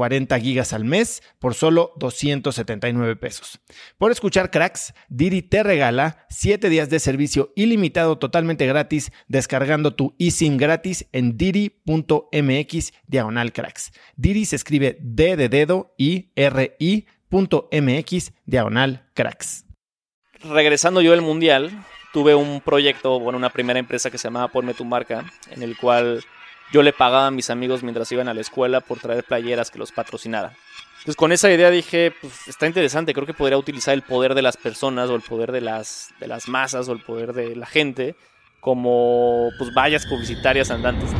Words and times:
40 0.00 0.40
gigas 0.40 0.72
al 0.72 0.86
mes 0.86 1.22
por 1.38 1.52
solo 1.52 1.92
279 1.96 3.16
pesos. 3.16 3.60
Por 3.98 4.10
escuchar 4.10 4.50
cracks, 4.50 4.94
Didi 5.10 5.42
te 5.42 5.62
regala 5.62 6.24
7 6.30 6.70
días 6.70 6.88
de 6.88 7.00
servicio 7.00 7.52
ilimitado 7.54 8.16
totalmente 8.16 8.66
gratis 8.66 9.12
descargando 9.28 9.94
tu 9.94 10.14
eSIM 10.18 10.56
gratis 10.56 11.06
en 11.12 11.36
didi.mx 11.36 12.92
diagonal 13.08 13.52
cracks. 13.52 13.92
Didi 14.16 14.46
se 14.46 14.56
escribe 14.56 14.96
D 15.02 15.36
de 15.36 15.50
dedo 15.50 15.94
y 15.98 16.32
R 16.34 16.76
I.mx 16.78 18.32
diagonal 18.46 19.06
cracks. 19.12 19.66
Regresando 20.42 21.02
yo 21.02 21.12
al 21.12 21.20
mundial, 21.20 21.84
tuve 22.14 22.34
un 22.34 22.62
proyecto, 22.62 23.20
bueno, 23.20 23.36
una 23.36 23.50
primera 23.50 23.78
empresa 23.78 24.10
que 24.10 24.16
se 24.16 24.28
llamaba 24.28 24.48
Ponme 24.48 24.72
tu 24.72 24.86
marca, 24.86 25.30
en 25.50 25.62
el 25.62 25.76
cual 25.76 26.24
yo 26.72 26.82
le 26.82 26.92
pagaba 26.92 27.26
a 27.26 27.30
mis 27.30 27.50
amigos 27.50 27.82
mientras 27.82 28.10
iban 28.12 28.28
a 28.28 28.34
la 28.34 28.40
escuela 28.40 28.80
por 28.80 28.98
traer 28.98 29.24
playeras 29.24 29.70
que 29.70 29.78
los 29.78 29.92
patrocinara. 29.92 30.52
Entonces 31.00 31.16
con 31.16 31.32
esa 31.32 31.50
idea 31.50 31.70
dije, 31.70 32.12
pues 32.20 32.46
está 32.46 32.66
interesante, 32.66 33.14
creo 33.14 33.26
que 33.26 33.34
podría 33.34 33.56
utilizar 33.56 33.94
el 33.94 34.02
poder 34.02 34.34
de 34.34 34.42
las 34.42 34.56
personas 34.56 35.08
o 35.08 35.14
el 35.14 35.22
poder 35.22 35.50
de 35.50 35.62
las, 35.62 36.10
de 36.20 36.26
las 36.28 36.46
masas 36.48 36.88
o 36.88 36.92
el 36.92 37.00
poder 37.00 37.32
de 37.32 37.56
la 37.56 37.66
gente 37.66 38.14
como 38.60 39.48
pues 39.58 39.72
vallas 39.72 40.04
publicitarias 40.06 40.70
andantes. 40.70 41.10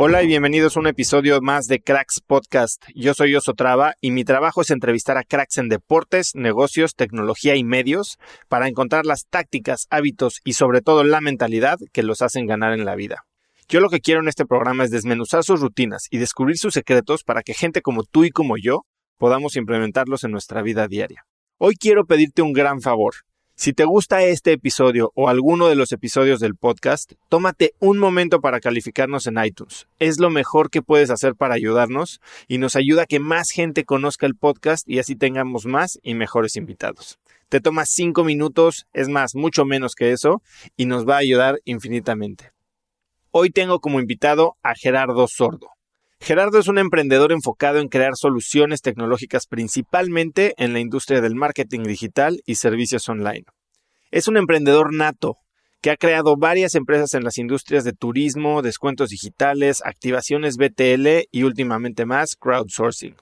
Hola 0.00 0.22
y 0.22 0.28
bienvenidos 0.28 0.76
a 0.76 0.80
un 0.80 0.86
episodio 0.86 1.40
más 1.40 1.66
de 1.66 1.80
Cracks 1.80 2.20
Podcast. 2.24 2.84
Yo 2.94 3.14
soy 3.14 3.34
Oso 3.34 3.54
Traba 3.54 3.94
y 4.00 4.12
mi 4.12 4.22
trabajo 4.22 4.62
es 4.62 4.70
entrevistar 4.70 5.18
a 5.18 5.24
cracks 5.24 5.58
en 5.58 5.68
deportes, 5.68 6.36
negocios, 6.36 6.94
tecnología 6.94 7.56
y 7.56 7.64
medios 7.64 8.16
para 8.48 8.68
encontrar 8.68 9.06
las 9.06 9.26
tácticas, 9.28 9.88
hábitos 9.90 10.40
y 10.44 10.52
sobre 10.52 10.82
todo 10.82 11.02
la 11.02 11.20
mentalidad 11.20 11.78
que 11.92 12.04
los 12.04 12.22
hacen 12.22 12.46
ganar 12.46 12.74
en 12.74 12.84
la 12.84 12.94
vida. 12.94 13.24
Yo 13.68 13.80
lo 13.80 13.90
que 13.90 13.98
quiero 13.98 14.20
en 14.20 14.28
este 14.28 14.46
programa 14.46 14.84
es 14.84 14.92
desmenuzar 14.92 15.42
sus 15.42 15.60
rutinas 15.60 16.06
y 16.12 16.18
descubrir 16.18 16.58
sus 16.58 16.74
secretos 16.74 17.24
para 17.24 17.42
que 17.42 17.52
gente 17.52 17.82
como 17.82 18.04
tú 18.04 18.22
y 18.22 18.30
como 18.30 18.56
yo 18.56 18.82
podamos 19.16 19.56
implementarlos 19.56 20.22
en 20.22 20.30
nuestra 20.30 20.62
vida 20.62 20.86
diaria. 20.86 21.24
Hoy 21.58 21.74
quiero 21.74 22.04
pedirte 22.04 22.42
un 22.42 22.52
gran 22.52 22.82
favor. 22.82 23.14
Si 23.60 23.72
te 23.72 23.84
gusta 23.84 24.22
este 24.22 24.52
episodio 24.52 25.10
o 25.16 25.28
alguno 25.28 25.66
de 25.66 25.74
los 25.74 25.90
episodios 25.90 26.38
del 26.38 26.54
podcast, 26.54 27.14
tómate 27.28 27.74
un 27.80 27.98
momento 27.98 28.40
para 28.40 28.60
calificarnos 28.60 29.26
en 29.26 29.44
iTunes. 29.44 29.88
Es 29.98 30.20
lo 30.20 30.30
mejor 30.30 30.70
que 30.70 30.80
puedes 30.80 31.10
hacer 31.10 31.34
para 31.34 31.54
ayudarnos 31.56 32.20
y 32.46 32.58
nos 32.58 32.76
ayuda 32.76 33.02
a 33.02 33.06
que 33.06 33.18
más 33.18 33.50
gente 33.50 33.84
conozca 33.84 34.26
el 34.26 34.36
podcast 34.36 34.88
y 34.88 35.00
así 35.00 35.16
tengamos 35.16 35.66
más 35.66 35.98
y 36.04 36.14
mejores 36.14 36.54
invitados. 36.54 37.18
Te 37.48 37.60
tomas 37.60 37.88
cinco 37.90 38.22
minutos, 38.22 38.86
es 38.92 39.08
más, 39.08 39.34
mucho 39.34 39.64
menos 39.64 39.96
que 39.96 40.12
eso, 40.12 40.40
y 40.76 40.86
nos 40.86 41.04
va 41.04 41.16
a 41.16 41.18
ayudar 41.18 41.58
infinitamente. 41.64 42.52
Hoy 43.32 43.50
tengo 43.50 43.80
como 43.80 43.98
invitado 43.98 44.56
a 44.62 44.76
Gerardo 44.76 45.26
Sordo. 45.26 45.77
Gerardo 46.20 46.58
es 46.58 46.68
un 46.68 46.78
emprendedor 46.78 47.32
enfocado 47.32 47.78
en 47.78 47.88
crear 47.88 48.16
soluciones 48.16 48.82
tecnológicas 48.82 49.46
principalmente 49.46 50.54
en 50.58 50.72
la 50.72 50.80
industria 50.80 51.20
del 51.20 51.36
marketing 51.36 51.84
digital 51.84 52.40
y 52.44 52.56
servicios 52.56 53.08
online. 53.08 53.44
Es 54.10 54.26
un 54.26 54.36
emprendedor 54.36 54.92
nato 54.92 55.36
que 55.80 55.90
ha 55.90 55.96
creado 55.96 56.36
varias 56.36 56.74
empresas 56.74 57.14
en 57.14 57.22
las 57.22 57.38
industrias 57.38 57.84
de 57.84 57.92
turismo, 57.92 58.62
descuentos 58.62 59.10
digitales, 59.10 59.80
activaciones 59.84 60.56
BTL 60.56 61.28
y 61.30 61.44
últimamente 61.44 62.04
más 62.04 62.34
crowdsourcing. 62.36 63.14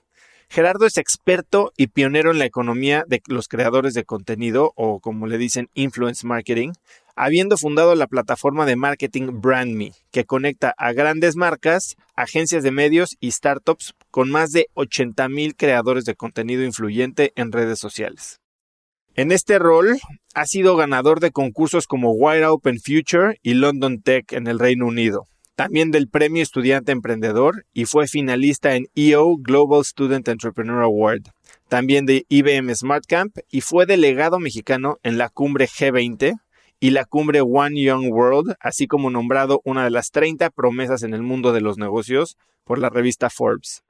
Gerardo 0.49 0.85
es 0.85 0.97
experto 0.97 1.71
y 1.77 1.87
pionero 1.87 2.31
en 2.31 2.39
la 2.39 2.45
economía 2.45 3.03
de 3.07 3.21
los 3.27 3.47
creadores 3.47 3.93
de 3.93 4.05
contenido 4.05 4.71
o 4.75 4.99
como 4.99 5.27
le 5.27 5.37
dicen 5.37 5.69
influence 5.73 6.25
marketing, 6.25 6.71
habiendo 7.17 7.57
fundado 7.57 7.95
la 7.95 8.07
plataforma 8.07 8.65
de 8.65 8.75
marketing 8.75 9.41
BrandMe, 9.41 9.91
que 10.11 10.23
conecta 10.23 10.73
a 10.77 10.93
grandes 10.93 11.35
marcas, 11.35 11.95
agencias 12.15 12.63
de 12.63 12.71
medios 12.71 13.17
y 13.19 13.31
startups 13.31 13.93
con 14.11 14.29
más 14.29 14.51
de 14.51 14.67
80.000 14.75 15.55
creadores 15.57 16.05
de 16.05 16.15
contenido 16.15 16.63
influyente 16.63 17.33
en 17.35 17.51
redes 17.51 17.79
sociales. 17.79 18.39
En 19.15 19.31
este 19.31 19.57
rol 19.57 19.97
ha 20.35 20.45
sido 20.45 20.75
ganador 20.75 21.19
de 21.19 21.31
concursos 21.31 21.87
como 21.87 22.11
Wide 22.11 22.45
Open 22.45 22.79
Future 22.79 23.39
y 23.41 23.55
London 23.55 23.99
Tech 24.03 24.31
en 24.33 24.45
el 24.45 24.59
Reino 24.59 24.85
Unido, 24.85 25.25
también 25.55 25.89
del 25.89 26.07
Premio 26.07 26.43
Estudiante 26.43 26.91
Emprendedor 26.91 27.65
y 27.73 27.85
fue 27.85 28.07
finalista 28.07 28.75
en 28.75 28.89
EO 28.93 29.37
Global 29.37 29.83
Student 29.83 30.27
Entrepreneur 30.27 30.83
Award, 30.83 31.23
también 31.67 32.05
de 32.05 32.27
IBM 32.29 32.75
Smart 32.75 33.05
Camp 33.07 33.35
y 33.49 33.61
fue 33.61 33.87
delegado 33.87 34.37
mexicano 34.37 34.99
en 35.01 35.17
la 35.17 35.29
cumbre 35.29 35.65
G20 35.65 36.37
y 36.79 36.91
la 36.91 37.05
cumbre 37.05 37.41
One 37.41 37.81
Young 37.81 38.11
World, 38.11 38.55
así 38.59 38.87
como 38.87 39.09
nombrado 39.09 39.61
una 39.63 39.83
de 39.83 39.91
las 39.91 40.11
30 40.11 40.49
promesas 40.51 41.03
en 41.03 41.13
el 41.13 41.23
mundo 41.23 41.53
de 41.53 41.61
los 41.61 41.77
negocios 41.77 42.37
por 42.63 42.79
la 42.79 42.89
revista 42.89 43.29
Forbes. 43.29 43.83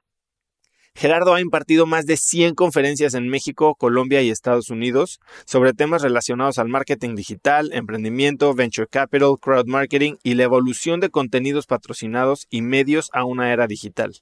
Gerardo 0.94 1.34
ha 1.34 1.40
impartido 1.40 1.86
más 1.86 2.06
de 2.06 2.16
100 2.16 2.56
conferencias 2.56 3.14
en 3.14 3.28
México, 3.28 3.76
Colombia 3.76 4.20
y 4.20 4.30
Estados 4.30 4.68
Unidos 4.68 5.20
sobre 5.44 5.72
temas 5.72 6.02
relacionados 6.02 6.58
al 6.58 6.68
marketing 6.68 7.14
digital, 7.14 7.70
emprendimiento, 7.72 8.52
venture 8.52 8.88
capital, 8.88 9.36
crowd 9.40 9.66
marketing 9.66 10.14
y 10.24 10.34
la 10.34 10.42
evolución 10.42 10.98
de 10.98 11.10
contenidos 11.10 11.66
patrocinados 11.66 12.48
y 12.50 12.62
medios 12.62 13.10
a 13.12 13.24
una 13.24 13.52
era 13.52 13.68
digital, 13.68 14.16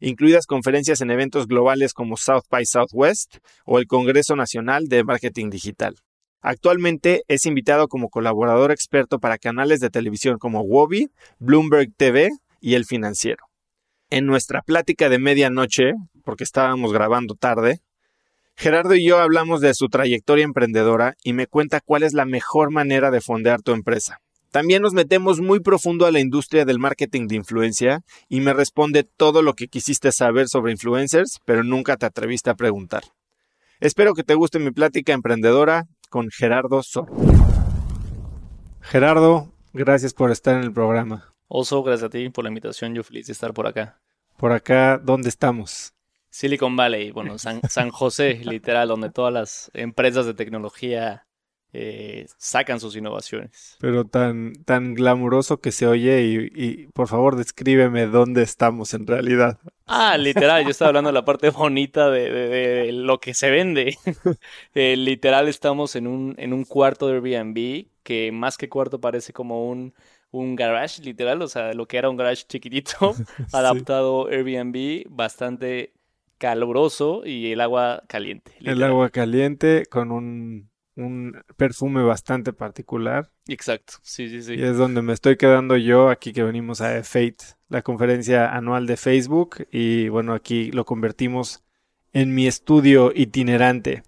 incluidas 0.00 0.46
conferencias 0.46 1.02
en 1.02 1.10
eventos 1.10 1.46
globales 1.46 1.92
como 1.92 2.16
South 2.16 2.44
by 2.48 2.64
Southwest 2.64 3.36
o 3.66 3.78
el 3.78 3.86
Congreso 3.86 4.34
Nacional 4.34 4.86
de 4.88 5.04
Marketing 5.04 5.50
Digital. 5.50 5.96
Actualmente 6.46 7.22
es 7.26 7.46
invitado 7.46 7.88
como 7.88 8.10
colaborador 8.10 8.70
experto 8.70 9.18
para 9.18 9.38
canales 9.38 9.80
de 9.80 9.88
televisión 9.88 10.36
como 10.36 10.60
Wobby, 10.60 11.08
Bloomberg 11.38 11.88
TV 11.96 12.28
y 12.60 12.74
El 12.74 12.84
Financiero. 12.84 13.46
En 14.10 14.26
nuestra 14.26 14.60
plática 14.60 15.08
de 15.08 15.18
medianoche, 15.18 15.94
porque 16.22 16.44
estábamos 16.44 16.92
grabando 16.92 17.34
tarde, 17.34 17.80
Gerardo 18.56 18.94
y 18.94 19.06
yo 19.06 19.20
hablamos 19.20 19.62
de 19.62 19.72
su 19.72 19.88
trayectoria 19.88 20.44
emprendedora 20.44 21.14
y 21.24 21.32
me 21.32 21.46
cuenta 21.46 21.80
cuál 21.80 22.02
es 22.02 22.12
la 22.12 22.26
mejor 22.26 22.70
manera 22.70 23.10
de 23.10 23.22
fondear 23.22 23.62
tu 23.62 23.72
empresa. 23.72 24.18
También 24.50 24.82
nos 24.82 24.92
metemos 24.92 25.40
muy 25.40 25.60
profundo 25.60 26.04
a 26.04 26.12
la 26.12 26.20
industria 26.20 26.66
del 26.66 26.78
marketing 26.78 27.26
de 27.26 27.36
influencia 27.36 28.02
y 28.28 28.40
me 28.40 28.52
responde 28.52 29.04
todo 29.04 29.40
lo 29.40 29.54
que 29.54 29.68
quisiste 29.68 30.12
saber 30.12 30.48
sobre 30.48 30.72
influencers, 30.72 31.38
pero 31.46 31.64
nunca 31.64 31.96
te 31.96 32.04
atreviste 32.04 32.50
a 32.50 32.54
preguntar. 32.54 33.02
Espero 33.80 34.12
que 34.12 34.24
te 34.24 34.34
guste 34.34 34.58
mi 34.58 34.70
plática 34.70 35.14
emprendedora 35.14 35.86
con 36.14 36.30
Gerardo 36.30 36.80
Sor. 36.84 37.10
Gerardo, 38.82 39.52
gracias 39.72 40.14
por 40.14 40.30
estar 40.30 40.54
en 40.54 40.62
el 40.62 40.72
programa. 40.72 41.34
Oso, 41.48 41.82
gracias 41.82 42.06
a 42.06 42.08
ti 42.08 42.28
por 42.28 42.44
la 42.44 42.50
invitación. 42.50 42.94
Yo 42.94 43.02
feliz 43.02 43.26
de 43.26 43.32
estar 43.32 43.52
por 43.52 43.66
acá. 43.66 43.98
Por 44.36 44.52
acá, 44.52 44.96
¿dónde 45.02 45.28
estamos? 45.28 45.92
Silicon 46.30 46.76
Valley, 46.76 47.10
bueno, 47.10 47.36
San, 47.36 47.60
San 47.68 47.90
José, 47.90 48.34
literal, 48.44 48.86
donde 48.86 49.10
todas 49.10 49.32
las 49.32 49.72
empresas 49.74 50.24
de 50.24 50.34
tecnología 50.34 51.26
eh, 51.76 52.26
sacan 52.38 52.78
sus 52.78 52.94
innovaciones. 52.94 53.76
Pero 53.80 54.04
tan, 54.04 54.52
tan 54.64 54.94
glamuroso 54.94 55.60
que 55.60 55.72
se 55.72 55.88
oye 55.88 56.22
y, 56.22 56.86
por 56.94 57.08
favor 57.08 57.34
descríbeme 57.34 58.06
dónde 58.06 58.42
estamos 58.42 58.94
en 58.94 59.08
realidad. 59.08 59.58
Ah, 59.86 60.16
literal, 60.16 60.62
yo 60.62 60.70
estaba 60.70 60.90
hablando 60.90 61.08
de 61.08 61.14
la 61.14 61.24
parte 61.24 61.50
bonita 61.50 62.10
de, 62.10 62.92
lo 62.92 63.18
que 63.18 63.34
se 63.34 63.50
vende. 63.50 63.98
Eh, 64.74 64.96
literal 64.96 65.48
estamos 65.48 65.94
en 65.94 66.06
un, 66.06 66.34
en 66.36 66.52
un 66.52 66.64
cuarto 66.64 67.06
de 67.06 67.14
Airbnb 67.14 67.86
que 68.02 68.32
más 68.32 68.56
que 68.56 68.68
cuarto 68.68 69.00
parece 69.00 69.32
como 69.32 69.68
un, 69.68 69.94
un 70.30 70.56
garage, 70.56 71.02
literal, 71.02 71.42
o 71.42 71.48
sea, 71.48 71.72
lo 71.74 71.86
que 71.86 71.96
era 71.96 72.10
un 72.10 72.16
garage 72.16 72.44
chiquitito, 72.46 73.14
adaptado 73.52 74.28
Airbnb, 74.28 75.06
bastante 75.08 75.92
caluroso 76.38 77.22
y 77.24 77.52
el 77.52 77.60
agua 77.60 78.02
caliente. 78.08 78.52
El 78.60 78.82
agua 78.82 79.10
caliente 79.10 79.84
con 79.88 80.10
un, 80.10 80.70
un, 80.96 81.42
perfume 81.56 82.02
bastante 82.02 82.52
particular. 82.52 83.30
Exacto, 83.46 83.94
sí, 84.02 84.28
sí, 84.28 84.42
sí. 84.42 84.54
Y 84.54 84.62
es 84.62 84.76
donde 84.76 85.02
me 85.02 85.12
estoy 85.12 85.36
quedando 85.36 85.76
yo, 85.76 86.08
aquí 86.08 86.32
que 86.32 86.42
venimos 86.42 86.80
a 86.80 87.02
Fate, 87.02 87.56
la 87.68 87.82
conferencia 87.82 88.54
anual 88.54 88.86
de 88.86 88.96
Facebook, 88.96 89.66
y 89.70 90.08
bueno, 90.08 90.34
aquí 90.34 90.70
lo 90.70 90.84
convertimos 90.84 91.62
en 92.12 92.34
mi 92.34 92.46
estudio 92.46 93.12
itinerante. 93.14 94.02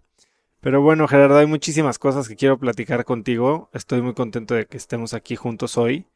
Pero 0.60 0.82
bueno, 0.82 1.06
Gerardo, 1.06 1.38
hay 1.38 1.46
muchísimas 1.46 1.98
cosas 1.98 2.28
que 2.28 2.36
quiero 2.36 2.58
platicar 2.58 3.04
contigo. 3.04 3.70
Estoy 3.72 4.02
muy 4.02 4.14
contento 4.14 4.54
de 4.54 4.66
que 4.66 4.76
estemos 4.76 5.14
aquí 5.14 5.36
juntos 5.36 5.76
hoy. 5.76 6.06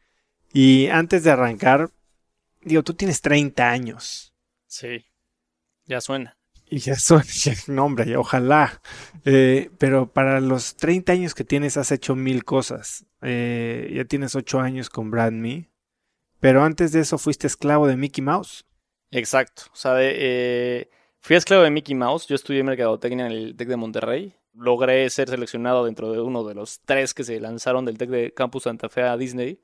Y 0.52 0.88
antes 0.88 1.22
de 1.22 1.30
arrancar, 1.30 1.90
digo, 2.62 2.82
tú 2.82 2.94
tienes 2.94 3.20
30 3.20 3.70
años. 3.70 4.34
Sí, 4.66 5.06
ya 5.84 6.00
suena. 6.00 6.39
Y 6.70 6.78
ya 6.78 6.94
suena, 6.94 7.24
no 7.66 7.84
hombre, 7.84 8.16
ojalá. 8.16 8.80
Eh, 9.24 9.70
pero 9.78 10.12
para 10.12 10.40
los 10.40 10.76
30 10.76 11.12
años 11.12 11.34
que 11.34 11.44
tienes 11.44 11.76
has 11.76 11.90
hecho 11.90 12.14
mil 12.14 12.44
cosas. 12.44 13.04
Eh, 13.22 13.92
ya 13.94 14.04
tienes 14.04 14.36
8 14.36 14.60
años 14.60 14.88
con 14.88 15.10
Brand 15.10 15.36
Me. 15.36 15.68
Pero 16.38 16.62
antes 16.62 16.92
de 16.92 17.00
eso 17.00 17.18
fuiste 17.18 17.48
esclavo 17.48 17.88
de 17.88 17.96
Mickey 17.96 18.22
Mouse. 18.22 18.64
Exacto. 19.10 19.64
O 19.72 19.76
sea, 19.76 19.96
eh, 19.98 20.88
fui 21.18 21.34
esclavo 21.34 21.64
de 21.64 21.70
Mickey 21.70 21.96
Mouse. 21.96 22.28
Yo 22.28 22.36
estudié 22.36 22.62
mercadotecnia 22.62 23.26
en 23.26 23.32
el 23.32 23.56
TEC 23.56 23.68
de 23.68 23.76
Monterrey. 23.76 24.34
Logré 24.54 25.10
ser 25.10 25.28
seleccionado 25.28 25.84
dentro 25.84 26.12
de 26.12 26.20
uno 26.20 26.44
de 26.44 26.54
los 26.54 26.80
tres 26.84 27.14
que 27.14 27.24
se 27.24 27.40
lanzaron 27.40 27.84
del 27.84 27.98
TEC 27.98 28.10
de 28.10 28.32
Campus 28.32 28.62
Santa 28.62 28.88
Fe 28.88 29.02
a 29.02 29.16
Disney 29.16 29.60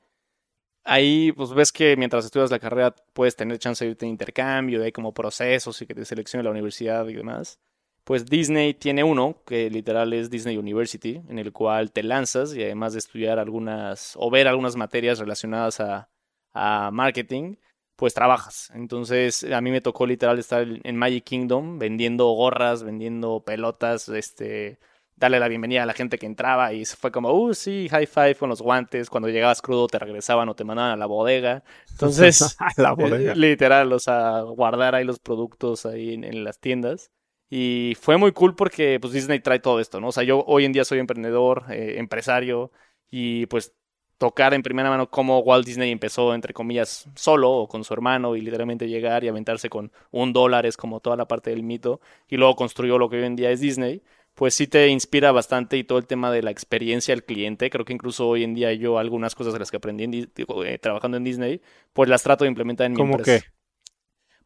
ahí 0.87 1.33
pues 1.33 1.53
ves 1.53 1.73
que 1.73 1.97
mientras 1.97 2.25
estudias 2.25 2.51
la 2.51 2.59
carrera 2.59 2.95
puedes 3.13 3.37
tener 3.37 3.59
chance 3.59 3.85
de 3.85 3.91
irte 3.93 4.07
en 4.07 4.13
intercambio, 4.13 4.81
de 4.81 4.93
como 4.93 5.13
procesos 5.13 5.83
y 5.83 5.87
que 5.87 5.95
te 5.95 6.05
seleccione 6.05 6.45
la 6.45 6.51
universidad 6.51 7.07
y 7.09 7.15
demás. 7.15 7.59
Pues 8.05 8.25
Disney 8.27 8.73
tiene 8.75 9.03
uno, 9.05 9.43
que 9.45 9.69
literal 9.69 10.13
es 10.13 10.31
Disney 10.31 10.57
University, 10.57 11.23
en 11.29 11.39
el 11.41 11.53
cual 11.53 11.93
te 11.93 12.05
lanzas 12.05 12.55
y 12.55 12.63
además 12.63 12.93
de 12.93 13.01
estudiar 13.01 13.39
algunas 13.41 14.15
o 14.17 14.31
ver 14.31 14.47
algunas 14.49 14.77
materias 14.77 15.19
relacionadas 15.19 15.81
a, 15.81 16.09
a 16.55 16.91
marketing, 16.93 17.57
pues 17.97 18.15
trabajas. 18.15 18.71
Entonces 18.75 19.45
a 19.45 19.61
mí 19.61 19.71
me 19.73 19.81
tocó 19.81 20.07
literal 20.07 20.39
estar 20.39 20.67
en 20.85 20.97
Magic 20.97 21.25
Kingdom 21.25 21.79
vendiendo 21.79 22.27
gorras, 22.29 22.85
vendiendo 22.85 23.43
pelotas, 23.45 24.09
este 24.09 24.79
darle 25.17 25.41
la 25.41 25.49
bienvenida 25.49 25.83
a 25.83 25.87
la 25.87 25.95
gente 25.95 26.19
que 26.19 26.27
entraba 26.27 26.73
y 26.75 26.85
fue 26.85 27.11
como, 27.11 27.33
uh, 27.33 27.55
sí, 27.55 27.89
high 27.91 28.07
five 28.07 28.35
con 28.37 28.51
los 28.51 28.61
guantes. 28.61 29.09
Cuando 29.11 29.29
llegabas 29.29 29.63
crudo 29.63 29.87
te 29.87 29.99
regresaban 29.99 30.49
o 30.49 30.55
te 30.55 30.65
mandaban 30.65 30.93
a 30.93 30.97
la 30.97 31.07
bodega. 31.07 31.65
Entonces, 31.91 32.57
la 32.77 32.93
bodega. 32.93 33.35
Literal, 33.35 33.93
o 33.93 33.99
sea, 33.99 34.43
guardar 34.43 34.95
ahí 34.95 35.05
los 35.05 35.19
productos 35.19 35.87
ahí 35.87 36.15
en, 36.15 36.45
las 36.45 36.61
tiendas. 36.61 37.11
Y 37.49 37.97
fue 38.01 38.17
muy 38.17 38.33
cool 38.33 38.55
porque 38.55 38.99
pues 39.01 39.13
Disney 39.13 39.41
trae 39.41 39.61
todo 39.61 39.81
esto, 39.81 40.01
¿no? 40.01 40.09
O 40.09 40.13
sea, 40.13 40.25
yo 40.25 40.45
hoy 40.47 40.65
en 40.65 40.73
día 40.73 40.85
soy 40.85 40.99
emprendedor, 40.99 41.65
eh, 41.71 41.95
empresario 41.99 42.73
y 43.11 43.47
pues 43.47 43.73
tocar 44.19 44.55
en 44.55 44.63
primera 44.63 44.89
mano 44.91 45.11
cómo 45.11 45.39
Walt 45.41 45.65
Disney 45.67 45.93
empezó, 45.93 46.35
entre 46.35 46.53
comillas, 46.53 47.09
solo 47.15 47.51
o 47.53 47.69
con 47.69 47.85
su 47.85 47.95
hermano 47.95 48.35
y 48.35 48.41
literalmente 48.41 48.89
llegar 48.89 49.25
y 49.25 49.29
aventarse 49.29 49.69
con 49.69 49.93
un 50.11 50.33
dólar 50.33 50.67
es 50.67 50.77
como 50.77 51.01
toda 51.01 51.17
la 51.17 51.29
parte 51.29 51.51
del 51.51 51.63
mito 51.63 52.01
y 52.29 52.37
luego 52.37 52.57
construyó 52.57 52.99
lo 52.99 53.09
que 53.09 53.19
hoy 53.19 53.25
en 53.25 53.37
día 53.37 53.51
es 53.51 53.61
Disney 53.61 54.03
pues 54.37 54.55
sí 54.55 54.67
te 54.67 54.89
inspira 54.89 55.33
bastante 55.33 55.79
y 55.79 55.85
todo 55.85 55.99
el 55.99 56.07
tema 56.07 56.31
de 56.31 56.43
la 56.43 56.51
experiencia 56.51 57.13
del 57.15 57.25
cliente. 57.25 57.71
Creo 57.71 57.87
que 57.87 57.95
incluso 57.95 58.29
hoy 58.29 58.45
en 58.45 58.55
día 58.55 58.71
yo 58.75 58.99
algunas 58.99 59.35
cosas 59.35 59.55
de 59.55 59.59
las 59.59 59.71
que 59.71 59.79
aprendí 59.79 60.29
eh, 60.37 60.79
trabajando 60.79 61.17
en 61.17 61.25
Disney, 61.25 61.63
pues 61.95 62.11
las 62.11 62.23
trato 62.23 62.45
de 62.45 62.49
implementar 62.49 62.87
en 62.87 62.93
mi 62.93 62.99
¿Cómo 62.99 63.17
qué? 63.17 63.43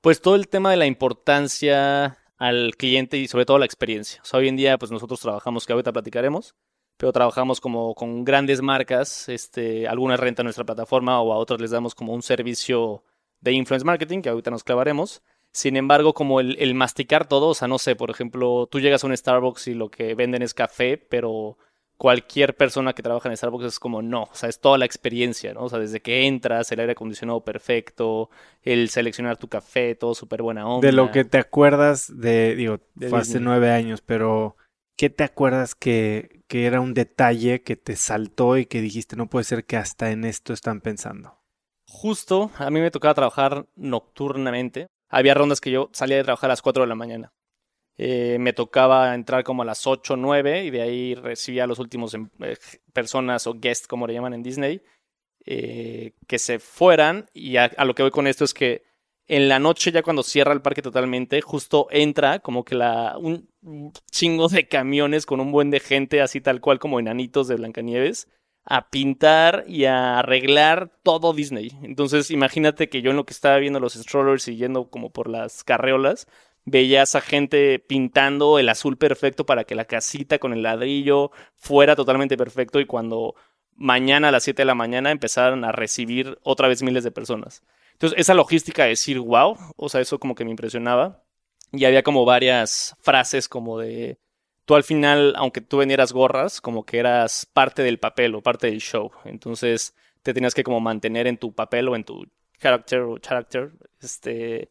Pues 0.00 0.22
todo 0.22 0.36
el 0.36 0.46
tema 0.46 0.70
de 0.70 0.76
la 0.76 0.86
importancia 0.86 2.18
al 2.38 2.76
cliente 2.76 3.18
y 3.18 3.26
sobre 3.26 3.44
todo 3.44 3.58
la 3.58 3.66
experiencia. 3.66 4.20
O 4.22 4.24
sea, 4.24 4.38
hoy 4.38 4.46
en 4.46 4.56
día 4.56 4.78
pues 4.78 4.92
nosotros 4.92 5.18
trabajamos, 5.18 5.66
que 5.66 5.72
ahorita 5.72 5.92
platicaremos, 5.92 6.54
pero 6.96 7.12
trabajamos 7.12 7.60
como 7.60 7.96
con 7.96 8.24
grandes 8.24 8.62
marcas, 8.62 9.28
este, 9.28 9.88
algunas 9.88 10.20
rentan 10.20 10.44
nuestra 10.44 10.64
plataforma 10.64 11.20
o 11.20 11.32
a 11.32 11.36
otras 11.36 11.60
les 11.60 11.72
damos 11.72 11.96
como 11.96 12.14
un 12.14 12.22
servicio 12.22 13.02
de 13.40 13.52
influence 13.52 13.84
marketing, 13.84 14.22
que 14.22 14.28
ahorita 14.28 14.52
nos 14.52 14.62
clavaremos. 14.62 15.20
Sin 15.52 15.76
embargo, 15.76 16.14
como 16.14 16.40
el, 16.40 16.74
masticar 16.74 17.26
todo, 17.26 17.48
o 17.48 17.54
sea, 17.54 17.66
no 17.66 17.78
sé, 17.78 17.96
por 17.96 18.10
ejemplo, 18.10 18.68
tú 18.70 18.78
llegas 18.78 19.02
a 19.02 19.08
un 19.08 19.16
Starbucks 19.16 19.68
y 19.68 19.74
lo 19.74 19.90
que 19.90 20.14
venden 20.14 20.42
es 20.42 20.54
café, 20.54 20.96
pero 20.96 21.58
cualquier 21.96 22.56
persona 22.56 22.92
que 22.92 23.02
trabaja 23.02 23.28
en 23.28 23.36
Starbucks 23.36 23.64
es 23.64 23.78
como 23.80 24.00
no, 24.00 24.22
o 24.22 24.34
sea, 24.34 24.48
es 24.48 24.60
toda 24.60 24.78
la 24.78 24.84
experiencia, 24.84 25.52
¿no? 25.52 25.64
O 25.64 25.68
sea, 25.68 25.80
desde 25.80 26.00
que 26.00 26.26
entras, 26.26 26.70
el 26.70 26.80
aire 26.80 26.92
acondicionado 26.92 27.44
perfecto, 27.44 28.30
el 28.62 28.88
seleccionar 28.90 29.36
tu 29.36 29.48
café, 29.48 29.96
todo 29.96 30.14
súper 30.14 30.40
buena 30.40 30.66
onda. 30.66 30.86
De 30.86 30.92
lo 30.92 31.10
que 31.10 31.24
te 31.24 31.38
acuerdas 31.38 32.10
de, 32.16 32.54
digo, 32.54 32.78
fue 33.08 33.18
hace 33.18 33.40
nueve 33.40 33.70
años, 33.70 34.02
pero 34.02 34.56
¿qué 34.96 35.10
te 35.10 35.24
acuerdas 35.24 35.74
que, 35.74 36.42
que 36.46 36.64
era 36.64 36.80
un 36.80 36.94
detalle 36.94 37.62
que 37.62 37.74
te 37.74 37.96
saltó 37.96 38.56
y 38.56 38.66
que 38.66 38.80
dijiste, 38.80 39.16
no 39.16 39.28
puede 39.28 39.44
ser 39.44 39.64
que 39.64 39.76
hasta 39.76 40.12
en 40.12 40.24
esto 40.24 40.52
están 40.52 40.80
pensando? 40.80 41.40
Justo, 41.86 42.52
a 42.56 42.70
mí 42.70 42.80
me 42.80 42.92
tocaba 42.92 43.14
trabajar 43.14 43.66
nocturnamente 43.74 44.86
había 45.10 45.34
rondas 45.34 45.60
que 45.60 45.70
yo 45.70 45.90
salía 45.92 46.16
de 46.16 46.24
trabajar 46.24 46.48
a 46.48 46.52
las 46.52 46.62
4 46.62 46.84
de 46.84 46.88
la 46.88 46.94
mañana. 46.94 47.32
Eh, 47.98 48.38
me 48.40 48.54
tocaba 48.54 49.14
entrar 49.14 49.44
como 49.44 49.62
a 49.62 49.66
las 49.66 49.86
8 49.86 50.14
o 50.14 50.16
9 50.16 50.64
y 50.64 50.70
de 50.70 50.80
ahí 50.80 51.14
recibía 51.14 51.64
a 51.64 51.66
los 51.66 51.78
últimos 51.78 52.14
em, 52.14 52.30
eh, 52.40 52.56
personas 52.94 53.46
o 53.46 53.54
guests, 53.54 53.86
como 53.86 54.06
le 54.06 54.14
llaman 54.14 54.32
en 54.32 54.42
Disney, 54.42 54.80
eh, 55.44 56.14
que 56.26 56.38
se 56.38 56.58
fueran. 56.58 57.28
Y 57.34 57.56
a, 57.56 57.68
lo 57.84 57.94
que 57.94 58.02
voy 58.02 58.10
con 58.10 58.26
esto 58.26 58.44
es 58.44 58.54
que 58.54 58.84
en 59.28 59.48
la 59.48 59.58
noche, 59.58 59.92
ya 59.92 60.02
cuando 60.02 60.22
cierra 60.22 60.52
el 60.52 60.62
parque 60.62 60.82
totalmente, 60.82 61.40
justo 61.42 61.88
entra 61.90 62.38
como 62.38 62.64
que 62.64 62.74
la, 62.74 63.18
un 63.18 63.48
chingo 64.10 64.48
de 64.48 64.66
camiones 64.66 65.26
con 65.26 65.40
un 65.40 65.52
buen 65.52 65.70
de 65.70 65.80
gente, 65.80 66.22
así 66.22 66.40
tal 66.40 66.60
cual 66.60 66.78
como 66.78 66.98
enanitos 67.00 67.48
de 67.48 67.56
Blancanieves 67.56 68.28
a 68.64 68.90
pintar 68.90 69.64
y 69.66 69.84
a 69.84 70.18
arreglar 70.18 70.92
todo 71.02 71.32
Disney. 71.32 71.72
Entonces, 71.82 72.30
imagínate 72.30 72.88
que 72.88 73.02
yo 73.02 73.10
en 73.10 73.16
lo 73.16 73.24
que 73.24 73.32
estaba 73.32 73.58
viendo 73.58 73.80
los 73.80 73.94
strollers 73.94 74.48
y 74.48 74.56
yendo 74.56 74.90
como 74.90 75.10
por 75.10 75.28
las 75.28 75.64
carreolas, 75.64 76.26
veía 76.64 77.00
a 77.00 77.04
esa 77.04 77.20
gente 77.20 77.78
pintando 77.78 78.58
el 78.58 78.68
azul 78.68 78.96
perfecto 78.96 79.46
para 79.46 79.64
que 79.64 79.74
la 79.74 79.86
casita 79.86 80.38
con 80.38 80.52
el 80.52 80.62
ladrillo 80.62 81.30
fuera 81.56 81.96
totalmente 81.96 82.36
perfecto 82.36 82.80
y 82.80 82.86
cuando 82.86 83.34
mañana 83.76 84.28
a 84.28 84.30
las 84.30 84.44
7 84.44 84.62
de 84.62 84.66
la 84.66 84.74
mañana 84.74 85.10
empezaran 85.10 85.64
a 85.64 85.72
recibir 85.72 86.38
otra 86.42 86.68
vez 86.68 86.82
miles 86.82 87.02
de 87.02 87.10
personas. 87.10 87.64
Entonces, 87.92 88.18
esa 88.18 88.34
logística 88.34 88.84
de 88.84 88.90
decir, 88.90 89.18
wow, 89.18 89.56
o 89.76 89.88
sea, 89.88 90.00
eso 90.00 90.18
como 90.18 90.34
que 90.34 90.44
me 90.44 90.50
impresionaba. 90.50 91.22
Y 91.72 91.84
había 91.84 92.02
como 92.02 92.24
varias 92.24 92.96
frases 93.00 93.48
como 93.48 93.78
de 93.78 94.18
tú 94.70 94.76
al 94.76 94.84
final, 94.84 95.34
aunque 95.36 95.60
tú 95.60 95.78
vendieras 95.78 96.12
gorras, 96.12 96.60
como 96.60 96.84
que 96.86 96.98
eras 96.98 97.44
parte 97.44 97.82
del 97.82 97.98
papel 97.98 98.36
o 98.36 98.40
parte 98.40 98.68
del 98.68 98.78
show. 98.78 99.10
Entonces 99.24 99.96
te 100.22 100.32
tenías 100.32 100.54
que 100.54 100.62
como 100.62 100.78
mantener 100.78 101.26
en 101.26 101.38
tu 101.38 101.52
papel 101.52 101.88
o 101.88 101.96
en 101.96 102.04
tu 102.04 102.24
character 102.56 103.00
o 103.00 103.18
character. 103.18 103.72
Este, 104.00 104.70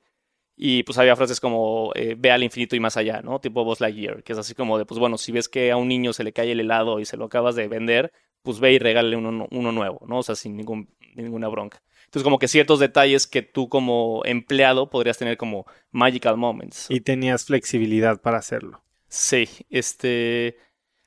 y 0.55 0.83
pues 0.83 0.97
había 0.97 1.17
frases 1.17 1.41
como 1.41 1.91
eh, 1.95 2.15
ve 2.17 2.31
al 2.31 2.43
infinito 2.43 2.77
y 2.77 2.79
más 2.79 2.95
allá, 2.95 3.21
¿no? 3.21 3.41
Tipo 3.41 3.65
Buzz 3.65 3.81
Lightyear, 3.81 4.23
que 4.23 4.31
es 4.31 4.39
así 4.39 4.55
como 4.55 4.77
de, 4.77 4.85
pues 4.85 5.01
bueno, 5.01 5.17
si 5.17 5.33
ves 5.33 5.49
que 5.49 5.69
a 5.69 5.75
un 5.75 5.89
niño 5.89 6.13
se 6.13 6.23
le 6.23 6.31
cae 6.31 6.49
el 6.53 6.61
helado 6.61 7.01
y 7.01 7.05
se 7.05 7.17
lo 7.17 7.25
acabas 7.25 7.55
de 7.55 7.67
vender, 7.67 8.13
pues 8.41 8.61
ve 8.61 8.71
y 8.71 8.79
regálale 8.79 9.17
uno, 9.17 9.49
uno 9.51 9.71
nuevo, 9.73 9.99
¿no? 10.07 10.19
O 10.19 10.23
sea, 10.23 10.35
sin 10.35 10.55
ningún, 10.55 10.95
ninguna 11.13 11.49
bronca. 11.49 11.81
Entonces, 12.05 12.23
como 12.23 12.39
que 12.39 12.47
ciertos 12.47 12.79
detalles 12.79 13.27
que 13.27 13.41
tú 13.41 13.67
como 13.67 14.21
empleado 14.23 14.89
podrías 14.89 15.17
tener 15.17 15.35
como 15.35 15.65
magical 15.91 16.37
moments. 16.37 16.89
Y 16.89 17.01
tenías 17.01 17.43
flexibilidad 17.43 18.21
para 18.21 18.37
hacerlo. 18.37 18.81
Sí, 19.09 19.49
este. 19.69 20.57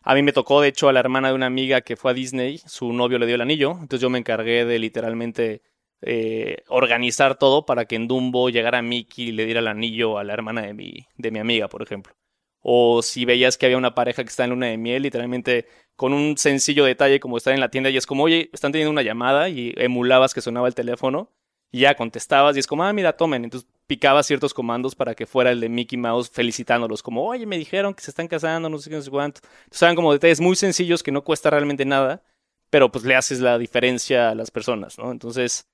A 0.02 0.14
mí 0.14 0.22
me 0.22 0.32
tocó, 0.32 0.60
de 0.60 0.68
hecho, 0.68 0.88
a 0.88 0.92
la 0.92 1.00
hermana 1.00 1.28
de 1.28 1.34
una 1.34 1.46
amiga 1.46 1.82
que 1.82 1.96
fue 1.96 2.10
a 2.10 2.14
Disney, 2.14 2.58
su 2.66 2.92
novio 2.92 3.18
le 3.18 3.26
dio 3.26 3.36
el 3.36 3.40
anillo, 3.40 3.72
entonces 3.72 4.00
yo 4.00 4.10
me 4.10 4.18
encargué 4.18 4.64
de 4.64 4.78
literalmente 4.80 5.62
eh, 6.02 6.64
organizar 6.68 7.38
todo 7.38 7.64
para 7.66 7.84
que 7.84 7.94
en 7.96 8.08
Dumbo 8.08 8.50
llegara 8.50 8.82
Mickey 8.82 9.28
y 9.28 9.32
le 9.32 9.44
diera 9.44 9.60
el 9.60 9.68
anillo 9.68 10.18
a 10.18 10.24
la 10.24 10.32
hermana 10.34 10.62
de 10.62 10.74
mi, 10.74 11.06
de 11.16 11.30
mi 11.30 11.38
amiga, 11.38 11.68
por 11.68 11.82
ejemplo. 11.82 12.14
O 12.60 13.02
si 13.02 13.24
veías 13.24 13.56
que 13.58 13.66
había 13.66 13.78
una 13.78 13.94
pareja 13.94 14.24
que 14.24 14.28
está 14.30 14.44
en 14.44 14.50
luna 14.50 14.66
de 14.66 14.76
miel, 14.78 15.02
literalmente 15.04 15.66
con 15.96 16.12
un 16.12 16.36
sencillo 16.36 16.84
detalle 16.84 17.20
como 17.20 17.36
estar 17.36 17.54
en 17.54 17.60
la 17.60 17.70
tienda 17.70 17.90
y 17.90 17.96
es 17.96 18.06
como, 18.06 18.24
oye, 18.24 18.50
están 18.52 18.72
teniendo 18.72 18.90
una 18.90 19.02
llamada 19.02 19.48
y 19.48 19.72
emulabas 19.76 20.34
que 20.34 20.40
sonaba 20.40 20.66
el 20.68 20.74
teléfono 20.74 21.30
y 21.70 21.80
ya 21.80 21.94
contestabas 21.94 22.56
y 22.56 22.60
es 22.60 22.66
como, 22.66 22.84
ah, 22.84 22.92
mira, 22.92 23.16
tomen. 23.16 23.44
Entonces 23.44 23.68
picabas 23.86 24.26
ciertos 24.26 24.54
comandos 24.54 24.94
para 24.94 25.14
que 25.14 25.26
fuera 25.26 25.50
el 25.50 25.60
de 25.60 25.68
Mickey 25.68 25.98
Mouse 25.98 26.30
felicitándolos, 26.30 27.02
como, 27.02 27.26
oye, 27.26 27.46
me 27.46 27.58
dijeron 27.58 27.94
que 27.94 28.02
se 28.02 28.10
están 28.10 28.28
casando, 28.28 28.68
no 28.68 28.78
sé 28.78 28.90
qué, 28.90 28.96
no 28.96 29.02
sé 29.02 29.10
cuánto. 29.10 29.40
Entonces 29.64 29.82
eran 29.82 29.96
como 29.96 30.12
detalles 30.12 30.40
muy 30.40 30.56
sencillos 30.56 31.02
que 31.02 31.12
no 31.12 31.22
cuesta 31.22 31.50
realmente 31.50 31.84
nada, 31.84 32.22
pero 32.70 32.90
pues 32.90 33.04
le 33.04 33.16
haces 33.16 33.40
la 33.40 33.58
diferencia 33.58 34.30
a 34.30 34.34
las 34.34 34.50
personas, 34.50 34.98
¿no? 34.98 35.10
Entonces, 35.10 35.66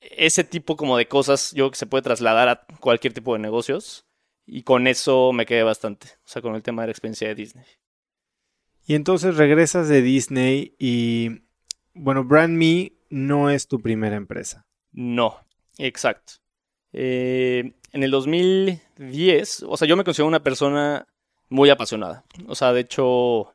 ese 0.00 0.44
tipo 0.44 0.76
como 0.76 0.96
de 0.96 1.08
cosas 1.08 1.50
yo 1.52 1.64
creo 1.64 1.70
que 1.72 1.78
se 1.78 1.86
puede 1.86 2.02
trasladar 2.02 2.48
a 2.48 2.66
cualquier 2.80 3.12
tipo 3.12 3.34
de 3.34 3.40
negocios 3.40 4.06
y 4.46 4.62
con 4.62 4.86
eso 4.86 5.32
me 5.32 5.44
quedé 5.44 5.62
bastante, 5.62 6.08
o 6.24 6.28
sea, 6.28 6.40
con 6.40 6.54
el 6.54 6.62
tema 6.62 6.82
de 6.82 6.88
la 6.88 6.92
experiencia 6.92 7.28
de 7.28 7.34
Disney. 7.34 7.66
Y 8.86 8.94
entonces 8.94 9.36
regresas 9.36 9.88
de 9.88 10.00
Disney 10.00 10.74
y, 10.78 11.42
bueno, 11.92 12.24
Brand 12.24 12.56
Me 12.56 12.92
no 13.10 13.50
es 13.50 13.68
tu 13.68 13.80
primera 13.80 14.16
empresa. 14.16 14.66
No, 14.92 15.36
exacto. 15.76 16.34
Eh, 17.00 17.74
en 17.92 18.02
el 18.02 18.10
2010, 18.10 19.66
o 19.68 19.76
sea, 19.76 19.86
yo 19.86 19.96
me 19.96 20.02
considero 20.02 20.26
una 20.26 20.42
persona 20.42 21.06
muy 21.48 21.70
apasionada. 21.70 22.24
O 22.48 22.56
sea, 22.56 22.72
de 22.72 22.80
hecho, 22.80 23.54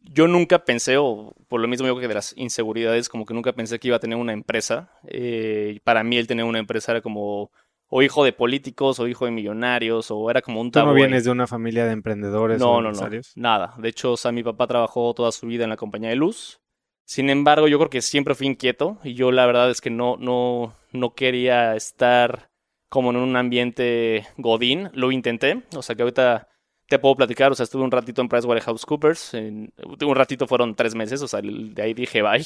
yo 0.00 0.26
nunca 0.26 0.64
pensé, 0.64 0.96
o 0.96 1.34
por 1.48 1.60
lo 1.60 1.68
mismo 1.68 1.86
yo 1.86 1.98
que 1.98 2.08
de 2.08 2.14
las 2.14 2.32
inseguridades, 2.38 3.10
como 3.10 3.26
que 3.26 3.34
nunca 3.34 3.52
pensé 3.52 3.78
que 3.78 3.88
iba 3.88 3.98
a 3.98 4.00
tener 4.00 4.16
una 4.16 4.32
empresa. 4.32 4.90
Eh, 5.06 5.80
para 5.84 6.02
mí 6.02 6.16
el 6.16 6.26
tener 6.26 6.46
una 6.46 6.58
empresa 6.58 6.92
era 6.92 7.02
como 7.02 7.50
o 7.90 8.02
hijo 8.02 8.24
de 8.24 8.32
políticos 8.32 8.98
o 8.98 9.08
hijo 9.08 9.26
de 9.26 9.32
millonarios 9.32 10.10
o 10.10 10.30
era 10.30 10.40
como 10.40 10.62
un 10.62 10.70
tabú. 10.70 10.86
¿Tú 10.86 10.88
no 10.90 10.94
vienes 10.94 11.24
de 11.24 11.30
una 11.32 11.46
familia 11.46 11.84
de 11.84 11.92
emprendedores 11.92 12.60
no, 12.60 12.76
o 12.76 12.80
no, 12.80 12.92
no, 12.92 13.10
nada. 13.34 13.74
De 13.76 13.90
hecho, 13.90 14.12
o 14.12 14.16
sea, 14.16 14.32
mi 14.32 14.42
papá 14.42 14.66
trabajó 14.66 15.12
toda 15.12 15.32
su 15.32 15.46
vida 15.46 15.64
en 15.64 15.70
la 15.70 15.76
compañía 15.76 16.08
de 16.08 16.16
luz. 16.16 16.60
Sin 17.04 17.28
embargo, 17.28 17.68
yo 17.68 17.76
creo 17.78 17.90
que 17.90 18.00
siempre 18.00 18.34
fui 18.34 18.46
inquieto 18.46 18.98
y 19.04 19.14
yo 19.14 19.32
la 19.32 19.44
verdad 19.44 19.70
es 19.70 19.80
que 19.80 19.90
no, 19.90 20.16
no, 20.16 20.72
no 20.92 21.14
quería 21.14 21.74
estar 21.74 22.49
como 22.90 23.10
en 23.10 23.16
un 23.16 23.36
ambiente 23.36 24.26
godín. 24.36 24.90
Lo 24.92 25.10
intenté, 25.10 25.62
o 25.74 25.80
sea 25.80 25.96
que 25.96 26.02
ahorita 26.02 26.48
te 26.86 26.98
puedo 26.98 27.14
platicar, 27.16 27.52
o 27.52 27.54
sea, 27.54 27.64
estuve 27.64 27.84
un 27.84 27.90
ratito 27.90 28.20
en 28.20 28.28
PricewaterhouseCoopers, 28.28 29.34
en, 29.34 29.72
un 29.78 30.14
ratito 30.14 30.46
fueron 30.46 30.74
tres 30.74 30.94
meses, 30.94 31.22
o 31.22 31.28
sea, 31.28 31.40
de 31.40 31.82
ahí 31.82 31.94
dije 31.94 32.20
bye. 32.20 32.44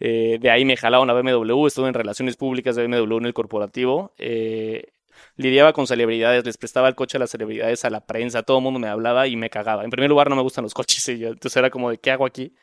Eh, 0.00 0.38
de 0.40 0.50
ahí 0.50 0.64
me 0.64 0.76
jalaron 0.76 1.10
a 1.10 1.12
BMW, 1.12 1.66
estuve 1.66 1.88
en 1.88 1.94
relaciones 1.94 2.36
públicas 2.36 2.76
de 2.76 2.86
BMW 2.86 3.18
en 3.18 3.26
el 3.26 3.34
corporativo. 3.34 4.14
Eh, 4.16 4.92
lidiaba 5.36 5.72
con 5.72 5.86
celebridades, 5.86 6.44
les 6.44 6.56
prestaba 6.56 6.88
el 6.88 6.94
coche 6.94 7.16
a 7.16 7.20
las 7.20 7.30
celebridades, 7.30 7.84
a 7.84 7.90
la 7.90 8.06
prensa, 8.06 8.42
todo 8.42 8.58
el 8.58 8.64
mundo 8.64 8.78
me 8.78 8.88
hablaba 8.88 9.26
y 9.26 9.36
me 9.36 9.50
cagaba. 9.50 9.84
En 9.84 9.90
primer 9.90 10.08
lugar, 10.08 10.30
no 10.30 10.36
me 10.36 10.42
gustan 10.42 10.62
los 10.62 10.74
coches, 10.74 11.08
entonces 11.08 11.56
era 11.56 11.70
como 11.70 11.90
de, 11.90 11.98
¿qué 11.98 12.10
hago 12.10 12.26
aquí? 12.26 12.54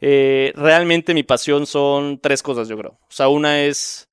Eh, 0.00 0.52
realmente 0.56 1.14
mi 1.14 1.22
pasión 1.22 1.66
son 1.66 2.18
tres 2.20 2.42
cosas, 2.42 2.68
yo 2.68 2.76
creo. 2.78 2.98
O 3.02 3.10
sea, 3.10 3.28
una 3.28 3.62
es 3.62 4.05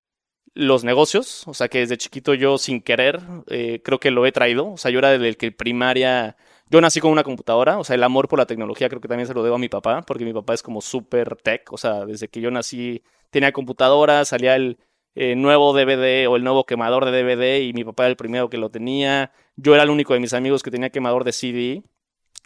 los 0.54 0.84
negocios, 0.84 1.48
o 1.48 1.54
sea 1.54 1.68
que 1.68 1.80
desde 1.80 1.98
chiquito 1.98 2.34
yo 2.34 2.58
sin 2.58 2.82
querer 2.82 3.22
eh, 3.48 3.82
creo 3.84 4.00
que 4.00 4.12
lo 4.12 4.26
he 4.26 4.32
traído, 4.32 4.72
o 4.74 4.78
sea 4.78 4.92
yo 4.92 5.00
era 5.00 5.18
del 5.18 5.38
que 5.38 5.52
primaria, 5.52 6.38
yo 6.70 6.80
nací 6.80 7.00
con 7.00 7.12
una 7.12 7.24
computadora, 7.24 7.80
o 7.80 7.84
sea 7.84 7.96
el 7.96 8.04
amor 8.04 8.28
por 8.28 8.40
la 8.40 8.46
tecnología 8.46 8.88
creo 8.88 9.02
que 9.02 9.08
también 9.08 9.28
se 9.28 9.34
lo 9.34 9.44
debo 9.44 9.56
a 9.56 9.60
mi 9.60 9.70
papá, 9.70 10.04
porque 10.04 10.26
mi 10.26 10.34
papá 10.34 10.54
es 10.54 10.62
como 10.62 10.82
súper 10.82 11.36
tech, 11.38 11.72
o 11.74 11.78
sea 11.78 12.06
desde 12.06 12.28
que 12.28 12.40
yo 12.40 12.52
nací 12.52 13.04
tenía 13.32 13.52
computadora, 13.52 14.26
salía 14.26 14.56
el 14.56 14.78
eh, 15.16 15.36
nuevo 15.36 15.74
DVD 15.74 16.28
o 16.28 16.36
el 16.36 16.44
nuevo 16.44 16.66
quemador 16.66 17.06
de 17.06 17.24
DVD 17.24 17.62
y 17.64 17.74
mi 17.74 17.84
papá 17.84 18.04
era 18.04 18.12
el 18.12 18.16
primero 18.16 18.50
que 18.50 18.58
lo 18.58 18.70
tenía, 18.70 19.32
yo 19.56 19.74
era 19.74 19.84
el 19.84 19.90
único 19.90 20.14
de 20.14 20.20
mis 20.20 20.34
amigos 20.34 20.62
que 20.62 20.72
tenía 20.72 20.92
quemador 20.92 21.24
de 21.24 21.32
CD, 21.32 21.84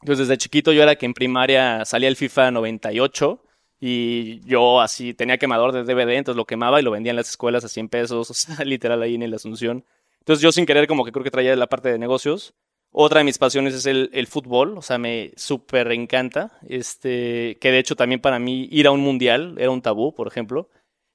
entonces 0.02 0.28
desde 0.28 0.38
chiquito 0.38 0.72
yo 0.72 0.82
era 0.82 0.96
que 0.96 1.06
en 1.06 1.14
primaria 1.14 1.84
salía 1.84 2.08
el 2.08 2.16
FIFA 2.16 2.52
98 2.52 3.44
y 3.80 4.40
yo 4.42 4.82
así 4.82 5.14
tenía 5.14 5.38
quemador 5.38 5.72
de 5.72 5.84
DVD, 5.84 6.18
entonces 6.18 6.38
lo 6.38 6.46
quemaba 6.46 6.80
y 6.80 6.84
lo 6.84 6.92
vendía 6.92 7.12
en 7.12 7.16
las 7.16 7.30
escuelas 7.30 7.64
a 7.64 7.70
100 7.70 7.90
pesos, 7.90 8.30
o 8.32 8.34
sea, 8.34 8.66
literal 8.66 9.02
ahí 9.02 9.16
en 9.16 9.30
la 9.30 9.36
Asunción. 9.36 9.86
Entonces 10.20 10.42
yo 10.42 10.52
sin 10.52 10.66
querer 10.66 10.88
como 10.88 11.06
que 11.06 11.12
creo 11.12 11.24
que 11.24 11.32
traía 11.32 11.56
la 11.56 11.68
parte 11.68 11.90
de 11.90 12.00
negocios. 12.00 12.54
Otra 12.92 13.20
de 13.20 13.26
mis 13.26 13.38
pasiones 13.38 13.74
es 13.74 13.86
el, 13.86 14.10
el 14.14 14.28
fútbol, 14.28 14.78
o 14.78 14.82
sea, 14.82 14.98
me 14.98 15.32
súper 15.36 15.92
encanta. 15.92 16.58
Este, 16.68 17.58
que 17.62 17.72
de 17.72 17.80
hecho 17.80 17.96
también 17.96 18.22
para 18.22 18.40
mí 18.40 18.68
ir 18.72 18.88
a 18.88 18.92
un 18.92 19.02
mundial 19.02 19.56
era 19.60 19.72
un 19.72 19.82
tabú, 19.82 20.14
por 20.14 20.28
ejemplo. 20.28 20.70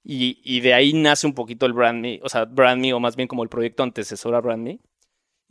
Y, 0.04 0.40
y 0.44 0.60
de 0.60 0.74
ahí 0.74 0.92
nace 0.92 1.26
un 1.26 1.34
poquito 1.34 1.66
el 1.66 1.72
Brand 1.72 2.00
Me, 2.00 2.20
o 2.22 2.28
sea, 2.28 2.44
Brand 2.44 2.80
Me, 2.80 2.92
o 2.92 3.00
más 3.00 3.16
bien 3.16 3.28
como 3.28 3.42
el 3.42 3.48
proyecto 3.48 3.82
antecesor 3.82 4.34
a 4.34 4.40
Brand 4.40 4.62
Me 4.62 4.80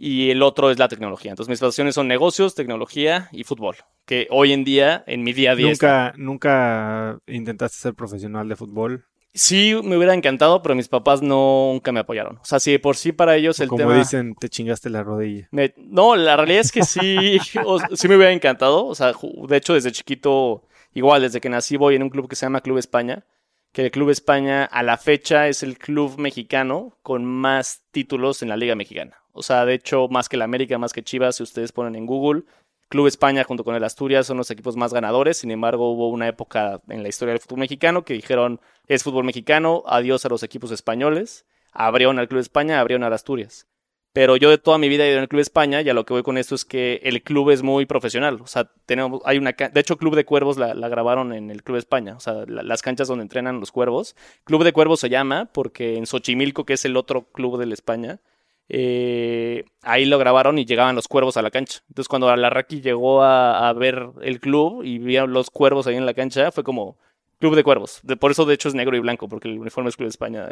y 0.03 0.31
el 0.31 0.41
otro 0.41 0.71
es 0.71 0.79
la 0.79 0.87
tecnología. 0.87 1.29
Entonces 1.29 1.47
mis 1.47 1.59
pasiones 1.59 1.93
son 1.93 2.07
negocios, 2.07 2.55
tecnología 2.55 3.29
y 3.31 3.43
fútbol, 3.43 3.75
que 4.07 4.25
hoy 4.31 4.51
en 4.51 4.63
día, 4.63 5.03
en 5.05 5.21
mi 5.21 5.31
día 5.31 5.51
a 5.51 5.55
día... 5.55 5.67
¿Nunca, 5.67 6.13
¿nunca 6.17 7.19
intentaste 7.27 7.77
ser 7.77 7.93
profesional 7.93 8.49
de 8.49 8.55
fútbol? 8.55 9.05
Sí, 9.35 9.79
me 9.83 9.95
hubiera 9.95 10.15
encantado, 10.15 10.63
pero 10.63 10.73
mis 10.73 10.87
papás 10.87 11.21
nunca 11.21 11.91
me 11.91 11.99
apoyaron. 11.99 12.37
O 12.37 12.45
sea, 12.45 12.59
si 12.59 12.79
por 12.79 12.97
sí 12.97 13.11
para 13.11 13.35
ellos 13.35 13.59
el 13.59 13.69
tema... 13.69 13.83
Como 13.83 13.93
dicen, 13.93 14.33
te 14.33 14.49
chingaste 14.49 14.89
la 14.89 15.03
rodilla. 15.03 15.47
No, 15.77 16.15
la 16.15 16.35
realidad 16.35 16.61
es 16.61 16.71
que 16.71 16.81
sí, 16.81 17.37
sí 17.93 18.07
me 18.07 18.15
hubiera 18.15 18.31
encantado. 18.31 18.87
O 18.87 18.95
sea, 18.95 19.13
de 19.13 19.57
hecho, 19.57 19.75
desde 19.75 19.91
chiquito, 19.91 20.63
igual, 20.95 21.21
desde 21.21 21.39
que 21.39 21.49
nací 21.49 21.77
voy 21.77 21.93
en 21.93 22.01
un 22.01 22.09
club 22.09 22.27
que 22.27 22.35
se 22.35 22.47
llama 22.47 22.61
Club 22.61 22.79
España, 22.79 23.23
que 23.71 23.85
el 23.85 23.91
Club 23.91 24.09
España 24.09 24.65
a 24.65 24.83
la 24.83 24.97
fecha 24.97 25.47
es 25.47 25.63
el 25.63 25.77
club 25.77 26.17
mexicano 26.17 26.97
con 27.03 27.25
más 27.25 27.83
títulos 27.91 28.41
en 28.41 28.49
la 28.49 28.57
Liga 28.57 28.75
Mexicana. 28.75 29.17
O 29.31 29.43
sea, 29.43 29.65
de 29.65 29.73
hecho, 29.73 30.09
más 30.09 30.27
que 30.27 30.37
la 30.37 30.45
América, 30.45 30.77
más 30.77 30.91
que 30.91 31.03
Chivas, 31.03 31.37
si 31.37 31.43
ustedes 31.43 31.71
ponen 31.71 31.95
en 31.95 32.05
Google, 32.05 32.43
Club 32.89 33.07
España 33.07 33.45
junto 33.45 33.63
con 33.63 33.73
el 33.73 33.83
Asturias 33.85 34.27
son 34.27 34.35
los 34.35 34.51
equipos 34.51 34.75
más 34.75 34.93
ganadores. 34.93 35.37
Sin 35.37 35.51
embargo, 35.51 35.91
hubo 35.91 36.09
una 36.09 36.27
época 36.27 36.81
en 36.89 37.03
la 37.03 37.07
historia 37.07 37.31
del 37.31 37.41
fútbol 37.41 37.59
mexicano 37.59 38.03
que 38.03 38.13
dijeron, 38.13 38.59
es 38.87 39.03
fútbol 39.03 39.23
mexicano, 39.23 39.83
adiós 39.85 40.25
a 40.25 40.29
los 40.29 40.43
equipos 40.43 40.71
españoles. 40.71 41.45
Abrieron 41.71 42.19
al 42.19 42.27
Club 42.27 42.41
España, 42.41 42.81
abrieron 42.81 43.05
al 43.05 43.13
Asturias. 43.13 43.67
Pero 44.13 44.35
yo 44.35 44.49
de 44.49 44.57
toda 44.57 44.77
mi 44.77 44.89
vida 44.89 45.05
he 45.05 45.09
ido 45.09 45.17
en 45.17 45.23
el 45.23 45.29
Club 45.29 45.39
España 45.39 45.81
y 45.81 45.89
a 45.89 45.93
lo 45.93 46.05
que 46.05 46.13
voy 46.13 46.23
con 46.23 46.37
esto 46.37 46.53
es 46.53 46.65
que 46.65 46.99
el 47.03 47.23
club 47.23 47.49
es 47.49 47.63
muy 47.63 47.85
profesional. 47.85 48.41
O 48.41 48.47
sea, 48.47 48.69
tenemos, 48.85 49.21
hay 49.23 49.37
una, 49.37 49.51
de 49.53 49.79
hecho, 49.79 49.97
Club 49.97 50.15
de 50.15 50.25
Cuervos 50.25 50.57
la, 50.57 50.73
grabaron 50.89 51.31
en 51.33 51.49
el 51.49 51.63
Club 51.63 51.77
España. 51.77 52.15
O 52.17 52.19
sea, 52.19 52.43
las 52.47 52.81
canchas 52.81 53.07
donde 53.07 53.23
entrenan 53.23 53.61
los 53.61 53.71
cuervos. 53.71 54.17
Club 54.43 54.65
de 54.65 54.73
Cuervos 54.73 54.99
se 54.99 55.09
llama 55.09 55.49
porque 55.53 55.95
en 55.95 56.05
Xochimilco, 56.05 56.65
que 56.65 56.73
es 56.73 56.83
el 56.83 56.97
otro 56.97 57.23
club 57.31 57.57
de 57.57 57.73
España, 57.73 58.19
eh, 58.67 59.65
ahí 59.81 60.05
lo 60.05 60.17
grabaron 60.17 60.57
y 60.57 60.65
llegaban 60.65 60.95
los 60.95 61.07
cuervos 61.07 61.37
a 61.37 61.41
la 61.41 61.51
cancha. 61.51 61.79
Entonces 61.89 62.09
cuando 62.09 62.29
Alarraqui 62.29 62.81
llegó 62.81 63.23
a, 63.23 63.71
ver 63.73 64.09
el 64.21 64.39
club 64.39 64.83
y 64.83 64.97
vieron 64.97 65.33
los 65.33 65.49
cuervos 65.49 65.87
ahí 65.87 65.95
en 65.95 66.05
la 66.05 66.13
cancha, 66.13 66.51
fue 66.51 66.63
como 66.63 66.97
Club 67.39 67.55
de 67.55 67.63
Cuervos. 67.63 68.01
Por 68.19 68.31
eso 68.31 68.45
de 68.45 68.53
hecho 68.55 68.69
es 68.69 68.75
negro 68.75 68.95
y 68.95 68.99
blanco, 68.99 69.29
porque 69.29 69.49
el 69.49 69.59
uniforme 69.59 69.89
es 69.89 69.95
Club 69.95 70.07
de 70.07 70.11
España. 70.11 70.49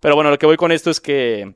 Pero 0.00 0.14
bueno, 0.14 0.30
lo 0.30 0.38
que 0.38 0.46
voy 0.46 0.56
con 0.56 0.72
esto 0.72 0.90
es 0.90 1.00
que 1.00 1.54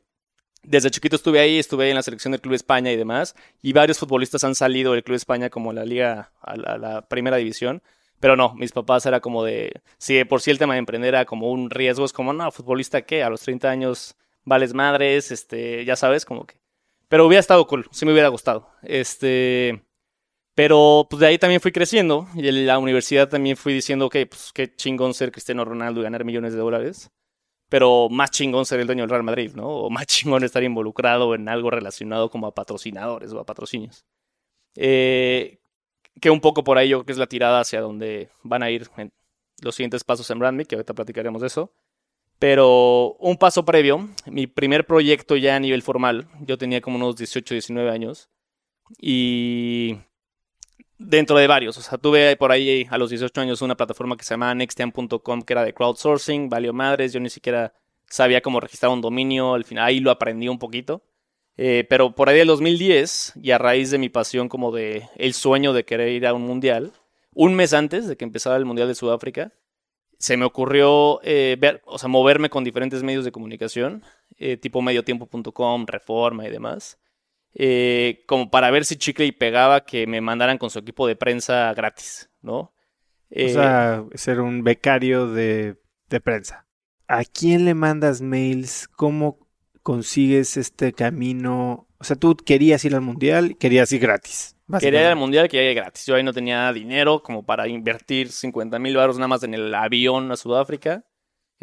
desde 0.65 0.91
chiquito 0.91 1.17
estuve 1.17 1.41
ahí, 1.41 1.59
estuve 1.59 1.89
en 1.89 1.97
la 1.97 2.03
selección 2.03 2.33
del 2.33 2.41
Club 2.41 2.53
de 2.53 2.57
España 2.57 2.93
y 2.93 2.97
demás, 2.97 3.35
y 3.63 3.73
varios 3.73 3.99
futbolistas 3.99 4.45
han 4.45 4.55
salido 4.55 4.93
del 4.93 5.05
Club 5.05 5.15
de 5.15 5.19
España 5.19 5.51
como 5.51 5.73
la 5.73 5.85
liga, 5.85 6.33
a 6.41 6.57
la, 6.57 7.03
primera 7.09 7.37
división. 7.37 7.83
Pero 8.21 8.37
no, 8.37 8.55
mis 8.55 8.73
papás 8.73 9.05
era 9.07 9.21
como 9.21 9.45
de, 9.45 9.83
si 9.99 10.25
por 10.25 10.41
sí 10.41 10.51
el 10.51 10.59
tema 10.59 10.75
de 10.75 10.79
emprender 10.79 11.09
era 11.09 11.25
como 11.27 11.51
un 11.51 11.69
riesgo, 11.71 12.05
es 12.05 12.13
como, 12.13 12.33
no, 12.33 12.51
futbolista 12.51 13.03
qué, 13.03 13.23
a 13.23 13.29
los 13.29 13.43
30 13.43 13.69
años 13.69 14.17
vales 14.45 14.73
madres, 14.73 15.31
este, 15.31 15.85
ya 15.85 15.97
sabes, 15.97 16.25
como 16.25 16.47
que. 16.47 16.57
Pero 17.09 17.27
hubiera 17.27 17.41
estado 17.41 17.67
cool, 17.67 17.87
sí 17.91 18.07
me 18.07 18.13
hubiera 18.13 18.29
gustado. 18.29 18.69
Este. 18.83 19.83
Pero 20.55 21.07
pues 21.11 21.21
de 21.21 21.27
ahí 21.27 21.39
también 21.39 21.61
fui 21.61 21.73
creciendo 21.73 22.29
y 22.35 22.47
en 22.49 22.67
la 22.67 22.79
universidad 22.79 23.29
también 23.29 23.57
fui 23.57 23.75
diciendo, 23.75 24.07
ok, 24.07 24.17
pues 24.29 24.53
qué 24.55 24.75
chingón 24.75 25.13
ser 25.13 25.33
Cristiano 25.33 25.65
Ronaldo 25.65 26.01
y 26.01 26.05
ganar 26.05 26.25
millones 26.25 26.53
de 26.53 26.61
dólares. 26.61 27.11
Pero 27.75 28.09
más 28.09 28.31
chingón 28.31 28.67
ser 28.67 28.79
el 28.79 28.87
dueño 28.87 29.03
del 29.03 29.11
Real 29.11 29.25
Madrid, 29.25 29.51
¿no? 29.57 29.67
O 29.67 29.91
más 29.91 30.07
chingón 30.07 30.45
estar 30.45 30.63
involucrado 30.63 31.35
en 31.35 31.49
algo 31.49 31.71
relacionado 31.73 32.31
como 32.31 32.47
a 32.47 32.55
patrocinadores 32.55 33.33
o 33.33 33.41
a 33.41 33.45
patrocinios. 33.45 34.05
Eh, 34.77 35.59
que 36.21 36.31
un 36.31 36.41
poco 36.41 36.63
por 36.63 36.79
ahí 36.79 36.91
yo 36.91 36.99
creo 36.99 37.07
que 37.07 37.11
es 37.11 37.19
la 37.19 37.27
tirada 37.27 37.59
hacia 37.59 37.81
donde 37.81 38.29
van 38.45 38.63
a 38.63 38.71
ir 38.71 38.89
los 39.61 39.75
siguientes 39.75 40.05
pasos 40.05 40.31
en 40.31 40.39
Brandme, 40.39 40.67
que 40.67 40.77
ahorita 40.77 40.95
platicaremos 40.95 41.41
de 41.41 41.49
eso. 41.49 41.73
Pero 42.39 43.15
un 43.19 43.39
paso 43.39 43.65
previo, 43.65 44.09
mi 44.27 44.47
primer 44.47 44.87
proyecto 44.87 45.35
ya 45.35 45.57
a 45.57 45.59
nivel 45.59 45.83
formal, 45.83 46.29
yo 46.43 46.57
tenía 46.57 46.81
como 46.81 46.99
unos 46.99 47.17
18, 47.17 47.55
19 47.55 47.91
años. 47.91 48.31
Y 49.01 49.97
dentro 51.05 51.37
de 51.39 51.47
varios, 51.47 51.79
o 51.79 51.83
sea, 51.83 51.99
tuve 51.99 52.37
por 52.37 52.53
ahí 52.53 52.87
a 52.91 52.99
los 52.99 53.11
18 53.11 53.41
años 53.41 53.63
una 53.63 53.77
plataforma 53.77 54.17
que 54.17 54.25
se 54.25 54.35
llamaba 54.35 54.55
nextian.com 54.55 55.43
que 55.43 55.53
era 55.53 55.65
de 55.65 55.75
crowdsourcing, 55.75 56.49
valió 56.49 56.73
madres, 56.73 57.13
yo 57.13 57.21
ni 57.21 57.31
siquiera 57.31 57.75
sabía 58.09 58.41
cómo 58.41 58.61
registrar 58.61 58.93
un 58.93 59.01
dominio, 59.01 59.55
al 59.55 59.65
final 59.65 59.85
ahí 59.85 60.01
lo 60.01 60.11
aprendí 60.11 60.49
un 60.49 60.59
poquito. 60.59 61.03
Eh, 61.57 61.87
pero 61.89 62.15
por 62.15 62.29
ahí 62.29 62.39
del 62.39 62.49
2010, 62.49 63.35
y 63.41 63.53
a 63.53 63.59
raíz 63.59 63.91
de 63.91 63.99
mi 63.99 64.09
pasión 64.09 64.49
como 64.49 64.73
de 64.73 65.09
el 65.17 65.35
sueño 65.35 65.73
de 65.73 65.85
querer 65.85 66.09
ir 66.09 66.27
a 66.27 66.35
un 66.35 66.43
mundial, 66.43 66.93
un 67.33 67.55
mes 67.55 67.73
antes 67.75 68.09
de 68.09 68.17
que 68.17 68.25
empezara 68.25 68.57
el 68.57 68.65
Mundial 68.65 68.89
de 68.89 68.95
Sudáfrica, 68.95 69.53
se 70.19 70.37
me 70.37 70.45
ocurrió 70.45 71.21
eh, 71.23 71.57
ver, 71.59 71.83
o 71.85 71.99
sea, 71.99 72.09
moverme 72.09 72.49
con 72.51 72.65
diferentes 72.65 73.03
medios 73.03 73.25
de 73.25 73.33
comunicación, 73.33 74.03
eh, 74.39 74.57
tipo 74.57 74.83
mediotiempo.com, 74.83 75.87
Reforma 75.87 76.47
y 76.47 76.51
demás, 76.51 76.99
eh, 77.55 78.25
como 78.27 78.51
para 78.51 78.71
ver 78.71 78.85
si 78.85 78.97
Chicle 78.97 79.27
y 79.27 79.33
pegaba 79.33 79.85
que 79.85 80.07
me 80.07 80.21
mandaran 80.21 80.59
con 80.59 80.71
su 80.71 80.79
equipo 80.81 81.07
de 81.07 81.17
prensa 81.17 81.73
gratis, 81.75 82.31
¿no? 82.43 82.73
o 83.37 83.49
sea, 83.49 84.05
ser 84.15 84.41
un 84.41 84.63
becario 84.63 85.29
de, 85.33 85.77
de 86.09 86.21
prensa. 86.21 86.67
¿A 87.09 87.25
quién 87.25 87.65
le 87.65 87.75
mandas 87.75 88.21
mails? 88.21 88.89
¿Cómo 88.89 89.39
consigues 89.83 90.57
este 90.57 90.93
camino? 90.93 91.89
O 91.99 92.05
sea, 92.05 92.17
tú 92.17 92.37
querías 92.37 92.85
ir 92.85 92.95
al 92.95 93.01
mundial, 93.01 93.57
querías 93.59 93.91
ir 93.93 94.01
gratis. 94.01 94.57
Quería 94.81 95.03
ir 95.03 95.07
al 95.09 95.17
mundial, 95.17 95.49
quería 95.49 95.71
ir 95.71 95.77
gratis. 95.77 96.07
Yo 96.07 96.15
ahí 96.15 96.23
no 96.23 96.33
tenía 96.33 96.73
dinero 96.73 97.23
como 97.23 97.45
para 97.45 97.69
invertir 97.69 98.31
50 98.31 98.79
mil 98.79 98.97
baros 98.97 99.17
nada 99.17 99.29
más 99.29 99.43
en 99.43 99.55
el 99.55 99.75
avión 99.75 100.31
a 100.33 100.37
Sudáfrica. 100.37 101.05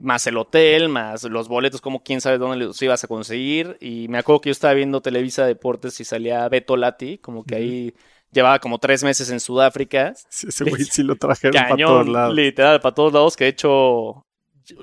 Más 0.02 0.26
el 0.28 0.38
hotel, 0.38 0.90
más 0.90 1.24
los 1.24 1.48
boletos, 1.48 1.82
como 1.82 2.02
quién 2.04 2.22
sabe 2.22 2.38
dónde 2.38 2.66
los 2.66 2.82
ibas 2.82 3.04
a 3.04 3.08
conseguir. 3.08 3.78
Y 3.80 4.08
me 4.08 4.18
acuerdo 4.18 4.42
que 4.42 4.50
yo 4.50 4.52
estaba 4.52 4.74
viendo 4.74 5.02
Televisa 5.02 5.46
Deportes 5.46 6.00
y 6.00 6.06
salía 6.06 6.48
Beto 6.50 6.78
Lati, 6.78 7.18
como 7.18 7.44
que 7.44 7.56
ahí 7.56 7.94
llevaba 8.32 8.60
como 8.60 8.80
tres 8.80 9.04
meses 9.04 9.30
en 9.30 9.40
Sudáfrica. 9.40 10.14
Sí, 10.30 10.48
ese 10.48 10.64
güey 10.64 10.84
sí 10.86 11.04
lo 11.04 11.16
trajeron 11.16 11.54
para 11.54 11.76
todos 11.76 12.08
lados. 12.08 12.36
Literal, 12.36 12.80
para 12.82 12.96
todos 12.96 13.14
lados, 13.14 13.36
que 13.36 13.44
de 13.46 13.50
hecho 13.52 14.26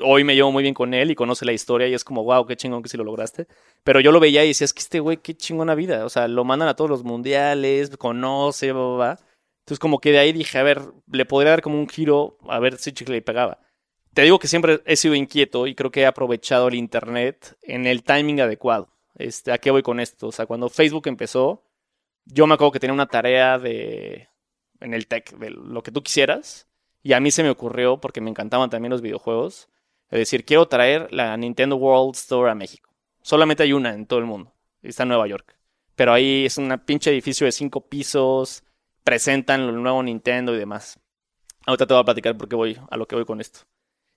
hoy 0.03 0.25
me 0.25 0.35
llevo 0.35 0.53
muy 0.53 0.63
bien 0.63 0.75
con 0.75 0.93
él 0.95 1.11
y 1.11 1.15
conoce 1.15 1.45
la 1.45 1.53
historia 1.53 1.89
y 1.89 1.95
es 1.95 2.05
como, 2.05 2.25
wow, 2.25 2.47
qué 2.47 2.57
chingón 2.57 2.83
que 2.83 2.89
sí 2.89 2.97
lo 2.97 3.05
lograste. 3.05 3.47
Pero 3.85 4.01
yo 4.01 4.13
lo 4.13 4.21
veía 4.21 4.45
y 4.45 4.49
decía, 4.49 4.65
es 4.65 4.73
que 4.73 4.81
este 4.81 5.01
güey, 5.01 5.19
qué 5.19 5.35
chingona 5.35 5.75
vida. 5.75 6.05
O 6.05 6.09
sea, 6.09 6.29
lo 6.29 6.45
mandan 6.45 6.69
a 6.69 6.75
todos 6.75 6.91
los 6.91 7.05
mundiales, 7.05 7.97
conoce, 7.97 8.73
va, 8.73 8.97
va. 8.97 9.19
Entonces, 9.61 9.79
como 9.79 9.99
que 10.01 10.13
de 10.13 10.19
ahí 10.19 10.33
dije, 10.33 10.59
a 10.59 10.63
ver, 10.63 10.81
le 11.11 11.27
podría 11.27 11.51
dar 11.51 11.63
como 11.63 11.79
un 11.79 11.89
giro 11.89 12.39
a 12.49 12.59
ver 12.59 12.79
si 12.79 12.93
chicle 12.93 13.17
le 13.17 13.23
pegaba. 13.23 13.61
Te 14.19 14.25
digo 14.25 14.41
que 14.41 14.49
siempre 14.49 14.83
he 14.85 14.97
sido 14.97 15.15
inquieto 15.15 15.69
y 15.69 15.77
creo 15.77 15.93
que 15.93 16.01
he 16.01 16.07
aprovechado 16.07 16.67
el 16.67 16.75
internet 16.75 17.57
en 17.63 17.87
el 17.87 18.03
timing 18.03 18.41
adecuado. 18.41 18.89
Este, 19.15 19.53
¿A 19.53 19.59
qué 19.59 19.71
voy 19.71 19.85
con 19.85 20.01
esto? 20.01 20.27
O 20.27 20.33
sea, 20.33 20.45
cuando 20.45 20.69
Facebook 20.69 21.07
empezó, 21.07 21.63
yo 22.25 22.49
me 22.49 22.55
acuerdo 22.55 22.73
que 22.73 22.81
tenía 22.81 22.95
una 22.95 23.07
tarea 23.07 23.61
de 23.61 24.29
en 24.81 24.93
el 24.93 25.07
tech, 25.07 25.39
de 25.39 25.51
lo 25.51 25.85
que 25.85 25.93
tú 25.93 26.03
quisieras. 26.03 26.67
Y 27.01 27.13
a 27.13 27.21
mí 27.21 27.31
se 27.31 27.45
me 27.45 27.51
ocurrió, 27.51 28.01
porque 28.01 28.21
me 28.21 28.29
encantaban 28.29 28.71
también 28.71 28.91
los 28.91 29.03
videojuegos, 29.03 29.69
es 30.11 30.19
decir, 30.19 30.45
quiero 30.45 30.67
traer 30.67 31.13
la 31.13 31.37
Nintendo 31.37 31.77
World 31.77 32.17
Store 32.17 32.51
a 32.51 32.57
México. 32.57 32.91
Solamente 33.23 33.63
hay 33.63 33.73
una 33.73 33.95
en 33.95 34.05
todo 34.05 34.19
el 34.19 34.25
mundo. 34.25 34.53
Está 34.83 35.05
en 35.05 35.11
Nueva 35.11 35.29
York. 35.29 35.57
Pero 35.95 36.13
ahí 36.13 36.47
es 36.47 36.59
un 36.59 36.77
pinche 36.85 37.13
edificio 37.13 37.45
de 37.45 37.53
cinco 37.53 37.87
pisos. 37.89 38.65
Presentan 39.05 39.61
el 39.61 39.81
nuevo 39.81 40.03
Nintendo 40.03 40.53
y 40.57 40.59
demás. 40.59 40.99
Ahorita 41.67 41.87
te 41.87 41.95
voy 41.95 42.01
a 42.01 42.05
platicar 42.05 42.37
por 42.37 42.49
qué 42.49 42.57
voy 42.57 42.81
a 42.91 42.97
lo 42.97 43.07
que 43.07 43.15
voy 43.15 43.25
con 43.25 43.41
esto. 43.41 43.61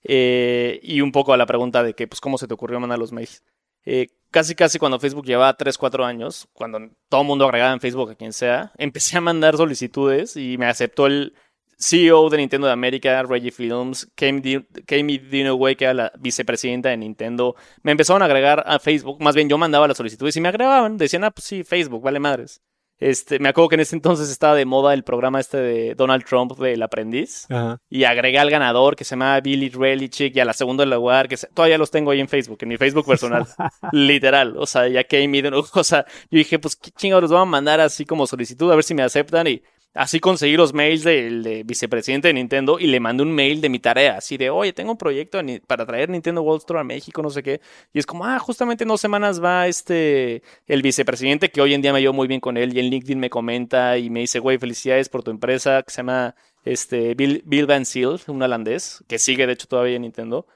Eh, 0.04 0.80
y 0.84 1.02
un 1.02 1.12
poco 1.12 1.34
a 1.34 1.38
la 1.38 1.46
pregunta 1.46 1.84
de 1.84 1.94
que, 1.94 2.08
pues, 2.08 2.22
¿cómo 2.22 2.38
se 2.38 2.48
te 2.48 2.54
ocurrió 2.54 2.80
mandar 2.80 3.00
los 3.00 3.12
mails? 3.12 3.44
Eh, 3.86 4.08
casi, 4.30 4.56
casi 4.56 4.80
cuando 4.80 5.00
Facebook 5.00 5.26
llevaba 5.26 5.56
3, 5.56 5.78
4 5.78 6.06
años, 6.06 6.48
cuando 6.54 6.80
todo 7.10 7.22
el 7.22 7.28
mundo 7.28 7.46
agregaba 7.46 7.74
en 7.74 7.80
Facebook 7.80 8.12
a 8.12 8.16
quien 8.16 8.34
sea, 8.34 8.72
empecé 8.78 9.18
a 9.18 9.22
mandar 9.22 9.58
solicitudes 9.58 10.36
y 10.38 10.58
me 10.58 10.66
aceptó 10.66 11.08
el, 11.08 11.34
CEO 11.82 12.30
de 12.30 12.38
Nintendo 12.38 12.68
de 12.68 12.74
América, 12.74 13.24
Reggie 13.24 13.52
Films, 13.52 14.08
Kami 14.16 15.18
Dinoway, 15.18 15.76
que 15.76 15.86
era 15.86 15.94
la 15.94 16.12
vicepresidenta 16.20 16.90
de 16.90 16.98
Nintendo, 16.98 17.56
me 17.82 17.92
empezaron 17.92 18.22
a 18.22 18.26
agregar 18.26 18.64
a 18.68 18.80
Facebook. 18.80 19.20
Más 19.20 19.36
bien, 19.36 19.50
yo 19.50 19.58
mandaba 19.58 19.88
las 19.88 19.98
solicitudes 19.98 20.36
y 20.36 20.42
me 20.42 20.50
agregaban. 20.50 20.98
Decían, 20.98 21.24
ah, 21.24 21.32
pues 21.32 21.46
sí, 21.46 21.64
Facebook, 21.64 22.04
vale 22.04 22.20
madres. 22.20 22.62
Este, 23.02 23.40
me 23.40 23.50
acuerdo 23.50 23.70
que 23.70 23.76
en 23.76 23.82
ese 23.82 23.96
entonces 23.96 24.30
estaba 24.30 24.54
de 24.54 24.64
moda 24.64 24.94
el 24.94 25.04
programa 25.04 25.40
este 25.40 25.58
de 25.58 25.96
Donald 25.96 26.24
Trump 26.24 26.56
del 26.60 26.84
aprendiz. 26.84 27.48
Y 27.90 28.04
agregué 28.04 28.38
al 28.38 28.52
ganador 28.52 28.96
que 28.96 29.04
se 29.04 29.12
llama 29.12 29.40
Billy 29.42 29.70
Relichik 29.70 30.36
y 30.36 30.40
a 30.40 30.46
la 30.46 30.54
segunda 30.54 30.86
lugar, 30.86 31.28
que 31.28 31.36
todavía 31.36 31.80
los 31.80 31.90
tengo 31.90 32.12
ahí 32.12 32.20
en 32.20 32.28
Facebook, 32.28 32.60
en 32.62 32.70
mi 32.70 32.78
Facebook 32.78 33.08
personal. 33.08 33.48
Literal. 33.92 34.56
O 34.56 34.68
sea, 34.68 34.88
ya 34.88 35.04
que 35.04 35.22
o 35.74 35.84
sea, 35.84 36.06
yo 36.30 36.38
dije, 36.38 36.60
pues 36.60 36.76
qué 36.76 36.92
chingados 36.92 37.24
los 37.24 37.32
voy 37.32 37.42
a 37.42 37.46
mandar 37.46 37.80
así 37.80 38.06
como 38.06 38.28
solicitud, 38.28 38.72
a 38.72 38.76
ver 38.76 38.84
si 38.84 38.94
me 38.94 39.02
aceptan. 39.02 39.48
Y 39.48 39.64
Así 39.94 40.22
conseguí 40.22 40.56
los 40.56 40.74
mails 40.74 41.04
del 41.04 41.64
vicepresidente 41.66 42.30
de 42.30 42.34
Nintendo 42.34 42.80
y 42.80 42.88
le 42.88 43.02
mandé 43.02 43.24
un 43.24 43.32
mail 43.34 43.60
de 43.60 43.68
mi 43.68 43.80
tarea, 43.80 44.18
así 44.18 44.38
de, 44.38 44.50
oye, 44.50 44.72
tengo 44.72 44.92
un 44.92 44.98
proyecto 44.98 45.40
para 45.68 45.86
traer 45.86 46.10
Nintendo 46.10 46.42
World 46.42 46.62
Store 46.62 46.80
a 46.80 46.84
México, 46.86 47.22
no 47.22 47.30
sé 47.30 47.44
qué. 47.44 47.60
Y 47.92 48.00
es 48.00 48.06
como, 48.06 48.26
ah, 48.26 48.40
justamente 48.40 48.86
en 48.86 48.88
dos 48.88 49.02
semanas 49.02 49.44
va 49.44 49.68
este, 49.68 50.44
el 50.68 50.82
vicepresidente, 50.82 51.52
que 51.52 51.62
hoy 51.62 51.74
en 51.74 51.82
día 51.82 51.92
me 51.92 52.00
llevo 52.00 52.14
muy 52.14 52.30
bien 52.30 52.40
con 52.40 52.56
él, 52.56 52.74
y 52.74 52.80
en 52.80 52.86
LinkedIn 52.86 53.20
me 53.20 53.30
comenta 53.30 53.98
y 53.98 54.10
me 54.10 54.22
dice, 54.22 54.40
güey, 54.40 54.58
felicidades 54.58 55.10
por 55.10 55.24
tu 55.24 55.32
empresa, 55.32 55.84
que 55.84 55.92
se 55.92 55.98
llama 55.98 56.36
este, 56.64 57.14
Bill, 57.16 57.44
Bill 57.46 57.66
Van 57.66 57.86
Seal, 57.86 58.20
un 58.28 58.42
holandés, 58.42 59.04
que 59.10 59.20
sigue 59.20 59.46
de 59.46 59.54
hecho 59.54 59.68
todavía 59.68 59.98
en 59.98 60.04
Nintendo. 60.04 60.48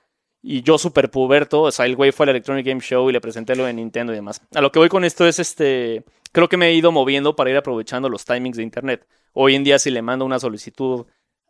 Y 0.47 0.61
yo 0.61 0.77
súper 0.77 1.09
puberto, 1.09 1.63
o 1.63 1.71
sea, 1.71 1.87
el 1.87 1.95
güey 1.95 2.11
fue 2.11 2.25
al 2.25 2.29
Electronic 2.29 2.67
Game 2.67 2.79
Show 2.79 3.09
y 3.09 3.13
le 3.13 3.19
presenté 3.19 3.55
lo 3.55 3.65
de 3.65 3.73
Nintendo 3.73 4.13
y 4.13 4.17
demás. 4.17 4.39
A 4.53 4.61
lo 4.61 4.71
que 4.71 4.77
voy 4.77 4.89
con 4.89 5.03
esto 5.03 5.27
es 5.27 5.39
este, 5.39 6.03
creo 6.31 6.47
que 6.47 6.55
me 6.55 6.67
he 6.67 6.73
ido 6.75 6.91
moviendo 6.91 7.35
para 7.35 7.49
ir 7.49 7.57
aprovechando 7.57 8.09
los 8.09 8.25
timings 8.25 8.57
de 8.57 8.61
Internet. 8.61 9.07
Hoy 9.33 9.55
en 9.55 9.63
día 9.63 9.79
si 9.79 9.89
le 9.89 10.03
mando 10.03 10.23
una 10.23 10.37
solicitud 10.37 11.07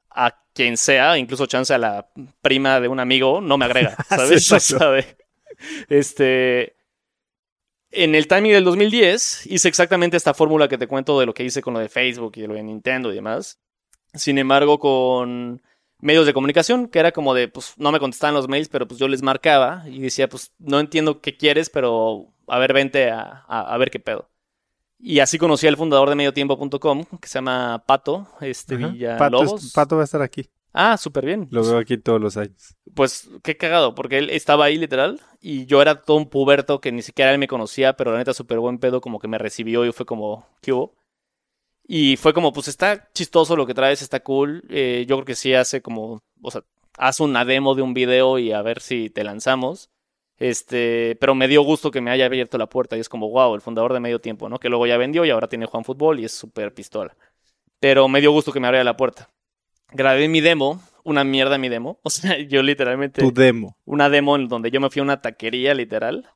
a 0.09 0.41
quien 0.53 0.77
sea, 0.77 1.17
incluso 1.17 1.45
chance 1.45 1.73
a 1.73 1.77
la 1.77 2.07
prima 2.41 2.79
de 2.79 2.87
un 2.87 3.01
amigo, 3.01 3.41
no 3.41 3.57
me 3.57 3.65
agrega, 3.65 3.97
¿sabes? 4.07 4.75
Este, 5.89 6.77
en 7.91 8.15
el 8.15 8.27
timing 8.27 8.53
del 8.53 8.63
2010 8.63 9.47
hice 9.47 9.67
exactamente 9.67 10.15
esta 10.15 10.33
fórmula 10.33 10.69
que 10.69 10.77
te 10.77 10.87
cuento 10.87 11.19
de 11.19 11.25
lo 11.25 11.33
que 11.33 11.43
hice 11.43 11.61
con 11.61 11.73
lo 11.73 11.81
de 11.81 11.89
Facebook 11.89 12.33
y 12.37 12.47
lo 12.47 12.53
de 12.53 12.63
Nintendo 12.63 13.11
y 13.11 13.15
demás. 13.15 13.59
Sin 14.13 14.37
embargo, 14.37 14.79
con 14.79 15.61
medios 16.05 16.25
de 16.25 16.33
comunicación, 16.33 16.87
que 16.87 16.99
era 16.99 17.11
como 17.11 17.33
de, 17.33 17.47
pues 17.47 17.73
no 17.77 17.91
me 17.91 17.99
contestaban 17.99 18.35
los 18.35 18.47
mails, 18.47 18.69
pero 18.69 18.87
pues 18.87 18.99
yo 18.99 19.07
les 19.07 19.21
marcaba 19.23 19.83
y 19.87 19.99
decía, 19.99 20.29
pues 20.29 20.53
no 20.59 20.79
entiendo 20.79 21.19
qué 21.19 21.35
quieres, 21.35 21.69
pero 21.69 22.27
a 22.47 22.59
ver, 22.59 22.73
vente 22.73 23.09
a, 23.09 23.43
a 23.47 23.77
ver 23.77 23.89
qué 23.89 23.99
pedo. 23.99 24.29
Y 24.99 25.19
así 25.19 25.37
conocí 25.37 25.67
al 25.67 25.77
fundador 25.77 26.09
de 26.09 26.15
mediotiempo.com, 26.15 27.05
que 27.19 27.27
se 27.27 27.35
llama 27.35 27.83
Pato, 27.85 28.27
este 28.41 28.77
Villalobos. 28.77 29.71
Pato, 29.73 29.97
va 29.97 30.03
a 30.03 30.05
estar 30.05 30.21
aquí. 30.21 30.49
Ah, 30.73 30.97
súper 30.97 31.25
bien. 31.25 31.47
Lo 31.51 31.63
veo 31.63 31.77
aquí 31.77 31.97
todos 31.97 32.19
los 32.19 32.37
años. 32.37 32.75
Pues 32.93 33.29
qué 33.43 33.55
cagado, 33.55 33.95
porque 33.95 34.17
él 34.17 34.29
estaba 34.29 34.65
ahí 34.65 34.77
literal 34.77 35.21
y 35.39 35.65
yo 35.65 35.81
era 35.81 36.01
todo 36.01 36.17
un 36.17 36.29
puberto 36.29 36.81
que 36.81 36.91
ni 36.91 37.01
siquiera 37.01 37.31
él 37.31 37.39
me 37.39 37.47
conocía, 37.47 37.95
pero 37.95 38.11
la 38.11 38.17
neta 38.17 38.33
súper 38.33 38.59
buen 38.59 38.79
pedo, 38.79 38.99
como 38.99 39.19
que 39.19 39.27
me 39.27 39.37
recibió 39.37 39.85
y 39.85 39.91
fue 39.91 40.05
como, 40.05 40.47
¿qué 40.61 40.73
hubo? 40.73 40.95
Y 41.87 42.17
fue 42.17 42.33
como, 42.33 42.51
pues 42.51 42.67
está 42.67 43.09
chistoso 43.13 43.55
lo 43.55 43.67
que 43.67 43.73
traes, 43.73 44.01
está 44.01 44.21
cool. 44.21 44.63
Eh, 44.69 45.05
yo 45.07 45.17
creo 45.17 45.25
que 45.25 45.35
sí 45.35 45.53
hace 45.53 45.81
como, 45.81 46.23
o 46.41 46.51
sea, 46.51 46.63
haz 46.97 47.19
una 47.19 47.45
demo 47.45 47.75
de 47.75 47.83
un 47.83 47.93
video 47.93 48.39
y 48.39 48.51
a 48.51 48.61
ver 48.61 48.81
si 48.81 49.09
te 49.09 49.23
lanzamos. 49.23 49.89
Este, 50.37 51.15
pero 51.19 51.35
me 51.35 51.47
dio 51.47 51.61
gusto 51.61 51.91
que 51.91 52.01
me 52.01 52.11
haya 52.11 52.25
abierto 52.25 52.57
la 52.57 52.67
puerta 52.67 52.97
y 52.97 52.99
es 52.99 53.07
como, 53.07 53.29
wow, 53.29 53.55
el 53.55 53.61
fundador 53.61 53.93
de 53.93 53.99
medio 53.99 54.19
tiempo, 54.19 54.49
¿no? 54.49 54.59
Que 54.59 54.69
luego 54.69 54.87
ya 54.87 54.97
vendió 54.97 55.23
y 55.25 55.29
ahora 55.29 55.47
tiene 55.47 55.65
Juan 55.65 55.85
Fútbol 55.85 56.19
y 56.19 56.25
es 56.25 56.33
súper 56.33 56.73
pistola. 56.73 57.15
Pero 57.79 58.07
me 58.07 58.19
dio 58.19 58.31
gusto 58.31 58.51
que 58.51 58.59
me 58.59 58.67
abriera 58.67 58.83
la 58.83 58.97
puerta. 58.97 59.29
Grabé 59.91 60.27
mi 60.27 60.41
demo, 60.41 60.81
una 61.03 61.23
mierda 61.23 61.57
mi 61.57 61.69
demo. 61.69 61.99
O 62.03 62.09
sea, 62.09 62.39
yo 62.39 62.63
literalmente. 62.63 63.21
Tu 63.21 63.31
demo. 63.31 63.77
Una 63.85 64.09
demo 64.09 64.35
en 64.35 64.47
donde 64.47 64.71
yo 64.71 64.81
me 64.81 64.89
fui 64.89 65.01
a 65.01 65.03
una 65.03 65.21
taquería, 65.21 65.73
literal, 65.73 66.27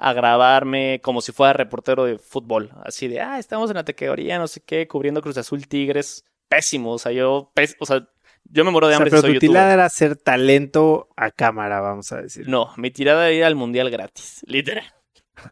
a 0.00 0.14
grabarme 0.14 1.00
como 1.02 1.20
si 1.20 1.30
fuera 1.30 1.52
reportero 1.52 2.04
de 2.04 2.18
fútbol. 2.18 2.70
Así 2.84 3.06
de, 3.06 3.20
ah, 3.20 3.38
estamos 3.38 3.70
en 3.70 3.76
la 3.76 3.84
taquería, 3.84 4.38
no 4.38 4.48
sé 4.48 4.62
qué, 4.64 4.88
cubriendo 4.88 5.20
Cruz 5.20 5.36
Azul 5.36 5.68
Tigres. 5.68 6.24
Pésimo, 6.48 6.94
o 6.94 6.98
sea, 6.98 7.12
yo, 7.12 7.52
o 7.78 7.86
sea, 7.86 8.08
yo 8.44 8.64
me 8.64 8.72
muero 8.72 8.88
de 8.88 8.94
hambre. 8.96 9.10
O 9.10 9.12
sea, 9.12 9.22
pero 9.22 9.34
tu 9.34 9.38
tirada 9.38 9.72
era 9.72 9.88
ser 9.88 10.16
talento 10.16 11.08
a 11.16 11.30
cámara, 11.30 11.80
vamos 11.80 12.10
a 12.10 12.22
decir. 12.22 12.48
No, 12.48 12.72
mi 12.76 12.90
tirada 12.90 13.28
era 13.28 13.36
ir 13.36 13.44
al 13.44 13.54
mundial 13.54 13.90
gratis, 13.90 14.40
literal. 14.46 14.84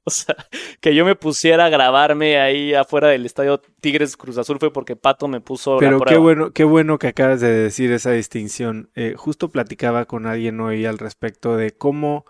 O 0.04 0.10
sea, 0.10 0.36
que 0.82 0.94
yo 0.94 1.06
me 1.06 1.14
pusiera 1.14 1.64
a 1.64 1.68
grabarme 1.70 2.38
ahí 2.38 2.74
afuera 2.74 3.08
del 3.08 3.24
estadio 3.24 3.62
Tigres 3.80 4.18
Cruz 4.18 4.36
Azul 4.36 4.58
fue 4.58 4.70
porque 4.70 4.96
Pato 4.96 5.28
me 5.28 5.40
puso. 5.40 5.78
Pero 5.78 5.98
qué 6.00 6.18
bueno, 6.18 6.50
qué 6.50 6.64
bueno 6.64 6.98
que 6.98 7.06
acabas 7.06 7.40
de 7.40 7.50
decir 7.50 7.90
esa 7.92 8.10
distinción. 8.10 8.90
Eh, 8.94 9.14
justo 9.16 9.48
platicaba 9.48 10.04
con 10.04 10.26
alguien 10.26 10.60
hoy 10.60 10.84
al 10.84 10.98
respecto 10.98 11.56
de 11.56 11.70
cómo 11.70 12.26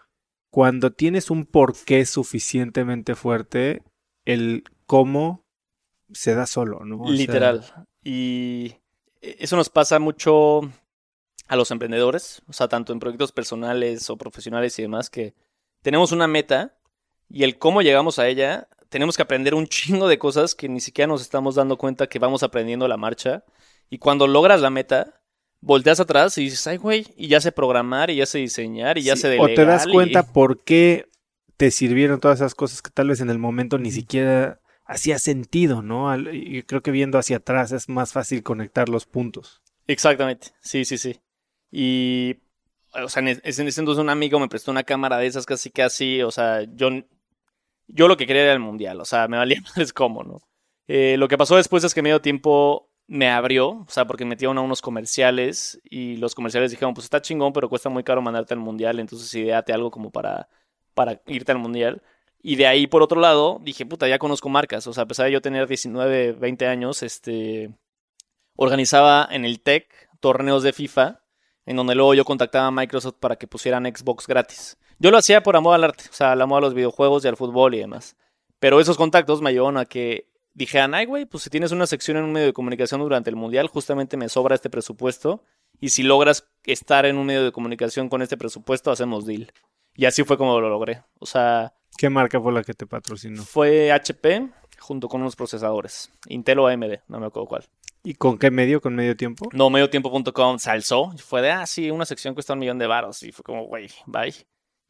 cuando 0.50 0.92
tienes 0.92 1.30
un 1.30 1.44
porqué 1.44 2.04
suficientemente 2.06 3.14
fuerte, 3.14 3.82
el 4.24 4.64
cómo 4.87 5.44
se 6.12 6.34
da 6.34 6.46
solo, 6.46 6.84
¿no? 6.84 7.11
Literal. 7.11 7.64
Y 8.02 8.74
e-, 9.20 9.37
eso 9.40 9.56
nos 9.56 9.68
pasa 9.68 9.98
mucho 9.98 10.61
a 11.46 11.56
los 11.56 11.70
emprendedores, 11.70 12.42
o 12.46 12.52
sea, 12.52 12.68
tanto 12.68 12.92
en 12.92 13.00
proyectos 13.00 13.32
personales 13.32 14.11
o 14.11 14.16
profesionales 14.16 14.78
y 14.78 14.82
demás, 14.82 15.08
que 15.11 15.34
tenemos 15.82 16.12
una 16.12 16.26
meta 16.26 16.78
y 17.28 17.44
el 17.44 17.58
cómo 17.58 17.82
llegamos 17.82 18.18
a 18.18 18.28
ella, 18.28 18.68
tenemos 18.88 19.16
que 19.16 19.22
aprender 19.22 19.54
un 19.54 19.66
chingo 19.66 20.08
de 20.08 20.18
cosas 20.18 20.54
que 20.54 20.68
ni 20.68 20.80
siquiera 20.80 21.08
nos 21.08 21.22
estamos 21.22 21.54
dando 21.54 21.76
cuenta 21.76 22.06
que 22.06 22.18
vamos 22.18 22.42
aprendiendo 22.42 22.88
la 22.88 22.96
marcha. 22.96 23.44
Y 23.90 23.98
cuando 23.98 24.26
logras 24.26 24.61
la 24.61 24.70
meta, 24.70 25.17
volteas 25.61 26.01
atrás 26.01 26.37
y 26.38 26.44
dices, 26.44 26.66
ay, 26.66 26.77
güey, 26.77 27.07
y 27.16 27.29
ya 27.29 27.40
sé 27.40 27.53
programar, 27.53 28.11
y 28.11 28.16
ya 28.16 28.27
sé 28.27 28.38
diseñar, 28.38 28.99
y 28.99 29.03
ya 29.03 29.16
sé 29.16 29.29
delegar. 29.29 29.51
O 29.51 29.55
te 29.55 29.64
das 29.64 29.87
cuenta 29.87 30.33
por 30.33 30.62
qué 30.62 31.07
te 31.57 31.71
sirvieron 31.71 32.21
todas 32.21 32.40
esas 32.40 32.55
cosas 32.55 32.83
que 32.83 32.90
tal 32.90 33.09
vez 33.09 33.21
en 33.21 33.31
el 33.31 33.38
momento 33.38 33.79
ni 33.79 33.90
siquiera 33.90 34.61
hacía 34.85 35.18
sentido, 35.18 35.83
¿no? 35.83 36.16
Y 36.33 36.62
creo 36.62 36.83
que 36.83 36.90
viendo 36.90 37.18
hacia 37.18 37.38
atrás 37.38 37.73
es 37.73 37.88
más 37.88 38.12
fácil 38.12 38.42
conectar 38.42 38.88
los 38.88 39.07
puntos. 39.07 39.62
Exactamente, 39.87 40.49
sí, 40.61 40.85
sí, 40.85 40.97
sí. 40.99 41.21
Y, 41.71 42.37
o 42.94 43.09
sea, 43.09 43.21
en 43.21 43.40
ese 43.42 43.62
entonces 43.62 44.01
un 44.01 44.09
amigo 44.09 44.38
me 44.40 44.49
prestó 44.49 44.71
una 44.71 44.85
cámara 44.85 45.18
de 45.18 45.27
esas 45.27 45.47
casi 45.47 45.71
casi, 45.71 46.23
o 46.23 46.31
sea, 46.31 46.62
yo, 46.75 46.90
yo 47.87 48.09
lo 48.09 48.16
que 48.16 48.27
quería 48.27 48.42
era 48.44 48.53
el 48.53 48.61
mundial, 48.61 49.01
o 49.01 49.05
sea, 49.05 49.29
me 49.29 49.37
valía 49.37 49.61
más 49.77 49.92
cómo, 49.92 50.23
¿no? 50.23 50.40
Eh, 50.87 51.16
lo 51.18 51.29
que 51.29 51.37
pasó 51.37 51.57
después 51.57 51.85
es 51.85 51.92
que 51.92 52.01
medio 52.03 52.23
tiempo 52.23 52.88
me 53.09 53.31
abrió, 53.31 53.71
o 53.71 53.87
sea, 53.88 54.07
porque 54.07 54.27
metieron 54.27 54.59
a 54.59 54.61
unos 54.61 54.83
comerciales 54.83 55.81
y 55.83 56.18
los 56.18 56.35
comerciales 56.35 56.71
dijeron, 56.71 56.94
pues 56.94 57.05
está 57.05 57.23
chingón, 57.23 57.55
pero 57.55 57.68
cuesta 57.71 57.88
muy 57.88 58.05
caro 58.05 58.23
mandarte 58.23 58.55
al 58.55 58.61
mundial, 58.61 59.01
entonces 59.01 59.35
ideate 59.35 59.73
algo 59.73 59.90
como 59.90 60.11
para, 60.11 60.49
para 60.94 61.21
irte 61.27 61.51
al 61.51 61.59
mundial. 61.59 62.03
Y 62.42 62.57
de 62.57 62.66
ahí, 62.66 62.87
por 62.87 63.03
otro 63.03 63.21
lado, 63.21 63.61
dije, 63.62 63.87
puta, 63.87 64.07
ya 64.09 64.18
conozco 64.18 64.51
marcas, 64.51 64.87
o 64.87 64.92
sea, 64.92 65.05
a 65.05 65.07
pesar 65.09 65.27
de 65.27 65.33
yo 65.33 65.40
tener 65.40 65.66
19, 65.66 66.33
20 66.33 66.66
años, 66.66 67.03
este, 67.03 67.71
organizaba 68.57 69.27
en 69.31 69.47
el 69.47 69.61
TEC 69.61 69.88
torneos 70.21 70.62
de 70.62 70.75
FIFA, 70.75 71.23
en 71.64 71.77
donde 71.77 71.94
luego 71.94 72.12
yo 72.14 72.25
contactaba 72.27 72.66
a 72.66 72.71
Microsoft 72.71 73.16
para 73.21 73.37
que 73.37 73.47
pusieran 73.47 73.85
Xbox 73.87 74.27
gratis. 74.27 74.77
Yo 74.99 75.11
lo 75.11 75.16
hacía 75.16 75.42
por 75.42 75.57
amor 75.57 75.75
al 75.75 75.85
arte, 75.85 76.05
o 76.11 76.12
sea, 76.12 76.33
al 76.33 76.42
amor 76.42 76.59
a 76.59 76.66
los 76.66 76.75
videojuegos 76.75 77.25
y 77.25 77.29
al 77.29 77.37
fútbol 77.37 77.75
y 77.75 77.79
demás. 77.79 78.16
Pero 78.59 78.81
esos 78.81 78.97
contactos 78.97 79.40
me 79.40 79.53
llevaron 79.53 79.79
a 79.79 79.87
que 79.87 80.29
dijeran, 80.54 80.94
ay, 80.94 81.06
güey, 81.06 81.26
pues 81.26 81.44
si 81.44 81.50
tienes 81.50 81.72
una 81.72 81.87
sección 81.87 82.16
en 82.16 82.24
un 82.24 82.32
medio 82.32 82.46
de 82.46 82.52
comunicación 82.52 83.00
durante 83.00 83.30
el 83.30 83.37
Mundial, 83.37 83.68
justamente 83.68 84.16
me 84.16 84.28
sobra 84.28 84.54
este 84.54 84.70
presupuesto. 84.70 85.44
Y 85.80 85.90
si 85.90 86.02
logras 86.02 86.48
estar 86.64 87.06
en 87.06 87.16
un 87.16 87.26
medio 87.26 87.44
de 87.44 87.52
comunicación 87.52 88.08
con 88.08 88.22
este 88.22 88.37
presupuesto, 88.37 88.90
hacemos 88.90 89.26
deal. 89.26 89.52
Y 89.94 90.06
así 90.06 90.24
fue 90.24 90.37
como 90.37 90.61
lo 90.61 90.68
logré. 90.68 91.02
O 91.18 91.26
sea... 91.26 91.74
¿Qué 91.96 92.11
marca 92.11 92.40
fue 92.40 92.52
la 92.52 92.62
que 92.62 92.74
te 92.74 92.87
patrocinó? 92.87 93.42
Fue 93.42 93.90
HP 93.92 94.50
junto 94.78 95.08
con 95.08 95.20
unos 95.20 95.37
procesadores. 95.37 96.11
Intel 96.28 96.61
o 96.61 96.68
AMD, 96.68 97.00
no 97.08 97.20
me 97.20 97.26
acuerdo 97.26 97.48
cuál. 97.48 97.64
¿Y 98.02 98.14
con 98.14 98.38
qué 98.38 98.50
medio? 98.50 98.80
¿Con 98.80 98.94
medio 98.94 99.16
tiempo? 99.16 99.48
No, 99.52 99.70
mediotiempo.com 99.70 100.58
se 100.58 100.70
alzó. 100.70 101.12
Fue 101.18 101.42
de, 101.42 101.50
ah, 101.50 101.66
sí, 101.66 101.90
una 101.90 102.04
sección 102.04 102.34
cuesta 102.34 102.52
un 102.52 102.61
millón 102.61 102.78
de 102.78 102.87
varos. 102.87 103.22
Y 103.22 103.32
fue 103.32 103.42
como, 103.42 103.66
güey, 103.66 103.88
bye. 104.06 104.34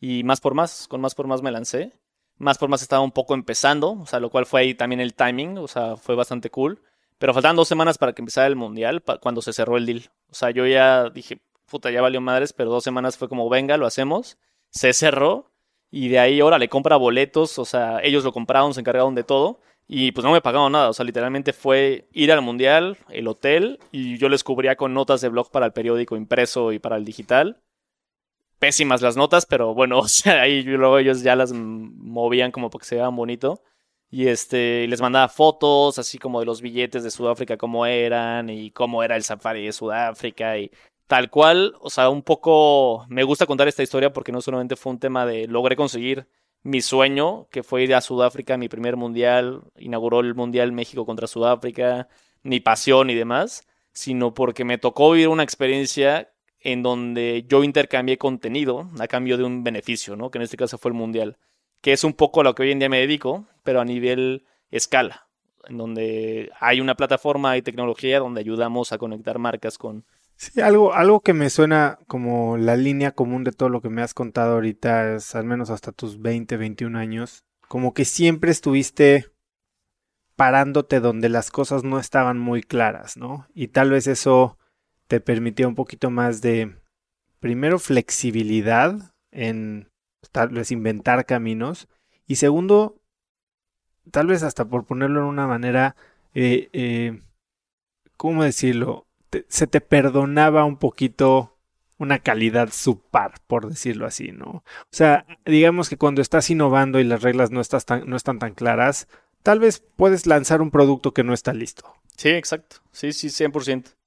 Y 0.01 0.23
más 0.25 0.40
por 0.40 0.55
más, 0.55 0.87
con 0.88 1.01
más 1.01 1.14
por 1.14 1.27
más 1.27 1.42
me 1.42 1.51
lancé. 1.51 1.98
Más 2.38 2.59
por 2.59 2.68
más 2.68 2.83
estaba 2.83 3.03
un 3.03 3.12
poco 3.12 3.35
empezando, 3.35 3.92
o 3.92 4.07
sea, 4.07 4.20
lo 4.20 4.31
cual 4.31 4.46
fue 4.46 4.61
ahí 4.61 4.74
también 4.74 5.01
el 5.01 5.14
timing, 5.14 5.59
o 5.59 5.68
sea, 5.68 5.96
fue 5.96 6.14
bastante 6.14 6.51
cool. 6.51 6.81
Pero 7.18 7.35
faltaban 7.35 7.57
dos 7.57 7.68
semanas 7.68 7.98
para 7.98 8.12
que 8.12 8.22
empezara 8.22 8.46
el 8.46 8.57
mundial, 8.57 9.03
cuando 9.20 9.42
se 9.42 9.53
cerró 9.53 9.77
el 9.77 9.87
deal. 9.87 10.11
O 10.31 10.35
sea, 10.35 10.51
yo 10.51 10.66
ya 10.66 11.11
dije, 11.11 11.40
puta, 11.68 11.90
ya 11.90 12.01
valió 12.01 12.20
madres, 12.20 12.53
pero 12.53 12.70
dos 12.70 12.85
semanas 12.85 13.16
fue 13.16 13.29
como, 13.29 13.48
venga, 13.48 13.77
lo 13.77 13.87
hacemos. 13.87 14.38
Se 14.70 14.92
cerró. 14.92 15.51
Y 15.90 16.09
de 16.09 16.18
ahí, 16.18 16.40
ahora 16.40 16.59
le 16.59 16.68
compra 16.68 16.96
boletos, 16.96 17.59
o 17.59 17.64
sea, 17.64 18.01
ellos 18.03 18.22
lo 18.22 18.33
compraron, 18.33 18.74
se 18.74 18.81
encargaron 18.81 19.14
de 19.14 19.24
todo. 19.24 19.61
Y 19.88 20.12
pues 20.12 20.22
no 20.22 20.33
me 20.33 20.42
pagaron 20.42 20.70
nada, 20.70 20.90
o 20.90 20.92
sea, 20.92 21.05
literalmente 21.07 21.55
fue 21.55 22.09
ir 22.12 22.31
al 22.31 22.42
mundial, 22.42 22.98
el 23.09 23.27
hotel, 23.27 23.81
y 23.90 24.18
yo 24.18 24.29
les 24.29 24.44
cubría 24.44 24.77
con 24.77 24.92
notas 24.92 25.22
de 25.22 25.31
blog 25.31 25.51
para 25.51 25.64
el 25.64 25.72
periódico 25.72 26.14
impreso 26.14 26.72
y 26.72 26.79
para 26.79 26.96
el 26.96 27.07
digital. 27.07 27.62
Pésimas 28.59 29.03
las 29.03 29.16
notas, 29.16 29.47
pero 29.47 29.75
bueno, 29.75 29.99
o 30.01 30.09
sea, 30.09 30.42
ahí 30.42 30.62
luego 30.62 30.99
ellos 30.99 31.23
ya 31.23 31.37
las 31.37 31.53
movían 31.53 32.51
como 32.53 32.71
porque 32.71 32.87
se 32.87 32.97
vean 32.97 33.16
bonito. 33.16 33.62
Y 34.11 34.29
este, 34.29 34.87
les 34.88 35.01
mandaba 35.03 35.29
fotos 35.29 35.99
así 35.99 36.18
como 36.18 36.40
de 36.40 36.47
los 36.47 36.62
billetes 36.62 37.03
de 37.05 37.11
Sudáfrica, 37.11 37.59
cómo 37.59 37.85
eran 37.87 38.49
y 38.49 38.71
cómo 38.71 39.03
era 39.03 39.16
el 39.16 39.23
safari 39.23 39.66
de 39.66 39.73
Sudáfrica 39.73 40.59
y 40.59 40.71
tal 41.07 41.31
cual. 41.31 41.75
O 41.81 41.90
sea, 41.90 42.09
un 42.09 42.23
poco 42.23 43.05
me 43.09 43.25
gusta 43.25 43.47
contar 43.47 43.68
esta 43.68 43.83
historia 43.83 44.12
porque 44.12 44.33
no 44.33 44.40
solamente 44.40 44.77
fue 44.77 44.92
un 44.92 44.99
tema 44.99 45.27
de 45.27 45.47
logré 45.47 45.77
conseguir 45.77 46.27
mi 46.62 46.81
sueño, 46.81 47.49
que 47.51 47.62
fue 47.62 47.85
ir 47.85 47.94
a 47.94 48.01
Sudáfrica, 48.01 48.57
mi 48.57 48.68
primer 48.68 48.97
mundial, 48.97 49.62
inauguró 49.77 50.21
el 50.21 50.35
Mundial 50.35 50.73
México 50.73 51.07
contra 51.07 51.27
Sudáfrica, 51.27 52.09
mi 52.42 52.61
pasión 52.61 53.11
y 53.11 53.14
demás, 53.14 53.66
sino 53.92 54.35
porque 54.35 54.64
me 54.64 54.79
tocó 54.79 55.12
vivir 55.12 55.29
una 55.29 55.42
experiencia 55.44 56.33
en 56.61 56.83
donde 56.83 57.44
yo 57.49 57.64
intercambié 57.64 58.18
contenido 58.18 58.90
a 58.99 59.07
cambio 59.07 59.37
de 59.37 59.44
un 59.44 59.64
beneficio, 59.64 60.16
¿no? 60.16 60.31
Que 60.31 60.38
en 60.38 60.42
este 60.42 60.57
caso 60.57 60.79
fue 60.79 60.90
el 60.90 60.97
Mundial, 60.97 61.37
que 61.81 61.92
es 61.92 62.05
un 62.05 62.12
poco 62.12 62.40
a 62.40 62.44
lo 62.44 62.55
que 62.55 62.62
hoy 62.62 62.73
en 62.73 62.79
día 62.79 62.88
me 62.88 63.01
dedico, 63.01 63.47
pero 63.62 63.81
a 63.81 63.85
nivel 63.85 64.44
escala, 64.71 65.29
en 65.68 65.77
donde 65.79 66.51
hay 66.61 66.81
una 66.81 66.97
plataforma 66.97 67.57
y 67.57 67.62
tecnología 67.62 68.18
donde 68.18 68.40
ayudamos 68.40 68.92
a 68.92 68.99
conectar 68.99 69.38
marcas 69.38 69.79
con, 69.79 70.05
Sí, 70.38 70.61
algo, 70.61 70.94
algo 70.94 71.21
que 71.21 71.33
me 71.35 71.51
suena 71.51 71.99
como 72.07 72.59
la 72.59 72.77
línea 72.77 73.11
común 73.11 73.42
de 73.42 73.51
todo 73.51 73.68
lo 73.68 73.81
que 73.81 73.88
me 73.88 74.03
has 74.03 74.14
contado 74.14 74.55
ahorita, 74.55 75.16
es 75.16 75.35
al 75.35 75.44
menos 75.44 75.68
hasta 75.68 75.90
tus 75.90 76.21
20, 76.21 76.57
21 76.57 76.97
años, 76.97 77.44
como 77.66 77.92
que 77.92 78.05
siempre 78.05 78.53
estuviste 78.53 79.33
parándote 80.37 81.01
donde 81.01 81.29
las 81.29 81.51
cosas 81.51 81.83
no 81.83 81.99
estaban 81.99 82.38
muy 82.38 82.62
claras, 82.62 83.16
¿no? 83.16 83.49
Y 83.53 83.68
tal 83.68 83.90
vez 83.90 84.07
eso 84.07 84.58
te 85.09 85.21
permitía 85.21 85.66
un 85.66 85.75
poquito 85.75 86.11
más 86.11 86.40
de, 86.40 86.77
primero, 87.40 87.79
flexibilidad 87.79 89.12
en 89.33 89.88
tal 90.33 90.51
vez 90.51 90.71
inventar 90.71 91.27
caminos, 91.27 91.88
y 92.27 92.37
segundo, 92.37 93.01
tal 94.11 94.27
vez 94.27 94.42
hasta 94.42 94.66
por 94.66 94.85
ponerlo 94.85 95.21
en 95.21 95.27
una 95.27 95.47
manera, 95.47 95.97
eh, 96.35 96.68
eh, 96.73 97.21
¿cómo 98.16 98.44
decirlo? 98.44 99.07
se 99.49 99.66
te 99.66 99.83
perdonaba 99.83 100.64
un 100.64 100.79
poquito 100.79 101.59
una 101.99 102.21
calidad 102.21 102.71
subpar, 102.73 103.35
por 103.47 103.68
decirlo 103.68 104.07
así, 104.07 104.31
¿no? 104.33 104.47
O 104.47 104.64
sea, 104.90 105.27
digamos 105.44 105.88
que 105.88 105.97
cuando 105.97 106.23
estás 106.23 106.49
innovando 106.49 107.01
y 107.01 107.05
las 107.05 107.23
reglas 107.23 107.51
no, 107.51 107.61
estás 107.61 107.85
tan, 107.85 108.09
no 108.09 108.16
están 108.16 108.38
tan 108.38 108.55
claras, 108.55 109.09
tal 109.42 109.59
vez 109.59 109.81
puedes 109.97 110.27
lanzar 110.27 110.62
un 110.62 110.71
producto 110.71 111.12
que 111.12 111.25
no 111.25 111.35
está 111.35 111.53
listo. 111.53 111.92
Sí, 112.16 112.31
exacto. 112.31 112.77
Sí, 112.92 113.12
sí, 113.12 113.29
100%. 113.29 113.98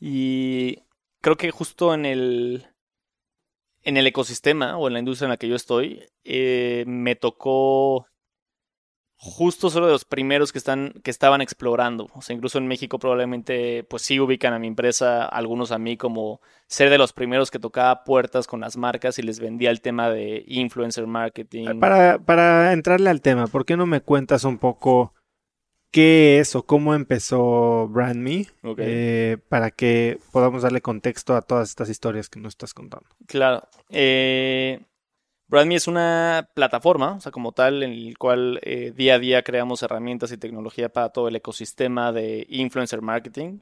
Y 0.00 0.82
creo 1.20 1.36
que 1.36 1.50
justo 1.50 1.94
en 1.94 2.04
el, 2.06 2.66
en 3.82 3.96
el 3.96 4.06
ecosistema 4.06 4.76
o 4.76 4.86
en 4.86 4.94
la 4.94 4.98
industria 4.98 5.26
en 5.26 5.30
la 5.30 5.36
que 5.36 5.48
yo 5.48 5.56
estoy, 5.56 6.04
eh, 6.24 6.84
me 6.86 7.16
tocó 7.16 8.06
justo 9.16 9.70
solo 9.70 9.86
de 9.86 9.92
los 9.92 10.04
primeros 10.04 10.52
que 10.52 10.58
están 10.58 10.92
que 11.02 11.10
estaban 11.10 11.40
explorando. 11.40 12.08
O 12.14 12.20
sea, 12.20 12.36
incluso 12.36 12.58
en 12.58 12.66
México 12.66 12.98
probablemente 12.98 13.84
pues 13.84 14.02
sí 14.02 14.20
ubican 14.20 14.52
a 14.52 14.58
mi 14.58 14.66
empresa, 14.66 15.24
algunos 15.24 15.72
a 15.72 15.78
mí 15.78 15.96
como 15.96 16.40
ser 16.66 16.90
de 16.90 16.98
los 16.98 17.12
primeros 17.12 17.50
que 17.50 17.58
tocaba 17.58 18.04
puertas 18.04 18.46
con 18.46 18.60
las 18.60 18.76
marcas 18.76 19.18
y 19.18 19.22
les 19.22 19.40
vendía 19.40 19.70
el 19.70 19.80
tema 19.80 20.10
de 20.10 20.44
influencer 20.46 21.06
marketing. 21.06 21.80
Para, 21.80 22.18
para 22.18 22.72
entrarle 22.72 23.08
al 23.08 23.22
tema, 23.22 23.46
¿por 23.46 23.64
qué 23.64 23.76
no 23.76 23.86
me 23.86 24.02
cuentas 24.02 24.44
un 24.44 24.58
poco 24.58 25.14
qué 25.94 26.40
es 26.40 26.56
o 26.56 26.64
cómo 26.64 26.92
empezó 26.92 27.86
BrandMe 27.86 28.48
eh, 28.78 29.38
para 29.48 29.70
que 29.70 30.18
podamos 30.32 30.62
darle 30.62 30.80
contexto 30.80 31.36
a 31.36 31.42
todas 31.42 31.68
estas 31.68 31.88
historias 31.88 32.28
que 32.28 32.40
nos 32.40 32.54
estás 32.54 32.74
contando? 32.74 33.06
Claro. 33.28 33.68
Eh, 33.90 34.80
BrandMe 35.46 35.76
es 35.76 35.86
una 35.86 36.50
plataforma, 36.52 37.12
o 37.12 37.20
sea, 37.20 37.30
como 37.30 37.52
tal, 37.52 37.84
en 37.84 37.92
el 37.92 38.18
cual 38.18 38.58
eh, 38.64 38.92
día 38.96 39.14
a 39.14 39.18
día 39.20 39.44
creamos 39.44 39.84
herramientas 39.84 40.32
y 40.32 40.36
tecnología 40.36 40.88
para 40.88 41.10
todo 41.10 41.28
el 41.28 41.36
ecosistema 41.36 42.10
de 42.10 42.44
influencer 42.48 43.00
marketing. 43.00 43.60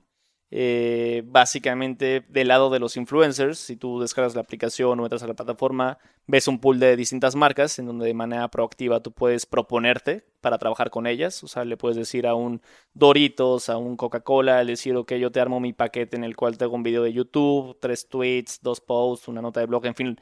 Eh, 0.55 1.23
básicamente, 1.25 2.27
del 2.29 2.49
lado 2.49 2.69
de 2.69 2.79
los 2.79 2.99
influencers, 2.99 3.59
si 3.59 3.75
tú 3.75 4.01
descargas 4.01 4.35
la 4.35 4.43
aplicación 4.43 5.01
o 5.01 5.05
entras 5.05 5.23
a 5.23 5.27
la 5.27 5.33
plataforma, 5.33 5.97
ves 6.27 6.47
un 6.47 6.61
pool 6.61 6.79
de 6.79 6.95
distintas 6.95 7.35
marcas 7.35 7.79
en 7.79 7.87
donde 7.87 8.05
de 8.05 8.13
manera 8.13 8.47
proactiva 8.49 9.01
tú 9.01 9.13
puedes 9.13 9.47
proponerte 9.47 10.27
para 10.43 10.59
trabajar 10.59 10.91
con 10.91 11.07
ellas. 11.07 11.43
O 11.43 11.49
sea, 11.49 11.65
le 11.65 11.79
puedes 11.79 11.97
decir 11.97 12.27
a 12.27 12.35
un 12.35 12.61
Doritos, 12.93 13.71
a 13.71 13.79
un 13.79 13.97
Coca-Cola, 13.97 14.63
decir, 14.63 14.95
ok, 14.95 15.15
yo 15.15 15.33
te 15.33 15.41
armo 15.41 15.59
mi 15.59 15.73
paquete 15.73 16.19
en 16.19 16.25
el 16.25 16.37
cual 16.37 16.59
te 16.59 16.65
hago 16.65 16.75
un 16.75 16.83
video 16.83 17.03
de 17.03 17.15
YouTube, 17.15 17.79
tres 17.81 18.07
tweets, 18.07 18.61
dos 18.61 18.83
posts, 18.83 19.29
una 19.29 19.41
nota 19.41 19.61
de 19.61 19.67
blog, 19.67 19.87
en 19.87 19.95
fin, 19.95 20.21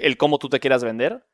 el 0.00 0.16
cómo 0.16 0.38
tú 0.38 0.48
te 0.48 0.58
quieras 0.58 0.82
vender. 0.82 1.24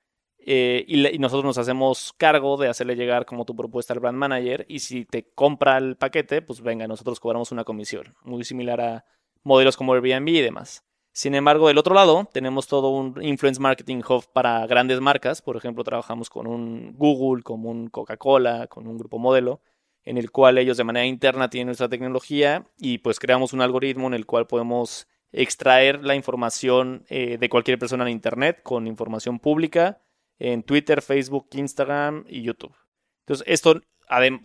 Eh, 0.46 0.84
y, 0.88 1.18
nosotros 1.18 1.44
nos 1.44 1.58
hacemos 1.58 2.14
cargo 2.16 2.56
de 2.56 2.68
hacerle 2.68 2.96
llegar 2.96 3.26
como 3.26 3.44
tu 3.44 3.54
propuesta 3.54 3.92
al 3.92 4.00
brand 4.00 4.16
manager 4.16 4.64
y 4.68 4.78
si 4.78 5.04
te 5.04 5.30
compra 5.34 5.76
el 5.76 5.96
paquete, 5.96 6.40
pues 6.40 6.62
venga, 6.62 6.86
nosotros 6.88 7.20
cobramos 7.20 7.52
una 7.52 7.64
comisión, 7.64 8.14
muy 8.24 8.44
similar 8.44 8.80
a 8.80 9.04
modelos 9.42 9.76
como 9.76 9.92
Airbnb 9.92 10.28
y 10.28 10.40
demás. 10.40 10.82
Sin 11.12 11.34
embargo, 11.34 11.68
del 11.68 11.76
otro 11.76 11.94
lado, 11.94 12.28
tenemos 12.32 12.68
todo 12.68 12.88
un 12.90 13.22
influence 13.22 13.60
marketing 13.60 14.00
hub 14.08 14.24
para 14.32 14.66
grandes 14.66 15.00
marcas. 15.00 15.42
Por 15.42 15.56
ejemplo, 15.56 15.82
trabajamos 15.82 16.30
con 16.30 16.46
un 16.46 16.94
Google, 16.96 17.42
con 17.42 17.66
un 17.66 17.88
Coca-Cola, 17.88 18.68
con 18.68 18.86
un 18.86 18.96
grupo 18.96 19.18
modelo, 19.18 19.60
en 20.04 20.18
el 20.18 20.30
cual 20.30 20.56
ellos 20.56 20.76
de 20.76 20.84
manera 20.84 21.04
interna 21.04 21.50
tienen 21.50 21.66
nuestra 21.66 21.88
tecnología 21.88 22.66
y 22.78 22.98
pues 22.98 23.18
creamos 23.18 23.52
un 23.52 23.60
algoritmo 23.60 24.06
en 24.06 24.14
el 24.14 24.24
cual 24.24 24.46
podemos 24.46 25.08
extraer 25.32 26.04
la 26.04 26.14
información 26.14 27.04
eh, 27.08 27.38
de 27.38 27.48
cualquier 27.48 27.78
persona 27.78 28.04
en 28.04 28.10
Internet 28.10 28.60
con 28.62 28.86
información 28.86 29.40
pública 29.40 30.00
en 30.40 30.64
Twitter, 30.64 31.02
Facebook, 31.02 31.48
Instagram 31.52 32.24
y 32.26 32.42
YouTube. 32.42 32.74
Entonces, 33.20 33.46
esto 33.46 33.80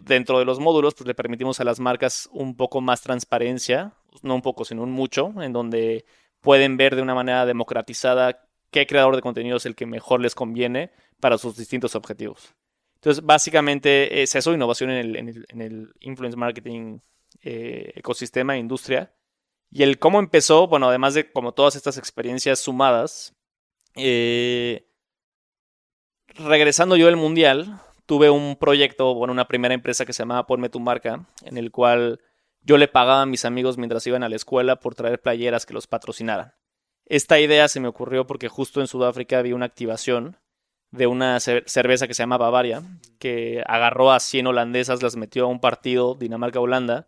dentro 0.01 0.37
de 0.37 0.45
los 0.45 0.59
módulos, 0.59 0.93
pues 0.93 1.07
le 1.07 1.15
permitimos 1.15 1.59
a 1.59 1.63
las 1.63 1.79
marcas 1.79 2.29
un 2.31 2.55
poco 2.55 2.81
más 2.81 3.01
transparencia, 3.01 3.93
no 4.21 4.35
un 4.35 4.43
poco, 4.43 4.63
sino 4.63 4.83
un 4.83 4.91
mucho, 4.91 5.33
en 5.41 5.53
donde 5.53 6.05
pueden 6.41 6.77
ver 6.77 6.95
de 6.95 7.01
una 7.01 7.15
manera 7.15 7.47
democratizada 7.47 8.47
qué 8.69 8.85
creador 8.85 9.15
de 9.15 9.23
contenido 9.23 9.57
es 9.57 9.65
el 9.65 9.75
que 9.75 9.87
mejor 9.87 10.21
les 10.21 10.35
conviene 10.35 10.91
para 11.19 11.39
sus 11.39 11.57
distintos 11.57 11.95
objetivos. 11.95 12.53
Entonces, 12.95 13.25
básicamente 13.25 14.21
es 14.21 14.35
eso, 14.35 14.53
innovación 14.53 14.91
en 14.91 15.61
el, 15.61 15.93
influence 15.99 16.37
marketing 16.37 16.99
eh, 17.41 17.93
ecosistema 17.95 18.55
e 18.55 18.59
industria 18.59 19.13
Y 19.71 19.83
el 19.83 19.99
cómo 19.99 20.19
empezó, 20.19 20.67
bueno, 20.67 20.89
además 20.89 21.13
de 21.15 21.31
como 21.31 21.53
todas 21.53 21.75
estas 21.75 21.97
experiencias 21.97 22.59
sumadas, 22.59 23.35
eh, 23.95 24.87
regresando 26.37 26.95
yo 26.95 27.07
del 27.07 27.15
mundial, 27.15 27.79
tuve 28.05 28.29
un 28.29 28.55
proyecto, 28.55 29.13
bueno, 29.15 29.33
una 29.33 29.47
primera 29.47 29.73
empresa 29.73 30.05
que 30.05 30.13
se 30.13 30.23
llamaba 30.23 30.47
Ponme 30.47 30.69
tu 30.69 30.79
marca, 30.79 31.25
en 31.43 31.57
el 31.57 31.71
cual 31.71 32.19
yo 32.61 32.77
le 32.77 32.87
pagaba 32.87 33.21
a 33.21 33.25
mis 33.25 33.45
amigos 33.45 33.77
mientras 33.77 34.05
iban 34.07 34.23
a 34.23 34.29
la 34.29 34.35
escuela 34.35 34.77
por 34.77 34.95
traer 34.95 35.21
playeras 35.21 35.65
que 35.65 35.73
los 35.73 35.87
patrocinaran. 35.87 36.53
Esta 37.05 37.39
idea 37.39 37.67
se 37.67 37.79
me 37.79 37.87
ocurrió 37.87 38.25
porque 38.25 38.49
justo 38.49 38.81
en 38.81 38.87
Sudáfrica 38.87 39.37
había 39.37 39.55
una 39.55 39.65
activación 39.65 40.37
de 40.91 41.07
una 41.07 41.39
cerveza 41.39 42.07
que 42.07 42.13
se 42.13 42.23
llama 42.23 42.37
Bavaria, 42.37 42.81
que 43.19 43.63
agarró 43.67 44.11
a 44.11 44.19
100 44.19 44.47
holandesas, 44.47 45.03
las 45.03 45.15
metió 45.15 45.45
a 45.45 45.47
un 45.47 45.59
partido, 45.59 46.15
Dinamarca-Holanda, 46.15 47.07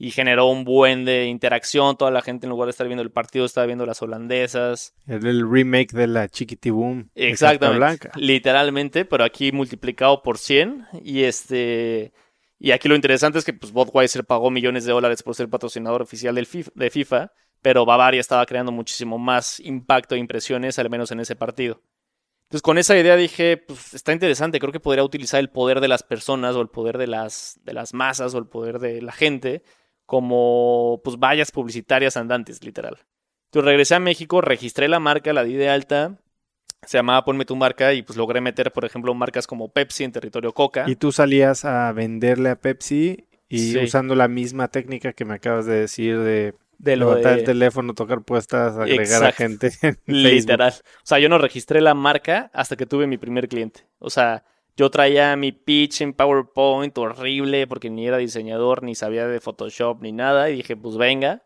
y 0.00 0.12
generó 0.12 0.46
un 0.46 0.62
buen 0.64 1.04
de 1.04 1.26
interacción. 1.26 1.96
Toda 1.96 2.12
la 2.12 2.22
gente, 2.22 2.46
en 2.46 2.50
lugar 2.50 2.66
de 2.66 2.70
estar 2.70 2.86
viendo 2.86 3.02
el 3.02 3.10
partido, 3.10 3.44
estaba 3.44 3.66
viendo 3.66 3.84
las 3.84 4.00
holandesas. 4.00 4.94
El, 5.08 5.50
remake 5.50 5.92
de 5.92 6.06
la 6.06 6.28
Chiquitiboom. 6.28 7.10
Exactamente. 7.16 7.78
Blanca. 7.78 8.12
Literalmente, 8.14 9.04
pero 9.04 9.24
aquí 9.24 9.50
multiplicado 9.50 10.22
por 10.22 10.38
100. 10.38 10.86
Y 11.02 11.24
este. 11.24 12.12
Y 12.60 12.70
aquí 12.70 12.88
lo 12.88 12.94
interesante 12.94 13.40
es 13.40 13.44
que 13.44 13.52
pues, 13.52 13.72
Budweiser 13.72 14.24
pagó 14.24 14.50
millones 14.50 14.84
de 14.84 14.92
dólares 14.92 15.22
por 15.22 15.34
ser 15.34 15.48
patrocinador 15.48 16.02
oficial 16.02 16.34
del 16.36 16.48
de 16.74 16.90
FIFA, 16.90 17.32
pero 17.60 17.84
Bavaria 17.84 18.20
estaba 18.20 18.46
creando 18.46 18.72
muchísimo 18.72 19.18
más 19.18 19.60
impacto 19.60 20.14
e 20.14 20.18
impresiones, 20.18 20.78
al 20.78 20.90
menos 20.90 21.10
en 21.10 21.20
ese 21.20 21.36
partido. 21.36 21.82
Entonces, 22.44 22.62
con 22.62 22.78
esa 22.78 22.96
idea 22.98 23.14
dije, 23.14 23.58
pues 23.58 23.94
está 23.94 24.12
interesante, 24.12 24.58
creo 24.58 24.72
que 24.72 24.80
podría 24.80 25.04
utilizar 25.04 25.38
el 25.38 25.50
poder 25.50 25.80
de 25.80 25.88
las 25.88 26.02
personas 26.02 26.56
o 26.56 26.62
el 26.62 26.68
poder 26.68 26.98
de 26.98 27.06
las, 27.06 27.60
de 27.62 27.74
las 27.74 27.94
masas 27.94 28.34
o 28.34 28.38
el 28.38 28.46
poder 28.46 28.78
de 28.78 29.02
la 29.02 29.12
gente 29.12 29.62
como 30.08 31.02
pues 31.04 31.18
vallas 31.18 31.52
publicitarias 31.52 32.16
andantes, 32.16 32.64
literal. 32.64 32.96
Entonces 33.48 33.66
regresé 33.66 33.94
a 33.94 34.00
México, 34.00 34.40
registré 34.40 34.88
la 34.88 35.00
marca, 35.00 35.34
la 35.34 35.44
di 35.44 35.52
de 35.52 35.68
alta, 35.68 36.16
se 36.86 36.96
llamaba 36.96 37.26
Ponme 37.26 37.44
tu 37.44 37.56
marca 37.56 37.92
y 37.92 38.00
pues 38.00 38.16
logré 38.16 38.40
meter, 38.40 38.72
por 38.72 38.86
ejemplo, 38.86 39.12
marcas 39.12 39.46
como 39.46 39.70
Pepsi 39.70 40.04
en 40.04 40.12
territorio 40.12 40.54
Coca. 40.54 40.86
Y 40.88 40.96
tú 40.96 41.12
salías 41.12 41.66
a 41.66 41.92
venderle 41.92 42.48
a 42.48 42.56
Pepsi 42.56 43.26
y 43.50 43.76
usando 43.76 44.14
la 44.14 44.28
misma 44.28 44.68
técnica 44.68 45.12
que 45.12 45.26
me 45.26 45.34
acabas 45.34 45.66
de 45.66 45.74
decir 45.74 46.18
de, 46.20 46.54
de 46.78 46.96
levantar 46.96 47.40
el 47.40 47.44
teléfono, 47.44 47.92
tocar 47.92 48.22
puestas, 48.22 48.78
agregar 48.78 49.22
a 49.24 49.32
gente. 49.32 49.72
Literal. 50.06 50.72
O 50.72 51.04
sea, 51.06 51.18
yo 51.18 51.28
no 51.28 51.36
registré 51.36 51.82
la 51.82 51.92
marca 51.92 52.50
hasta 52.54 52.76
que 52.76 52.86
tuve 52.86 53.06
mi 53.06 53.18
primer 53.18 53.46
cliente. 53.46 53.82
O 53.98 54.08
sea, 54.08 54.42
yo 54.78 54.90
traía 54.90 55.34
mi 55.34 55.50
pitch 55.50 56.02
en 56.02 56.12
PowerPoint 56.12 56.96
horrible 56.96 57.66
porque 57.66 57.90
ni 57.90 58.06
era 58.06 58.16
diseñador, 58.18 58.84
ni 58.84 58.94
sabía 58.94 59.26
de 59.26 59.40
Photoshop, 59.40 60.00
ni 60.02 60.12
nada. 60.12 60.50
Y 60.50 60.58
dije, 60.58 60.76
pues 60.76 60.96
venga. 60.96 61.42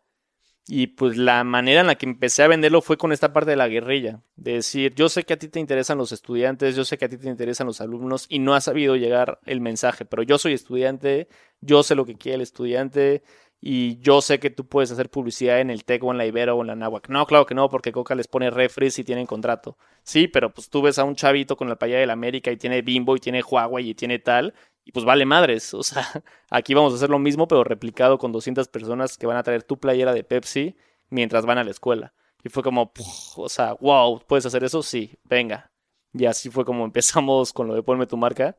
Y 0.67 0.89
pues 0.89 1.17
la 1.17 1.43
manera 1.43 1.81
en 1.81 1.87
la 1.87 1.95
que 1.95 2.05
empecé 2.05 2.43
a 2.43 2.47
venderlo 2.49 2.83
fue 2.83 2.99
con 2.99 3.11
esta 3.11 3.33
parte 3.33 3.51
de 3.51 3.57
la 3.57 3.69
guerrilla. 3.69 4.23
De 4.37 4.53
decir, 4.53 4.95
yo 4.95 5.09
sé 5.09 5.25
que 5.25 5.33
a 5.33 5.39
ti 5.39 5.49
te 5.49 5.61
interesan 5.61 5.97
los 5.97 6.13
estudiantes, 6.13 6.77
yo 6.77 6.85
sé 6.85 6.99
que 6.99 7.07
a 7.07 7.09
ti 7.09 7.17
te 7.17 7.29
interesan 7.29 7.67
los 7.67 7.81
alumnos 7.81 8.27
y 8.29 8.39
no 8.39 8.55
has 8.55 8.65
sabido 8.65 8.97
llegar 8.97 9.41
el 9.47 9.63
mensaje, 9.63 10.05
pero 10.05 10.23
yo 10.23 10.37
soy 10.37 10.53
estudiante, 10.53 11.29
yo 11.63 11.83
sé 11.83 11.95
lo 11.95 12.05
que 12.05 12.17
quiere 12.17 12.37
el 12.37 12.43
estudiante, 12.43 13.23
y 13.65 14.01
yo 14.01 14.21
sé 14.21 14.41
que 14.41 14.51
tú 14.51 14.67
puedes 14.67 14.91
hacer 14.91 15.09
publicidad 15.09 15.61
en 15.61 15.71
el 15.71 15.85
TEC 15.85 16.03
o 16.03 16.11
en 16.11 16.19
la 16.19 16.27
Ibero 16.27 16.57
o 16.57 16.63
en 16.63 16.67
la 16.67 16.75
Nahuac. 16.75 17.09
No, 17.09 17.25
claro 17.27 17.47
que 17.47 17.55
no, 17.55 17.69
porque 17.69 17.93
Coca 17.93 18.17
les 18.17 18.27
pone 18.27 18.51
refres 18.51 18.99
y 18.99 19.05
tienen 19.05 19.25
contrato. 19.25 19.79
Sí, 20.03 20.27
pero 20.27 20.53
pues 20.53 20.69
tú 20.69 20.83
ves 20.83 20.99
a 20.99 21.05
un 21.05 21.15
chavito 21.15 21.57
con 21.57 21.69
la 21.69 21.77
paya 21.77 21.99
de 21.99 22.07
la 22.07 22.13
América 22.15 22.51
y 22.51 22.57
tiene 22.57 22.83
Bimbo 22.83 23.15
y 23.15 23.21
tiene 23.21 23.41
Huawei 23.41 23.91
y 23.91 23.95
tiene 23.95 24.19
tal, 24.19 24.53
y 24.85 24.91
pues 24.91 25.05
vale 25.05 25.25
madres. 25.27 25.75
O 25.75 25.85
sea, 25.85 26.05
aquí 26.51 26.75
vamos 26.75 26.93
a 26.93 26.97
hacer 26.97 27.09
lo 27.09 27.21
mismo, 27.21 27.47
pero 27.47 27.63
replicado 27.63 28.19
con 28.19 28.33
200 28.33 28.67
personas 28.67 29.17
que 29.17 29.29
van 29.29 29.37
a 29.37 29.45
traer 29.45 29.63
tu 29.63 29.79
playera 29.79 30.13
de 30.13 30.25
Pepsi 30.25 30.75
mientras 31.09 31.47
van 31.47 31.59
a 31.59 31.65
la 31.65 31.71
escuela. 31.71 32.15
Y 32.43 32.49
fue 32.49 32.65
como, 32.65 32.93
o 33.37 33.49
sea, 33.49 33.75
wow, 33.75 34.21
¿puedes 34.27 34.45
hacer 34.45 34.65
eso? 34.65 34.83
Sí, 34.83 35.17
venga. 35.23 35.71
Y 36.13 36.27
así 36.27 36.51
fue 36.51 36.65
como 36.65 36.85
empezamos 36.85 37.53
con 37.53 37.69
lo 37.69 37.75
de 37.77 37.85
Ponme 37.85 38.07
tu 38.07 38.17
marca 38.17 38.59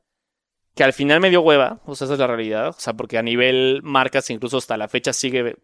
que 0.75 0.83
al 0.83 0.93
final 0.93 1.19
me 1.19 1.29
dio 1.29 1.41
hueva, 1.41 1.81
o 1.86 1.95
sea, 1.95 2.05
esa 2.05 2.13
es 2.13 2.19
la 2.19 2.27
realidad, 2.27 2.69
o 2.69 2.73
sea, 2.73 2.93
porque 2.93 3.17
a 3.17 3.21
nivel 3.21 3.81
marcas 3.83 4.29
incluso 4.29 4.57
hasta 4.57 4.77
la 4.77 4.88
fecha 4.88 5.13
sigue 5.13 5.55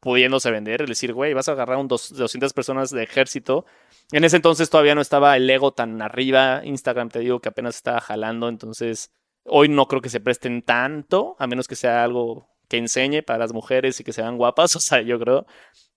pudiéndose 0.00 0.50
vender, 0.50 0.82
es 0.82 0.88
decir, 0.88 1.12
güey, 1.12 1.34
vas 1.34 1.48
a 1.48 1.52
agarrar 1.52 1.78
un 1.78 1.88
200 1.88 2.52
personas 2.52 2.90
de 2.90 3.02
ejército. 3.02 3.64
En 4.12 4.24
ese 4.24 4.36
entonces 4.36 4.70
todavía 4.70 4.94
no 4.94 5.00
estaba 5.00 5.36
el 5.36 5.48
ego 5.48 5.72
tan 5.72 6.02
arriba, 6.02 6.62
Instagram 6.64 7.08
te 7.08 7.20
digo 7.20 7.40
que 7.40 7.48
apenas 7.48 7.76
estaba 7.76 8.00
jalando, 8.00 8.48
entonces 8.48 9.10
hoy 9.44 9.68
no 9.68 9.86
creo 9.86 10.02
que 10.02 10.08
se 10.08 10.20
presten 10.20 10.62
tanto, 10.62 11.36
a 11.38 11.46
menos 11.46 11.68
que 11.68 11.76
sea 11.76 12.04
algo 12.04 12.48
que 12.68 12.78
enseñe 12.78 13.22
para 13.22 13.38
las 13.38 13.52
mujeres 13.52 14.00
y 14.00 14.04
que 14.04 14.12
sean 14.12 14.36
guapas, 14.36 14.76
o 14.76 14.80
sea, 14.80 15.02
yo 15.02 15.18
creo. 15.18 15.46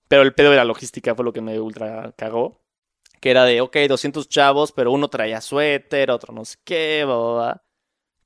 Pero 0.07 0.23
el 0.23 0.33
pedo 0.33 0.51
de 0.51 0.57
la 0.57 0.65
logística 0.65 1.15
fue 1.15 1.25
lo 1.25 1.33
que 1.33 1.41
me 1.41 1.59
ultra 1.59 2.13
cagó. 2.17 2.61
Que 3.21 3.31
era 3.31 3.43
de, 3.45 3.61
ok, 3.61 3.75
200 3.87 4.29
chavos, 4.29 4.71
pero 4.71 4.91
uno 4.91 5.09
traía 5.09 5.41
suéter, 5.41 6.09
otro 6.09 6.33
no 6.33 6.45
sé 6.45 6.57
qué, 6.63 7.03
boba. 7.05 7.61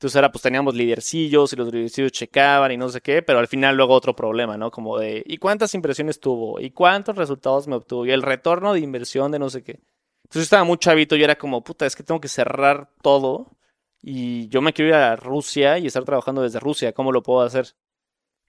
Entonces 0.03 0.17
ahora 0.17 0.33
pues 0.33 0.41
teníamos 0.41 0.75
lidercillos 0.75 1.53
y 1.53 1.55
los 1.55 1.71
lidercillos 1.71 2.11
checaban 2.11 2.73
y 2.73 2.75
no 2.75 2.89
sé 2.89 2.99
qué, 2.99 3.21
pero 3.21 3.39
al 3.39 3.47
final 3.47 3.77
luego 3.77 3.93
otro 3.93 4.13
problema, 4.13 4.57
¿no? 4.57 4.69
Como 4.69 4.99
de, 4.99 5.23
¿y 5.25 5.37
cuántas 5.37 5.73
impresiones 5.75 6.19
tuvo? 6.19 6.59
¿Y 6.59 6.71
cuántos 6.71 7.15
resultados 7.15 7.69
me 7.69 7.77
obtuvo? 7.77 8.05
Y 8.05 8.11
el 8.11 8.21
retorno 8.21 8.73
de 8.73 8.81
inversión 8.81 9.31
de 9.31 9.39
no 9.39 9.49
sé 9.49 9.63
qué. 9.63 9.79
Entonces 10.25 10.43
estaba 10.43 10.65
muy 10.65 10.77
chavito 10.77 11.15
y 11.15 11.23
era 11.23 11.37
como, 11.37 11.63
puta, 11.63 11.85
es 11.85 11.95
que 11.95 12.03
tengo 12.03 12.19
que 12.19 12.27
cerrar 12.27 12.89
todo 13.01 13.55
y 14.01 14.49
yo 14.49 14.61
me 14.61 14.73
quiero 14.73 14.89
ir 14.89 14.95
a 14.95 15.15
Rusia 15.15 15.77
y 15.77 15.87
estar 15.87 16.03
trabajando 16.03 16.41
desde 16.41 16.59
Rusia, 16.59 16.91
¿cómo 16.91 17.13
lo 17.13 17.23
puedo 17.23 17.39
hacer? 17.39 17.67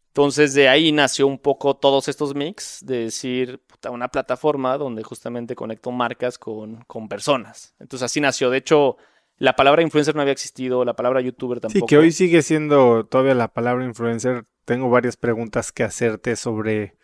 Entonces 0.08 0.54
de 0.54 0.68
ahí 0.68 0.90
nació 0.90 1.28
un 1.28 1.38
poco 1.38 1.76
todos 1.76 2.08
estos 2.08 2.34
mix 2.34 2.84
de 2.84 3.04
decir, 3.04 3.60
puta, 3.64 3.90
una 3.92 4.08
plataforma 4.08 4.76
donde 4.76 5.04
justamente 5.04 5.54
conecto 5.54 5.92
marcas 5.92 6.36
con, 6.36 6.82
con 6.88 7.08
personas. 7.08 7.76
Entonces 7.78 8.06
así 8.06 8.20
nació. 8.20 8.50
De 8.50 8.58
hecho, 8.58 8.96
la 9.38 9.56
palabra 9.56 9.82
influencer 9.82 10.14
no 10.14 10.22
había 10.22 10.32
existido, 10.32 10.84
la 10.84 10.94
palabra 10.94 11.20
youtuber 11.20 11.60
tampoco. 11.60 11.86
Sí, 11.86 11.88
que 11.88 11.98
hoy 11.98 12.12
sigue 12.12 12.42
siendo 12.42 13.04
todavía 13.06 13.34
la 13.34 13.48
palabra 13.48 13.84
influencer. 13.84 14.46
Tengo 14.64 14.88
varias 14.90 15.16
preguntas 15.16 15.72
que 15.72 15.82
hacerte 15.82 16.36
sobre 16.36 16.96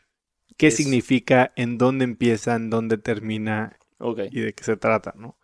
qué 0.57 0.71
significa, 0.71 1.53
en 1.57 1.79
dónde 1.79 2.05
empieza, 2.05 2.55
en 2.55 2.71
dónde 2.71 2.99
termina 2.99 3.77
y 4.31 4.40
de 4.40 4.53
qué 4.53 4.64
se 4.64 4.77
trata, 4.77 5.14
¿no? 5.16 5.37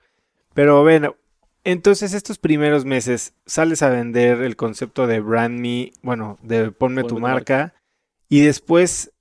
Pero 0.55 0.83
bueno, 0.83 1.17
entonces 1.65 2.15
estos 2.15 2.39
primeros 2.39 2.85
meses 2.85 3.35
sales 3.45 3.83
a 3.83 3.91
vender 3.91 4.43
el 4.43 4.57
concepto 4.57 5.07
de 5.07 5.21
brand 5.21 5.59
me, 5.59 5.93
bueno, 6.03 6.39
de 6.43 6.71
ponme, 6.71 7.05
tu 7.05 7.19
marca, 7.19 7.75
y 8.29 8.41
después 8.41 9.13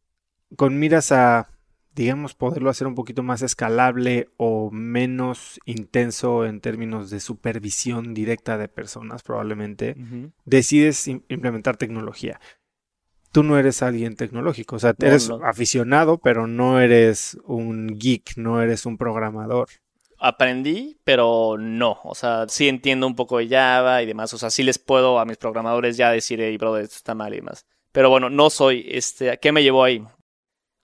con 0.55 0.79
miras 0.79 1.11
a 1.11 1.49
digamos, 1.95 2.35
poderlo 2.35 2.69
hacer 2.69 2.87
un 2.87 2.95
poquito 2.95 3.23
más 3.23 3.41
escalable 3.41 4.27
o 4.35 4.69
menos 4.69 5.59
intenso 5.65 6.45
en 6.45 6.59
términos 6.59 7.09
de 7.09 7.21
supervisión 7.21 8.13
directa 8.13 8.57
de 8.57 8.67
personas, 8.67 9.23
probablemente, 9.23 9.95
decides 10.43 11.07
implementar 11.07 11.77
tecnología. 11.77 12.39
Tú 13.31 13.43
no 13.43 13.57
eres 13.57 13.81
alguien 13.81 14.15
tecnológico, 14.15 14.75
o 14.75 14.79
sea, 14.79 14.93
eres 14.99 15.29
aficionado, 15.43 16.17
pero 16.17 16.47
no 16.47 16.81
eres 16.81 17.37
un 17.45 17.97
geek, 17.97 18.37
no 18.37 18.61
eres 18.61 18.85
un 18.85 18.97
programador. 18.97 19.69
Aprendí, 20.17 20.97
pero 21.03 21.57
no, 21.57 21.99
o 22.03 22.15
sea, 22.15 22.45
sí 22.47 22.67
entiendo 22.67 23.07
un 23.07 23.15
poco 23.15 23.37
de 23.37 23.49
Java 23.49 24.01
y 24.01 24.05
demás, 24.05 24.33
o 24.33 24.37
sea, 24.37 24.49
sí 24.49 24.63
les 24.63 24.79
puedo 24.79 25.19
a 25.19 25.25
mis 25.25 25.37
programadores 25.37 25.97
ya 25.97 26.11
decir, 26.11 26.41
hey, 26.41 26.57
bro, 26.57 26.77
esto 26.77 26.95
está 26.95 27.15
mal 27.15 27.33
y 27.33 27.37
demás. 27.37 27.65
Pero 27.91 28.09
bueno, 28.09 28.29
no 28.29 28.49
soy, 28.49 28.85
este, 28.89 29.37
¿qué 29.39 29.53
me 29.53 29.63
llevó 29.63 29.83
ahí? 29.83 30.05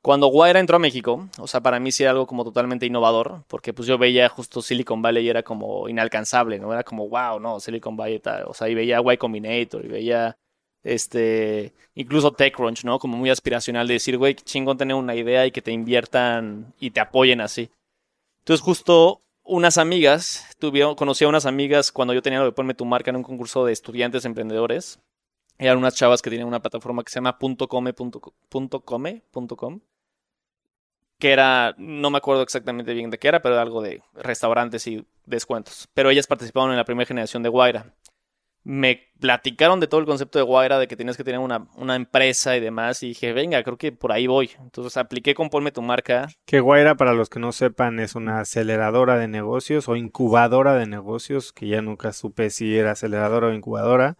Cuando 0.01 0.27
Guaira 0.27 0.59
entró 0.59 0.77
a 0.77 0.79
México, 0.79 1.29
o 1.37 1.47
sea, 1.47 1.61
para 1.61 1.79
mí 1.79 1.91
sí 1.91 2.01
era 2.01 2.11
algo 2.11 2.25
como 2.25 2.43
totalmente 2.43 2.87
innovador, 2.87 3.43
porque 3.47 3.71
pues 3.71 3.87
yo 3.87 3.99
veía 3.99 4.27
justo 4.29 4.63
Silicon 4.63 5.03
Valley 5.03 5.25
y 5.25 5.29
era 5.29 5.43
como 5.43 5.87
inalcanzable, 5.87 6.57
¿no? 6.57 6.73
Era 6.73 6.83
como, 6.83 7.07
wow, 7.07 7.39
no, 7.39 7.59
Silicon 7.59 7.95
Valley 7.95 8.19
tal, 8.19 8.45
o 8.47 8.53
sea, 8.55 8.67
y 8.67 8.73
veía 8.73 8.99
Y 8.99 9.17
Combinator, 9.17 9.85
y 9.85 9.89
veía, 9.89 10.37
este, 10.83 11.73
incluso 11.93 12.31
TechCrunch, 12.31 12.83
¿no? 12.83 12.97
Como 12.97 13.15
muy 13.15 13.29
aspiracional 13.29 13.87
de 13.87 13.93
decir, 13.93 14.17
güey, 14.17 14.33
chingón 14.33 14.77
tener 14.77 14.95
una 14.95 15.15
idea 15.15 15.45
y 15.45 15.51
que 15.51 15.61
te 15.61 15.71
inviertan 15.71 16.73
y 16.79 16.89
te 16.89 16.99
apoyen 16.99 17.39
así. 17.39 17.69
Entonces 18.39 18.63
justo 18.63 19.21
unas 19.43 19.77
amigas, 19.77 20.47
tuvieron, 20.57 20.95
conocí 20.95 21.25
a 21.25 21.27
unas 21.27 21.45
amigas 21.45 21.91
cuando 21.91 22.15
yo 22.15 22.23
tenía 22.23 22.39
lo 22.39 22.45
de 22.45 22.53
Ponme 22.53 22.73
tu 22.73 22.85
marca 22.85 23.11
en 23.11 23.17
un 23.17 23.23
concurso 23.23 23.65
de 23.65 23.73
estudiantes 23.73 24.25
emprendedores. 24.25 24.99
Eran 25.59 25.77
unas 25.77 25.93
chavas 25.93 26.23
que 26.23 26.31
tienen 26.31 26.47
una 26.47 26.61
plataforma 26.61 27.03
que 27.03 27.11
se 27.11 27.17
llama 27.17 27.37
.come.com 27.37 27.87
que 31.21 31.31
era, 31.31 31.75
no 31.77 32.09
me 32.09 32.17
acuerdo 32.17 32.41
exactamente 32.41 32.93
bien 32.95 33.11
de 33.11 33.19
qué 33.19 33.27
era, 33.27 33.41
pero 33.41 33.53
era 33.53 33.61
algo 33.61 33.81
de 33.81 34.01
restaurantes 34.15 34.87
y 34.87 35.05
descuentos. 35.25 35.87
Pero 35.93 36.09
ellas 36.09 36.25
participaron 36.25 36.71
en 36.71 36.77
la 36.77 36.83
primera 36.83 37.07
generación 37.07 37.43
de 37.43 37.49
Guaira. 37.49 37.93
Me 38.63 39.11
platicaron 39.19 39.79
de 39.79 39.87
todo 39.87 39.99
el 39.99 40.07
concepto 40.07 40.39
de 40.39 40.43
Guaira, 40.43 40.79
de 40.79 40.87
que 40.87 40.95
tenías 40.95 41.17
que 41.17 41.23
tener 41.23 41.39
una, 41.39 41.67
una, 41.75 41.95
empresa 41.95 42.57
y 42.57 42.59
demás, 42.59 43.01
y 43.03 43.09
dije, 43.09 43.33
venga, 43.33 43.61
creo 43.63 43.77
que 43.77 43.91
por 43.91 44.11
ahí 44.11 44.25
voy. 44.25 44.49
Entonces 44.59 44.97
apliqué 44.97 45.35
con 45.35 45.49
Ponme 45.49 45.71
tu 45.71 45.83
marca. 45.83 46.27
Que 46.45 46.59
Guaira, 46.59 46.95
para 46.95 47.13
los 47.13 47.29
que 47.29 47.39
no 47.39 47.51
sepan, 47.51 47.99
es 47.99 48.15
una 48.15 48.39
aceleradora 48.39 49.17
de 49.17 49.27
negocios 49.27 49.87
o 49.89 49.95
incubadora 49.95 50.73
de 50.73 50.87
negocios, 50.87 51.53
que 51.53 51.67
ya 51.67 51.83
nunca 51.83 52.13
supe 52.13 52.49
si 52.49 52.75
era 52.75 52.91
aceleradora 52.91 53.47
o 53.47 53.53
incubadora, 53.53 54.17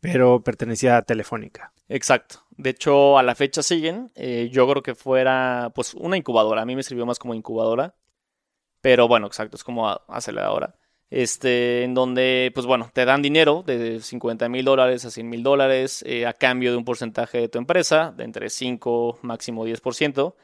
pero 0.00 0.42
pertenecía 0.42 0.96
a 0.96 1.02
Telefónica. 1.02 1.72
Exacto. 1.88 2.43
De 2.56 2.70
hecho, 2.70 3.18
a 3.18 3.22
la 3.22 3.34
fecha 3.34 3.62
siguen. 3.62 4.10
Eh, 4.14 4.48
yo 4.52 4.68
creo 4.68 4.82
que 4.82 4.94
fuera 4.94 5.72
pues 5.74 5.94
una 5.94 6.16
incubadora. 6.16 6.62
A 6.62 6.66
mí 6.66 6.76
me 6.76 6.82
sirvió 6.82 7.06
más 7.06 7.18
como 7.18 7.34
incubadora. 7.34 7.94
Pero 8.80 9.08
bueno, 9.08 9.26
exacto, 9.26 9.56
es 9.56 9.64
como 9.64 9.88
aceleradora. 10.08 10.76
Este, 11.10 11.84
en 11.84 11.94
donde, 11.94 12.50
pues 12.54 12.66
bueno, 12.66 12.90
te 12.92 13.04
dan 13.04 13.22
dinero 13.22 13.62
de 13.64 14.00
50 14.00 14.48
mil 14.48 14.64
dólares 14.64 15.04
a 15.04 15.10
100 15.10 15.28
mil 15.28 15.42
dólares 15.42 16.02
eh, 16.06 16.26
a 16.26 16.32
cambio 16.32 16.72
de 16.72 16.76
un 16.76 16.84
porcentaje 16.84 17.38
de 17.38 17.48
tu 17.48 17.58
empresa, 17.58 18.12
de 18.16 18.24
entre 18.24 18.50
5, 18.50 19.20
máximo 19.22 19.66
10%. 19.66 20.34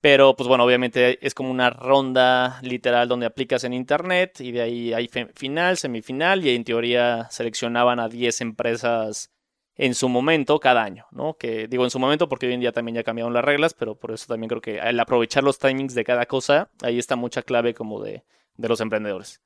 Pero, 0.00 0.36
pues 0.36 0.48
bueno, 0.48 0.64
obviamente 0.64 1.24
es 1.24 1.32
como 1.34 1.50
una 1.50 1.70
ronda 1.70 2.60
literal 2.62 3.08
donde 3.08 3.26
aplicas 3.26 3.64
en 3.64 3.72
internet 3.72 4.40
y 4.40 4.52
de 4.52 4.60
ahí 4.60 4.92
hay 4.92 5.08
final, 5.34 5.76
semifinal 5.76 6.44
y 6.44 6.54
en 6.54 6.64
teoría 6.64 7.28
seleccionaban 7.30 8.00
a 8.00 8.08
10 8.08 8.40
empresas 8.40 9.30
en 9.76 9.94
su 9.94 10.08
momento 10.08 10.60
cada 10.60 10.82
año, 10.82 11.06
¿no? 11.10 11.34
Que 11.34 11.66
digo 11.66 11.84
en 11.84 11.90
su 11.90 11.98
momento 11.98 12.28
porque 12.28 12.46
hoy 12.46 12.54
en 12.54 12.60
día 12.60 12.72
también 12.72 12.96
ya 12.96 13.04
cambiaron 13.04 13.32
las 13.32 13.44
reglas, 13.44 13.74
pero 13.74 13.94
por 13.94 14.12
eso 14.12 14.26
también 14.26 14.48
creo 14.48 14.60
que 14.60 14.78
el 14.78 15.00
aprovechar 15.00 15.44
los 15.44 15.58
timings 15.58 15.94
de 15.94 16.04
cada 16.04 16.26
cosa, 16.26 16.70
ahí 16.82 16.98
está 16.98 17.16
mucha 17.16 17.42
clave 17.42 17.74
como 17.74 18.02
de, 18.02 18.24
de 18.56 18.68
los 18.68 18.80
emprendedores. 18.80 19.40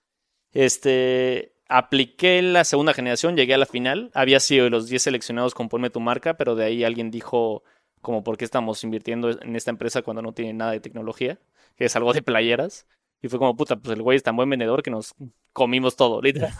Este, 0.52 1.52
apliqué 1.68 2.42
la 2.42 2.64
segunda 2.64 2.94
generación, 2.94 3.36
llegué 3.36 3.54
a 3.54 3.58
la 3.58 3.66
final, 3.66 4.10
había 4.14 4.40
sido 4.40 4.64
de 4.64 4.70
los 4.70 4.88
10 4.88 5.02
seleccionados 5.02 5.54
con 5.54 5.68
Ponme 5.68 5.90
tu 5.90 6.00
marca, 6.00 6.34
pero 6.34 6.54
de 6.54 6.64
ahí 6.64 6.84
alguien 6.84 7.10
dijo 7.10 7.62
como 8.00 8.22
por 8.22 8.36
qué 8.36 8.44
estamos 8.44 8.82
invirtiendo 8.84 9.30
en 9.30 9.56
esta 9.56 9.70
empresa 9.70 10.02
cuando 10.02 10.22
no 10.22 10.32
tiene 10.32 10.52
nada 10.52 10.72
de 10.72 10.80
tecnología, 10.80 11.38
que 11.76 11.86
es 11.86 11.96
algo 11.96 12.12
de 12.12 12.22
playeras. 12.22 12.86
Y 13.22 13.28
fue 13.28 13.38
como, 13.38 13.56
puta, 13.56 13.76
pues 13.76 13.96
el 13.96 14.02
güey 14.02 14.16
es 14.16 14.22
tan 14.22 14.36
buen 14.36 14.48
vendedor 14.48 14.82
que 14.82 14.90
nos 14.90 15.14
comimos 15.52 15.96
todo, 15.96 16.20
literal. 16.22 16.52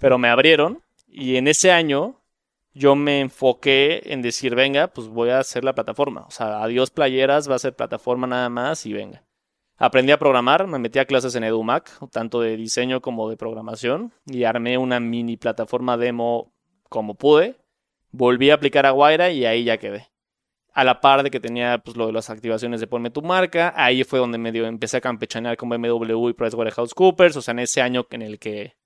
Pero 0.00 0.18
me 0.18 0.28
abrieron 0.28 0.82
y 1.08 1.36
en 1.36 1.48
ese 1.48 1.72
año 1.72 2.19
yo 2.80 2.96
me 2.96 3.20
enfoqué 3.20 4.00
en 4.06 4.22
decir, 4.22 4.54
venga, 4.54 4.88
pues 4.88 5.06
voy 5.06 5.28
a 5.28 5.38
hacer 5.38 5.64
la 5.64 5.74
plataforma. 5.74 6.22
O 6.22 6.30
sea, 6.30 6.62
adiós 6.62 6.90
playeras, 6.90 7.48
va 7.48 7.56
a 7.56 7.58
ser 7.58 7.76
plataforma 7.76 8.26
nada 8.26 8.48
más 8.48 8.86
y 8.86 8.94
venga. 8.94 9.22
Aprendí 9.76 10.12
a 10.12 10.18
programar, 10.18 10.66
me 10.66 10.78
metí 10.78 10.98
a 10.98 11.04
clases 11.04 11.34
en 11.34 11.44
EduMac, 11.44 11.90
tanto 12.10 12.40
de 12.40 12.56
diseño 12.56 13.02
como 13.02 13.28
de 13.28 13.36
programación, 13.36 14.12
y 14.26 14.44
armé 14.44 14.78
una 14.78 14.98
mini 14.98 15.36
plataforma 15.36 15.98
demo 15.98 16.54
como 16.88 17.14
pude. 17.14 17.56
Volví 18.12 18.48
a 18.48 18.54
aplicar 18.54 18.86
a 18.86 18.92
Guaira 18.92 19.30
y 19.30 19.44
ahí 19.44 19.64
ya 19.64 19.76
quedé. 19.76 20.08
A 20.72 20.82
la 20.82 21.00
par 21.00 21.22
de 21.22 21.30
que 21.30 21.40
tenía 21.40 21.78
pues, 21.78 21.98
lo 21.98 22.06
de 22.06 22.12
las 22.12 22.30
activaciones 22.30 22.80
de 22.80 22.86
Ponme 22.86 23.10
tu 23.10 23.20
marca, 23.20 23.74
ahí 23.76 24.04
fue 24.04 24.18
donde 24.18 24.38
medio 24.38 24.66
empecé 24.66 24.96
a 24.96 25.00
campechanear 25.02 25.56
con 25.58 25.68
BMW 25.68 26.30
y 26.30 26.32
PricewaterhouseCoopers, 26.32 27.36
o 27.36 27.42
sea, 27.42 27.52
en 27.52 27.58
ese 27.58 27.82
año 27.82 28.06
en 28.10 28.22
el 28.22 28.38
que 28.38 28.79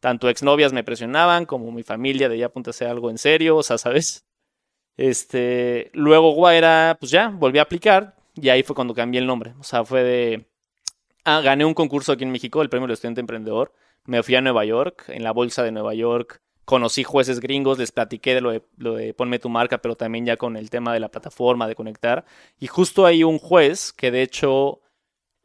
tanto 0.00 0.28
exnovias 0.28 0.72
me 0.72 0.84
presionaban 0.84 1.46
como 1.46 1.70
mi 1.72 1.82
familia 1.82 2.28
de 2.28 2.38
ya 2.38 2.46
a 2.54 2.70
hacer 2.70 2.88
algo 2.88 3.10
en 3.10 3.18
serio, 3.18 3.56
o 3.56 3.62
sea, 3.62 3.78
¿sabes? 3.78 4.26
Este, 4.96 5.90
luego 5.92 6.32
Guaira, 6.32 6.96
pues 6.98 7.10
ya, 7.10 7.28
volví 7.28 7.58
a 7.58 7.62
aplicar 7.62 8.16
y 8.34 8.48
ahí 8.48 8.62
fue 8.62 8.74
cuando 8.76 8.94
cambié 8.94 9.20
el 9.20 9.26
nombre. 9.26 9.54
O 9.58 9.64
sea, 9.64 9.84
fue 9.84 10.02
de... 10.02 10.46
Ah, 11.24 11.40
gané 11.40 11.64
un 11.64 11.74
concurso 11.74 12.12
aquí 12.12 12.24
en 12.24 12.30
México, 12.30 12.62
el 12.62 12.68
premio 12.68 12.86
del 12.86 12.94
estudiante 12.94 13.20
emprendedor. 13.20 13.72
Me 14.04 14.22
fui 14.22 14.36
a 14.36 14.40
Nueva 14.40 14.64
York, 14.64 15.04
en 15.08 15.24
la 15.24 15.32
bolsa 15.32 15.62
de 15.62 15.72
Nueva 15.72 15.94
York. 15.94 16.40
Conocí 16.64 17.04
jueces 17.04 17.40
gringos, 17.40 17.78
les 17.78 17.92
platiqué 17.92 18.34
de 18.34 18.40
lo 18.40 18.50
de, 18.50 18.62
lo 18.76 18.94
de 18.94 19.14
ponme 19.14 19.38
tu 19.38 19.48
marca, 19.48 19.78
pero 19.78 19.96
también 19.96 20.26
ya 20.26 20.36
con 20.36 20.56
el 20.56 20.70
tema 20.70 20.92
de 20.92 21.00
la 21.00 21.10
plataforma, 21.10 21.66
de 21.66 21.74
conectar. 21.74 22.24
Y 22.58 22.68
justo 22.68 23.06
ahí 23.06 23.24
un 23.24 23.38
juez 23.38 23.92
que 23.92 24.10
de 24.10 24.22
hecho, 24.22 24.80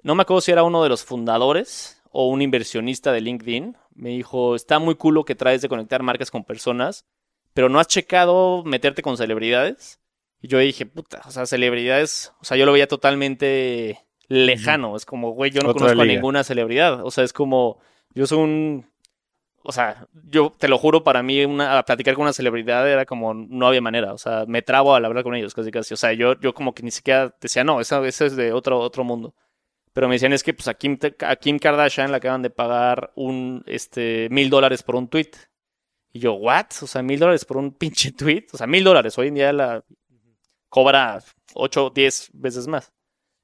no 0.03 0.15
me 0.15 0.23
acuerdo 0.23 0.41
si 0.41 0.51
era 0.51 0.63
uno 0.63 0.83
de 0.83 0.89
los 0.89 1.03
fundadores 1.03 2.00
o 2.11 2.27
un 2.27 2.41
inversionista 2.41 3.11
de 3.11 3.21
LinkedIn, 3.21 3.77
me 3.95 4.09
dijo, 4.09 4.55
está 4.55 4.79
muy 4.79 4.95
culo 4.95 5.25
que 5.25 5.35
traes 5.35 5.61
de 5.61 5.69
conectar 5.69 6.03
marcas 6.03 6.29
con 6.29 6.43
personas, 6.43 7.05
pero 7.53 7.69
no 7.69 7.79
has 7.79 7.87
checado 7.87 8.63
meterte 8.63 9.01
con 9.01 9.17
celebridades. 9.17 9.99
Y 10.41 10.47
yo 10.47 10.57
dije, 10.57 10.85
puta, 10.85 11.21
o 11.25 11.31
sea, 11.31 11.45
celebridades, 11.45 12.33
o 12.41 12.45
sea, 12.45 12.57
yo 12.57 12.65
lo 12.65 12.73
veía 12.73 12.87
totalmente 12.87 13.99
lejano. 14.27 14.95
Es 14.95 15.05
como, 15.05 15.31
güey, 15.31 15.51
yo 15.51 15.61
no 15.61 15.73
conozco 15.73 16.01
a 16.01 16.05
ninguna 16.05 16.43
celebridad. 16.43 17.05
O 17.05 17.11
sea, 17.11 17.23
es 17.23 17.33
como, 17.33 17.79
yo 18.13 18.25
soy 18.27 18.39
un, 18.39 18.91
o 19.63 19.71
sea, 19.71 20.07
yo 20.25 20.51
te 20.57 20.67
lo 20.67 20.77
juro, 20.77 21.03
para 21.03 21.21
mí 21.21 21.45
una, 21.45 21.83
platicar 21.83 22.15
con 22.15 22.23
una 22.23 22.33
celebridad 22.33 22.89
era 22.89 23.05
como, 23.05 23.33
no 23.33 23.67
había 23.67 23.81
manera. 23.81 24.13
O 24.13 24.17
sea, 24.17 24.45
me 24.47 24.61
trabo 24.61 24.95
al 24.95 25.05
hablar 25.05 25.23
con 25.23 25.35
ellos, 25.35 25.53
casi 25.53 25.71
casi. 25.71 25.93
O 25.93 25.97
sea, 25.97 26.13
yo, 26.13 26.39
yo 26.39 26.53
como 26.53 26.73
que 26.73 26.83
ni 26.83 26.91
siquiera 26.91 27.35
decía, 27.39 27.63
no, 27.63 27.79
esa, 27.79 28.05
esa 28.07 28.25
es 28.25 28.35
de 28.35 28.53
otro, 28.53 28.79
otro 28.79 29.03
mundo. 29.03 29.35
Pero 29.93 30.07
me 30.07 30.15
decían 30.15 30.33
es 30.33 30.43
que 30.43 30.53
pues 30.53 30.67
a 30.67 30.73
Kim, 30.73 30.97
a 31.19 31.35
Kim 31.35 31.59
Kardashian 31.59 32.11
le 32.11 32.17
acaban 32.17 32.41
de 32.41 32.49
pagar 32.49 33.11
un 33.15 33.63
este 33.67 34.29
mil 34.29 34.49
dólares 34.49 34.83
por 34.83 34.95
un 34.95 35.07
tweet. 35.09 35.31
Y 36.13 36.19
yo, 36.19 36.33
¿what? 36.33 36.67
O 36.81 36.87
sea, 36.87 37.01
mil 37.01 37.19
dólares 37.19 37.45
por 37.45 37.57
un 37.57 37.71
pinche 37.77 38.11
tweet. 38.11 38.47
O 38.53 38.57
sea, 38.57 38.67
mil 38.67 38.83
dólares. 38.83 39.17
Hoy 39.17 39.27
en 39.27 39.35
día 39.35 39.53
la 39.53 39.83
cobra 40.69 41.21
8 41.53 41.85
o 41.85 41.89
10 41.89 42.31
veces 42.33 42.67
más. 42.67 42.93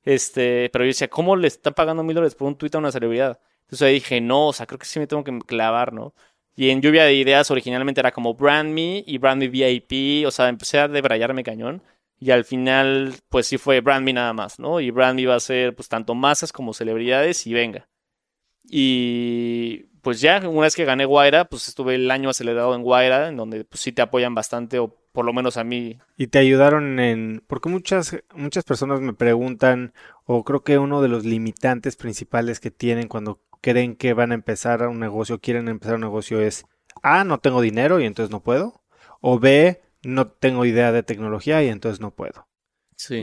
Este, 0.03 0.69
pero 0.71 0.85
yo 0.85 0.89
decía, 0.89 1.09
¿cómo 1.09 1.35
le 1.35 1.47
están 1.47 1.73
pagando 1.73 2.03
mil 2.03 2.15
dólares 2.15 2.35
por 2.35 2.47
un 2.47 2.57
tweet 2.57 2.71
a 2.73 2.77
una 2.79 2.91
celebridad? 2.91 3.39
Entonces 3.63 3.91
dije, 3.93 4.21
no, 4.21 4.47
o 4.47 4.53
sea, 4.53 4.65
creo 4.65 4.79
que 4.79 4.85
sí 4.85 4.99
me 4.99 5.07
tengo 5.07 5.23
que 5.23 5.37
clavar, 5.39 5.91
¿no? 5.93 6.13
Y 6.55 6.69
en 6.71 6.81
lluvia 6.81 7.03
de 7.03 7.13
ideas 7.13 7.51
originalmente 7.51 8.01
era 8.01 8.11
como 8.11 8.33
Brand 8.33 8.73
Me 8.73 9.03
y 9.05 9.17
Brand 9.19 9.41
Me 9.41 9.49
VIP. 9.49 10.25
O 10.25 10.31
sea, 10.31 10.49
empecé 10.49 10.79
a 10.79 10.87
debrayarme 10.87 11.43
cañón. 11.43 11.83
Y 12.19 12.31
al 12.31 12.45
final, 12.45 13.15
pues 13.29 13.47
sí 13.47 13.57
fue 13.57 13.81
Brand 13.81 14.09
nada 14.09 14.33
más, 14.33 14.59
¿no? 14.59 14.79
Y 14.79 14.89
Brand 14.89 15.19
Me 15.19 15.27
va 15.27 15.35
a 15.35 15.39
ser 15.39 15.75
pues 15.75 15.87
tanto 15.87 16.15
masas 16.15 16.51
como 16.51 16.73
celebridades 16.73 17.45
y 17.45 17.53
venga. 17.53 17.87
Y 18.63 19.85
pues 20.01 20.21
ya, 20.21 20.39
una 20.47 20.61
vez 20.61 20.75
que 20.75 20.85
gané 20.85 21.05
Guaira, 21.05 21.45
pues 21.45 21.67
estuve 21.67 21.95
el 21.95 22.09
año 22.09 22.29
acelerado 22.29 22.73
en 22.75 22.81
Guaira, 22.81 23.27
en 23.27 23.37
donde 23.37 23.65
pues 23.65 23.81
sí 23.81 23.91
te 23.91 24.01
apoyan 24.01 24.33
bastante, 24.33 24.79
o 24.79 24.95
por 25.11 25.25
lo 25.25 25.33
menos 25.33 25.57
a 25.57 25.63
mí. 25.63 25.99
Y 26.15 26.27
te 26.27 26.39
ayudaron 26.39 26.99
en... 26.99 27.43
Porque 27.47 27.69
muchas, 27.69 28.17
muchas 28.33 28.63
personas 28.63 29.01
me 29.01 29.13
preguntan, 29.13 29.93
o 30.25 30.43
creo 30.43 30.63
que 30.63 30.77
uno 30.77 31.01
de 31.01 31.09
los 31.09 31.25
limitantes 31.25 31.95
principales 31.95 32.59
que 32.59 32.71
tienen 32.71 33.07
cuando 33.07 33.41
creen 33.61 33.95
que 33.95 34.13
van 34.13 34.31
a 34.31 34.35
empezar 34.35 34.87
un 34.87 34.99
negocio, 34.99 35.39
quieren 35.39 35.67
empezar 35.67 35.95
un 35.95 36.01
negocio 36.01 36.39
es, 36.39 36.65
A, 37.03 37.23
no 37.23 37.39
tengo 37.39 37.61
dinero 37.61 37.99
y 37.99 38.05
entonces 38.05 38.31
no 38.31 38.41
puedo. 38.41 38.81
O 39.19 39.39
B, 39.39 39.81
no 40.03 40.27
tengo 40.27 40.65
idea 40.65 40.91
de 40.91 41.03
tecnología 41.03 41.63
y 41.63 41.67
entonces 41.67 41.99
no 41.99 42.11
puedo. 42.11 42.47
Sí. 42.95 43.21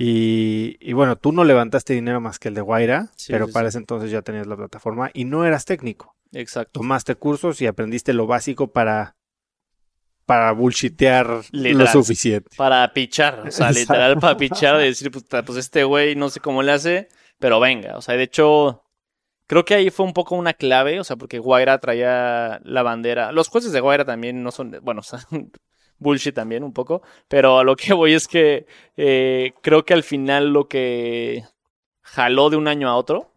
Y, 0.80 0.92
bueno, 0.92 1.16
tú 1.16 1.32
no 1.32 1.42
levantaste 1.42 1.94
dinero 1.94 2.20
más 2.20 2.38
que 2.38 2.48
el 2.48 2.54
de 2.54 2.60
Guaira, 2.60 3.10
pero 3.26 3.48
para 3.48 3.68
ese 3.68 3.78
entonces 3.78 4.10
ya 4.10 4.22
tenías 4.22 4.46
la 4.46 4.56
plataforma 4.56 5.10
y 5.12 5.24
no 5.24 5.44
eras 5.44 5.64
técnico. 5.64 6.14
Exacto. 6.32 6.80
Tomaste 6.80 7.16
cursos 7.16 7.60
y 7.60 7.66
aprendiste 7.66 8.12
lo 8.12 8.26
básico 8.26 8.72
para 8.72 9.16
para 10.26 10.52
bullshitear 10.52 11.42
lo 11.52 11.86
suficiente. 11.86 12.56
Para 12.56 12.92
pichar, 12.92 13.46
o 13.46 13.50
sea, 13.50 13.70
literal 13.70 14.18
para 14.18 14.36
pichar, 14.36 14.78
de 14.78 14.84
decir, 14.84 15.10
pues, 15.10 15.24
pues 15.44 15.58
este 15.58 15.84
güey 15.84 16.16
no 16.16 16.30
sé 16.30 16.40
cómo 16.40 16.62
le 16.62 16.72
hace, 16.72 17.08
pero 17.38 17.60
venga, 17.60 17.96
o 17.98 18.00
sea, 18.00 18.16
de 18.16 18.22
hecho, 18.22 18.84
creo 19.46 19.64
que 19.64 19.74
ahí 19.74 19.90
fue 19.90 20.06
un 20.06 20.12
poco 20.12 20.34
una 20.34 20.54
clave, 20.54 20.98
o 21.00 21.04
sea, 21.04 21.16
porque 21.16 21.38
Guaira 21.38 21.78
traía 21.78 22.60
la 22.64 22.82
bandera. 22.82 23.32
Los 23.32 23.48
jueces 23.48 23.72
de 23.72 23.80
Guaira 23.80 24.04
también 24.04 24.42
no 24.42 24.50
son, 24.50 24.78
bueno, 24.82 25.00
o 25.02 25.04
sea, 25.04 25.20
bullshit 26.04 26.34
también 26.34 26.62
un 26.62 26.72
poco, 26.72 27.02
pero 27.26 27.58
a 27.58 27.64
lo 27.64 27.74
que 27.74 27.92
voy 27.92 28.12
es 28.12 28.28
que 28.28 28.66
eh, 28.96 29.52
creo 29.60 29.84
que 29.84 29.94
al 29.94 30.04
final 30.04 30.52
lo 30.52 30.68
que 30.68 31.42
jaló 32.02 32.50
de 32.50 32.56
un 32.56 32.68
año 32.68 32.88
a 32.88 32.94
otro 32.94 33.32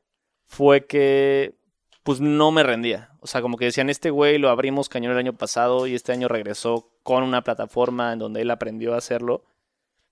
fue 0.46 0.86
que 0.86 1.56
pues 2.04 2.22
no 2.22 2.52
me 2.52 2.64
rendía. 2.64 3.10
O 3.20 3.28
sea, 3.28 3.42
como 3.42 3.58
que 3.58 3.66
decían, 3.66 3.90
este 3.90 4.12
güey 4.12 4.38
lo 4.38 4.50
abrimos 4.50 4.88
cañón 4.88 5.12
el 5.12 5.18
año 5.18 5.34
pasado 5.34 5.88
y 5.88 5.96
este 5.96 6.14
año 6.14 6.28
regresó 6.28 6.90
con 7.04 7.24
una 7.24 7.44
plataforma 7.44 8.14
en 8.14 8.20
donde 8.20 8.42
él 8.42 8.52
aprendió 8.52 8.94
a 8.94 8.98
hacerlo. 8.98 9.44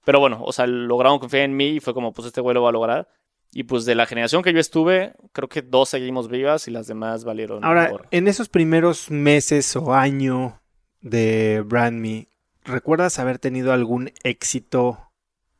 Pero 0.03 0.19
bueno, 0.19 0.41
o 0.43 0.51
sea, 0.51 0.67
lograron 0.67 1.19
confiar 1.19 1.43
en 1.43 1.55
mí 1.55 1.67
y 1.67 1.79
fue 1.79 1.93
como, 1.93 2.11
pues 2.11 2.27
este 2.27 2.41
güey 2.41 2.53
lo 2.53 2.63
va 2.63 2.69
a 2.69 2.73
lograr. 2.73 3.07
Y 3.53 3.63
pues 3.63 3.85
de 3.85 3.95
la 3.95 4.05
generación 4.05 4.43
que 4.43 4.51
yo 4.51 4.59
estuve, 4.59 5.13
creo 5.31 5.47
que 5.47 5.61
dos 5.61 5.87
seguimos 5.87 6.27
vivas 6.27 6.67
y 6.67 6.71
las 6.71 6.87
demás 6.87 7.23
valieron. 7.23 7.63
Ahora, 7.63 7.93
en 8.11 8.27
esos 8.27 8.49
primeros 8.49 9.09
meses 9.09 9.73
o 9.77 9.93
año 9.93 10.61
de 10.99 11.63
Brand 11.65 11.97
Me, 11.97 12.27
¿Recuerdas 12.65 13.19
haber 13.19 13.39
tenido 13.39 13.73
algún 13.73 14.11
éxito 14.23 15.11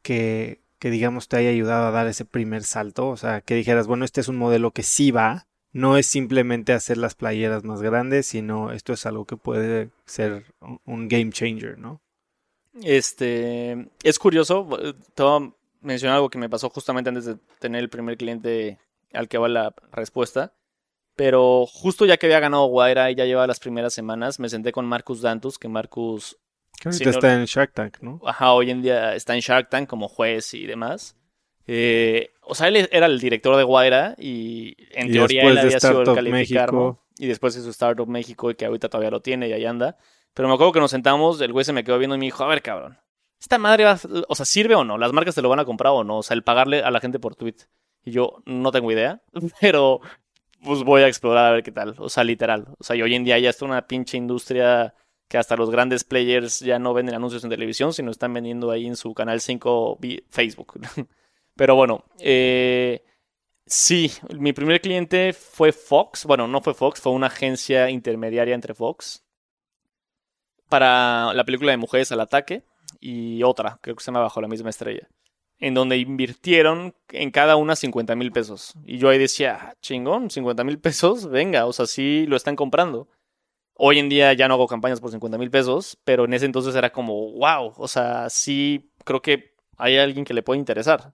que, 0.02 0.62
que, 0.80 0.90
digamos, 0.90 1.28
te 1.28 1.38
haya 1.38 1.50
ayudado 1.50 1.88
a 1.88 1.92
dar 1.92 2.08
ese 2.08 2.26
primer 2.26 2.64
salto? 2.64 3.08
O 3.10 3.18
sea, 3.18 3.42
que 3.42 3.56
dijeras, 3.56 3.88
bueno, 3.88 4.06
este 4.06 4.22
es 4.22 4.28
un 4.28 4.38
modelo 4.38 4.72
que 4.72 4.84
sí 4.84 5.12
va, 5.12 5.48
no 5.72 5.98
es 5.98 6.08
simplemente 6.08 6.74
hacer 6.74 6.98
las 6.98 7.16
playeras 7.16 7.64
más 7.64 7.82
grandes, 7.82 8.28
sino 8.28 8.72
esto 8.72 8.94
es 8.94 9.06
algo 9.06 9.26
que 9.26 9.36
puede 9.36 9.90
ser 10.06 10.46
un 10.86 11.08
game 11.10 11.32
changer, 11.32 11.78
¿no? 11.78 12.02
Este, 12.82 13.90
es 14.02 14.18
curioso, 14.18 14.68
te 15.14 15.24
voy 15.24 15.44
a 15.44 15.54
mencionar 15.82 16.16
algo 16.16 16.30
que 16.30 16.38
me 16.38 16.50
pasó 16.50 16.70
justamente 16.70 17.10
antes 17.10 17.26
de 17.26 17.36
tener 17.60 17.82
el 17.82 17.90
primer 17.90 18.18
cliente 18.18 18.80
al 19.14 19.28
que 19.28 19.38
va 19.38 19.48
la 19.48 19.76
respuesta. 19.92 20.54
Pero 21.18 21.66
justo 21.66 22.06
ya 22.06 22.18
que 22.18 22.26
había 22.26 22.40
ganado 22.40 22.68
Guaira 22.68 23.12
y 23.12 23.16
ya 23.16 23.26
llevaba 23.26 23.48
las 23.48 23.60
primeras 23.60 23.94
semanas, 23.94 24.40
me 24.40 24.50
senté 24.50 24.72
con 24.72 24.86
Marcus 24.86 25.22
Dantus, 25.22 25.58
que 25.58 25.68
Marcus 25.68 26.38
que 26.80 26.90
está 26.90 27.34
en 27.34 27.46
Shark 27.46 27.74
Tank, 27.74 27.98
¿no? 28.02 28.22
Ajá, 28.26 28.54
hoy 28.54 28.72
en 28.72 28.82
día 28.82 29.16
está 29.16 29.36
en 29.36 29.42
Shark 29.42 29.70
Tank 29.70 29.88
como 29.88 30.08
juez 30.08 30.54
y 30.54 30.66
demás. 30.66 31.16
Eh, 31.68 32.32
o 32.42 32.54
sea, 32.54 32.68
él 32.68 32.88
era 32.92 33.08
el 33.08 33.20
director 33.20 33.56
de 33.56 33.64
Guaira 33.64 34.16
y 34.18 34.76
en 34.92 35.12
teoría 35.12 35.44
él 35.44 35.58
había 35.58 35.80
sido 35.80 36.02
el 36.02 36.14
calificar, 36.14 36.72
Y 37.18 37.28
después 37.28 37.56
de 37.56 37.62
su 37.62 37.70
Startup 37.70 38.08
México 38.08 38.52
y 38.52 38.56
que 38.56 38.66
ahorita 38.66 38.90
todavía 38.90 39.10
lo 39.10 39.22
tiene 39.22 39.48
y 39.48 39.54
ahí 39.54 39.66
anda. 39.66 39.98
Pero 40.34 40.48
me 40.48 40.54
acuerdo 40.54 40.74
que 40.74 40.80
nos 40.80 40.92
sentamos, 40.92 41.40
el 41.42 41.54
güey 41.54 41.66
se 41.66 41.74
me 41.74 41.84
quedó 41.84 41.98
viendo 41.98 42.16
y 42.16 42.20
me 42.20 42.26
dijo, 42.26 42.44
a 42.44 42.48
ver, 42.48 42.62
cabrón. 42.62 43.00
esta 43.40 43.58
madre 43.58 43.86
va, 43.86 43.98
o 44.28 44.36
sea, 44.36 44.46
sirve 44.46 44.76
o 44.76 44.84
no, 44.84 44.98
las 44.98 45.14
marcas 45.14 45.34
te 45.34 45.42
lo 45.42 45.50
van 45.50 45.60
a 45.60 45.66
comprar 45.66 45.94
o 45.94 46.04
no, 46.04 46.18
o 46.18 46.24
sea, 46.24 46.36
el 46.36 46.44
pagarle 46.44 46.84
a 46.84 46.92
la 46.92 47.00
gente 47.00 47.20
por 47.20 47.36
tweet. 47.36 47.56
Y 48.04 48.12
yo 48.12 48.44
no 48.46 48.72
tengo 48.72 48.92
idea, 48.92 49.22
pero 49.62 50.02
pues 50.64 50.84
voy 50.84 51.04
a 51.04 51.08
explorar 51.08 51.46
a 51.48 51.52
ver 51.52 51.64
qué 51.64 51.72
tal, 51.72 51.96
o 51.98 52.10
sea, 52.10 52.24
literal. 52.24 52.68
O 52.78 52.84
sea, 52.84 52.96
y 52.96 53.02
hoy 53.02 53.16
en 53.16 53.24
día 53.24 53.40
ya 53.40 53.50
está 53.50 53.66
una 53.66 53.88
pinche 53.88 54.18
industria 54.18 54.94
que 55.28 55.38
hasta 55.38 55.56
los 55.56 55.72
grandes 55.72 56.04
players 56.04 56.60
ya 56.60 56.80
no 56.80 56.94
venden 56.94 57.16
anuncios 57.16 57.44
en 57.44 57.50
televisión, 57.50 57.94
sino 57.94 58.12
están 58.12 58.34
vendiendo 58.34 58.72
ahí 58.72 58.86
en 58.86 58.96
su 58.96 59.14
canal 59.14 59.42
5 59.42 60.00
Facebook. 60.30 60.80
pero 61.56 61.76
bueno, 61.76 62.06
eh, 62.20 63.04
sí, 63.66 64.12
mi 64.38 64.54
primer 64.54 64.82
cliente 64.82 65.34
fue 65.34 65.72
Fox, 65.72 66.26
bueno, 66.26 66.48
no 66.48 66.62
fue 66.62 66.74
Fox, 66.74 67.02
fue 67.02 67.12
una 67.12 67.28
agencia 67.28 67.90
intermediaria 67.90 68.56
entre 68.56 68.74
Fox 68.74 69.26
para 70.70 71.34
la 71.34 71.44
película 71.44 71.72
de 71.72 71.78
Mujeres 71.78 72.12
al 72.12 72.22
Ataque 72.22 72.64
y 73.00 73.44
otra, 73.44 73.80
creo 73.82 73.96
que 73.96 74.04
se 74.04 74.08
llama 74.08 74.22
Bajo 74.22 74.42
la 74.42 74.48
misma 74.48 74.70
estrella, 74.70 75.08
en 75.60 75.74
donde 75.74 75.98
invirtieron 75.98 76.96
en 77.10 77.32
cada 77.32 77.56
una 77.56 77.76
50 77.76 78.16
mil 78.16 78.32
pesos. 78.32 78.74
Y 78.86 78.98
yo 78.98 79.10
ahí 79.10 79.18
decía, 79.18 79.58
ah, 79.62 79.74
chingón, 79.82 80.30
50 80.30 80.64
mil 80.64 80.80
pesos, 80.80 81.30
venga, 81.30 81.66
o 81.66 81.74
sea, 81.74 81.86
sí 81.86 82.26
lo 82.28 82.36
están 82.36 82.56
comprando. 82.56 83.08
Hoy 83.76 84.00
en 84.00 84.10
día 84.10 84.34
ya 84.34 84.48
no 84.48 84.56
hago 84.56 84.68
campañas 84.68 85.02
por 85.02 85.12
50 85.12 85.38
mil 85.38 85.52
pesos, 85.52 85.98
pero 86.04 86.26
en 86.26 86.34
ese 86.34 86.46
entonces 86.46 86.76
era 86.76 86.92
como, 86.92 87.34
wow, 87.34 87.74
o 87.78 87.88
sea, 87.88 88.30
sí 88.30 88.92
creo 89.04 89.22
que 89.22 89.54
hay 89.78 89.98
alguien 89.98 90.26
que 90.26 90.34
le 90.34 90.44
puede 90.44 90.60
interesar. 90.60 91.14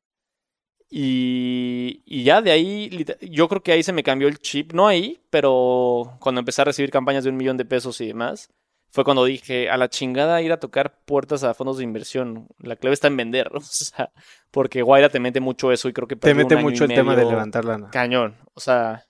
Y, 0.89 2.03
y, 2.05 2.23
ya 2.23 2.41
de 2.41 2.51
ahí, 2.51 3.05
yo 3.21 3.47
creo 3.47 3.63
que 3.63 3.71
ahí 3.71 3.81
se 3.81 3.93
me 3.93 4.03
cambió 4.03 4.27
el 4.27 4.39
chip, 4.39 4.73
no 4.73 4.87
ahí, 4.87 5.21
pero 5.29 6.17
cuando 6.19 6.39
empecé 6.39 6.61
a 6.61 6.65
recibir 6.65 6.91
campañas 6.91 7.23
de 7.23 7.29
un 7.29 7.37
millón 7.37 7.55
de 7.55 7.63
pesos 7.63 8.01
y 8.01 8.07
demás, 8.07 8.49
fue 8.91 9.05
cuando 9.05 9.23
dije, 9.23 9.69
a 9.69 9.77
la 9.77 9.89
chingada 9.89 10.41
ir 10.41 10.51
a 10.51 10.59
tocar 10.59 10.99
puertas 11.05 11.43
a 11.45 11.53
fondos 11.53 11.77
de 11.77 11.85
inversión. 11.85 12.47
La 12.59 12.75
clave 12.75 12.93
está 12.93 13.07
en 13.07 13.15
vender, 13.15 13.49
o 13.53 13.61
sea, 13.61 14.11
porque 14.51 14.81
Guaira 14.81 15.09
te 15.09 15.21
mete 15.21 15.39
mucho 15.39 15.71
eso 15.71 15.87
y 15.87 15.93
creo 15.93 16.07
que... 16.07 16.17
Te 16.17 16.33
mete 16.33 16.57
mucho 16.57 16.83
el 16.83 16.93
tema 16.93 17.15
de 17.15 17.25
levantar 17.25 17.63
lana. 17.63 17.89
Cañón, 17.89 18.35
o 18.53 18.59
sea... 18.59 19.05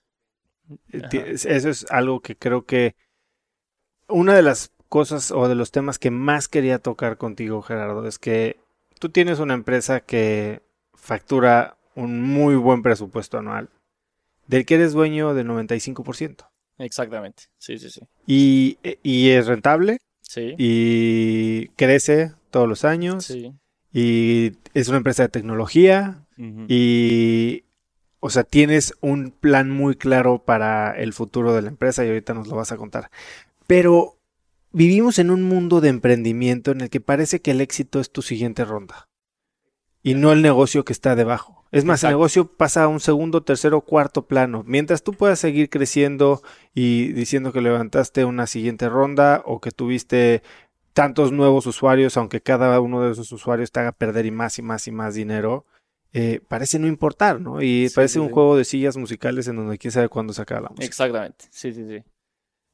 Eso 1.01 1.69
es 1.69 1.85
algo 1.89 2.21
que 2.21 2.37
creo 2.37 2.63
que... 2.65 2.95
Una 4.11 4.35
de 4.35 4.41
las 4.41 4.71
cosas 4.89 5.31
o 5.31 5.47
de 5.47 5.55
los 5.55 5.71
temas 5.71 5.97
que 5.97 6.11
más 6.11 6.47
quería 6.47 6.79
tocar 6.79 7.17
contigo, 7.17 7.61
Gerardo, 7.61 8.07
es 8.07 8.19
que 8.19 8.57
tú 8.99 9.09
tienes 9.09 9.39
una 9.39 9.53
empresa 9.53 10.01
que 10.01 10.61
factura 10.93 11.77
un 11.95 12.21
muy 12.21 12.55
buen 12.55 12.83
presupuesto 12.83 13.37
anual, 13.37 13.69
del 14.47 14.65
que 14.65 14.75
eres 14.75 14.93
dueño 14.93 15.33
del 15.33 15.47
95%. 15.47 16.47
Exactamente, 16.77 17.43
sí, 17.57 17.77
sí, 17.77 17.89
sí. 17.89 18.01
Y, 18.25 18.77
y 19.03 19.29
es 19.29 19.47
rentable. 19.47 19.97
Sí. 20.21 20.55
Y 20.57 21.67
crece 21.75 22.31
todos 22.51 22.67
los 22.67 22.85
años. 22.85 23.25
Sí. 23.25 23.53
Y 23.91 24.53
es 24.73 24.87
una 24.87 24.97
empresa 24.97 25.23
de 25.23 25.29
tecnología. 25.29 26.25
Y, 26.67 27.65
o 28.19 28.31
sea, 28.31 28.43
tienes 28.43 28.95
un 29.01 29.29
plan 29.29 29.69
muy 29.69 29.95
claro 29.95 30.39
para 30.43 30.97
el 30.97 31.13
futuro 31.13 31.53
de 31.53 31.61
la 31.61 31.67
empresa 31.67 32.03
y 32.03 32.07
ahorita 32.07 32.33
nos 32.33 32.47
lo 32.47 32.55
vas 32.55 32.71
a 32.71 32.77
contar. 32.77 33.11
Pero 33.71 34.19
vivimos 34.73 35.17
en 35.17 35.31
un 35.31 35.43
mundo 35.43 35.79
de 35.79 35.87
emprendimiento 35.87 36.71
en 36.71 36.81
el 36.81 36.89
que 36.89 36.99
parece 36.99 37.39
que 37.39 37.51
el 37.51 37.61
éxito 37.61 38.01
es 38.01 38.11
tu 38.11 38.21
siguiente 38.21 38.65
ronda 38.65 39.07
y 40.03 40.13
no 40.13 40.33
el 40.33 40.41
negocio 40.41 40.83
que 40.83 40.91
está 40.91 41.15
debajo. 41.15 41.63
Es 41.71 41.85
más, 41.85 42.03
el 42.03 42.09
negocio 42.09 42.51
pasa 42.51 42.83
a 42.83 42.89
un 42.89 42.99
segundo, 42.99 43.43
tercero, 43.43 43.79
cuarto 43.79 44.27
plano. 44.27 44.65
Mientras 44.67 45.03
tú 45.03 45.13
puedas 45.13 45.39
seguir 45.39 45.69
creciendo 45.69 46.41
y 46.73 47.13
diciendo 47.13 47.53
que 47.53 47.61
levantaste 47.61 48.25
una 48.25 48.45
siguiente 48.45 48.89
ronda 48.89 49.41
o 49.45 49.61
que 49.61 49.71
tuviste 49.71 50.43
tantos 50.91 51.31
nuevos 51.31 51.65
usuarios, 51.65 52.17
aunque 52.17 52.41
cada 52.41 52.77
uno 52.81 53.01
de 53.01 53.13
esos 53.13 53.31
usuarios 53.31 53.71
te 53.71 53.79
haga 53.79 53.93
perder 53.93 54.25
y 54.25 54.31
más 54.31 54.59
y 54.59 54.63
más 54.63 54.85
y 54.87 54.91
más 54.91 55.15
dinero, 55.15 55.65
eh, 56.11 56.41
parece 56.49 56.77
no 56.77 56.87
importar, 56.87 57.39
¿no? 57.39 57.61
Y 57.61 57.89
parece 57.95 58.19
un 58.19 58.31
juego 58.31 58.57
de 58.57 58.65
sillas 58.65 58.97
musicales 58.97 59.47
en 59.47 59.55
donde 59.55 59.77
quién 59.77 59.93
sabe 59.93 60.09
cuándo 60.09 60.33
se 60.33 60.41
acaba 60.41 60.59
la 60.59 60.69
música. 60.71 60.87
Exactamente, 60.87 61.45
sí, 61.51 61.71
sí, 61.71 61.85
sí. 61.87 62.03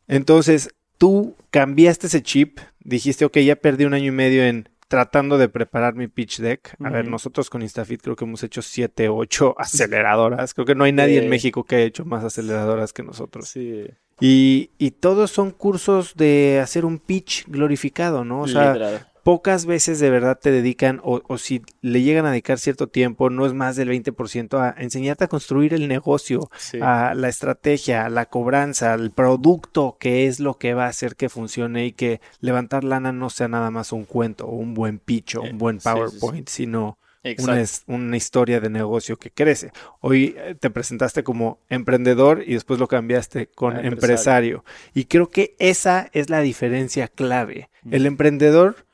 Entonces, 0.07 0.69
tú 0.97 1.35
cambiaste 1.51 2.07
ese 2.07 2.21
chip, 2.21 2.59
dijiste, 2.79 3.25
ok, 3.25 3.37
ya 3.39 3.55
perdí 3.55 3.85
un 3.85 3.93
año 3.93 4.07
y 4.07 4.11
medio 4.11 4.43
en 4.43 4.69
tratando 4.87 5.37
de 5.37 5.49
preparar 5.49 5.95
mi 5.95 6.07
pitch 6.07 6.39
deck. 6.39 6.75
A 6.83 6.89
ver, 6.89 7.07
nosotros 7.07 7.49
con 7.49 7.61
Instafit 7.61 8.01
creo 8.01 8.15
que 8.15 8.25
hemos 8.25 8.43
hecho 8.43 8.61
7, 8.61 9.09
8 9.09 9.55
aceleradoras. 9.59 10.53
Creo 10.53 10.65
que 10.65 10.75
no 10.75 10.85
hay 10.85 10.93
nadie 10.93 11.23
en 11.23 11.29
México 11.29 11.63
que 11.63 11.75
haya 11.75 11.85
hecho 11.85 12.05
más 12.05 12.23
aceleradoras 12.23 12.93
que 12.93 13.03
nosotros. 13.03 13.49
Sí. 13.49 13.85
Y, 14.19 14.71
y 14.77 14.91
todos 14.91 15.29
son 15.31 15.51
cursos 15.51 16.15
de 16.15 16.59
hacer 16.61 16.85
un 16.85 16.99
pitch 16.99 17.45
glorificado, 17.47 18.23
¿no? 18.23 18.41
O 18.41 18.47
sea, 18.47 19.07
pocas 19.27 19.65
veces 19.65 19.99
de 19.99 20.09
verdad 20.09 20.39
te 20.41 20.51
dedican, 20.51 21.01
o, 21.03 21.37
si 21.37 21.61
le 21.81 22.01
llegan 22.01 22.25
a 22.25 22.31
dedicar 22.31 22.59
cierto 22.59 22.87
tiempo, 22.87 23.29
no 23.29 23.45
es 23.45 23.51
más 23.51 23.75
del 23.75 23.89
20%, 23.89 24.57
a 24.57 24.81
enseñarte 24.81 25.25
a 25.25 25.27
construir 25.27 25.73
el 25.73 25.89
negocio, 25.89 26.49
a 26.79 27.13
la 27.13 27.27
estrategia, 27.27 28.07
la 28.07 28.27
cobranza, 28.27 28.93
el 28.93 29.11
producto, 29.11 29.97
que 29.99 30.27
es 30.27 30.39
lo 30.39 30.53
que 30.57 30.73
va 30.73 30.85
a 30.85 30.87
hacer 30.87 31.17
que 31.17 31.27
funcione 31.27 31.87
y 31.87 31.91
que 31.91 32.21
levantar 32.39 32.85
lana 32.85 33.11
no 33.11 33.29
sea 33.29 33.49
nada 33.49 33.69
más 33.69 33.91
un 33.91 34.05
cuento 34.05 34.47
o 34.47 34.55
un 34.55 34.73
buen 34.73 34.97
pitch 34.97 35.35
o 35.35 35.41
un 35.41 35.47
eh, 35.47 35.53
buen 35.55 35.79
PowerPoint, 35.79 36.47
sino 36.47 36.97
una, 37.37 37.61
una, 37.87 38.15
historia 38.15 38.61
de 38.61 38.69
negocio 38.69 39.17
que 39.17 39.31
crece. 39.31 39.73
Hoy 39.99 40.35
eh, 40.37 40.55
te 40.57 40.69
presentaste 40.69 41.23
como 41.23 41.59
emprendedor 41.67 42.43
y 42.47 42.53
después 42.53 42.79
lo 42.79 42.87
cambiaste 42.87 43.47
con 43.47 43.73
empresario. 43.73 43.93
empresario. 43.93 44.65
Y 44.93 45.03
creo 45.03 45.29
que 45.29 45.53
esa 45.59 46.09
es 46.13 46.29
la 46.29 46.39
diferencia 46.39 47.09
clave. 47.09 47.69
El 47.91 48.05
emprendedor 48.05 48.86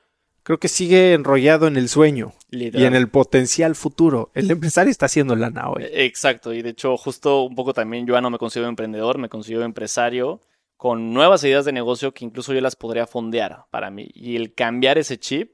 creo 0.43 0.59
que 0.59 0.67
sigue 0.67 1.13
enrollado 1.13 1.67
en 1.67 1.77
el 1.77 1.89
sueño 1.89 2.33
y 2.51 2.83
en 2.83 2.95
el 2.95 3.09
potencial 3.09 3.75
futuro. 3.75 4.29
El 4.33 4.51
empresario 4.51 4.91
está 4.91 5.07
haciendo 5.07 5.35
lana 5.35 5.69
hoy. 5.69 5.83
Exacto, 5.91 6.53
y 6.53 6.61
de 6.61 6.69
hecho 6.69 6.95
justo 6.97 7.43
un 7.43 7.55
poco 7.55 7.73
también 7.73 8.05
yo 8.05 8.19
no 8.19 8.29
me 8.29 8.37
considero 8.37 8.69
emprendedor, 8.69 9.17
me 9.17 9.29
considero 9.29 9.63
empresario 9.63 10.41
con 10.77 11.13
nuevas 11.13 11.43
ideas 11.45 11.65
de 11.65 11.71
negocio 11.71 12.13
que 12.13 12.25
incluso 12.25 12.53
yo 12.53 12.61
las 12.61 12.75
podría 12.75 13.07
fondear 13.07 13.65
para 13.71 13.89
mí. 13.89 14.09
Y 14.13 14.35
el 14.35 14.53
cambiar 14.53 14.97
ese 14.97 15.17
chip 15.17 15.53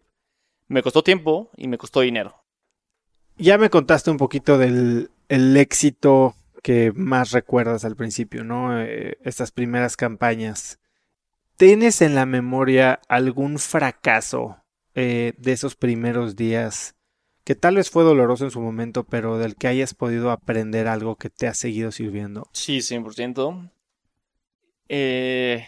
me 0.68 0.82
costó 0.82 1.04
tiempo 1.04 1.52
y 1.56 1.68
me 1.68 1.78
costó 1.78 2.02
dinero. 2.02 2.44
Ya 3.38 3.58
me 3.58 3.70
contaste 3.70 4.12
un 4.12 4.18
poquito 4.18 4.58
del 4.58 5.10
éxito 5.30 6.36
que 6.62 6.92
más 6.94 7.32
recuerdas 7.32 7.86
al 7.86 7.96
principio, 7.96 8.44
¿no? 8.44 8.82
Eh, 8.82 9.18
estas 9.24 9.52
primeras 9.52 9.96
campañas. 9.96 10.80
¿Tienes 11.58 12.02
en 12.02 12.16
la 12.16 12.26
memoria 12.26 13.00
algún 13.08 13.60
fracaso 13.60 14.58
eh, 15.00 15.34
de 15.38 15.52
esos 15.54 15.76
primeros 15.76 16.36
días 16.36 16.95
que 17.43 17.56
tal 17.56 17.78
vez 17.78 17.89
fue 17.89 18.04
doloroso 18.04 18.43
en 18.43 18.52
su 18.52 18.62
momento, 18.62 19.06
pero 19.06 19.38
del 19.38 19.56
que 19.56 19.68
hayas 19.68 19.95
podido 19.95 20.30
aprender 20.30 20.88
algo 20.88 21.16
que 21.16 21.30
te 21.30 21.47
ha 21.47 21.54
seguido 21.54 21.91
sirviendo? 21.91 22.47
Sí, 22.54 22.82
100%. 22.82 23.72
Eh, 24.88 25.68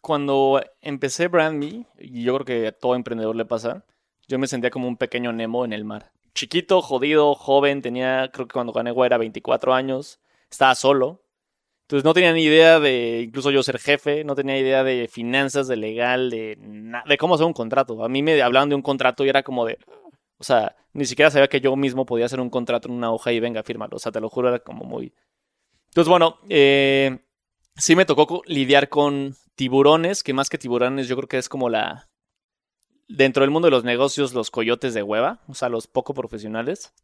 cuando 0.00 0.62
empecé 0.80 1.28
Brand 1.28 1.64
y 1.64 1.86
yo 2.22 2.34
creo 2.34 2.44
que 2.44 2.66
a 2.68 2.72
todo 2.72 2.94
emprendedor 2.94 3.34
le 3.34 3.44
pasa, 3.44 3.84
yo 4.28 4.38
me 4.38 4.46
sentía 4.46 4.70
como 4.70 4.86
un 4.86 4.96
pequeño 4.96 5.32
Nemo 5.32 5.64
en 5.64 5.72
el 5.72 5.84
mar. 5.84 6.12
Chiquito, 6.34 6.82
jodido, 6.82 7.34
joven, 7.34 7.82
tenía, 7.82 8.30
creo 8.32 8.46
que 8.46 8.52
cuando 8.52 8.72
gané 8.72 8.92
era 9.04 9.18
24 9.18 9.74
años, 9.74 10.20
estaba 10.50 10.74
solo, 10.74 11.21
entonces 11.92 12.06
no 12.06 12.14
tenía 12.14 12.32
ni 12.32 12.44
idea 12.44 12.80
de, 12.80 13.20
incluso 13.20 13.50
yo 13.50 13.62
ser 13.62 13.78
jefe, 13.78 14.24
no 14.24 14.34
tenía 14.34 14.58
idea 14.58 14.82
de 14.82 15.08
finanzas, 15.08 15.68
de 15.68 15.76
legal, 15.76 16.30
de, 16.30 16.56
de 17.06 17.18
cómo 17.18 17.34
hacer 17.34 17.46
un 17.46 17.52
contrato. 17.52 18.02
A 18.02 18.08
mí 18.08 18.22
me 18.22 18.40
hablaban 18.40 18.70
de 18.70 18.74
un 18.74 18.80
contrato 18.80 19.26
y 19.26 19.28
era 19.28 19.42
como 19.42 19.66
de, 19.66 19.76
o 20.38 20.42
sea, 20.42 20.74
ni 20.94 21.04
siquiera 21.04 21.30
sabía 21.30 21.48
que 21.48 21.60
yo 21.60 21.76
mismo 21.76 22.06
podía 22.06 22.24
hacer 22.24 22.40
un 22.40 22.48
contrato 22.48 22.88
en 22.88 22.94
una 22.94 23.12
hoja 23.12 23.30
y 23.32 23.40
venga, 23.40 23.62
fírmalo. 23.62 23.96
O 23.96 23.98
sea, 23.98 24.10
te 24.10 24.22
lo 24.22 24.30
juro, 24.30 24.48
era 24.48 24.60
como 24.60 24.84
muy... 24.84 25.12
Entonces, 25.88 26.08
bueno, 26.08 26.38
eh, 26.48 27.18
sí 27.76 27.94
me 27.94 28.06
tocó 28.06 28.40
lidiar 28.46 28.88
con 28.88 29.36
tiburones, 29.54 30.22
que 30.22 30.32
más 30.32 30.48
que 30.48 30.56
tiburones 30.56 31.08
yo 31.08 31.16
creo 31.16 31.28
que 31.28 31.36
es 31.36 31.50
como 31.50 31.68
la... 31.68 32.08
Dentro 33.06 33.42
del 33.42 33.50
mundo 33.50 33.66
de 33.66 33.72
los 33.72 33.84
negocios, 33.84 34.32
los 34.32 34.50
coyotes 34.50 34.94
de 34.94 35.02
hueva, 35.02 35.42
o 35.46 35.52
sea, 35.54 35.68
los 35.68 35.88
poco 35.88 36.14
profesionales 36.14 36.94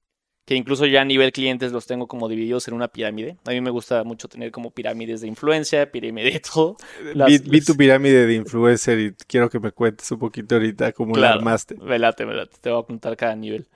que 0.48 0.54
incluso 0.54 0.86
ya 0.86 1.02
a 1.02 1.04
nivel 1.04 1.30
clientes 1.30 1.72
los 1.72 1.86
tengo 1.86 2.06
como 2.06 2.26
divididos 2.26 2.68
en 2.68 2.72
una 2.72 2.88
pirámide. 2.88 3.36
A 3.44 3.50
mí 3.50 3.60
me 3.60 3.68
gusta 3.68 4.02
mucho 4.02 4.28
tener 4.28 4.50
como 4.50 4.70
pirámides 4.70 5.20
de 5.20 5.26
influencia, 5.26 5.92
pirámide 5.92 6.30
de 6.30 6.40
todo. 6.40 6.78
vi, 7.26 7.60
tu 7.60 7.76
pirámide 7.76 8.26
de 8.26 8.32
influencer 8.32 8.98
y 8.98 9.14
quiero 9.26 9.50
que 9.50 9.60
me 9.60 9.72
cuentes 9.72 10.10
un 10.10 10.18
poquito 10.18 10.54
ahorita 10.54 10.92
cómo 10.92 11.14
la 11.16 11.34
armaste. 11.34 11.74
Velate, 11.74 12.24
velate, 12.24 12.56
te 12.62 12.70
voy 12.70 12.80
a 12.80 12.86
contar 12.86 13.14
cada 13.18 13.36
nivel. 13.36 13.66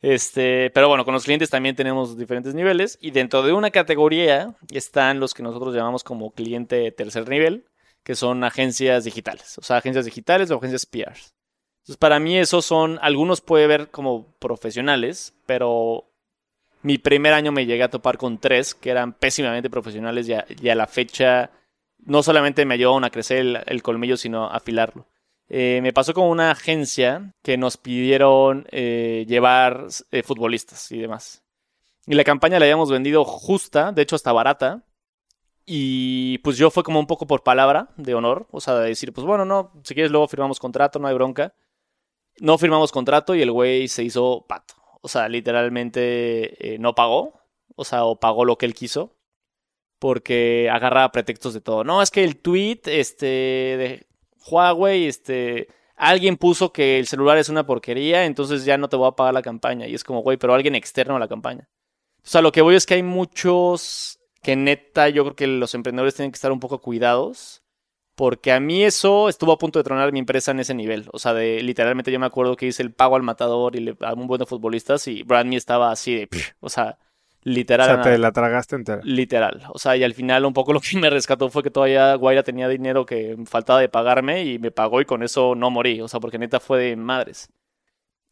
Este, 0.00 0.70
pero 0.70 0.88
bueno, 0.88 1.04
con 1.04 1.12
los 1.12 1.24
clientes 1.24 1.50
también 1.50 1.76
tenemos 1.76 2.16
diferentes 2.16 2.54
niveles 2.54 2.96
y 3.02 3.10
dentro 3.10 3.42
de 3.42 3.52
una 3.52 3.70
categoría 3.70 4.56
están 4.70 5.20
los 5.20 5.34
que 5.34 5.42
nosotros 5.42 5.74
llamamos 5.74 6.02
como 6.02 6.30
cliente 6.30 6.90
tercer 6.92 7.28
nivel, 7.28 7.66
que 8.04 8.14
son 8.14 8.42
agencias 8.42 9.04
digitales, 9.04 9.58
o 9.58 9.62
sea, 9.62 9.76
agencias 9.76 10.06
digitales 10.06 10.50
o 10.50 10.56
agencias 10.56 10.86
PRs. 10.86 11.34
Entonces, 11.82 11.98
para 11.98 12.18
mí 12.20 12.38
esos 12.38 12.64
son, 12.64 12.98
algunos 13.02 13.42
puede 13.42 13.66
ver 13.66 13.90
como 13.90 14.32
profesionales, 14.38 15.34
pero 15.44 16.08
mi 16.82 16.98
primer 16.98 17.32
año 17.32 17.52
me 17.52 17.66
llegué 17.66 17.84
a 17.84 17.90
topar 17.90 18.18
con 18.18 18.38
tres 18.38 18.74
que 18.74 18.90
eran 18.90 19.12
pésimamente 19.12 19.70
profesionales 19.70 20.28
y 20.28 20.68
a, 20.68 20.74
la 20.74 20.86
fecha 20.86 21.50
no 21.98 22.22
solamente 22.22 22.64
me 22.64 22.74
ayudaron 22.74 23.04
a 23.04 23.10
crecer 23.10 23.64
el, 23.66 23.82
colmillo, 23.82 24.16
sino 24.16 24.44
a 24.44 24.56
afilarlo. 24.56 25.06
Eh, 25.48 25.80
me 25.82 25.92
pasó 25.92 26.14
con 26.14 26.28
una 26.28 26.50
agencia 26.50 27.34
que 27.42 27.56
nos 27.56 27.76
pidieron 27.76 28.66
eh, 28.72 29.24
llevar 29.28 29.86
eh, 30.10 30.22
futbolistas 30.22 30.90
y 30.90 30.98
demás. 30.98 31.44
Y 32.06 32.14
la 32.14 32.24
campaña 32.24 32.58
la 32.58 32.64
habíamos 32.64 32.90
vendido 32.90 33.24
justa, 33.24 33.92
de 33.92 34.02
hecho 34.02 34.16
hasta 34.16 34.32
barata. 34.32 34.84
Y 35.64 36.38
pues 36.38 36.56
yo 36.56 36.70
fue 36.70 36.82
como 36.82 36.98
un 36.98 37.06
poco 37.06 37.28
por 37.28 37.44
palabra 37.44 37.90
de 37.96 38.14
honor, 38.14 38.48
o 38.50 38.60
sea, 38.60 38.74
de 38.74 38.88
decir, 38.88 39.12
pues 39.12 39.24
bueno, 39.24 39.44
no, 39.44 39.72
si 39.84 39.94
quieres 39.94 40.10
luego 40.10 40.26
firmamos 40.26 40.58
contrato, 40.58 40.98
no 40.98 41.06
hay 41.06 41.14
bronca. 41.14 41.54
No 42.40 42.58
firmamos 42.58 42.90
contrato 42.90 43.34
y 43.34 43.42
el 43.42 43.52
güey 43.52 43.86
se 43.86 44.02
hizo 44.02 44.44
pato. 44.48 44.81
O 45.02 45.08
sea, 45.08 45.28
literalmente 45.28 46.76
no 46.80 46.94
pagó, 46.94 47.40
o 47.76 47.84
sea, 47.84 48.04
o 48.04 48.18
pagó 48.18 48.44
lo 48.44 48.56
que 48.56 48.66
él 48.66 48.74
quiso 48.74 49.14
porque 50.02 50.68
agarra 50.68 51.12
pretextos 51.12 51.54
de 51.54 51.60
todo. 51.60 51.84
No, 51.84 52.02
es 52.02 52.10
que 52.10 52.24
el 52.24 52.36
tweet 52.36 52.80
este, 52.86 53.26
de 53.26 54.06
Huawei, 54.50 55.06
este, 55.06 55.68
alguien 55.94 56.36
puso 56.36 56.72
que 56.72 56.98
el 56.98 57.06
celular 57.06 57.38
es 57.38 57.48
una 57.48 57.64
porquería, 57.64 58.24
entonces 58.24 58.64
ya 58.64 58.76
no 58.76 58.88
te 58.88 58.96
voy 58.96 59.06
a 59.06 59.12
pagar 59.12 59.32
la 59.32 59.42
campaña. 59.42 59.86
Y 59.86 59.94
es 59.94 60.02
como, 60.02 60.22
güey, 60.22 60.38
pero 60.38 60.54
alguien 60.54 60.74
externo 60.74 61.14
a 61.14 61.20
la 61.20 61.28
campaña. 61.28 61.68
O 62.16 62.26
sea, 62.26 62.42
lo 62.42 62.50
que 62.50 62.62
voy 62.62 62.74
es 62.74 62.84
que 62.84 62.94
hay 62.94 63.04
muchos 63.04 64.18
que 64.42 64.56
neta, 64.56 65.08
yo 65.08 65.22
creo 65.22 65.36
que 65.36 65.46
los 65.46 65.72
emprendedores 65.72 66.16
tienen 66.16 66.32
que 66.32 66.36
estar 66.36 66.50
un 66.50 66.58
poco 66.58 66.80
cuidados. 66.80 67.61
Porque 68.14 68.52
a 68.52 68.60
mí 68.60 68.84
eso 68.84 69.28
estuvo 69.28 69.52
a 69.52 69.58
punto 69.58 69.78
de 69.78 69.84
tronar 69.84 70.12
mi 70.12 70.18
empresa 70.18 70.50
en 70.50 70.60
ese 70.60 70.74
nivel. 70.74 71.08
O 71.12 71.18
sea, 71.18 71.32
de 71.32 71.62
literalmente 71.62 72.12
yo 72.12 72.20
me 72.20 72.26
acuerdo 72.26 72.56
que 72.56 72.66
hice 72.66 72.82
el 72.82 72.92
pago 72.92 73.16
al 73.16 73.22
matador 73.22 73.74
y 73.74 73.80
le, 73.80 73.96
a 74.00 74.12
un 74.12 74.26
buen 74.26 74.38
de 74.38 74.46
futbolistas 74.46 75.08
y 75.08 75.22
Brand 75.22 75.48
Me 75.48 75.56
estaba 75.56 75.90
así 75.90 76.14
de, 76.14 76.28
o 76.60 76.68
sea, 76.68 76.98
Literal. 77.44 77.90
O 77.90 77.94
sea, 77.94 78.12
te 78.12 78.18
la 78.18 78.32
tragaste 78.32 78.76
entera. 78.76 79.00
Literal. 79.02 79.62
O 79.70 79.78
sea, 79.78 79.96
y 79.96 80.04
al 80.04 80.14
final 80.14 80.44
un 80.44 80.52
poco 80.52 80.72
lo 80.72 80.80
que 80.80 80.96
me 80.98 81.10
rescató 81.10 81.50
fue 81.50 81.62
que 81.62 81.70
todavía 81.70 82.14
Guaira 82.14 82.42
tenía 82.42 82.68
dinero 82.68 83.04
que 83.04 83.36
faltaba 83.46 83.80
de 83.80 83.88
pagarme 83.88 84.44
y 84.44 84.58
me 84.58 84.70
pagó 84.70 85.00
y 85.00 85.04
con 85.04 85.22
eso 85.22 85.54
no 85.54 85.70
morí. 85.70 86.00
O 86.00 86.08
sea, 86.08 86.20
porque 86.20 86.38
neta 86.38 86.60
fue 86.60 86.78
de 86.78 86.96
madres. 86.96 87.48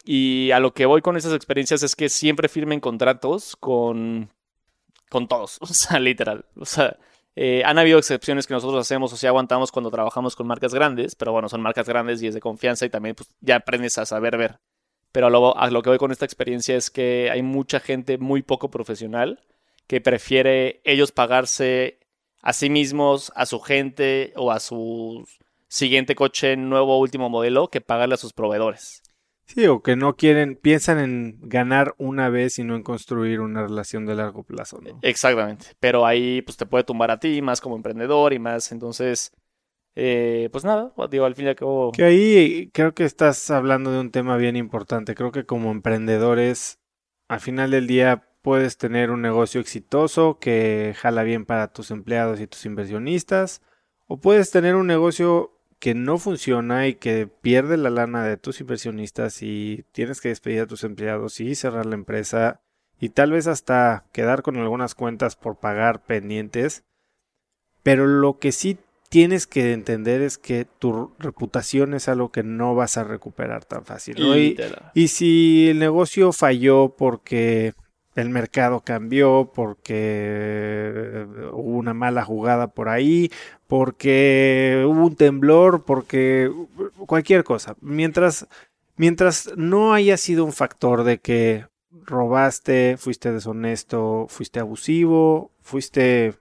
Y 0.05 0.51
a 0.53 0.61
lo 0.61 0.73
que 0.73 0.87
voy 0.87 1.03
con 1.03 1.17
esas 1.17 1.35
experiencias 1.35 1.83
es 1.83 1.97
que 1.97 2.09
siempre 2.09 2.49
firmen 2.49 2.81
contratos 2.81 3.57
con, 3.57 4.31
con 5.11 5.29
todos. 5.29 5.59
O 5.61 5.67
sea, 5.67 5.99
literal. 5.99 6.45
O 6.57 6.65
sea, 6.65 6.97
eh, 7.37 7.63
han 7.65 7.79
habido 7.79 7.99
excepciones 7.99 8.47
que 8.47 8.55
nosotros 8.55 8.81
hacemos 8.81 9.13
o 9.13 9.17
sea 9.17 9.31
aguantamos 9.31 9.71
cuando 9.71 9.91
trabajamos 9.91 10.37
con 10.37 10.47
marcas 10.47 10.75
grandes, 10.75 11.15
pero 11.15 11.33
bueno, 11.33 11.49
son 11.49 11.63
marcas 11.63 11.89
grandes 11.89 12.23
y 12.23 12.27
es 12.27 12.35
de 12.35 12.41
confianza 12.41 12.85
y 12.87 12.91
también 12.91 13.15
pues, 13.15 13.29
ya 13.41 13.57
aprendes 13.57 13.99
a 13.99 14.07
saber 14.07 14.37
ver. 14.37 14.59
Pero 15.13 15.27
a 15.27 15.31
lo, 15.31 15.55
lo 15.71 15.83
que 15.83 15.91
voy 15.91 15.99
con 15.99 16.13
esta 16.13 16.25
experiencia 16.25 16.77
es 16.77 16.91
que 16.91 17.31
hay 17.33 17.43
mucha 17.43 17.81
gente 17.81 18.19
muy 18.19 18.43
poco 18.43 18.71
profesional 18.71 19.41
que 19.87 20.01
prefiere 20.01 20.81
ellos 20.85 21.11
pagarse 21.13 21.99
a 22.43 22.53
sí 22.53 22.71
mismos, 22.71 23.33
a 23.35 23.47
su 23.47 23.61
gente 23.61 24.33
o 24.37 24.53
a 24.53 24.61
su 24.61 25.27
siguiente 25.69 26.15
coche 26.15 26.57
nuevo 26.57 26.99
último 26.99 27.29
modelo 27.29 27.69
que 27.69 27.81
pagarle 27.81 28.15
a 28.15 28.19
sus 28.19 28.33
proveedores. 28.33 29.03
Sí, 29.53 29.67
o 29.67 29.83
que 29.83 29.97
no 29.97 30.15
quieren, 30.15 30.55
piensan 30.55 31.01
en 31.01 31.39
ganar 31.43 31.97
una 31.99 32.29
vez 32.29 32.61
y 32.61 32.65
no 32.65 32.77
en 32.77 32.85
construir 32.85 33.41
una 33.41 33.63
relación 33.63 34.07
de 34.07 34.15
largo 34.15 34.45
plazo, 34.45 34.81
¿no? 34.81 35.01
Exactamente. 35.03 35.67
Pero 35.81 36.07
ahí 36.07 36.41
pues 36.43 36.57
te 36.57 36.67
puede 36.67 36.85
tumbar 36.85 37.11
a 37.11 37.19
ti 37.19 37.43
más 37.43 37.61
como 37.61 37.75
emprendedor 37.75 38.33
y 38.33 38.39
más. 38.39 38.71
Entonces, 38.71 39.33
eh, 39.97 40.49
pues 40.53 40.65
nada, 40.65 40.93
digo, 41.11 41.25
al 41.25 41.35
fin 41.35 41.47
y 41.47 41.49
al 41.49 41.57
cabo. 41.57 41.91
Que 41.91 42.05
ahí 42.05 42.71
creo 42.73 42.95
que 42.95 43.05
estás 43.05 43.51
hablando 43.51 43.91
de 43.91 43.99
un 43.99 44.13
tema 44.13 44.37
bien 44.37 44.55
importante. 44.55 45.17
Creo 45.17 45.33
que 45.33 45.45
como 45.45 45.73
emprendedores, 45.73 46.79
al 47.27 47.41
final 47.41 47.73
del 47.73 47.89
día 47.89 48.29
puedes 48.43 48.79
tener 48.79 49.11
un 49.11 49.21
negocio 49.21 49.61
exitoso 49.61 50.39
que 50.39 50.95
jala 50.97 51.25
bien 51.25 51.45
para 51.45 51.73
tus 51.73 51.91
empleados 51.91 52.41
y 52.41 52.47
tus 52.47 52.65
inversionistas, 52.67 53.63
o 54.07 54.21
puedes 54.21 54.53
tener 54.53 54.77
un 54.77 54.87
negocio 54.87 55.60
que 55.81 55.95
no 55.95 56.19
funciona 56.19 56.87
y 56.87 56.95
que 56.95 57.27
pierde 57.27 57.79
la 57.79 57.91
lana 57.91 58.25
de 58.25 58.37
tus 58.37 58.61
inversionistas 58.61 59.43
y 59.43 59.85
tienes 59.93 60.21
que 60.21 60.29
despedir 60.29 60.61
a 60.61 60.67
tus 60.67 60.85
empleados 60.85 61.41
y 61.41 61.55
cerrar 61.55 61.87
la 61.87 61.95
empresa 61.95 62.61
y 63.01 63.09
tal 63.09 63.33
vez 63.33 63.47
hasta 63.47 64.05
quedar 64.13 64.43
con 64.43 64.59
algunas 64.59 64.95
cuentas 64.95 65.37
por 65.37 65.59
pagar 65.59 66.05
pendientes. 66.05 66.85
Pero 67.83 68.07
lo 68.07 68.39
que 68.39 68.53
sí 68.53 68.79
tienes 69.09 69.47
que 69.47 69.73
entender 69.73 70.21
es 70.21 70.37
que 70.37 70.67
tu 70.67 71.15
reputación 71.19 71.95
es 71.95 72.09
algo 72.09 72.31
que 72.31 72.43
no 72.43 72.75
vas 72.75 72.99
a 72.99 73.05
recuperar 73.05 73.65
tan 73.65 73.87
fácil. 73.87 74.19
Y, 74.95 75.09
si 75.09 75.69
el 75.71 75.79
negocio 75.79 76.33
falló 76.33 76.95
porque 76.97 77.73
el 78.15 78.29
mercado 78.31 78.81
cambió, 78.81 79.53
porque 79.55 81.27
hubo 81.53 81.79
una 81.79 81.95
mala 81.95 82.25
jugada 82.25 82.69
por 82.69 82.89
ahí, 82.89 83.31
porque 83.67 84.85
hubo 84.87 85.07
un 85.07 85.17
temblor, 85.17 85.85
porque 85.85 86.51
cualquier 87.07 87.45
cosa. 87.45 87.77
Mientras, 87.81 88.47
mientras 88.97 89.51
no 89.57 89.95
haya 89.95 90.17
sido 90.17 90.45
un 90.45 90.53
factor 90.53 91.05
de 91.05 91.19
que 91.19 91.67
robaste, 91.91 92.97
fuiste 92.99 93.33
deshonesto, 93.33 94.27
fuiste 94.29 94.61
abusivo, 94.61 95.53
fuiste 95.61 96.35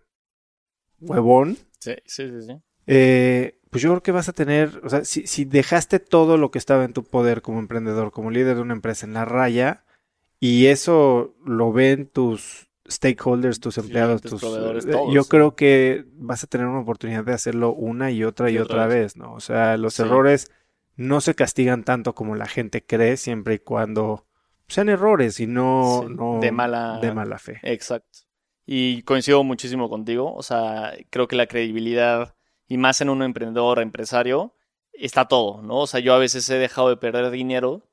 huevón, 0.99 1.57
Sí, 1.80 1.95
sí, 2.05 2.30
sí. 2.41 2.61
Eh, 2.88 3.57
pues 3.70 3.82
yo 3.82 3.89
creo 3.91 4.03
que 4.03 4.11
vas 4.11 4.30
a 4.30 4.34
tener, 4.34 4.82
o 4.84 4.89
sea, 4.89 5.05
si, 5.05 5.45
dejaste 5.45 5.99
todo 5.99 6.38
lo 6.38 6.51
que 6.51 6.57
estaba 6.57 6.84
en 6.84 6.93
tu 6.93 7.03
poder 7.03 7.41
como 7.41 7.59
emprendedor, 7.59 8.11
como 8.11 8.32
líder 8.32 8.55
de 8.55 8.61
una 8.61 8.74
empresa 8.74 9.05
en 9.05 9.13
la 9.13 9.26
raya, 9.26 9.84
y 10.40 10.68
eso 10.68 11.36
lo 11.46 11.72
ven 11.72 12.08
tus 12.08 12.70
stakeholders, 12.90 13.60
tus 13.60 13.78
empleados, 13.78 14.22
tus, 14.22 14.42
proveedores, 14.42 14.86
eh, 14.86 14.98
yo 15.12 15.26
creo 15.26 15.56
que 15.56 16.06
vas 16.14 16.44
a 16.44 16.48
tener 16.48 16.68
una 16.68 16.80
oportunidad 16.80 17.24
de 17.24 17.34
hacerlo 17.34 17.74
una 17.74 18.12
y 18.12 18.24
otra 18.24 18.50
y, 18.50 18.58
otra, 18.58 18.88
vez. 18.88 19.16
¿no? 19.16 19.34
O 19.34 19.40
sea, 19.40 19.78
los 19.78 20.00
errores 20.00 20.52
no 20.96 21.22
se 21.22 21.36
castigan 21.36 21.84
tanto 21.84 22.16
como 22.16 22.36
la 22.36 22.48
gente 22.48 22.84
cree, 22.86 23.18
siempre 23.18 23.56
y 23.56 23.60
cuando 23.60 24.26
sean 24.68 24.90
errores 24.90 25.40
y 25.40 25.48
no, 25.48 26.08
no 26.08 26.40
de, 26.40 26.52
mala, 26.52 27.00
de 27.00 27.14
mala 27.14 27.38
fe. 27.38 27.60
Exacto. 27.64 28.20
Y 28.66 29.02
coincido 29.04 29.44
muchísimo 29.44 29.90
contigo. 29.90 30.34
O 30.36 30.44
sea, 30.44 30.94
creo 31.10 31.28
que 31.28 31.36
la 31.36 31.48
credibilidad, 31.48 32.36
y 32.68 32.78
más 32.78 33.02
en 33.02 33.10
un 33.10 33.24
emprendedor, 33.24 33.80
empresario, 33.80 34.54
está 34.94 35.28
todo, 35.28 35.62
¿no? 35.64 35.80
O 35.80 35.88
sea, 35.88 36.00
yo 36.00 36.14
a 36.14 36.20
veces 36.20 36.50
he 36.50 36.58
dejado 36.58 36.90
de 36.90 36.98
perder 36.98 37.32
dinero 37.32 37.89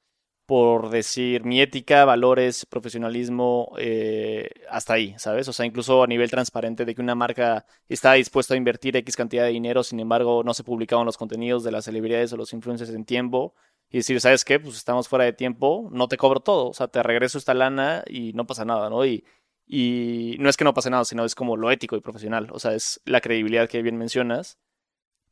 por 0.47 0.91
decir 0.91 1.45
mi 1.45 1.61
ética, 1.61 2.05
valores, 2.05 2.67
profesionalismo, 2.67 3.73
eh, 3.79 4.49
hasta 4.71 4.95
ahí, 4.95 5.15
¿sabes? 5.19 5.49
O 5.49 5.53
sea, 5.53 5.67
incluso 5.67 6.05
a 6.05 6.07
nivel 6.07 6.31
transparente 6.31 6.85
de 6.85 6.95
que 6.95 7.03
una 7.03 7.15
marca 7.17 7.67
está 7.89 8.13
dispuesta 8.15 8.55
a 8.55 8.57
invertir 8.57 8.97
X 8.97 9.17
cantidad 9.17 9.45
de 9.45 9.51
dinero, 9.51 9.83
sin 9.83 10.01
embargo, 10.01 10.43
no 10.45 10.55
se 10.55 10.65
publicaban 10.65 11.07
los 11.07 11.17
contenidos 11.19 11.65
de 11.65 11.73
las 11.73 11.85
celebridades 11.85 12.33
o 12.33 12.37
los 12.37 12.53
influencers 12.53 12.91
en 12.91 13.05
tiempo. 13.05 13.55
Y 13.91 13.99
decir, 13.99 14.21
¿sabes 14.21 14.45
qué? 14.45 14.59
Pues 14.59 14.77
estamos 14.77 15.09
fuera 15.09 15.25
de 15.25 15.33
tiempo, 15.33 15.89
no 15.93 16.09
te 16.09 16.17
cobro 16.17 16.41
todo, 16.41 16.69
o 16.71 16.75
sea, 16.75 16.89
te 16.89 17.03
regreso 17.03 17.39
esta 17.39 17.55
lana 17.55 18.03
y 18.09 18.33
no 18.33 18.47
pasa 18.47 18.65
nada, 18.65 18.91
¿no? 18.91 19.07
Y, 19.07 19.25
y 19.67 20.37
no 20.39 20.49
es 20.49 20.57
que 20.57 20.65
no 20.65 20.75
pase 20.75 20.91
nada, 20.91 21.05
sino 21.05 21.25
es 21.25 21.35
como 21.35 21.57
lo 21.57 21.71
ético 21.71 21.97
y 21.97 22.01
profesional. 22.01 22.49
O 22.53 22.59
sea, 22.59 22.75
es 22.75 23.01
la 23.05 23.21
credibilidad 23.21 23.69
que 23.69 23.83
bien 23.83 23.97
mencionas. 23.97 24.59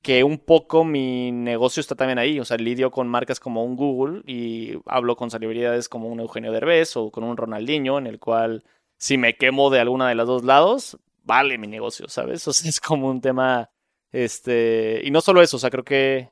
Que 0.05 0.23
un 0.23 0.39
poco 0.39 0.85
mi 0.85 1.33
negocio 1.33 1.81
está 1.81 1.97
también 1.97 2.19
ahí. 2.19 2.39
O 2.39 2.45
sea, 2.45 2.57
lidio 2.59 2.91
con 2.93 3.09
marcas 3.09 3.41
como 3.41 3.65
un 3.65 3.75
Google 3.75 4.23
y 4.27 4.79
hablo 4.87 5.17
con 5.17 5.31
celebridades 5.31 5.89
como 5.89 6.09
un 6.09 6.21
Eugenio 6.21 6.53
Derbez 6.53 6.97
o 6.97 7.11
con 7.11 7.25
un 7.25 7.37
Ronaldinho, 7.37 7.99
en 7.99 8.07
el 8.07 8.21
cual 8.21 8.65
si 8.99 9.19
me 9.19 9.37
quemo 9.37 9.71
de 9.71 9.81
alguna 9.81 10.09
de 10.09 10.15
las 10.15 10.27
dos 10.27 10.45
lados, 10.45 10.99
vale 11.25 11.59
mi 11.59 11.67
negocio, 11.67 12.09
¿sabes? 12.09 12.47
O 12.49 12.53
sea, 12.53 12.69
es 12.71 12.81
como 12.81 13.09
un 13.09 13.21
tema. 13.21 13.71
Este. 14.13 15.01
Y 15.05 15.11
no 15.11 15.21
solo 15.21 15.43
eso, 15.43 15.57
o 15.57 15.61
sea, 15.61 15.71
creo 15.71 15.85
que 15.85 16.31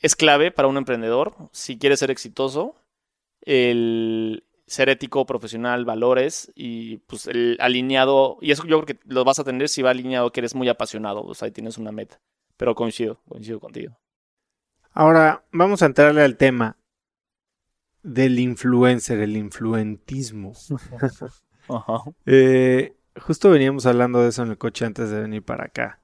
es 0.00 0.16
clave 0.16 0.50
para 0.50 0.68
un 0.68 0.76
emprendedor, 0.76 1.34
si 1.52 1.78
quiere 1.78 1.96
ser 1.96 2.10
exitoso, 2.10 2.74
el, 3.42 4.44
ser 4.66 4.88
ético, 4.88 5.26
profesional, 5.26 5.84
valores 5.84 6.52
y 6.54 6.98
pues 6.98 7.26
el 7.26 7.56
alineado, 7.60 8.38
y 8.40 8.52
eso 8.52 8.64
yo 8.66 8.82
creo 8.82 8.98
que 8.98 9.04
lo 9.06 9.24
vas 9.24 9.38
a 9.38 9.44
tener 9.44 9.68
si 9.68 9.82
va 9.82 9.90
alineado 9.90 10.32
que 10.32 10.40
eres 10.40 10.54
muy 10.54 10.68
apasionado, 10.68 11.22
o 11.22 11.34
sea, 11.34 11.46
ahí 11.46 11.52
tienes 11.52 11.78
una 11.78 11.92
meta. 11.92 12.20
Pero 12.56 12.74
coincido, 12.74 13.20
coincido 13.28 13.60
contigo. 13.60 13.98
Ahora, 14.92 15.44
vamos 15.52 15.82
a 15.82 15.86
entrarle 15.86 16.22
al 16.22 16.36
tema 16.36 16.76
del 18.02 18.38
influencer, 18.38 19.20
el 19.20 19.36
influentismo. 19.36 20.52
Eh, 22.26 22.96
justo 23.16 23.48
veníamos 23.48 23.86
hablando 23.86 24.20
de 24.20 24.30
eso 24.30 24.42
en 24.42 24.50
el 24.50 24.58
coche 24.58 24.84
antes 24.84 25.10
de 25.10 25.20
venir 25.20 25.44
para 25.44 25.66
acá. 25.66 26.00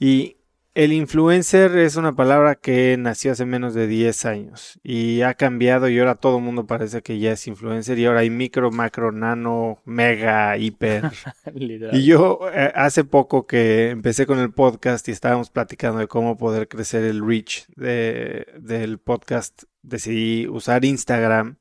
Y 0.00 0.35
el 0.76 0.92
influencer 0.92 1.78
es 1.78 1.96
una 1.96 2.14
palabra 2.16 2.54
que 2.54 2.98
nació 2.98 3.32
hace 3.32 3.46
menos 3.46 3.72
de 3.72 3.86
10 3.86 4.26
años 4.26 4.78
y 4.84 5.22
ha 5.22 5.32
cambiado 5.32 5.88
y 5.88 5.98
ahora 5.98 6.16
todo 6.16 6.36
el 6.36 6.44
mundo 6.44 6.66
parece 6.66 7.00
que 7.00 7.18
ya 7.18 7.32
es 7.32 7.46
influencer 7.46 7.98
y 7.98 8.04
ahora 8.04 8.20
hay 8.20 8.28
micro, 8.28 8.70
macro, 8.70 9.10
nano, 9.10 9.80
mega, 9.86 10.54
hiper. 10.58 11.04
y 11.54 12.04
yo 12.04 12.40
eh, 12.52 12.72
hace 12.74 13.04
poco 13.04 13.46
que 13.46 13.88
empecé 13.88 14.26
con 14.26 14.38
el 14.38 14.52
podcast 14.52 15.08
y 15.08 15.12
estábamos 15.12 15.48
platicando 15.48 15.98
de 15.98 16.08
cómo 16.08 16.36
poder 16.36 16.68
crecer 16.68 17.04
el 17.04 17.26
reach 17.26 17.66
del 17.68 18.98
podcast, 18.98 19.62
decidí 19.80 20.46
usar 20.46 20.84
Instagram 20.84 21.56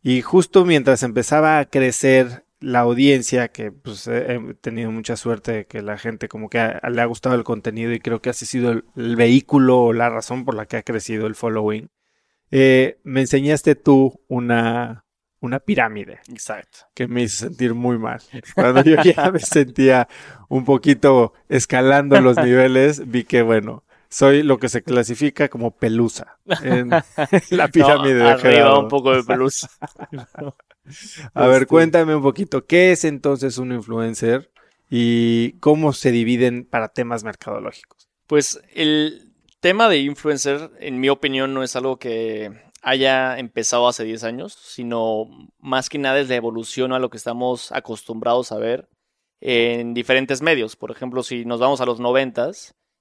y 0.00 0.22
justo 0.22 0.64
mientras 0.64 1.02
empezaba 1.02 1.58
a 1.58 1.64
crecer 1.64 2.44
la 2.64 2.80
audiencia, 2.80 3.48
que 3.48 3.70
pues 3.70 4.08
he 4.08 4.40
tenido 4.60 4.90
mucha 4.90 5.16
suerte 5.16 5.52
de 5.52 5.66
que 5.66 5.82
la 5.82 5.98
gente 5.98 6.28
como 6.28 6.48
que 6.48 6.58
le 6.58 7.02
ha 7.02 7.04
gustado 7.04 7.34
el 7.34 7.44
contenido 7.44 7.92
y 7.92 8.00
creo 8.00 8.22
que 8.22 8.30
ha 8.30 8.32
sido 8.32 8.72
el, 8.72 9.16
vehículo 9.16 9.80
o 9.82 9.92
la 9.92 10.08
razón 10.08 10.44
por 10.44 10.54
la 10.54 10.66
que 10.66 10.78
ha 10.78 10.82
crecido 10.82 11.26
el 11.26 11.34
following. 11.34 11.90
Eh, 12.50 12.98
me 13.04 13.20
enseñaste 13.20 13.74
tú 13.74 14.20
una, 14.28 15.04
una 15.40 15.60
pirámide. 15.60 16.20
Exacto. 16.30 16.78
Que 16.94 17.06
me 17.06 17.22
hizo 17.22 17.46
sentir 17.46 17.74
muy 17.74 17.98
mal. 17.98 18.22
Cuando 18.54 18.82
yo 18.82 18.96
ya 19.02 19.30
me 19.30 19.40
sentía 19.40 20.08
un 20.48 20.64
poquito 20.64 21.34
escalando 21.48 22.20
los 22.20 22.36
niveles, 22.38 23.10
vi 23.10 23.24
que, 23.24 23.42
bueno, 23.42 23.84
soy 24.08 24.42
lo 24.42 24.58
que 24.58 24.68
se 24.68 24.82
clasifica 24.82 25.48
como 25.48 25.76
pelusa 25.76 26.38
en 26.62 26.88
la 27.50 27.68
pirámide 27.68 28.14
de 28.14 28.30
Arriba 28.30 28.78
un 28.78 28.88
poco 28.88 29.14
de 29.14 29.22
pelusa. 29.22 29.68
A 31.34 31.46
ver, 31.46 31.62
este. 31.62 31.66
cuéntame 31.66 32.14
un 32.14 32.22
poquito, 32.22 32.66
¿qué 32.66 32.92
es 32.92 33.04
entonces 33.04 33.58
un 33.58 33.72
influencer 33.72 34.50
y 34.90 35.52
cómo 35.60 35.92
se 35.92 36.10
dividen 36.10 36.64
para 36.64 36.88
temas 36.88 37.24
mercadológicos? 37.24 38.08
Pues 38.26 38.60
el 38.74 39.32
tema 39.60 39.88
de 39.88 39.98
influencer, 39.98 40.70
en 40.80 41.00
mi 41.00 41.08
opinión, 41.08 41.54
no 41.54 41.62
es 41.62 41.76
algo 41.76 41.98
que 41.98 42.52
haya 42.82 43.38
empezado 43.38 43.88
hace 43.88 44.04
10 44.04 44.24
años, 44.24 44.52
sino 44.52 45.26
más 45.58 45.88
que 45.88 45.98
nada 45.98 46.20
es 46.20 46.28
la 46.28 46.34
evolución 46.36 46.92
a 46.92 46.98
lo 46.98 47.08
que 47.08 47.16
estamos 47.16 47.72
acostumbrados 47.72 48.52
a 48.52 48.58
ver 48.58 48.88
en 49.40 49.94
diferentes 49.94 50.42
medios. 50.42 50.76
Por 50.76 50.90
ejemplo, 50.90 51.22
si 51.22 51.44
nos 51.44 51.60
vamos 51.60 51.80
a 51.80 51.86
los 51.86 51.98
90 51.98 52.50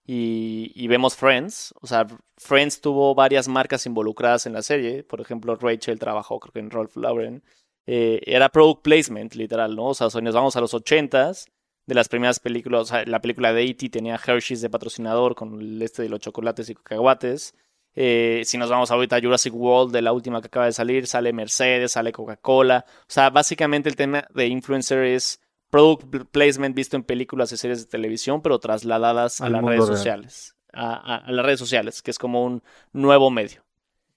y, 0.05 0.71
y, 0.75 0.87
vemos 0.87 1.15
Friends, 1.15 1.73
o 1.81 1.87
sea, 1.87 2.07
Friends 2.37 2.81
tuvo 2.81 3.13
varias 3.15 3.47
marcas 3.47 3.85
involucradas 3.85 4.45
en 4.45 4.53
la 4.53 4.61
serie. 4.61 5.03
Por 5.03 5.21
ejemplo, 5.21 5.55
Rachel 5.55 5.99
trabajó 5.99 6.39
creo 6.39 6.53
que 6.53 6.59
en 6.59 6.71
Ralph 6.71 6.95
Lauren. 6.95 7.43
Eh, 7.85 8.21
era 8.25 8.49
product 8.49 8.81
placement, 8.81 9.35
literal, 9.35 9.75
¿no? 9.75 9.87
O 9.87 9.93
sea, 9.93 10.09
si 10.09 10.21
nos 10.21 10.33
vamos 10.33 10.55
a 10.55 10.61
los 10.61 10.73
80s, 10.73 11.47
de 11.85 11.95
las 11.95 12.07
primeras 12.07 12.39
películas, 12.39 12.81
o 12.81 12.85
sea, 12.85 13.05
la 13.05 13.21
película 13.21 13.53
de 13.53 13.63
E.T. 13.63 13.89
tenía 13.89 14.15
Hershey's 14.15 14.61
de 14.61 14.69
patrocinador 14.69 15.35
con 15.35 15.59
el 15.59 15.81
este 15.81 16.03
de 16.03 16.09
los 16.09 16.19
chocolates 16.19 16.69
y 16.69 16.75
cacahuates. 16.75 17.55
Eh, 17.95 18.41
si 18.45 18.57
nos 18.57 18.69
vamos 18.69 18.89
ahorita 18.89 19.17
a 19.17 19.21
Jurassic 19.21 19.53
World, 19.53 19.93
de 19.93 20.01
la 20.01 20.13
última 20.13 20.41
que 20.41 20.47
acaba 20.47 20.65
de 20.65 20.71
salir, 20.71 21.05
sale 21.07 21.33
Mercedes, 21.33 21.91
sale 21.91 22.11
Coca-Cola. 22.11 22.85
O 22.87 23.05
sea, 23.07 23.29
básicamente 23.29 23.89
el 23.89 23.95
tema 23.95 24.25
de 24.33 24.47
influencer 24.47 25.03
es 25.03 25.41
product 25.69 26.31
placement 26.31 26.75
visto 26.75 26.95
en 26.95 27.03
películas 27.03 27.51
y 27.51 27.57
series 27.57 27.81
de 27.81 27.89
televisión, 27.89 28.41
pero 28.41 28.59
trasladadas 28.59 29.41
a 29.41 29.49
las 29.49 29.63
redes 29.63 29.85
sociales. 29.85 30.55
a, 30.71 31.23
las 31.27 31.45
redes 31.45 31.59
sociales, 31.59 32.01
que 32.01 32.11
es 32.11 32.17
como 32.17 32.45
un 32.45 32.63
nuevo 32.93 33.29
medio. 33.29 33.63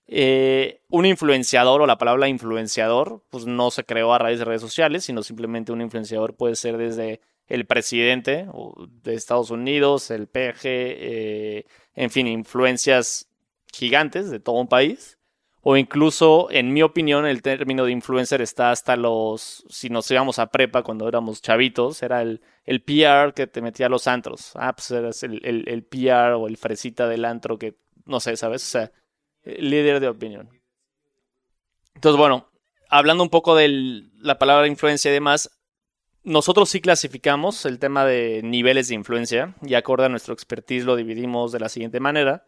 Eh, 0.08 0.82
un 0.88 1.04
influenciador 1.04 1.82
o 1.82 1.86
la 1.86 1.98
palabra 1.98 2.28
influenciador, 2.28 3.22
pues 3.30 3.46
no 3.46 3.70
se 3.70 3.84
creó 3.84 4.12
a 4.12 4.18
raíz 4.18 4.38
de 4.38 4.44
redes 4.44 4.60
sociales, 4.60 5.04
sino 5.04 5.22
simplemente 5.22 5.72
un 5.72 5.80
influenciador 5.80 6.36
puede 6.36 6.54
ser 6.54 6.76
desde 6.76 7.20
el 7.48 7.66
presidente 7.66 8.46
de 9.02 9.14
Estados 9.14 9.50
Unidos, 9.50 10.10
el 10.10 10.26
PG, 10.26 10.60
eh, 10.64 11.66
en 11.94 12.10
fin, 12.10 12.26
influencias 12.26 13.28
gigantes 13.72 14.30
de 14.30 14.40
todo 14.40 14.56
un 14.56 14.68
país. 14.68 15.18
O 15.68 15.76
incluso, 15.76 16.48
en 16.52 16.72
mi 16.72 16.82
opinión, 16.82 17.26
el 17.26 17.42
término 17.42 17.84
de 17.84 17.90
influencer 17.90 18.40
está 18.40 18.70
hasta 18.70 18.94
los, 18.94 19.64
si 19.68 19.90
nos 19.90 20.08
íbamos 20.12 20.38
a 20.38 20.46
prepa 20.46 20.84
cuando 20.84 21.08
éramos 21.08 21.42
chavitos, 21.42 22.04
era 22.04 22.22
el, 22.22 22.40
el 22.64 22.82
PR 22.84 23.34
que 23.34 23.48
te 23.48 23.60
metía 23.60 23.86
a 23.86 23.88
los 23.88 24.06
antros. 24.06 24.52
Ah, 24.54 24.76
pues 24.76 24.92
eras 24.92 25.24
el, 25.24 25.44
el, 25.44 25.68
el 25.68 25.82
PR 25.82 26.34
o 26.36 26.46
el 26.46 26.56
fresita 26.56 27.08
del 27.08 27.24
antro 27.24 27.58
que, 27.58 27.74
no 28.04 28.20
sé, 28.20 28.36
¿sabes? 28.36 28.62
O 28.62 28.70
sea, 28.70 28.92
líder 29.46 30.00
de 30.00 30.08
opinión. 30.08 30.50
Entonces, 31.94 32.18
bueno, 32.18 32.50
hablando 32.88 33.22
un 33.22 33.30
poco 33.30 33.54
de 33.54 34.04
la 34.18 34.38
palabra 34.38 34.66
influencia 34.66 35.10
y 35.10 35.14
demás, 35.14 35.50
nosotros 36.22 36.68
sí 36.68 36.80
clasificamos 36.80 37.64
el 37.66 37.78
tema 37.78 38.04
de 38.04 38.42
niveles 38.42 38.88
de 38.88 38.96
influencia 38.96 39.54
y 39.62 39.74
acorde 39.74 40.06
a 40.06 40.08
nuestro 40.08 40.34
expertise 40.34 40.84
lo 40.84 40.96
dividimos 40.96 41.52
de 41.52 41.60
la 41.60 41.68
siguiente 41.68 42.00
manera, 42.00 42.44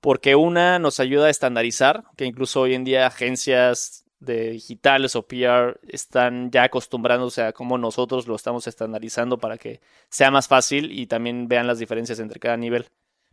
porque 0.00 0.34
una 0.34 0.78
nos 0.78 1.00
ayuda 1.00 1.26
a 1.26 1.30
estandarizar, 1.30 2.04
que 2.16 2.24
incluso 2.24 2.62
hoy 2.62 2.74
en 2.74 2.84
día 2.84 3.06
agencias 3.06 4.06
de 4.20 4.50
digitales 4.50 5.16
o 5.16 5.26
PR 5.26 5.80
están 5.88 6.50
ya 6.50 6.64
acostumbrándose 6.64 7.42
a 7.42 7.52
cómo 7.52 7.78
nosotros 7.78 8.26
lo 8.26 8.36
estamos 8.36 8.66
estandarizando 8.66 9.38
para 9.38 9.58
que 9.58 9.80
sea 10.08 10.30
más 10.30 10.48
fácil 10.48 10.90
y 10.92 11.06
también 11.06 11.48
vean 11.48 11.66
las 11.66 11.78
diferencias 11.78 12.20
entre 12.20 12.40
cada 12.40 12.56
nivel. 12.56 12.86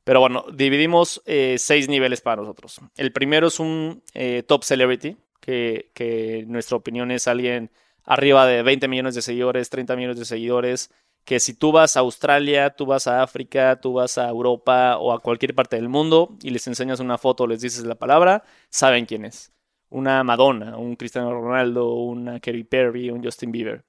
Pero 0.08 0.22
bueno, 0.22 0.45
dividimos 0.53 1.22
eh, 1.26 1.58
seis 1.60 1.89
niveles 1.89 2.22
para 2.22 2.41
nosotros. 2.41 2.80
El 2.95 3.12
primero 3.12 3.47
es 3.47 3.60
un 3.60 4.01
eh, 4.14 4.41
top 4.47 4.64
celebrity, 4.64 5.18
que, 5.41 5.91
en 5.97 6.49
nuestra 6.49 6.78
opinión 6.78 7.12
es 7.12 7.28
alguien 7.28 7.72
arriba 8.05 8.45
de 8.45 8.64
20 8.64 8.88
millones 8.88 9.16
de 9.16 9.22
seguidores, 9.22 9.70
30 9.70 9.97
millones 9.97 10.18
de 10.18 10.24
seguidores, 10.24 10.93
que 11.26 11.41
si 11.41 11.53
tú 11.53 11.74
vas 11.74 11.97
a 11.97 11.99
Australia, 11.99 12.70
tú 12.70 12.86
vas 12.86 13.08
a 13.08 13.22
África, 13.22 13.82
tú 13.82 13.91
vas 13.95 14.18
a 14.18 14.30
Europa 14.30 14.97
o 14.97 15.12
a 15.12 15.20
cualquier 15.20 15.53
parte 15.53 15.76
del 15.76 15.89
mundo 15.89 16.38
y 16.41 16.51
les 16.51 16.66
enseñas 16.68 17.01
una 17.01 17.18
foto, 17.18 17.45
les 17.45 17.60
dices 17.60 17.84
la 17.84 17.95
palabra, 17.95 18.45
saben 18.70 19.08
quién 19.08 19.26
es. 19.26 19.51
Una 19.89 20.24
Madonna, 20.24 20.78
un 20.78 20.95
Cristiano 20.95 21.34
Ronaldo, 21.34 21.95
una 21.95 22.39
Katy 22.39 22.64
Perry, 22.64 23.10
un 23.10 23.22
Justin 23.22 23.51
Bieber. 23.51 23.84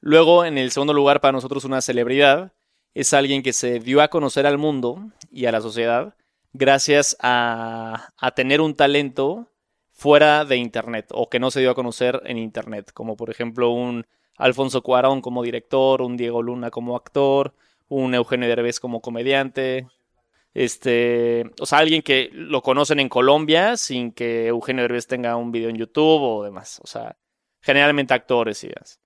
Luego, 0.00 0.44
en 0.44 0.56
el 0.56 0.70
segundo 0.70 0.94
lugar, 0.94 1.20
para 1.20 1.32
nosotros 1.32 1.64
una 1.64 1.80
celebridad 1.80 2.52
es 2.94 3.12
alguien 3.14 3.42
que 3.42 3.52
se 3.52 3.78
dio 3.80 4.00
a 4.00 4.08
conocer 4.08 4.46
al 4.46 4.58
mundo 4.58 5.10
y 5.30 5.46
a 5.46 5.52
la 5.52 5.60
sociedad 5.60 6.14
gracias 6.52 7.16
a, 7.20 8.10
tener 8.34 8.60
un 8.60 8.74
talento 8.74 9.48
fuera 9.92 10.44
de 10.44 10.56
Internet 10.56 11.06
o 11.12 11.28
que 11.28 11.38
no 11.38 11.50
se 11.50 11.60
dio 11.60 11.70
a 11.70 11.74
conocer 11.74 12.20
en 12.24 12.38
Internet, 12.38 12.90
como 12.92 13.16
por 13.16 13.30
ejemplo 13.30 13.70
un 13.70 14.06
Alfonso 14.36 14.82
Cuarón 14.82 15.20
como 15.20 15.42
director, 15.42 16.02
un 16.02 16.16
Diego 16.16 16.42
Luna 16.42 16.70
como 16.70 16.96
actor, 16.96 17.54
un 17.88 18.14
Eugenio 18.14 18.48
Derbez 18.48 18.80
como 18.80 19.00
comediante, 19.00 19.86
este, 20.54 21.44
o 21.60 21.66
sea, 21.66 21.78
alguien 21.78 22.02
que 22.02 22.30
lo 22.32 22.62
conocen 22.62 22.98
en 23.00 23.08
Colombia 23.08 23.76
sin 23.76 24.12
que 24.12 24.48
Eugenio 24.48 24.82
Derbez 24.82 25.06
tenga 25.06 25.36
un 25.36 25.52
video 25.52 25.70
en 25.70 25.76
YouTube 25.76 26.22
o 26.22 26.42
demás, 26.44 26.80
o 26.82 26.86
sea, 26.86 27.16
generalmente 27.60 28.14
actores 28.14 28.64
y 28.64 28.68
demás. 28.68 29.00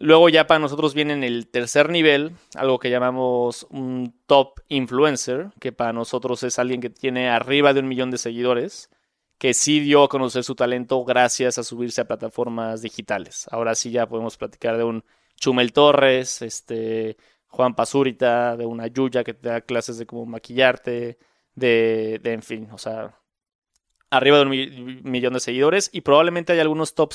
Luego 0.00 0.28
ya 0.28 0.46
para 0.46 0.60
nosotros 0.60 0.94
viene 0.94 1.12
en 1.12 1.24
el 1.24 1.48
tercer 1.48 1.90
nivel, 1.90 2.36
algo 2.54 2.78
que 2.78 2.90
llamamos 2.90 3.66
un 3.70 4.14
top 4.26 4.60
influencer, 4.68 5.50
que 5.60 5.72
para 5.72 5.92
nosotros 5.92 6.44
es 6.44 6.60
alguien 6.60 6.80
que 6.80 6.90
tiene 6.90 7.28
arriba 7.28 7.72
de 7.72 7.80
un 7.80 7.88
millón 7.88 8.12
de 8.12 8.18
seguidores, 8.18 8.90
que 9.38 9.54
sí 9.54 9.80
dio 9.80 10.04
a 10.04 10.08
conocer 10.08 10.44
su 10.44 10.54
talento 10.54 11.04
gracias 11.04 11.58
a 11.58 11.64
subirse 11.64 12.00
a 12.00 12.06
plataformas 12.06 12.80
digitales. 12.80 13.46
Ahora 13.50 13.74
sí 13.74 13.90
ya 13.90 14.08
podemos 14.08 14.36
platicar 14.36 14.76
de 14.76 14.84
un 14.84 15.04
Chumel 15.36 15.72
Torres, 15.72 16.42
este 16.42 17.16
Juan 17.48 17.74
Pazurita, 17.74 18.56
de 18.56 18.66
una 18.66 18.86
Yuya 18.86 19.24
que 19.24 19.34
te 19.34 19.48
da 19.48 19.62
clases 19.62 19.98
de 19.98 20.06
cómo 20.06 20.26
maquillarte, 20.26 21.18
de, 21.54 22.20
de 22.22 22.32
en 22.32 22.42
fin, 22.42 22.68
o 22.70 22.78
sea, 22.78 23.18
arriba 24.10 24.38
de 24.38 24.44
un 24.44 25.02
millón 25.10 25.32
de 25.32 25.40
seguidores 25.40 25.90
y 25.92 26.02
probablemente 26.02 26.52
hay 26.52 26.60
algunos 26.60 26.94
top, 26.94 27.12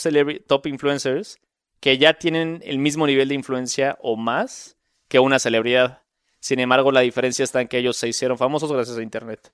top 0.48 0.68
influencers 0.68 1.40
que 1.84 1.98
ya 1.98 2.14
tienen 2.14 2.62
el 2.64 2.80
mismo 2.80 3.06
nivel 3.06 3.28
de 3.28 3.36
influencia 3.36 3.98
o 4.00 4.16
más 4.16 4.78
que 5.10 5.20
una 5.20 5.38
celebridad. 5.38 6.02
Sin 6.40 6.62
embargo, 6.62 6.94
la 6.94 7.02
diferencia 7.02 7.44
está 7.44 7.60
en 7.60 7.68
que 7.68 7.78
ellos 7.78 7.98
se 7.98 8.08
hicieron 8.08 8.38
famosos 8.38 8.72
gracias 8.72 8.98
a 8.98 9.04
Internet. 9.04 9.52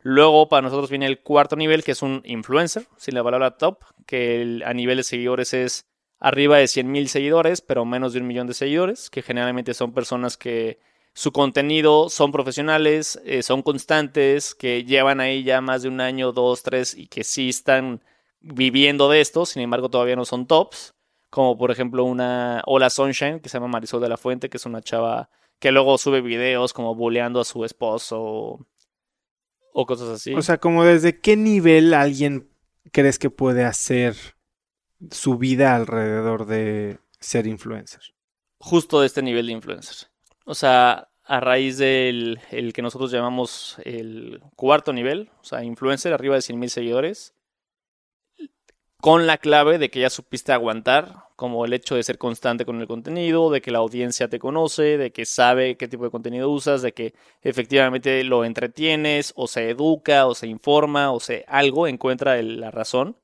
Luego, 0.00 0.50
para 0.50 0.60
nosotros 0.60 0.90
viene 0.90 1.06
el 1.06 1.22
cuarto 1.22 1.56
nivel, 1.56 1.82
que 1.82 1.92
es 1.92 2.02
un 2.02 2.20
influencer, 2.26 2.86
sin 2.98 3.14
la 3.14 3.24
palabra 3.24 3.56
top, 3.56 3.78
que 4.04 4.60
a 4.62 4.74
nivel 4.74 4.98
de 4.98 5.04
seguidores 5.04 5.54
es 5.54 5.86
arriba 6.18 6.58
de 6.58 6.64
100.000 6.64 7.06
seguidores, 7.06 7.62
pero 7.62 7.86
menos 7.86 8.12
de 8.12 8.20
un 8.20 8.26
millón 8.26 8.46
de 8.46 8.52
seguidores, 8.52 9.08
que 9.08 9.22
generalmente 9.22 9.72
son 9.72 9.94
personas 9.94 10.36
que 10.36 10.80
su 11.14 11.32
contenido 11.32 12.10
son 12.10 12.30
profesionales, 12.30 13.18
eh, 13.24 13.42
son 13.42 13.62
constantes, 13.62 14.54
que 14.54 14.84
llevan 14.84 15.20
ahí 15.20 15.44
ya 15.44 15.62
más 15.62 15.80
de 15.80 15.88
un 15.88 16.02
año, 16.02 16.32
dos, 16.32 16.62
tres, 16.62 16.94
y 16.94 17.06
que 17.06 17.24
sí 17.24 17.48
están 17.48 18.04
viviendo 18.40 19.08
de 19.08 19.22
esto, 19.22 19.46
sin 19.46 19.62
embargo 19.62 19.88
todavía 19.88 20.16
no 20.16 20.26
son 20.26 20.46
tops 20.46 20.92
como 21.30 21.56
por 21.56 21.70
ejemplo 21.70 22.04
una 22.04 22.62
Hola 22.66 22.90
Sunshine, 22.90 23.40
que 23.40 23.48
se 23.48 23.56
llama 23.56 23.68
Marisol 23.68 24.02
de 24.02 24.08
la 24.08 24.16
Fuente, 24.16 24.50
que 24.50 24.56
es 24.56 24.66
una 24.66 24.82
chava 24.82 25.30
que 25.60 25.72
luego 25.72 25.96
sube 25.98 26.20
videos 26.20 26.72
como 26.72 26.94
bulleando 26.94 27.40
a 27.40 27.44
su 27.44 27.64
esposo 27.64 28.66
o, 29.72 29.86
cosas 29.86 30.08
así. 30.08 30.34
O 30.34 30.42
sea, 30.42 30.58
como 30.58 30.84
desde 30.84 31.20
qué 31.20 31.36
nivel 31.36 31.94
alguien 31.94 32.50
crees 32.92 33.18
que 33.18 33.30
puede 33.30 33.64
hacer 33.64 34.16
su 35.10 35.38
vida 35.38 35.76
alrededor 35.76 36.46
de 36.46 36.98
ser 37.20 37.46
influencer. 37.46 38.00
Justo 38.58 39.00
de 39.00 39.06
este 39.06 39.22
nivel 39.22 39.46
de 39.46 39.52
influencer. 39.52 40.08
O 40.44 40.54
sea, 40.54 41.08
a 41.24 41.40
raíz 41.40 41.78
del 41.78 42.40
el 42.50 42.72
que 42.72 42.82
nosotros 42.82 43.12
llamamos 43.12 43.76
el 43.84 44.42
cuarto 44.56 44.92
nivel, 44.92 45.30
o 45.40 45.44
sea, 45.44 45.62
influencer 45.62 46.12
arriba 46.12 46.34
de 46.34 46.42
100 46.42 46.58
mil 46.58 46.70
seguidores, 46.70 47.34
con 49.00 49.26
la 49.26 49.38
clave 49.38 49.78
de 49.78 49.90
que 49.90 50.00
ya 50.00 50.10
supiste 50.10 50.52
aguantar, 50.52 51.24
como 51.36 51.64
el 51.64 51.72
hecho 51.72 51.94
de 51.96 52.02
ser 52.02 52.18
constante 52.18 52.64
con 52.66 52.80
el 52.80 52.86
contenido, 52.86 53.50
de 53.50 53.60
que 53.62 53.70
la 53.70 53.78
audiencia 53.78 54.28
te 54.28 54.38
conoce, 54.38 54.98
de 54.98 55.12
que 55.12 55.24
sabe 55.24 55.76
qué 55.76 55.88
tipo 55.88 56.04
de 56.04 56.10
contenido 56.10 56.50
usas, 56.50 56.82
de 56.82 56.92
que 56.92 57.14
efectivamente 57.42 58.22
lo 58.24 58.44
entretienes, 58.44 59.32
o 59.36 59.46
se 59.48 59.70
educa, 59.70 60.26
o 60.26 60.34
se 60.34 60.46
informa, 60.48 61.12
o 61.12 61.20
se 61.20 61.44
algo 61.48 61.86
encuentra 61.88 62.40
la 62.42 62.70
razón. 62.70 63.16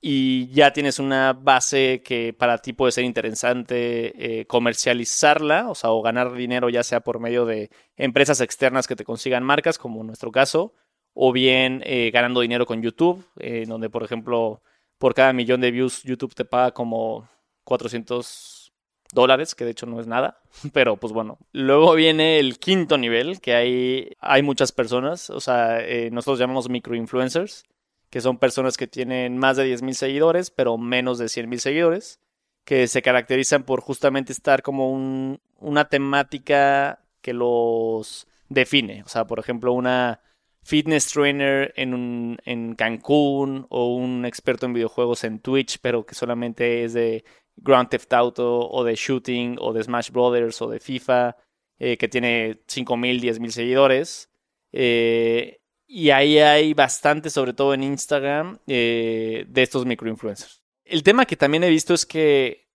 y 0.00 0.48
ya 0.52 0.72
tienes 0.72 0.98
una 0.98 1.32
base 1.32 2.02
que 2.04 2.32
para 2.32 2.58
ti 2.58 2.72
puede 2.72 2.92
ser 2.92 3.04
interesante 3.04 4.40
eh, 4.40 4.46
comercializarla, 4.46 5.68
o 5.68 5.74
sea, 5.74 5.90
o 5.90 6.02
ganar 6.02 6.32
dinero 6.34 6.68
ya 6.68 6.82
sea 6.84 7.00
por 7.00 7.18
medio 7.18 7.44
de 7.44 7.70
empresas 7.96 8.40
externas 8.40 8.86
que 8.86 8.94
te 8.96 9.04
consigan 9.04 9.42
marcas, 9.42 9.78
como 9.78 10.00
en 10.02 10.06
nuestro 10.08 10.30
caso, 10.30 10.74
o 11.14 11.32
bien 11.32 11.82
eh, 11.84 12.10
ganando 12.12 12.40
dinero 12.40 12.66
con 12.66 12.82
YouTube, 12.82 13.24
eh, 13.38 13.64
donde 13.66 13.90
por 13.90 14.04
ejemplo 14.04 14.62
por 14.98 15.14
cada 15.14 15.32
millón 15.32 15.60
de 15.60 15.70
views 15.70 16.02
YouTube 16.02 16.34
te 16.34 16.44
paga 16.44 16.72
como 16.72 17.28
400 17.64 18.72
dólares, 19.12 19.54
que 19.54 19.64
de 19.64 19.70
hecho 19.70 19.86
no 19.86 20.00
es 20.00 20.06
nada, 20.06 20.40
pero 20.72 20.96
pues 20.96 21.12
bueno. 21.12 21.38
Luego 21.52 21.94
viene 21.94 22.38
el 22.38 22.58
quinto 22.58 22.98
nivel, 22.98 23.40
que 23.40 23.54
hay, 23.54 24.10
hay 24.20 24.42
muchas 24.42 24.72
personas, 24.72 25.30
o 25.30 25.40
sea, 25.40 25.80
nosotros 26.10 26.38
llamamos 26.38 26.68
microinfluencers 26.68 27.64
que 28.10 28.20
son 28.20 28.38
personas 28.38 28.76
que 28.76 28.86
tienen 28.86 29.38
más 29.38 29.56
de 29.56 29.66
10.000 29.66 29.92
seguidores, 29.92 30.50
pero 30.50 30.78
menos 30.78 31.18
de 31.18 31.26
100.000 31.26 31.58
seguidores, 31.58 32.20
que 32.64 32.88
se 32.88 33.02
caracterizan 33.02 33.64
por 33.64 33.80
justamente 33.80 34.32
estar 34.32 34.62
como 34.62 34.90
un, 34.90 35.40
una 35.58 35.88
temática 35.88 37.00
que 37.20 37.32
los 37.32 38.26
define. 38.48 39.02
O 39.04 39.08
sea, 39.08 39.26
por 39.26 39.38
ejemplo, 39.38 39.72
una 39.72 40.20
fitness 40.66 41.06
trainer 41.06 41.72
en, 41.76 41.94
un, 41.94 42.38
en 42.44 42.74
Cancún 42.74 43.66
o 43.70 43.94
un 43.94 44.24
experto 44.24 44.66
en 44.66 44.72
videojuegos 44.72 45.22
en 45.22 45.38
Twitch, 45.38 45.78
pero 45.80 46.04
que 46.04 46.16
solamente 46.16 46.82
es 46.82 46.92
de 46.92 47.24
Grand 47.54 47.88
Theft 47.88 48.12
Auto 48.12 48.68
o 48.68 48.82
de 48.82 48.96
Shooting 48.96 49.58
o 49.60 49.72
de 49.72 49.84
Smash 49.84 50.10
Brothers 50.10 50.60
o 50.62 50.68
de 50.68 50.80
FIFA, 50.80 51.36
eh, 51.78 51.96
que 51.96 52.08
tiene 52.08 52.62
5.000, 52.66 53.20
10.000 53.20 53.50
seguidores. 53.50 54.28
Eh, 54.72 55.60
y 55.86 56.10
ahí 56.10 56.38
hay 56.38 56.74
bastante, 56.74 57.30
sobre 57.30 57.52
todo 57.52 57.72
en 57.72 57.84
Instagram, 57.84 58.58
eh, 58.66 59.44
de 59.48 59.62
estos 59.62 59.86
microinfluencers. 59.86 60.64
El 60.84 61.04
tema 61.04 61.26
que 61.26 61.36
también 61.36 61.62
he 61.62 61.70
visto 61.70 61.94
es 61.94 62.04
que 62.04 62.68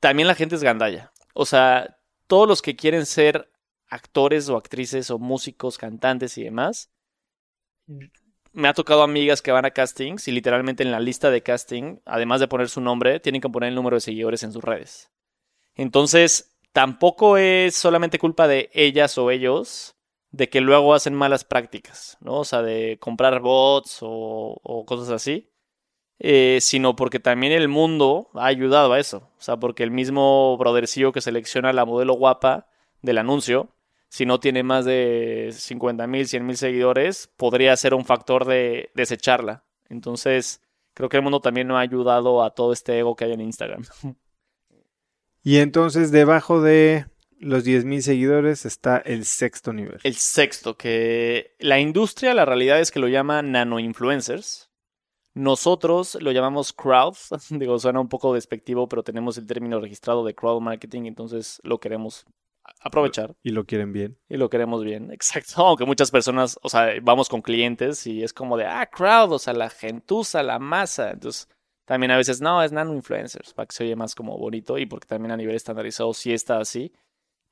también 0.00 0.28
la 0.28 0.34
gente 0.34 0.54
es 0.54 0.62
gandalla. 0.62 1.12
O 1.34 1.44
sea, 1.44 1.98
todos 2.26 2.48
los 2.48 2.62
que 2.62 2.74
quieren 2.74 3.04
ser 3.04 3.50
actores 3.86 4.48
o 4.48 4.56
actrices 4.56 5.10
o 5.10 5.18
músicos, 5.18 5.76
cantantes 5.76 6.38
y 6.38 6.44
demás, 6.44 6.93
me 8.54 8.68
ha 8.68 8.74
tocado 8.74 9.02
amigas 9.02 9.42
que 9.42 9.52
van 9.52 9.64
a 9.64 9.72
castings 9.72 10.28
y 10.28 10.32
literalmente 10.32 10.82
en 10.82 10.92
la 10.92 11.00
lista 11.00 11.30
de 11.30 11.42
casting, 11.42 11.98
además 12.06 12.40
de 12.40 12.48
poner 12.48 12.68
su 12.68 12.80
nombre, 12.80 13.20
tienen 13.20 13.40
que 13.40 13.48
poner 13.48 13.68
el 13.68 13.74
número 13.74 13.96
de 13.96 14.00
seguidores 14.00 14.42
en 14.44 14.52
sus 14.52 14.62
redes. 14.62 15.10
Entonces, 15.74 16.56
tampoco 16.72 17.36
es 17.36 17.74
solamente 17.74 18.18
culpa 18.18 18.46
de 18.46 18.70
ellas 18.72 19.18
o 19.18 19.30
ellos, 19.30 19.96
de 20.30 20.48
que 20.48 20.60
luego 20.60 20.94
hacen 20.94 21.14
malas 21.14 21.44
prácticas, 21.44 22.16
¿no? 22.20 22.40
O 22.40 22.44
sea, 22.44 22.62
de 22.62 22.98
comprar 23.00 23.40
bots 23.40 23.98
o, 24.00 24.84
cosas 24.86 25.10
así, 25.10 25.52
eh, 26.18 26.58
sino 26.60 26.96
porque 26.96 27.20
también 27.20 27.52
el 27.52 27.68
mundo 27.68 28.30
ha 28.34 28.46
ayudado 28.46 28.92
a 28.92 29.00
eso. 29.00 29.30
O 29.38 29.40
sea, 29.40 29.56
porque 29.58 29.82
el 29.82 29.90
mismo 29.90 30.56
brothercillo 30.58 31.12
que 31.12 31.20
selecciona 31.20 31.72
la 31.72 31.84
modelo 31.84 32.14
guapa 32.14 32.68
del 33.02 33.18
anuncio, 33.18 33.68
si 34.14 34.26
no 34.26 34.38
tiene 34.38 34.62
más 34.62 34.84
de 34.84 35.50
50 35.52 36.06
mil, 36.06 36.28
100 36.28 36.46
mil 36.46 36.56
seguidores, 36.56 37.32
podría 37.36 37.76
ser 37.76 37.94
un 37.94 38.04
factor 38.04 38.44
de 38.44 38.92
desecharla. 38.94 39.64
Entonces, 39.88 40.62
creo 40.94 41.08
que 41.08 41.16
el 41.16 41.24
mundo 41.24 41.40
también 41.40 41.66
no 41.66 41.76
ha 41.76 41.80
ayudado 41.80 42.44
a 42.44 42.54
todo 42.54 42.72
este 42.72 42.96
ego 42.96 43.16
que 43.16 43.24
hay 43.24 43.32
en 43.32 43.40
Instagram. 43.40 43.82
Y 45.46 45.58
entonces, 45.58 46.10
debajo 46.10 46.62
de 46.62 47.04
los 47.38 47.66
10.000 47.66 48.00
seguidores 48.00 48.64
está 48.64 48.96
el 48.96 49.26
sexto 49.26 49.74
nivel. 49.74 49.98
El 50.02 50.14
sexto, 50.14 50.78
que 50.78 51.54
la 51.58 51.80
industria, 51.80 52.32
la 52.32 52.46
realidad 52.46 52.80
es 52.80 52.90
que 52.90 52.98
lo 52.98 53.08
llama 53.08 53.42
nano 53.42 53.78
influencers. 53.78 54.70
Nosotros 55.34 56.16
lo 56.22 56.32
llamamos 56.32 56.72
crowd. 56.72 57.16
Digo, 57.50 57.78
suena 57.78 58.00
un 58.00 58.08
poco 58.08 58.32
despectivo, 58.32 58.88
pero 58.88 59.02
tenemos 59.02 59.36
el 59.36 59.46
término 59.46 59.80
registrado 59.80 60.24
de 60.24 60.34
crowd 60.34 60.62
marketing, 60.62 61.02
entonces 61.04 61.60
lo 61.62 61.78
queremos 61.78 62.24
aprovechar. 62.80 63.34
Y 63.42 63.50
lo 63.50 63.64
quieren 63.64 63.92
bien. 63.92 64.18
Y 64.28 64.36
lo 64.36 64.50
queremos 64.50 64.84
bien, 64.84 65.10
exacto. 65.12 65.66
Aunque 65.66 65.84
muchas 65.84 66.10
personas, 66.10 66.58
o 66.62 66.68
sea, 66.68 66.92
vamos 67.02 67.28
con 67.28 67.42
clientes 67.42 68.06
y 68.06 68.22
es 68.22 68.32
como 68.32 68.56
de, 68.56 68.66
ah, 68.66 68.86
crowd, 68.86 69.32
o 69.32 69.38
sea, 69.38 69.52
la 69.52 69.70
gentuza, 69.70 70.42
la 70.42 70.58
masa. 70.58 71.10
Entonces, 71.10 71.48
también 71.84 72.10
a 72.10 72.16
veces, 72.16 72.40
no, 72.40 72.62
es 72.62 72.72
nano 72.72 72.94
influencers, 72.94 73.52
para 73.52 73.66
que 73.66 73.74
se 73.74 73.84
oye 73.84 73.96
más 73.96 74.14
como 74.14 74.38
bonito 74.38 74.78
y 74.78 74.86
porque 74.86 75.06
también 75.06 75.32
a 75.32 75.36
nivel 75.36 75.54
estandarizado 75.54 76.14
sí 76.14 76.32
está 76.32 76.58
así 76.58 76.92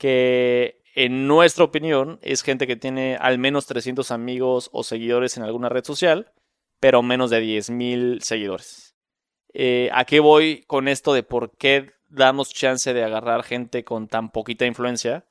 que 0.02 0.82
en 0.96 1.28
nuestra 1.28 1.62
opinión 1.62 2.18
es 2.22 2.42
gente 2.42 2.66
que 2.66 2.74
tiene 2.74 3.16
al 3.20 3.38
menos 3.38 3.66
300 3.66 4.10
amigos 4.10 4.68
o 4.72 4.82
seguidores 4.82 5.36
en 5.36 5.44
alguna 5.44 5.68
red 5.68 5.84
social, 5.84 6.32
pero 6.80 7.04
menos 7.04 7.30
de 7.30 7.40
10.000 7.40 8.20
seguidores. 8.20 8.96
Eh, 9.54 9.90
¿A 9.92 10.04
qué 10.04 10.18
voy 10.18 10.64
con 10.66 10.88
esto 10.88 11.14
de 11.14 11.22
por 11.22 11.56
qué 11.56 11.92
damos 12.12 12.52
chance 12.52 12.92
de 12.92 13.04
agarrar 13.04 13.42
gente 13.42 13.84
con 13.84 14.08
tan 14.08 14.30
poquita 14.30 14.66
influencia? 14.66 15.26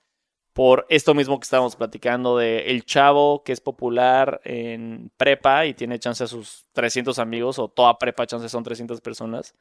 Por 0.54 0.86
esto 0.90 1.14
mismo 1.14 1.40
que 1.40 1.46
estábamos 1.46 1.78
platicando 1.78 2.38
de 2.38 2.72
el 2.72 2.84
chavo 2.84 3.44
que 3.44 3.54
es 3.54 3.62
popular 3.62 4.42
en 4.44 5.10
prepa 5.16 5.66
y 5.66 5.74
tiene 5.74 6.00
chance 6.00 6.24
a 6.24 6.28
sus 6.28 6.68
300 6.74 7.20
amigos 7.20 7.58
o 7.58 7.70
toda 7.70 7.98
prepa 7.98 8.28
chance 8.28 8.50
son 8.50 8.64
300 8.64 9.00
personas, 9.00 9.56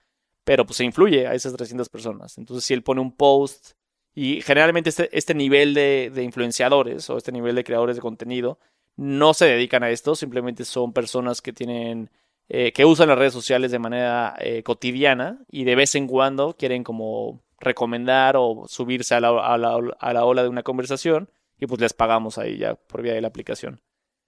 pero 0.44 0.66
pues 0.66 0.78
se 0.78 0.84
influye 0.84 1.28
a 1.28 1.34
esas 1.34 1.54
300 1.54 1.88
personas. 1.88 2.38
Entonces 2.38 2.64
si 2.64 2.74
él 2.74 2.82
pone 2.82 3.00
un 3.00 3.16
post 3.16 3.74
y 4.14 4.42
generalmente 4.42 4.90
este, 4.90 5.16
este 5.16 5.34
nivel 5.34 5.74
de, 5.74 6.12
influenciadores 6.22 7.08
o 7.08 7.16
este 7.16 7.30
nivel 7.30 7.54
de 7.54 7.64
creadores 7.64 7.96
de 7.96 8.02
contenido 8.02 8.58
no 8.96 9.32
se 9.32 9.46
dedican 9.46 9.84
a 9.84 9.90
esto, 9.90 10.16
simplemente 10.16 10.64
son 10.64 10.92
personas 10.92 11.40
que 11.40 11.52
tienen, 11.52 12.10
eh, 12.52 12.72
que 12.72 12.84
usan 12.84 13.08
las 13.08 13.16
redes 13.16 13.32
sociales 13.32 13.70
de 13.70 13.78
manera 13.78 14.34
eh, 14.40 14.64
cotidiana 14.64 15.38
y 15.48 15.62
de 15.62 15.76
vez 15.76 15.94
en 15.94 16.08
cuando 16.08 16.56
quieren 16.56 16.82
como 16.82 17.44
recomendar 17.60 18.34
o 18.36 18.64
subirse 18.66 19.14
a 19.14 19.20
la, 19.20 19.28
a 19.38 19.56
la, 19.56 20.24
ola 20.24 20.42
de 20.42 20.48
una 20.48 20.64
conversación 20.64 21.30
y 21.60 21.66
pues 21.66 21.80
les 21.80 21.92
pagamos 21.92 22.38
ahí 22.38 22.58
ya 22.58 22.74
por 22.74 23.02
vía 23.02 23.14
de 23.14 23.20
la 23.20 23.28
aplicación. 23.28 23.80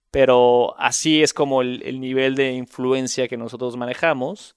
Pero 0.09 0.73
así 0.79 1.21
es 1.21 1.33
como 1.33 1.61
el, 1.61 1.83
el 1.83 1.99
nivel 1.99 2.35
de 2.35 2.53
influencia 2.53 3.27
que 3.27 3.35
nosotros 3.35 3.75
manejamos 3.75 4.55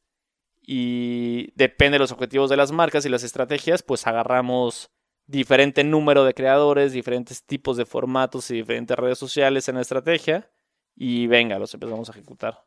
y 0.63 1.51
depende 1.57 1.97
de 1.97 2.01
los 2.01 2.13
objetivos 2.13 2.49
de 2.49 2.59
las 2.59 2.71
marcas 2.71 3.05
y 3.05 3.09
las 3.09 3.25
estrategias, 3.25 3.83
pues 3.83 4.07
agarramos 4.07 4.93
diferente 5.27 5.83
número 5.83 6.25
de 6.25 6.35
creadores, 6.35 6.93
diferentes 6.93 7.43
tipos 7.43 7.77
de 7.77 7.85
formatos 7.85 8.49
y 8.53 8.55
diferentes 8.55 8.97
redes 8.97 9.19
sociales 9.19 9.69
en 9.69 9.75
la 9.75 9.81
estrategia 9.81 10.49
y 10.95 11.27
venga, 11.27 11.59
los 11.59 11.75
empezamos 11.75 12.09
a 12.09 12.13
ejecutar. 12.13 12.65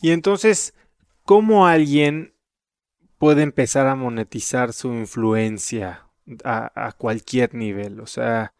Y 0.00 0.12
entonces, 0.12 0.74
¿cómo 1.24 1.66
alguien 1.66 2.34
puede 3.18 3.42
empezar 3.42 3.86
a 3.86 3.96
monetizar 3.96 4.72
su 4.72 4.92
influencia 4.92 6.06
a, 6.44 6.92
cualquier 6.96 7.54
nivel? 7.54 8.00
O 8.00 8.06
sea, 8.06 8.54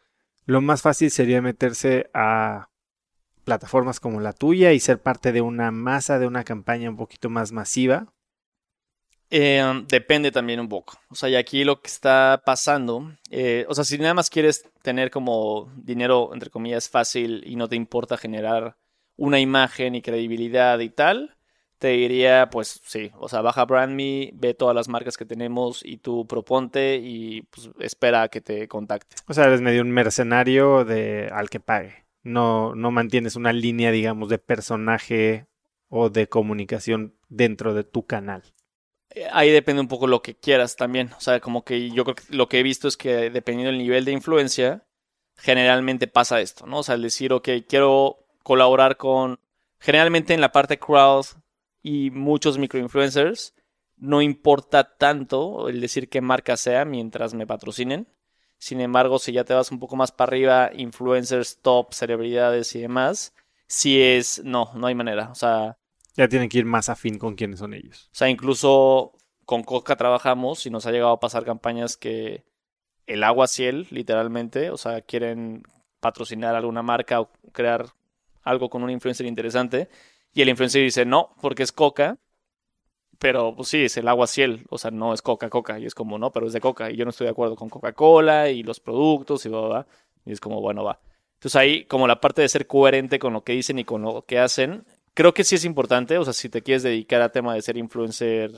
lo 0.44 0.60
más 0.60 0.82
fácil 0.82 1.10
sería 1.10 1.40
meterse 1.40 2.10
a 2.12 2.68
plataformas 3.44 4.00
como 4.00 4.20
la 4.20 4.32
tuya 4.32 4.72
y 4.72 4.80
ser 4.80 5.00
parte 5.00 5.32
de 5.32 5.40
una 5.40 5.70
masa, 5.70 6.18
de 6.18 6.26
una 6.26 6.44
campaña 6.44 6.90
un 6.90 6.96
poquito 6.96 7.30
más 7.30 7.52
masiva. 7.52 8.12
Em, 9.30 9.86
depende 9.86 10.32
también 10.32 10.60
un 10.60 10.68
poco. 10.68 10.98
O 11.08 11.14
sea, 11.14 11.28
y 11.28 11.36
aquí 11.36 11.64
lo 11.64 11.80
que 11.80 11.86
está 11.86 12.42
pasando, 12.44 13.16
eh, 13.30 13.64
o 13.68 13.74
sea, 13.74 13.84
si 13.84 13.96
nada 13.96 14.12
más 14.12 14.28
quieres 14.28 14.64
tener 14.82 15.10
como 15.10 15.72
dinero, 15.76 16.30
entre 16.34 16.50
comillas, 16.50 16.90
fácil 16.90 17.42
y 17.46 17.56
no 17.56 17.68
te 17.68 17.76
importa 17.76 18.16
generar 18.16 18.76
una 19.20 19.38
imagen 19.38 19.94
y 19.94 20.00
credibilidad 20.00 20.78
y 20.78 20.88
tal, 20.88 21.36
te 21.78 21.88
diría, 21.88 22.48
pues 22.50 22.80
sí, 22.84 23.12
o 23.18 23.28
sea, 23.28 23.42
baja 23.42 23.66
BrandMe, 23.66 24.30
ve 24.32 24.54
todas 24.54 24.74
las 24.74 24.88
marcas 24.88 25.18
que 25.18 25.26
tenemos 25.26 25.84
y 25.84 25.98
tú 25.98 26.26
proponte 26.26 26.96
y 26.96 27.42
pues 27.42 27.70
espera 27.80 28.22
a 28.22 28.28
que 28.28 28.40
te 28.40 28.66
contacte. 28.66 29.16
O 29.28 29.34
sea, 29.34 29.44
eres 29.44 29.60
medio 29.60 29.82
un 29.82 29.90
mercenario 29.90 30.86
de 30.86 31.28
al 31.32 31.50
que 31.50 31.60
pague. 31.60 32.06
No, 32.22 32.74
no 32.74 32.90
mantienes 32.90 33.36
una 33.36 33.52
línea, 33.52 33.92
digamos, 33.92 34.30
de 34.30 34.38
personaje 34.38 35.46
o 35.88 36.08
de 36.08 36.26
comunicación 36.26 37.14
dentro 37.28 37.74
de 37.74 37.84
tu 37.84 38.06
canal. 38.06 38.42
Ahí 39.32 39.50
depende 39.50 39.82
un 39.82 39.88
poco 39.88 40.06
lo 40.06 40.22
que 40.22 40.34
quieras 40.34 40.76
también. 40.76 41.10
O 41.18 41.20
sea, 41.20 41.40
como 41.40 41.64
que 41.64 41.90
yo 41.90 42.04
creo 42.04 42.14
que 42.14 42.24
lo 42.30 42.48
que 42.48 42.60
he 42.60 42.62
visto 42.62 42.88
es 42.88 42.96
que 42.96 43.28
dependiendo 43.28 43.70
del 43.70 43.82
nivel 43.82 44.06
de 44.06 44.12
influencia, 44.12 44.86
generalmente 45.36 46.06
pasa 46.06 46.40
esto, 46.40 46.66
¿no? 46.66 46.78
O 46.78 46.82
sea, 46.82 46.94
el 46.94 47.02
decir, 47.02 47.34
ok, 47.34 47.48
quiero 47.68 48.29
colaborar 48.42 48.96
con, 48.96 49.40
generalmente 49.78 50.34
en 50.34 50.40
la 50.40 50.52
parte 50.52 50.78
crowd 50.78 51.26
y 51.82 52.10
muchos 52.10 52.58
microinfluencers, 52.58 53.54
no 53.96 54.22
importa 54.22 54.96
tanto 54.96 55.68
el 55.68 55.80
decir 55.80 56.08
qué 56.08 56.20
marca 56.20 56.56
sea 56.56 56.84
mientras 56.84 57.34
me 57.34 57.46
patrocinen. 57.46 58.08
Sin 58.58 58.80
embargo, 58.80 59.18
si 59.18 59.32
ya 59.32 59.44
te 59.44 59.54
vas 59.54 59.70
un 59.70 59.78
poco 59.78 59.96
más 59.96 60.12
para 60.12 60.30
arriba, 60.30 60.70
influencers, 60.74 61.60
top, 61.62 61.94
celebridades 61.94 62.74
y 62.74 62.80
demás, 62.80 63.34
si 63.66 64.02
es, 64.02 64.42
no, 64.44 64.70
no 64.74 64.86
hay 64.86 64.94
manera. 64.94 65.30
O 65.30 65.34
sea, 65.34 65.78
ya 66.16 66.28
tienen 66.28 66.48
que 66.48 66.58
ir 66.58 66.66
más 66.66 66.88
afín 66.88 67.18
con 67.18 67.34
quiénes 67.34 67.60
son 67.60 67.72
ellos. 67.72 68.10
O 68.12 68.14
sea, 68.14 68.28
incluso 68.28 69.12
con 69.44 69.62
Coca 69.62 69.96
trabajamos 69.96 70.66
y 70.66 70.70
nos 70.70 70.86
ha 70.86 70.92
llegado 70.92 71.12
a 71.12 71.20
pasar 71.20 71.44
campañas 71.44 71.96
que 71.96 72.44
el 73.06 73.24
agua 73.24 73.46
ciel, 73.46 73.86
literalmente, 73.90 74.70
o 74.70 74.76
sea, 74.76 75.00
quieren 75.00 75.62
patrocinar 76.00 76.54
alguna 76.54 76.82
marca 76.82 77.20
o 77.20 77.30
crear 77.52 77.86
algo 78.42 78.70
con 78.70 78.82
un 78.82 78.90
influencer 78.90 79.26
interesante 79.26 79.88
y 80.32 80.42
el 80.42 80.48
influencer 80.48 80.82
dice 80.82 81.04
no, 81.04 81.34
porque 81.40 81.62
es 81.62 81.72
Coca, 81.72 82.18
pero 83.18 83.54
pues 83.54 83.68
sí, 83.68 83.84
es 83.84 83.96
el 83.98 84.08
agua 84.08 84.26
ciel, 84.26 84.64
o 84.70 84.78
sea, 84.78 84.90
no 84.90 85.12
es 85.12 85.20
Coca-Coca, 85.20 85.78
y 85.78 85.84
es 85.84 85.94
como, 85.94 86.18
no, 86.18 86.32
pero 86.32 86.46
es 86.46 86.54
de 86.54 86.60
Coca, 86.60 86.90
y 86.90 86.96
yo 86.96 87.04
no 87.04 87.10
estoy 87.10 87.26
de 87.26 87.32
acuerdo 87.32 87.54
con 87.54 87.68
Coca-Cola 87.68 88.48
y 88.48 88.62
los 88.62 88.80
productos 88.80 89.44
y 89.44 89.50
bla, 89.50 89.86
y 90.24 90.32
es 90.32 90.40
como, 90.40 90.60
bueno, 90.60 90.84
va. 90.84 91.00
Entonces 91.34 91.56
ahí, 91.56 91.84
como 91.84 92.06
la 92.06 92.20
parte 92.20 92.42
de 92.42 92.48
ser 92.48 92.66
coherente 92.66 93.18
con 93.18 93.34
lo 93.34 93.44
que 93.44 93.52
dicen 93.52 93.78
y 93.78 93.84
con 93.84 94.02
lo 94.02 94.22
que 94.22 94.38
hacen, 94.38 94.84
creo 95.14 95.34
que 95.34 95.44
sí 95.44 95.56
es 95.56 95.64
importante, 95.66 96.16
o 96.16 96.24
sea, 96.24 96.32
si 96.32 96.48
te 96.48 96.62
quieres 96.62 96.82
dedicar 96.82 97.20
a 97.20 97.30
tema 97.30 97.54
de 97.54 97.62
ser 97.62 97.76
influencer 97.76 98.52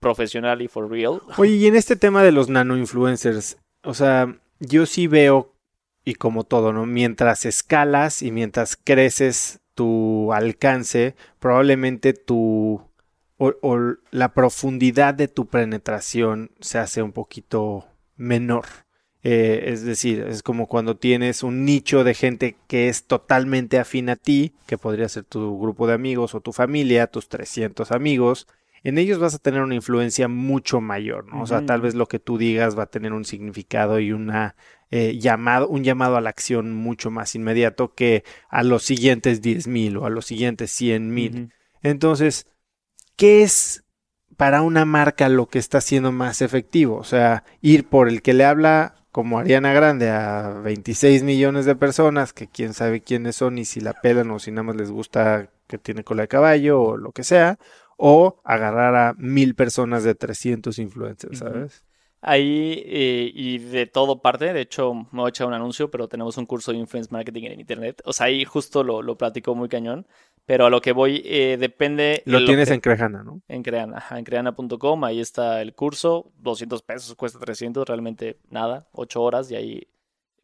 profesional 0.00 0.62
y 0.62 0.68
for 0.68 0.90
real. 0.90 1.20
Oye, 1.36 1.56
y 1.56 1.66
en 1.66 1.76
este 1.76 1.96
tema 1.96 2.22
de 2.22 2.32
los 2.32 2.48
nano 2.48 2.76
influencers, 2.76 3.58
o 3.82 3.92
sea, 3.92 4.34
yo 4.60 4.86
sí 4.86 5.06
veo, 5.08 5.52
y 6.06 6.14
como 6.14 6.44
todo, 6.44 6.72
¿no? 6.72 6.86
Mientras 6.86 7.44
escalas 7.44 8.22
y 8.22 8.30
mientras 8.30 8.76
creces 8.76 9.58
tu 9.74 10.32
alcance, 10.32 11.16
probablemente 11.40 12.14
tu 12.14 12.80
o, 13.38 13.76
la 14.12 14.32
profundidad 14.32 15.12
de 15.12 15.28
tu 15.28 15.46
penetración 15.46 16.52
se 16.60 16.78
hace 16.78 17.02
un 17.02 17.12
poquito 17.12 17.86
menor. 18.16 18.64
Eh, 19.24 19.72
es 19.72 19.84
decir, 19.84 20.24
es 20.28 20.44
como 20.44 20.68
cuando 20.68 20.96
tienes 20.96 21.42
un 21.42 21.64
nicho 21.64 22.04
de 22.04 22.14
gente 22.14 22.56
que 22.68 22.88
es 22.88 23.04
totalmente 23.04 23.80
afín 23.80 24.08
a 24.08 24.14
ti, 24.14 24.54
que 24.66 24.78
podría 24.78 25.08
ser 25.08 25.24
tu 25.24 25.58
grupo 25.58 25.88
de 25.88 25.94
amigos 25.94 26.36
o 26.36 26.40
tu 26.40 26.52
familia, 26.52 27.08
tus 27.08 27.28
300 27.28 27.90
amigos, 27.90 28.46
en 28.84 28.98
ellos 28.98 29.18
vas 29.18 29.34
a 29.34 29.40
tener 29.40 29.62
una 29.62 29.74
influencia 29.74 30.28
mucho 30.28 30.80
mayor, 30.80 31.26
¿no? 31.26 31.42
O 31.42 31.46
sea, 31.48 31.66
tal 31.66 31.80
vez 31.80 31.96
lo 31.96 32.06
que 32.06 32.20
tú 32.20 32.38
digas 32.38 32.78
va 32.78 32.84
a 32.84 32.90
tener 32.90 33.12
un 33.12 33.24
significado 33.24 33.98
y 33.98 34.12
una 34.12 34.54
eh, 34.90 35.18
llamado, 35.18 35.68
un 35.68 35.84
llamado 35.84 36.16
a 36.16 36.20
la 36.20 36.30
acción 36.30 36.72
mucho 36.74 37.10
más 37.10 37.34
inmediato 37.34 37.94
que 37.94 38.24
a 38.48 38.62
los 38.62 38.84
siguientes 38.84 39.42
10.000 39.42 39.96
o 39.96 40.06
a 40.06 40.10
los 40.10 40.26
siguientes 40.26 40.70
100.000. 40.80 41.00
mil. 41.00 41.52
Entonces, 41.82 42.46
¿qué 43.16 43.42
es 43.42 43.84
para 44.36 44.62
una 44.62 44.84
marca 44.84 45.28
lo 45.28 45.46
que 45.46 45.58
está 45.58 45.80
siendo 45.80 46.12
más 46.12 46.42
efectivo? 46.42 46.96
O 46.96 47.04
sea, 47.04 47.44
ir 47.60 47.88
por 47.88 48.08
el 48.08 48.22
que 48.22 48.34
le 48.34 48.44
habla 48.44 48.96
como 49.16 49.38
Ariana 49.38 49.72
Grande 49.72 50.10
a 50.10 50.60
26 50.62 51.22
millones 51.22 51.64
de 51.64 51.74
personas, 51.74 52.34
que 52.34 52.48
quién 52.48 52.74
sabe 52.74 53.00
quiénes 53.00 53.36
son 53.36 53.56
y 53.56 53.64
si 53.64 53.80
la 53.80 53.94
pelan 53.94 54.30
o 54.30 54.38
si 54.38 54.50
nada 54.50 54.64
más 54.64 54.76
les 54.76 54.90
gusta 54.90 55.50
que 55.66 55.78
tiene 55.78 56.04
cola 56.04 56.22
de 56.22 56.28
caballo 56.28 56.82
o 56.82 56.96
lo 56.98 57.12
que 57.12 57.24
sea, 57.24 57.58
o 57.96 58.42
agarrar 58.44 58.94
a 58.94 59.14
mil 59.16 59.54
personas 59.54 60.04
de 60.04 60.14
300 60.14 60.78
influencers, 60.78 61.38
¿sabes? 61.38 61.82
Ahí 62.28 62.82
eh, 62.84 63.30
y 63.32 63.58
de 63.58 63.86
todo 63.86 64.20
parte, 64.20 64.52
de 64.52 64.60
hecho 64.60 64.92
me 64.92 65.20
voy 65.20 65.26
a 65.26 65.28
echar 65.28 65.46
un 65.46 65.54
anuncio, 65.54 65.92
pero 65.92 66.08
tenemos 66.08 66.36
un 66.36 66.44
curso 66.44 66.72
de 66.72 66.78
influence 66.78 67.08
marketing 67.12 67.44
en 67.44 67.60
internet. 67.60 68.02
O 68.04 68.12
sea, 68.12 68.26
ahí 68.26 68.44
justo 68.44 68.82
lo, 68.82 69.00
lo 69.00 69.16
platico 69.16 69.54
muy 69.54 69.68
cañón, 69.68 70.08
pero 70.44 70.66
a 70.66 70.70
lo 70.70 70.80
que 70.80 70.90
voy 70.90 71.22
eh, 71.24 71.56
depende... 71.56 72.24
Lo 72.26 72.44
tienes 72.44 72.68
en 72.72 72.80
Creana, 72.80 73.22
¿no? 73.22 73.42
En 73.46 73.62
Creana, 73.62 74.04
en 74.10 74.24
creana.com, 74.24 75.04
ahí 75.04 75.20
está 75.20 75.62
el 75.62 75.76
curso, 75.76 76.32
200 76.38 76.82
pesos, 76.82 77.14
cuesta 77.14 77.38
300, 77.38 77.86
realmente 77.86 78.40
nada, 78.50 78.88
8 78.90 79.22
horas 79.22 79.48
y 79.52 79.54
ahí 79.54 79.88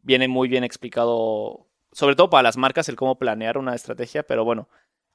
viene 0.01 0.29
muy 0.29 0.47
bien 0.47 0.63
explicado, 0.63 1.67
sobre 1.91 2.15
todo 2.15 2.29
para 2.29 2.43
las 2.43 2.55
marcas, 2.55 2.87
el 2.87 2.95
cómo 2.95 3.19
planear 3.19 3.57
una 3.57 3.75
estrategia, 3.75 4.23
pero 4.23 4.45
bueno, 4.45 4.69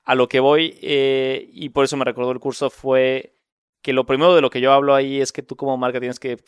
a 0.04 0.14
lo 0.14 0.28
que 0.28 0.40
voy, 0.40 0.78
eh, 0.82 1.48
y 1.50 1.70
por 1.70 1.86
eso 1.86 1.96
me 1.96 2.04
recordó 2.04 2.30
el 2.30 2.40
curso, 2.40 2.68
fue 2.68 3.37
que 3.82 3.92
lo 3.92 4.06
primero 4.06 4.34
de 4.34 4.40
lo 4.40 4.50
que 4.50 4.60
yo 4.60 4.72
hablo 4.72 4.94
ahí 4.94 5.20
es 5.20 5.32
que 5.32 5.42
tú 5.42 5.56
como 5.56 5.76
marca 5.76 6.00
tienes 6.00 6.20
que 6.20 6.42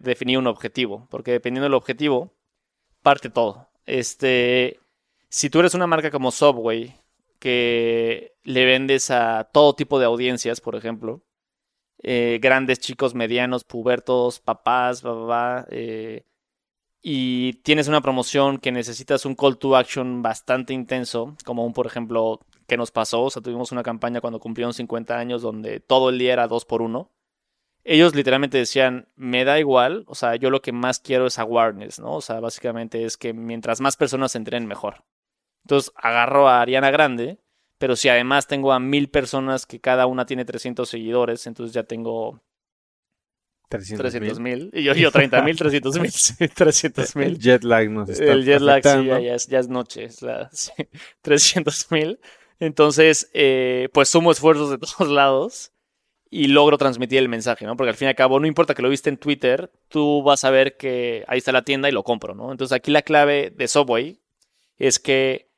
definir 0.00 0.38
un 0.38 0.46
objetivo, 0.46 1.06
porque 1.10 1.32
dependiendo 1.32 1.64
del 1.64 1.74
objetivo, 1.74 2.32
parte 3.02 3.30
todo. 3.30 3.68
Este, 3.86 4.80
si 5.28 5.50
tú 5.50 5.60
eres 5.60 5.74
una 5.74 5.86
marca 5.86 6.10
como 6.10 6.30
Subway, 6.30 6.94
que 7.38 8.34
le 8.44 8.64
vendes 8.64 9.10
a 9.10 9.44
todo 9.52 9.74
tipo 9.74 9.98
de 9.98 10.06
audiencias, 10.06 10.60
por 10.60 10.74
ejemplo, 10.74 11.22
eh, 12.02 12.38
grandes, 12.40 12.80
chicos, 12.80 13.14
medianos, 13.14 13.64
pubertos, 13.64 14.40
papás, 14.40 15.02
bla, 15.02 15.66
eh, 15.70 16.24
y 17.02 17.54
tienes 17.62 17.88
una 17.88 18.00
promoción 18.00 18.58
que 18.58 18.72
necesitas 18.72 19.24
un 19.26 19.34
call 19.36 19.58
to 19.58 19.76
action 19.76 20.22
bastante 20.22 20.74
intenso, 20.74 21.36
como 21.44 21.64
un, 21.64 21.72
por 21.72 21.86
ejemplo, 21.86 22.40
que 22.66 22.76
nos 22.76 22.90
pasó. 22.90 23.24
O 23.24 23.30
sea, 23.30 23.42
tuvimos 23.42 23.72
una 23.72 23.82
campaña 23.82 24.20
cuando 24.20 24.40
cumplieron 24.40 24.74
50 24.74 25.18
años 25.18 25.42
donde 25.42 25.80
todo 25.80 26.10
el 26.10 26.18
día 26.18 26.32
era 26.32 26.48
dos 26.48 26.64
por 26.64 26.82
uno. 26.82 27.12
Ellos 27.84 28.14
literalmente 28.16 28.58
decían, 28.58 29.08
me 29.14 29.44
da 29.44 29.60
igual, 29.60 30.04
o 30.08 30.16
sea, 30.16 30.34
yo 30.34 30.50
lo 30.50 30.60
que 30.60 30.72
más 30.72 30.98
quiero 30.98 31.26
es 31.26 31.38
awareness, 31.38 32.00
¿no? 32.00 32.16
O 32.16 32.20
sea, 32.20 32.40
básicamente 32.40 33.04
es 33.04 33.16
que 33.16 33.32
mientras 33.32 33.80
más 33.80 33.96
personas 33.96 34.34
entren, 34.34 34.66
mejor. 34.66 35.04
Entonces 35.64 35.92
agarro 35.94 36.48
a 36.48 36.60
Ariana 36.60 36.90
Grande, 36.90 37.38
pero 37.78 37.94
si 37.94 38.08
además 38.08 38.48
tengo 38.48 38.72
a 38.72 38.80
mil 38.80 39.08
personas 39.08 39.66
que 39.66 39.80
cada 39.80 40.06
una 40.06 40.26
tiene 40.26 40.44
300 40.44 40.88
seguidores, 40.88 41.46
entonces 41.46 41.72
ya 41.74 41.84
tengo 41.84 42.42
300 43.68 44.38
mil. 44.38 44.70
Y 44.72 44.84
yo, 44.84 44.94
yo 44.94 45.10
30 45.10 45.42
mil, 45.42 45.56
300 45.56 45.98
mil. 45.98 46.12
300 46.54 47.16
mil. 47.16 47.26
El 47.26 47.38
jet 47.38 47.64
lag 47.64 47.90
nos 47.90 48.08
está 48.08 48.32
El 48.32 48.44
jet 48.44 48.60
lag, 48.60 48.82
sí, 48.82 49.06
ya, 49.06 49.18
es, 49.18 49.46
ya, 49.46 49.58
es, 49.58 49.68
noche. 49.68 50.04
Es 50.04 50.22
la, 50.22 50.50
300 51.22 51.90
mil. 51.90 52.20
Entonces, 52.58 53.30
eh, 53.34 53.88
pues 53.92 54.08
sumo 54.08 54.30
esfuerzos 54.30 54.70
de 54.70 54.78
todos 54.78 55.10
lados 55.10 55.72
y 56.30 56.48
logro 56.48 56.78
transmitir 56.78 57.18
el 57.18 57.28
mensaje, 57.28 57.66
¿no? 57.66 57.76
Porque 57.76 57.90
al 57.90 57.96
fin 57.96 58.06
y 58.06 58.08
al 58.10 58.16
cabo, 58.16 58.40
no 58.40 58.46
importa 58.46 58.74
que 58.74 58.82
lo 58.82 58.88
viste 58.88 59.10
en 59.10 59.16
Twitter, 59.16 59.70
tú 59.88 60.22
vas 60.22 60.44
a 60.44 60.50
ver 60.50 60.76
que 60.76 61.24
ahí 61.28 61.38
está 61.38 61.52
la 61.52 61.62
tienda 61.62 61.88
y 61.88 61.92
lo 61.92 62.02
compro, 62.02 62.34
¿no? 62.34 62.50
Entonces 62.50 62.74
aquí 62.74 62.90
la 62.90 63.02
clave 63.02 63.50
de 63.50 63.68
Subway 63.68 64.20
es 64.76 64.98
que 64.98 65.50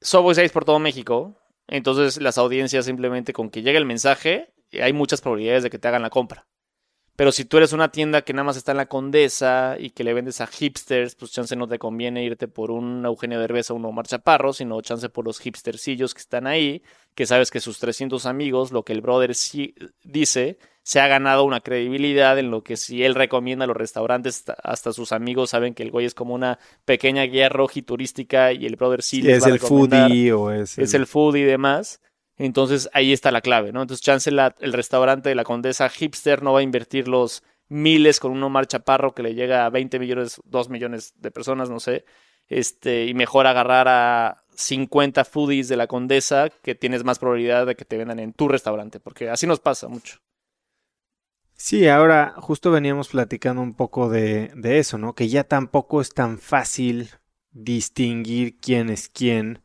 Subway 0.00 0.44
es 0.44 0.52
por 0.52 0.64
todo 0.64 0.78
México, 0.78 1.36
entonces 1.68 2.20
las 2.20 2.38
audiencias 2.38 2.86
simplemente 2.86 3.32
con 3.32 3.50
que 3.50 3.62
llegue 3.62 3.78
el 3.78 3.84
mensaje, 3.84 4.52
hay 4.72 4.92
muchas 4.92 5.20
probabilidades 5.20 5.62
de 5.62 5.70
que 5.70 5.78
te 5.78 5.88
hagan 5.88 6.02
la 6.02 6.10
compra. 6.10 6.46
Pero 7.20 7.32
si 7.32 7.44
tú 7.44 7.58
eres 7.58 7.74
una 7.74 7.92
tienda 7.92 8.22
que 8.22 8.32
nada 8.32 8.44
más 8.44 8.56
está 8.56 8.70
en 8.70 8.78
la 8.78 8.86
Condesa 8.86 9.76
y 9.78 9.90
que 9.90 10.04
le 10.04 10.14
vendes 10.14 10.40
a 10.40 10.46
hipsters, 10.46 11.16
pues 11.16 11.30
chance 11.30 11.54
no 11.54 11.68
te 11.68 11.78
conviene 11.78 12.24
irte 12.24 12.48
por 12.48 12.70
un 12.70 13.04
Eugenio 13.04 13.38
Derbez 13.38 13.70
o 13.70 13.74
un 13.74 13.84
Omar 13.84 14.06
Chaparro, 14.06 14.54
sino 14.54 14.80
chance 14.80 15.06
por 15.10 15.26
los 15.26 15.38
hipstercillos 15.38 16.14
que 16.14 16.20
están 16.20 16.46
ahí, 16.46 16.82
que 17.14 17.26
sabes 17.26 17.50
que 17.50 17.60
sus 17.60 17.78
300 17.78 18.24
amigos, 18.24 18.72
lo 18.72 18.84
que 18.84 18.94
el 18.94 19.02
brother 19.02 19.34
sí 19.34 19.74
dice, 20.02 20.56
se 20.82 20.98
ha 20.98 21.08
ganado 21.08 21.44
una 21.44 21.60
credibilidad 21.60 22.38
en 22.38 22.50
lo 22.50 22.62
que 22.62 22.78
si 22.78 23.04
él 23.04 23.14
recomienda 23.14 23.66
a 23.66 23.68
los 23.68 23.76
restaurantes, 23.76 24.44
hasta 24.64 24.94
sus 24.94 25.12
amigos 25.12 25.50
saben 25.50 25.74
que 25.74 25.82
el 25.82 25.90
güey 25.90 26.06
es 26.06 26.14
como 26.14 26.32
una 26.32 26.58
pequeña 26.86 27.24
guía 27.24 27.50
roja 27.50 27.82
turística 27.82 28.54
y 28.54 28.64
el 28.64 28.76
brother 28.76 29.02
sí, 29.02 29.20
les 29.20 29.42
es 29.42 29.46
el 29.46 29.58
foodie 29.58 30.32
o 30.32 30.50
es 30.50 30.78
el... 30.78 30.84
es 30.84 30.94
el 30.94 31.06
foodie 31.06 31.42
y 31.42 31.44
demás. 31.44 32.00
Entonces 32.40 32.88
ahí 32.94 33.12
está 33.12 33.30
la 33.30 33.42
clave, 33.42 33.70
¿no? 33.70 33.82
Entonces 33.82 34.02
chance 34.02 34.30
el 34.30 34.72
restaurante 34.72 35.28
de 35.28 35.34
la 35.34 35.44
Condesa 35.44 35.90
hipster 35.90 36.42
no 36.42 36.54
va 36.54 36.60
a 36.60 36.62
invertir 36.62 37.06
los 37.06 37.42
miles 37.68 38.18
con 38.18 38.32
un 38.32 38.42
Omar 38.42 38.66
Chaparro 38.66 39.14
que 39.14 39.22
le 39.22 39.34
llega 39.34 39.66
a 39.66 39.68
20 39.68 39.98
millones, 39.98 40.40
2 40.46 40.70
millones 40.70 41.12
de 41.18 41.30
personas, 41.30 41.68
no 41.68 41.80
sé. 41.80 42.06
Este, 42.48 43.04
y 43.04 43.12
mejor 43.12 43.46
agarrar 43.46 43.88
a 43.88 44.42
50 44.54 45.26
foodies 45.26 45.68
de 45.68 45.76
la 45.76 45.86
Condesa 45.86 46.48
que 46.62 46.74
tienes 46.74 47.04
más 47.04 47.18
probabilidad 47.18 47.66
de 47.66 47.74
que 47.74 47.84
te 47.84 47.98
vendan 47.98 48.18
en 48.18 48.32
tu 48.32 48.48
restaurante, 48.48 49.00
porque 49.00 49.28
así 49.28 49.46
nos 49.46 49.60
pasa 49.60 49.88
mucho. 49.88 50.16
Sí, 51.52 51.88
ahora 51.88 52.32
justo 52.38 52.70
veníamos 52.70 53.08
platicando 53.08 53.60
un 53.60 53.74
poco 53.74 54.08
de, 54.08 54.50
de 54.56 54.78
eso, 54.78 54.96
¿no? 54.96 55.14
Que 55.14 55.28
ya 55.28 55.44
tampoco 55.44 56.00
es 56.00 56.14
tan 56.14 56.38
fácil 56.38 57.10
distinguir 57.50 58.58
quién 58.58 58.88
es 58.88 59.10
quién 59.10 59.60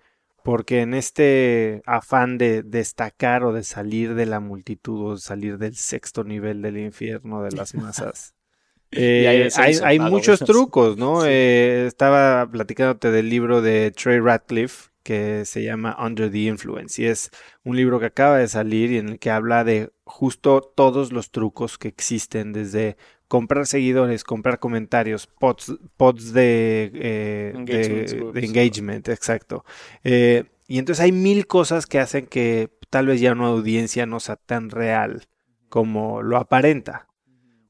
porque 0.46 0.82
en 0.82 0.94
este 0.94 1.82
afán 1.88 2.38
de 2.38 2.62
destacar 2.62 3.44
o 3.44 3.52
de 3.52 3.64
salir 3.64 4.14
de 4.14 4.28
la 4.28 4.40
multitud 4.40 5.08
o 5.08 5.16
de 5.16 5.20
salir 5.20 5.58
del 5.58 5.76
sexto 5.76 6.24
nivel 6.24 6.62
del 6.62 6.78
infierno 6.78 7.42
de 7.42 7.50
las 7.50 7.74
masas, 7.74 8.36
eh, 8.92 9.50
hay, 9.84 10.00
muchos 10.00 10.42
trucos, 10.42 10.98
¿no? 10.98 11.26
Eh, 11.26 11.88
estaba 11.88 12.48
platicándote 12.48 13.10
del 13.10 13.28
libro 13.28 13.64
de 13.64 13.90
Trey 13.90 14.20
Ratcliffe 14.20 14.92
que 15.02 15.46
se 15.46 15.64
llama 15.64 15.98
Under 16.00 16.32
the 16.32 16.38
Influence 16.38 17.02
y 17.02 17.08
es 17.08 17.32
un 17.64 17.76
libro 17.76 18.00
que 18.00 18.06
acaba 18.06 18.38
de 18.38 18.48
salir 18.48 18.92
y 18.92 19.00
en 19.00 19.10
el 19.10 19.20
que 19.20 19.32
habla 19.32 19.64
de 19.64 19.90
justo 20.04 20.62
todos 20.62 21.12
los 21.12 21.32
trucos 21.32 21.80
que 21.80 21.88
existen 21.88 22.54
desde 22.54 22.98
comprar 23.36 23.68
seguidores, 23.68 24.24
comprar 24.24 24.60
comentarios, 24.60 25.28
pods, 25.28 25.76
pods 25.98 26.32
de, 26.32 26.90
eh, 26.94 27.54
de, 27.66 28.46
engagement, 28.46 29.10
exacto. 29.10 29.66
Eh, 30.06 30.46
y 30.70 30.80
entonces 30.80 31.04
hay 31.04 31.12
mil 31.12 31.46
cosas 31.46 31.86
que 31.86 32.00
hacen 32.00 32.28
que 32.28 32.70
tal 32.90 33.08
vez 33.08 33.20
ya 33.20 33.34
una 33.34 33.48
audiencia 33.48 34.06
no 34.06 34.22
sea 34.22 34.38
tan 34.38 34.70
real 34.70 35.28
como 35.68 36.22
lo 36.22 36.38
aparenta. 36.38 37.10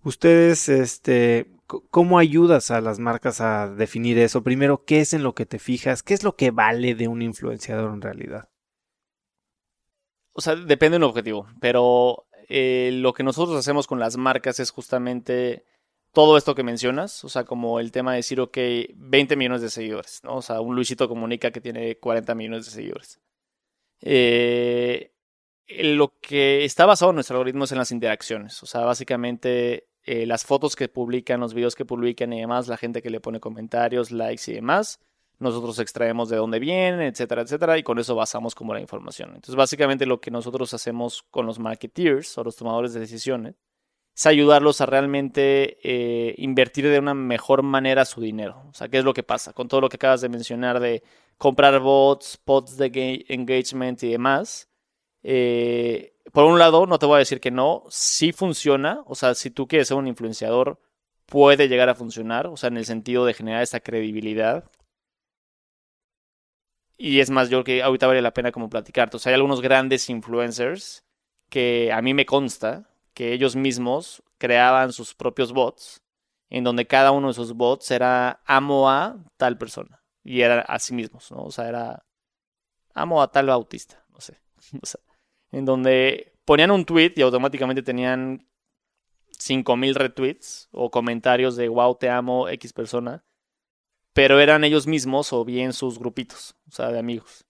Ustedes, 0.04 0.70
este, 0.70 1.48
¿cómo 1.66 2.20
ayudas 2.20 2.70
a 2.70 2.80
las 2.80 3.00
marcas 3.00 3.42
a 3.42 3.68
definir 3.68 4.20
eso? 4.20 4.44
Primero, 4.44 4.86
¿qué 4.86 5.02
es 5.02 5.14
en 5.14 5.24
lo 5.24 5.34
que 5.34 5.48
te 5.48 5.58
fijas? 5.58 6.04
¿Qué 6.04 6.14
es 6.14 6.24
lo 6.24 6.36
que 6.36 6.52
vale 6.52 6.94
de 6.94 7.08
un 7.08 7.24
influenciador 7.24 7.92
en 7.92 8.02
realidad? 8.04 8.50
O 10.32 10.42
sea, 10.42 10.56
depende 10.56 10.98
del 10.98 11.04
objetivo, 11.06 11.48
pero 11.60 12.25
eh, 12.48 12.92
lo 12.94 13.14
que 13.14 13.24
nosotros 13.24 13.58
hacemos 13.58 13.88
con 13.88 14.00
las 14.00 14.18
marcas 14.18 14.60
es 14.60 14.72
justamente 14.72 15.66
todo 16.12 16.38
esto 16.38 16.56
que 16.56 16.64
mencionas, 16.64 17.24
o 17.26 17.30
sea, 17.30 17.44
como 17.44 17.80
el 17.80 17.92
tema 17.92 18.12
de 18.12 18.18
decir, 18.18 18.40
ok, 18.40 18.58
20 18.96 19.36
millones 19.36 19.62
de 19.62 19.70
seguidores, 19.70 20.22
¿no? 20.24 20.38
O 20.38 20.42
sea, 20.42 20.62
un 20.62 20.76
Luisito 20.76 21.10
Comunica 21.10 21.52
que 21.52 21.62
tiene 21.62 21.98
40 21.98 22.36
millones 22.36 22.66
de 22.66 22.72
seguidores. 22.72 23.20
Eh, 24.02 25.12
lo 25.68 26.14
que 26.22 26.64
está 26.64 26.86
basado 26.86 27.12
en 27.12 27.16
nuestro 27.16 27.38
algoritmo 27.38 27.66
es 27.66 27.72
en 27.72 27.80
las 27.80 27.92
interacciones. 27.92 28.62
O 28.64 28.66
sea, 28.66 28.82
básicamente 28.82 29.88
eh, 30.04 30.26
las 30.26 30.46
fotos 30.46 30.76
que 30.76 30.88
publican, 30.88 31.40
los 31.40 31.54
videos 31.54 31.76
que 31.76 31.86
publican 31.86 32.32
y 32.34 32.42
demás, 32.42 32.68
la 32.68 32.78
gente 32.78 33.02
que 33.02 33.10
le 33.10 33.20
pone 33.20 33.40
comentarios, 33.40 34.12
likes 34.12 34.52
y 34.52 34.54
demás. 34.54 35.00
Nosotros 35.40 35.80
extraemos 35.80 36.30
de 36.30 36.38
dónde 36.38 36.60
vienen, 36.60 37.02
etcétera, 37.02 37.42
etcétera, 37.42 37.78
y 37.78 37.84
con 37.84 38.00
eso 38.00 38.16
basamos 38.16 38.56
como 38.56 38.74
la 38.74 38.80
información. 38.80 39.30
Entonces, 39.30 39.56
básicamente 39.56 40.06
lo 40.06 40.22
que 40.22 40.32
nosotros 40.32 40.74
hacemos 40.74 41.24
con 41.30 41.46
los 41.46 41.60
marketeers 41.60 42.38
o 42.38 42.44
los 42.44 42.56
tomadores 42.56 42.94
de 42.94 43.02
decisiones 43.02 43.56
es 44.16 44.26
ayudarlos 44.26 44.80
a 44.80 44.86
realmente 44.86 45.78
eh, 45.84 46.36
invertir 46.38 46.88
de 46.88 47.00
una 47.00 47.14
mejor 47.14 47.64
manera 47.64 48.06
su 48.06 48.22
dinero. 48.22 48.64
O 48.70 48.74
sea, 48.74 48.88
¿qué 48.88 49.00
es 49.00 49.04
lo 49.04 49.14
que 49.14 49.24
pasa? 49.24 49.52
Con 49.52 49.68
todo 49.68 49.82
lo 49.82 49.90
que 49.90 49.98
acabas 49.98 50.22
de 50.22 50.30
mencionar 50.30 50.80
de 50.80 51.04
comprar 51.38 51.80
bots, 51.80 52.40
bots 52.46 52.78
de 52.78 53.26
engagement 53.28 54.02
y 54.04 54.12
demás. 54.12 54.70
Eh, 55.22 56.14
por 56.32 56.46
un 56.46 56.60
lado, 56.60 56.86
no 56.86 56.98
te 57.00 57.06
voy 57.06 57.16
a 57.16 57.20
decir 57.20 57.40
que 57.40 57.52
no, 57.52 57.84
sí 57.90 58.32
funciona. 58.32 59.04
O 59.06 59.16
sea, 59.16 59.36
si 59.36 59.52
tú 59.52 59.68
quieres 59.68 59.88
ser 59.90 59.98
un 59.98 60.08
influenciador, 60.08 60.80
puede 61.26 61.68
llegar 61.68 61.90
a 61.90 61.96
funcionar. 61.96 62.48
O 62.48 62.58
sea, 62.58 62.68
en 62.68 62.78
el 62.78 62.86
sentido 62.86 63.26
de 63.26 63.34
generar 63.34 63.64
esa 63.64 63.80
credibilidad. 63.82 64.66
Y 66.98 67.20
es 67.20 67.30
más, 67.30 67.50
yo 67.50 67.64
creo 67.64 67.78
que 67.78 67.84
ahorita 67.84 68.08
vale 68.08 68.22
la 68.22 68.34
pena 68.34 68.52
como 68.52 68.70
platicarte. 68.70 69.18
O 69.18 69.20
hay 69.26 69.34
algunos 69.34 69.62
grandes 69.62 70.10
influencers 70.10 71.04
que 71.50 71.92
a 71.92 72.02
mí 72.02 72.14
me 72.14 72.26
consta 72.26 72.90
que 73.14 73.34
ellos 73.34 73.56
mismos 73.56 74.24
creaban 74.38 74.94
sus 74.94 75.14
propios 75.14 75.54
bots, 75.54 76.02
en 76.50 76.64
donde 76.64 76.88
cada 76.88 77.12
uno 77.12 77.30
de 77.30 77.34
sus 77.34 77.54
bots 77.54 77.92
era 77.92 78.42
amo 78.46 78.90
a 78.90 79.18
tal 79.38 79.58
persona. 79.58 80.04
Y 80.24 80.42
era 80.42 80.62
a 80.62 80.80
sí 80.80 80.94
mismos, 80.94 81.32
¿no? 81.32 81.44
O 81.44 81.52
sea, 81.52 81.68
era 81.68 82.06
amo 82.94 83.22
a 83.22 83.32
tal 83.32 83.48
bautista, 83.48 84.04
no 84.10 84.20
sé. 84.20 84.40
En 85.52 85.64
donde 85.64 86.34
ponían 86.44 86.72
un 86.72 86.84
tweet 86.84 87.14
y 87.16 87.22
automáticamente 87.22 87.82
tenían 87.82 88.46
5000 89.40 89.96
retweets 89.96 90.68
o 90.72 90.92
comentarios 90.92 91.56
de 91.56 91.70
wow, 91.70 91.96
te 91.96 92.10
amo, 92.10 92.50
X 92.50 92.74
persona. 92.74 93.24
Pero 94.16 94.40
eran 94.40 94.64
ellos 94.64 94.88
mismos 94.88 95.34
o 95.34 95.44
bien 95.44 95.74
sus 95.74 96.00
grupitos, 96.00 96.56
o 96.70 96.72
sea, 96.72 96.90
de 96.90 97.00
amigos. 97.00 97.46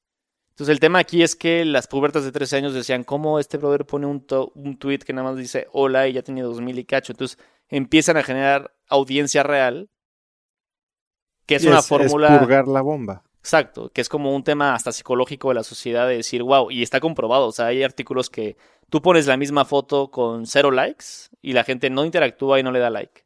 Entonces 0.49 0.73
el 0.73 0.79
tema 0.79 0.97
aquí 0.97 1.21
es 1.21 1.35
que 1.35 1.63
las 1.63 1.85
pubertas 1.85 2.23
de 2.23 2.31
13 2.31 2.57
años 2.57 2.73
decían, 2.73 3.03
¿cómo 3.03 3.37
este 3.39 3.57
brother 3.57 3.85
pone 3.85 4.07
un, 4.07 4.25
un 4.55 4.79
tweet 4.79 4.99
que 4.99 5.13
nada 5.13 5.29
más 5.29 5.37
dice 5.37 5.67
hola 5.73 6.07
y 6.07 6.13
ya 6.13 6.23
tiene 6.23 6.41
2000 6.41 6.79
y 6.79 6.85
cacho? 6.85 7.11
Entonces 7.13 7.37
empiezan 7.69 8.17
a 8.17 8.23
generar 8.23 8.73
audiencia 8.87 9.43
real, 9.43 9.91
que 11.45 11.55
es 11.55 11.65
una 11.65 11.83
fórmula... 11.83 12.33
Es 12.33 12.39
purgar 12.39 12.67
la 12.67 12.81
bomba. 12.81 13.23
Exacto, 13.41 13.91
que 13.91 14.01
es 14.01 14.09
como 14.09 14.35
un 14.35 14.43
tema 14.43 14.73
hasta 14.73 14.91
psicológico 14.91 15.49
de 15.49 15.55
la 15.55 15.63
sociedad 15.63 16.07
de 16.07 16.15
decir, 16.15 16.41
wow, 16.41 16.71
y 16.71 16.81
está 16.81 16.99
comprobado, 16.99 17.45
o 17.45 17.51
sea, 17.51 17.67
hay 17.67 17.83
artículos 17.83 18.31
que 18.31 18.57
tú 18.89 19.03
pones 19.03 19.27
la 19.27 19.37
misma 19.37 19.65
foto 19.65 20.09
con 20.09 20.47
cero 20.47 20.71
likes 20.71 21.05
y 21.43 21.53
la 21.53 21.63
gente 21.63 21.91
no 21.91 22.05
interactúa 22.05 22.59
y 22.59 22.63
no 22.63 22.71
le 22.71 22.79
da 22.79 22.89
like. 22.89 23.23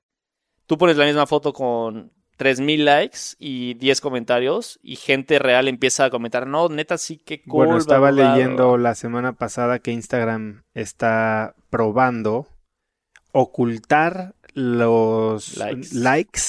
Tú 0.66 0.78
pones 0.78 0.98
la 0.98 1.06
misma 1.06 1.26
foto 1.26 1.54
con 1.54 2.12
3000 2.40 2.86
likes 2.86 3.20
y 3.38 3.74
10 3.74 4.00
comentarios 4.00 4.80
y 4.82 4.96
gente 4.96 5.40
real 5.40 5.68
empieza 5.68 6.06
a 6.06 6.10
comentar, 6.10 6.48
no, 6.48 6.70
neta 6.70 6.98
sí 6.98 7.18
que 7.18 7.42
cool. 7.44 7.66
Bueno, 7.66 7.78
estaba 7.78 8.14
leyendo 8.14 8.78
la 8.78 8.96
semana 8.96 9.34
pasada 9.34 9.80
que 9.80 9.92
Instagram 9.92 10.64
está 10.74 11.54
probando 11.70 12.48
ocultar 13.34 14.36
los 14.54 15.58
likes, 15.94 16.42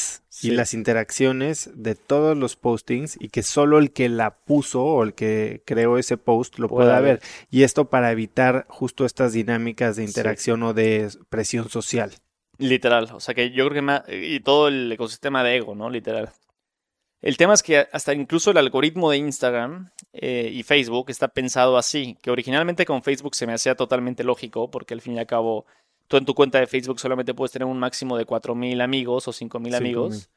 y 0.43 0.53
las 0.53 0.75
interacciones 0.75 1.71
de 1.75 1.97
todos 1.97 2.37
los 2.39 2.57
postings 2.57 3.19
y 3.21 3.29
que 3.29 3.43
solo 3.43 3.79
el 3.79 3.93
que 3.93 4.09
la 4.09 4.37
puso 4.37 4.83
o 4.83 5.03
el 5.03 5.13
que 5.13 5.63
creó 5.67 5.99
ese 5.99 6.17
post 6.17 6.59
lo 6.59 6.69
pueda 6.69 7.01
ver. 7.01 7.21
Y 7.51 7.65
esto 7.65 7.91
para 7.91 8.11
evitar 8.11 8.65
justo 8.69 9.05
estas 9.05 9.33
dinámicas 9.33 9.97
de 9.97 10.05
interacción 10.05 10.63
o 10.63 10.73
de 10.73 11.11
presión 11.29 11.69
social. 11.69 12.13
Literal, 12.61 13.09
o 13.13 13.21
sea 13.21 13.35
que 13.35 13.51
yo 13.51 13.69
creo 13.69 13.83
que 14.07 14.35
y 14.35 14.41
todo 14.41 14.69
el 14.69 14.93
ecosistema 14.93 15.43
de 15.43 15.57
ego, 15.57 15.75
¿no? 15.75 15.91
Literal. 15.91 16.31
El 17.23 17.37
tema 17.37 17.53
es 17.55 17.63
que 17.63 17.87
hasta 17.93 18.15
incluso 18.15 18.51
el 18.51 18.57
algoritmo 18.57 19.11
de 19.11 19.19
Instagram 19.19 19.91
eh, 20.13 20.51
y 20.53 20.63
Facebook 20.63 21.11
está 21.11 21.29
pensado 21.29 21.77
así, 21.77 22.17
que 22.23 22.31
originalmente 22.31 22.87
con 22.87 23.03
Facebook 23.03 23.35
se 23.35 23.47
me 23.47 23.53
hacía 23.53 23.75
totalmente 23.75 24.25
lógico, 24.25 24.71
porque 24.71 24.95
al 24.95 25.01
fin 25.01 25.17
y 25.17 25.19
al 25.19 25.27
cabo 25.27 25.67
tú 26.09 26.17
en 26.17 26.25
tu 26.25 26.35
cuenta 26.35 26.59
de 26.59 26.67
Facebook 26.67 26.99
solamente 26.99 27.35
puedes 27.35 27.53
tener 27.53 27.67
un 27.67 27.79
máximo 27.79 28.17
de 28.17 28.27
4.000 28.27 28.83
amigos 28.83 29.29
o 29.29 29.33
5.000 29.33 29.75
amigos. 29.75 30.31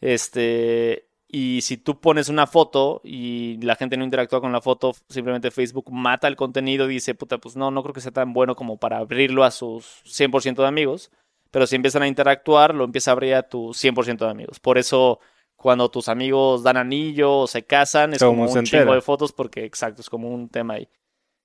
Este, 0.00 1.08
y 1.28 1.60
si 1.60 1.76
tú 1.76 2.00
pones 2.00 2.28
una 2.28 2.46
foto 2.46 3.00
y 3.04 3.58
la 3.62 3.76
gente 3.76 3.96
no 3.96 4.04
interactúa 4.04 4.40
con 4.40 4.52
la 4.52 4.60
foto, 4.60 4.92
simplemente 5.08 5.50
Facebook 5.50 5.92
mata 5.92 6.26
el 6.26 6.36
contenido 6.36 6.90
y 6.90 6.94
dice, 6.94 7.14
puta, 7.14 7.38
pues 7.38 7.54
no, 7.54 7.70
no 7.70 7.82
creo 7.82 7.92
que 7.92 8.00
sea 8.00 8.12
tan 8.12 8.32
bueno 8.32 8.56
como 8.56 8.78
para 8.78 8.98
abrirlo 8.98 9.44
a 9.44 9.50
sus 9.50 10.02
100% 10.04 10.56
de 10.56 10.66
amigos. 10.66 11.12
Pero 11.50 11.66
si 11.66 11.76
empiezan 11.76 12.02
a 12.02 12.08
interactuar, 12.08 12.74
lo 12.74 12.84
empieza 12.84 13.10
a 13.10 13.12
abrir 13.12 13.34
a 13.34 13.42
tus 13.42 13.82
100% 13.82 14.18
de 14.18 14.30
amigos. 14.30 14.60
Por 14.60 14.78
eso, 14.78 15.20
cuando 15.56 15.90
tus 15.90 16.08
amigos 16.08 16.62
dan 16.62 16.76
anillo 16.76 17.38
o 17.38 17.46
se 17.46 17.64
casan, 17.64 18.14
es 18.14 18.22
como, 18.22 18.44
un 18.50 18.64
chingo 18.64 18.94
de 18.94 19.00
fotos 19.00 19.32
porque, 19.32 19.64
exacto, 19.64 20.00
es 20.00 20.08
como 20.08 20.28
un 20.28 20.48
tema 20.48 20.74
ahí. 20.74 20.88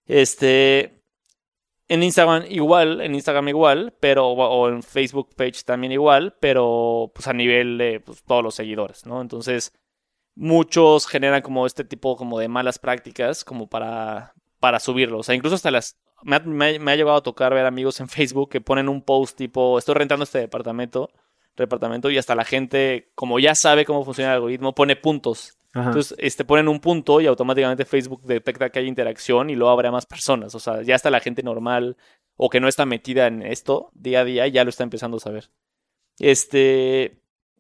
Este, 0.06 1.02
en 1.88 2.04
Instagram 2.04 2.46
igual, 2.50 3.02
en 3.02 3.16
Instagram 3.16 3.48
igual, 3.50 3.94
pero, 4.00 4.28
o 4.30 4.70
en 4.70 4.84
Facebook 4.84 5.36
page 5.36 5.64
también 5.66 5.92
igual, 5.92 6.36
pero 6.40 7.12
pues 7.14 7.28
a 7.28 7.34
nivel 7.34 7.78
de 7.78 8.00
pues, 8.00 8.24
todos 8.24 8.44
los 8.44 8.56
seguidores, 8.56 9.06
¿no? 9.06 9.22
Entonces, 9.22 9.74
muchos 10.36 11.08
generan 11.08 11.42
como 11.42 11.66
este 11.66 11.84
tipo 11.84 12.16
como 12.16 12.40
de 12.40 12.48
malas 12.48 12.78
prácticas 12.78 13.44
como 13.44 13.68
para, 13.68 14.34
para 14.60 14.80
subirlo. 14.80 15.20
O 15.20 15.24
sea, 15.24 15.36
incluso 15.36 15.56
hasta 15.56 15.72
las 15.72 15.98
me 16.24 16.36
ha, 16.36 16.96
llegado 16.96 17.18
a 17.18 17.24
tocar 17.24 17.54
ver 17.54 17.66
amigos 17.66 18.00
en 18.00 18.08
Facebook 18.10 18.50
que 18.50 18.62
ponen 18.62 18.90
un 18.90 19.02
post 19.02 19.38
tipo, 19.38 19.78
estoy 19.78 19.96
rentando 19.96 20.24
este 20.24 20.40
departamento, 20.40 21.12
departamento 21.56 22.10
y 22.10 22.18
hasta 22.18 22.36
la 22.36 22.46
gente, 22.46 23.12
como 23.16 23.40
ya 23.40 23.56
sabe 23.56 23.86
cómo 23.86 24.04
funciona 24.04 24.32
el 24.32 24.36
algoritmo, 24.36 24.76
pone 24.76 24.96
puntos. 24.96 25.58
Entonces, 25.74 26.16
este, 26.20 26.46
ponen 26.46 26.70
un 26.70 26.80
punto 26.80 27.20
y 27.20 27.28
automáticamente 27.28 27.84
Facebook 27.84 28.22
detecta 28.24 28.70
que 28.70 28.80
hay 28.80 28.88
interacción 28.88 29.50
y 29.50 29.56
lo 29.56 29.70
abre 29.70 29.90
a 29.90 29.92
más 29.92 30.06
personas. 30.06 30.56
O 30.56 30.60
sea, 30.60 30.82
ya 30.84 30.96
está 30.96 31.10
la 31.10 31.20
gente 31.20 31.44
normal 31.44 31.98
o 32.38 32.50
que 32.50 32.62
no 32.62 32.70
está 32.70 32.86
metida 32.86 33.28
en 33.28 33.42
esto 33.42 33.92
día 33.94 34.22
a 34.22 34.24
día 34.24 34.48
ya 34.48 34.64
lo 34.64 34.70
está 34.70 34.84
empezando 34.84 35.18
a 35.18 35.20
saber. 35.20 35.50
Este, 36.18 37.20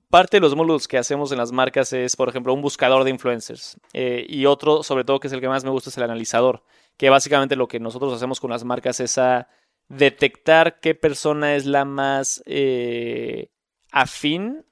parte 0.09 0.37
de 0.37 0.41
los 0.41 0.55
módulos 0.55 0.87
que 0.87 0.97
hacemos 0.97 1.33
en 1.33 1.39
las 1.39 1.51
marcas 1.51 1.91
es, 1.91 2.15
por 2.15 2.29
ejemplo, 2.29 2.53
un 2.53 2.61
buscador 2.61 3.03
de 3.03 3.09
influencers. 3.09 3.77
Eh, 3.91 4.25
y 4.29 4.45
otro, 4.45 4.81
sobre 4.81 5.03
todo, 5.03 5.19
que 5.19 5.27
es 5.27 5.33
el 5.33 5.41
que 5.41 5.49
más 5.49 5.65
me 5.65 5.71
gusta, 5.71 5.89
es 5.89 5.97
el 5.97 6.03
analizador 6.03 6.63
que 6.97 7.09
básicamente 7.09 7.55
lo 7.55 7.67
que 7.67 7.79
nosotros 7.79 8.13
hacemos 8.13 8.39
con 8.39 8.51
las 8.51 8.63
marcas 8.63 8.99
es 8.99 9.17
a 9.17 9.47
detectar 9.87 10.79
qué 10.79 10.95
persona 10.95 11.55
es 11.55 11.65
la 11.65 11.85
más 11.85 12.41
eh, 12.45 13.49
afín 13.91 14.65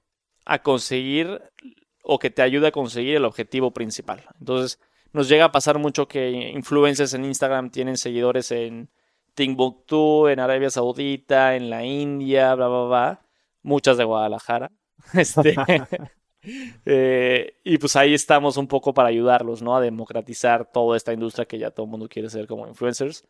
a 0.45 0.61
conseguir 0.61 1.41
o 2.03 2.19
que 2.19 2.29
te 2.29 2.41
ayude 2.41 2.67
a 2.67 2.71
conseguir 2.71 3.15
el 3.15 3.25
objetivo 3.25 3.71
principal. 3.71 4.25
Entonces, 4.39 4.79
nos 5.13 5.29
llega 5.29 5.45
a 5.45 5.51
pasar 5.51 5.79
mucho 5.79 6.07
que 6.07 6.31
influencers 6.31 7.13
en 7.13 7.25
Instagram 7.25 7.69
tienen 7.69 7.97
seguidores 7.97 8.51
en 8.51 8.89
Timbuktu, 9.35 10.27
en 10.27 10.39
Arabia 10.39 10.69
Saudita, 10.69 11.55
en 11.55 11.69
la 11.69 11.85
India, 11.85 12.53
bla, 12.55 12.67
bla, 12.67 12.83
bla. 12.83 13.21
Muchas 13.61 13.97
de 13.97 14.03
Guadalajara. 14.03 14.71
Este, 15.13 15.55
eh, 16.85 17.55
y 17.63 17.77
pues 17.77 17.95
ahí 17.95 18.13
estamos 18.13 18.57
un 18.57 18.67
poco 18.67 18.93
para 18.93 19.09
ayudarlos, 19.09 19.61
¿no? 19.61 19.75
A 19.75 19.81
democratizar 19.81 20.71
toda 20.71 20.97
esta 20.97 21.13
industria 21.13 21.45
que 21.45 21.59
ya 21.59 21.71
todo 21.71 21.85
el 21.85 21.91
mundo 21.91 22.07
quiere 22.07 22.29
ser 22.29 22.47
como 22.47 22.67
influencers. 22.67 23.25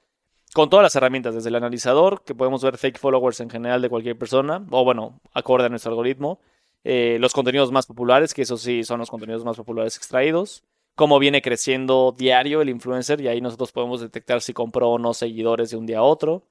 Con 0.54 0.70
todas 0.70 0.84
las 0.84 0.96
herramientas, 0.96 1.34
desde 1.34 1.50
el 1.50 1.56
analizador, 1.56 2.24
que 2.24 2.36
podemos 2.36 2.64
ver 2.64 2.78
fake 2.78 3.00
followers 3.00 3.40
en 3.40 3.50
general 3.50 3.82
de 3.82 3.90
cualquier 3.90 4.18
persona, 4.18 4.66
o 4.70 4.84
bueno, 4.84 5.20
acorde 5.34 5.66
a 5.66 5.70
nuestro 5.70 5.92
algoritmo. 5.92 6.40
Eh, 6.84 7.18
los 7.20 7.34
contenidos 7.34 7.72
más 7.72 7.88
populares, 7.88 8.34
que 8.34 8.44
eso 8.44 8.58
sí 8.58 8.84
son 8.84 9.00
los 9.00 9.10
contenidos 9.10 9.44
más 9.44 9.58
populares 9.58 9.98
extraídos. 9.98 10.64
Cómo 10.96 11.18
viene 11.18 11.42
creciendo 11.42 12.14
diario 12.16 12.62
el 12.62 12.70
influencer, 12.70 13.20
y 13.22 13.30
ahí 13.30 13.42
nosotros 13.42 13.72
podemos 13.72 14.02
detectar 14.02 14.42
si 14.42 14.54
compró 14.54 14.90
o 14.92 15.00
no 15.00 15.16
seguidores 15.16 15.72
de 15.72 15.78
un 15.78 15.88
día 15.88 16.00
a 16.00 16.04
otro. 16.04 16.44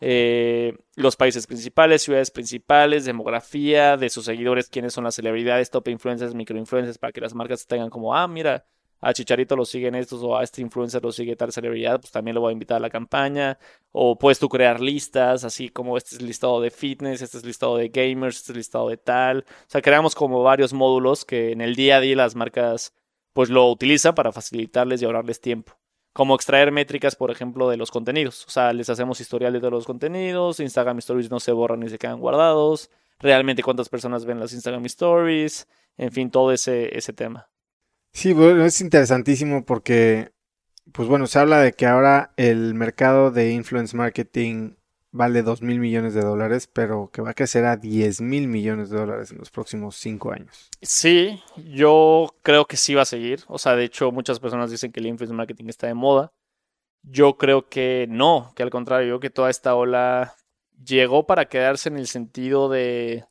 Eh, 0.00 0.76
los 0.94 1.16
países 1.16 1.46
principales, 1.46 2.02
ciudades 2.02 2.30
principales, 2.30 3.04
demografía 3.04 3.96
de 3.96 4.10
sus 4.10 4.26
seguidores, 4.26 4.68
quiénes 4.68 4.92
son 4.92 5.04
las 5.04 5.14
celebridades, 5.14 5.70
top 5.70 5.88
influencers, 5.88 6.34
microinfluencers, 6.34 6.98
para 6.98 7.12
que 7.12 7.20
las 7.20 7.34
marcas 7.34 7.66
tengan 7.66 7.90
como, 7.90 8.14
ah, 8.14 8.28
mira, 8.28 8.66
a 9.00 9.12
Chicharito 9.12 9.56
lo 9.56 9.64
siguen 9.64 9.94
estos 9.94 10.22
o 10.22 10.36
a 10.36 10.42
este 10.42 10.62
influencer 10.62 11.02
lo 11.02 11.12
sigue 11.12 11.36
tal 11.36 11.52
celebridad, 11.52 12.00
pues 12.00 12.10
también 12.10 12.34
lo 12.34 12.40
voy 12.40 12.50
a 12.50 12.52
invitar 12.52 12.78
a 12.78 12.80
la 12.80 12.90
campaña. 12.90 13.58
O 13.92 14.18
puedes 14.18 14.38
tú 14.38 14.48
crear 14.48 14.80
listas, 14.80 15.44
así 15.44 15.68
como 15.68 15.96
este 15.96 16.16
es 16.16 16.22
listado 16.22 16.60
de 16.60 16.70
fitness, 16.70 17.22
este 17.22 17.38
es 17.38 17.44
listado 17.44 17.76
de 17.76 17.88
gamers, 17.88 18.38
este 18.38 18.52
es 18.52 18.56
listado 18.56 18.88
de 18.88 18.96
tal. 18.96 19.44
O 19.48 19.68
sea, 19.68 19.82
creamos 19.82 20.14
como 20.14 20.42
varios 20.42 20.72
módulos 20.72 21.24
que 21.24 21.52
en 21.52 21.60
el 21.60 21.76
día 21.76 21.98
a 21.98 22.00
día 22.00 22.16
las 22.16 22.34
marcas 22.34 22.94
pues 23.32 23.50
lo 23.50 23.70
utilizan 23.70 24.14
para 24.14 24.32
facilitarles 24.32 25.02
y 25.02 25.04
ahorrarles 25.04 25.40
tiempo 25.40 25.78
como 26.16 26.34
extraer 26.34 26.72
métricas, 26.72 27.14
por 27.14 27.30
ejemplo, 27.30 27.68
de 27.68 27.76
los 27.76 27.90
contenidos. 27.90 28.46
O 28.46 28.50
sea, 28.50 28.72
les 28.72 28.88
hacemos 28.88 29.20
historial 29.20 29.52
de 29.60 29.70
los 29.70 29.84
contenidos, 29.84 30.60
Instagram 30.60 30.96
Stories 30.96 31.30
no 31.30 31.40
se 31.40 31.52
borran 31.52 31.80
ni 31.80 31.90
se 31.90 31.98
quedan 31.98 32.20
guardados, 32.20 32.88
realmente 33.18 33.62
cuántas 33.62 33.90
personas 33.90 34.24
ven 34.24 34.40
las 34.40 34.54
Instagram 34.54 34.86
Stories, 34.86 35.68
en 35.98 36.10
fin, 36.12 36.30
todo 36.30 36.52
ese, 36.52 36.96
ese 36.96 37.12
tema. 37.12 37.50
Sí, 38.14 38.32
bueno, 38.32 38.64
es 38.64 38.80
interesantísimo 38.80 39.66
porque 39.66 40.32
pues 40.90 41.06
bueno, 41.06 41.26
se 41.26 41.38
habla 41.38 41.60
de 41.60 41.74
que 41.74 41.84
ahora 41.84 42.32
el 42.38 42.72
mercado 42.72 43.30
de 43.30 43.50
influence 43.50 43.94
marketing 43.94 44.76
vale 45.10 45.42
2 45.42 45.62
mil 45.62 45.78
millones 45.78 46.14
de 46.14 46.22
dólares, 46.22 46.68
pero 46.72 47.10
que 47.12 47.22
va 47.22 47.30
a 47.30 47.34
crecer 47.34 47.64
a 47.64 47.76
10 47.76 48.20
mil 48.20 48.48
millones 48.48 48.90
de 48.90 48.98
dólares 48.98 49.30
en 49.32 49.38
los 49.38 49.50
próximos 49.50 49.96
5 49.96 50.32
años. 50.32 50.70
Sí, 50.82 51.42
yo 51.56 52.34
creo 52.42 52.66
que 52.66 52.76
sí 52.76 52.94
va 52.94 53.02
a 53.02 53.06
seguir. 53.06 53.44
O 53.48 53.58
sea, 53.58 53.76
de 53.76 53.84
hecho, 53.84 54.12
muchas 54.12 54.40
personas 54.40 54.70
dicen 54.70 54.92
que 54.92 55.00
el 55.00 55.06
influence 55.06 55.34
marketing 55.34 55.68
está 55.68 55.86
de 55.86 55.94
moda. 55.94 56.32
Yo 57.02 57.36
creo 57.36 57.68
que 57.68 58.06
no, 58.08 58.52
que 58.54 58.62
al 58.62 58.70
contrario, 58.70 59.08
yo 59.08 59.20
creo 59.20 59.30
que 59.30 59.34
toda 59.34 59.50
esta 59.50 59.74
ola 59.74 60.34
llegó 60.84 61.26
para 61.26 61.46
quedarse 61.46 61.88
en 61.88 61.96
el 61.96 62.08
sentido 62.08 62.68
de 62.68 63.24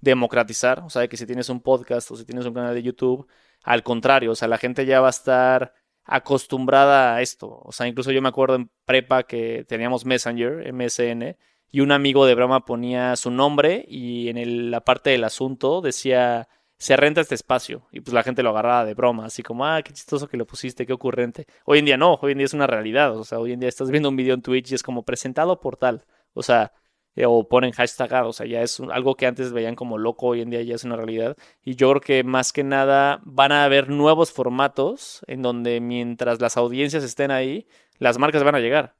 democratizar. 0.00 0.80
O 0.80 0.90
sea, 0.90 1.02
de 1.02 1.08
que 1.08 1.16
si 1.16 1.26
tienes 1.26 1.48
un 1.48 1.60
podcast 1.60 2.10
o 2.10 2.16
si 2.16 2.24
tienes 2.24 2.46
un 2.46 2.54
canal 2.54 2.74
de 2.74 2.82
YouTube, 2.82 3.26
al 3.62 3.82
contrario, 3.82 4.32
o 4.32 4.34
sea, 4.34 4.48
la 4.48 4.58
gente 4.58 4.86
ya 4.86 5.00
va 5.00 5.08
a 5.08 5.10
estar 5.10 5.74
acostumbrada 6.08 7.14
a 7.14 7.22
esto. 7.22 7.60
O 7.62 7.70
sea, 7.70 7.86
incluso 7.86 8.10
yo 8.10 8.22
me 8.22 8.30
acuerdo 8.30 8.56
en 8.56 8.70
prepa 8.84 9.22
que 9.22 9.64
teníamos 9.68 10.04
Messenger, 10.04 10.72
MSN, 10.72 11.36
y 11.70 11.80
un 11.80 11.92
amigo 11.92 12.26
de 12.26 12.34
broma 12.34 12.64
ponía 12.64 13.14
su 13.14 13.30
nombre 13.30 13.84
y 13.86 14.28
en 14.30 14.70
la 14.70 14.80
parte 14.80 15.10
del 15.10 15.24
asunto 15.24 15.82
decía 15.82 16.48
se 16.78 16.96
renta 16.96 17.20
este 17.20 17.34
espacio 17.34 17.88
y 17.92 18.00
pues 18.00 18.14
la 18.14 18.22
gente 18.22 18.42
lo 18.42 18.50
agarraba 18.50 18.84
de 18.84 18.94
broma, 18.94 19.26
así 19.26 19.42
como, 19.42 19.66
ah, 19.66 19.82
qué 19.82 19.92
chistoso 19.92 20.28
que 20.28 20.36
lo 20.36 20.46
pusiste, 20.46 20.86
qué 20.86 20.92
ocurrente. 20.92 21.46
Hoy 21.64 21.80
en 21.80 21.84
día 21.84 21.96
no, 21.96 22.14
hoy 22.22 22.32
en 22.32 22.38
día 22.38 22.44
es 22.46 22.54
una 22.54 22.68
realidad, 22.68 23.16
o 23.16 23.24
sea, 23.24 23.40
hoy 23.40 23.52
en 23.52 23.60
día 23.60 23.68
estás 23.68 23.90
viendo 23.90 24.08
un 24.08 24.16
video 24.16 24.34
en 24.34 24.42
Twitch 24.42 24.70
y 24.70 24.76
es 24.76 24.82
como 24.82 25.02
presentado 25.02 25.60
por 25.60 25.76
tal, 25.76 26.06
o 26.34 26.42
sea, 26.42 26.72
eh, 27.18 27.26
o 27.26 27.48
ponen 27.48 27.72
hashtag, 27.72 28.24
o 28.24 28.32
sea, 28.32 28.46
ya 28.46 28.62
es 28.62 28.78
algo 28.78 29.16
que 29.16 29.26
antes 29.26 29.50
veían 29.52 29.74
como 29.74 29.98
loco, 29.98 30.28
hoy 30.28 30.40
en 30.40 30.50
día 30.50 30.62
ya 30.62 30.76
es 30.76 30.84
una 30.84 30.94
realidad. 30.94 31.36
Y 31.64 31.74
yo 31.74 31.90
creo 31.90 32.00
que 32.00 32.22
más 32.22 32.52
que 32.52 32.62
nada 32.62 33.20
van 33.24 33.50
a 33.50 33.64
haber 33.64 33.88
nuevos 33.88 34.30
formatos 34.30 35.22
en 35.26 35.42
donde 35.42 35.80
mientras 35.80 36.40
las 36.40 36.56
audiencias 36.56 37.02
estén 37.02 37.32
ahí, 37.32 37.66
las 37.98 38.18
marcas 38.18 38.44
van 38.44 38.54
a 38.54 38.60
llegar. 38.60 38.94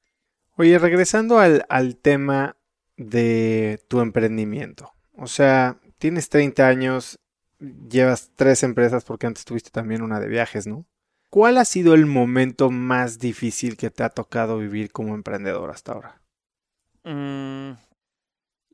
Oye, 0.56 0.76
regresando 0.80 1.38
al, 1.38 1.64
al 1.68 1.94
tema 1.94 2.56
de 2.96 3.80
tu 3.86 4.00
emprendimiento, 4.00 4.94
o 5.16 5.28
sea, 5.28 5.78
tienes 5.98 6.28
30 6.28 6.66
años, 6.66 7.20
llevas 7.60 8.32
tres 8.34 8.64
empresas 8.64 9.04
porque 9.04 9.28
antes 9.28 9.44
tuviste 9.44 9.70
también 9.70 10.02
una 10.02 10.18
de 10.18 10.26
viajes, 10.26 10.66
¿no? 10.66 10.86
¿Cuál 11.30 11.56
ha 11.58 11.64
sido 11.64 11.94
el 11.94 12.06
momento 12.06 12.72
más 12.72 13.20
difícil 13.20 13.76
que 13.76 13.90
te 13.90 14.02
ha 14.02 14.08
tocado 14.08 14.58
vivir 14.58 14.90
como 14.90 15.14
emprendedor 15.14 15.70
hasta 15.70 15.92
ahora? 15.92 16.20
Mm, 17.04 17.87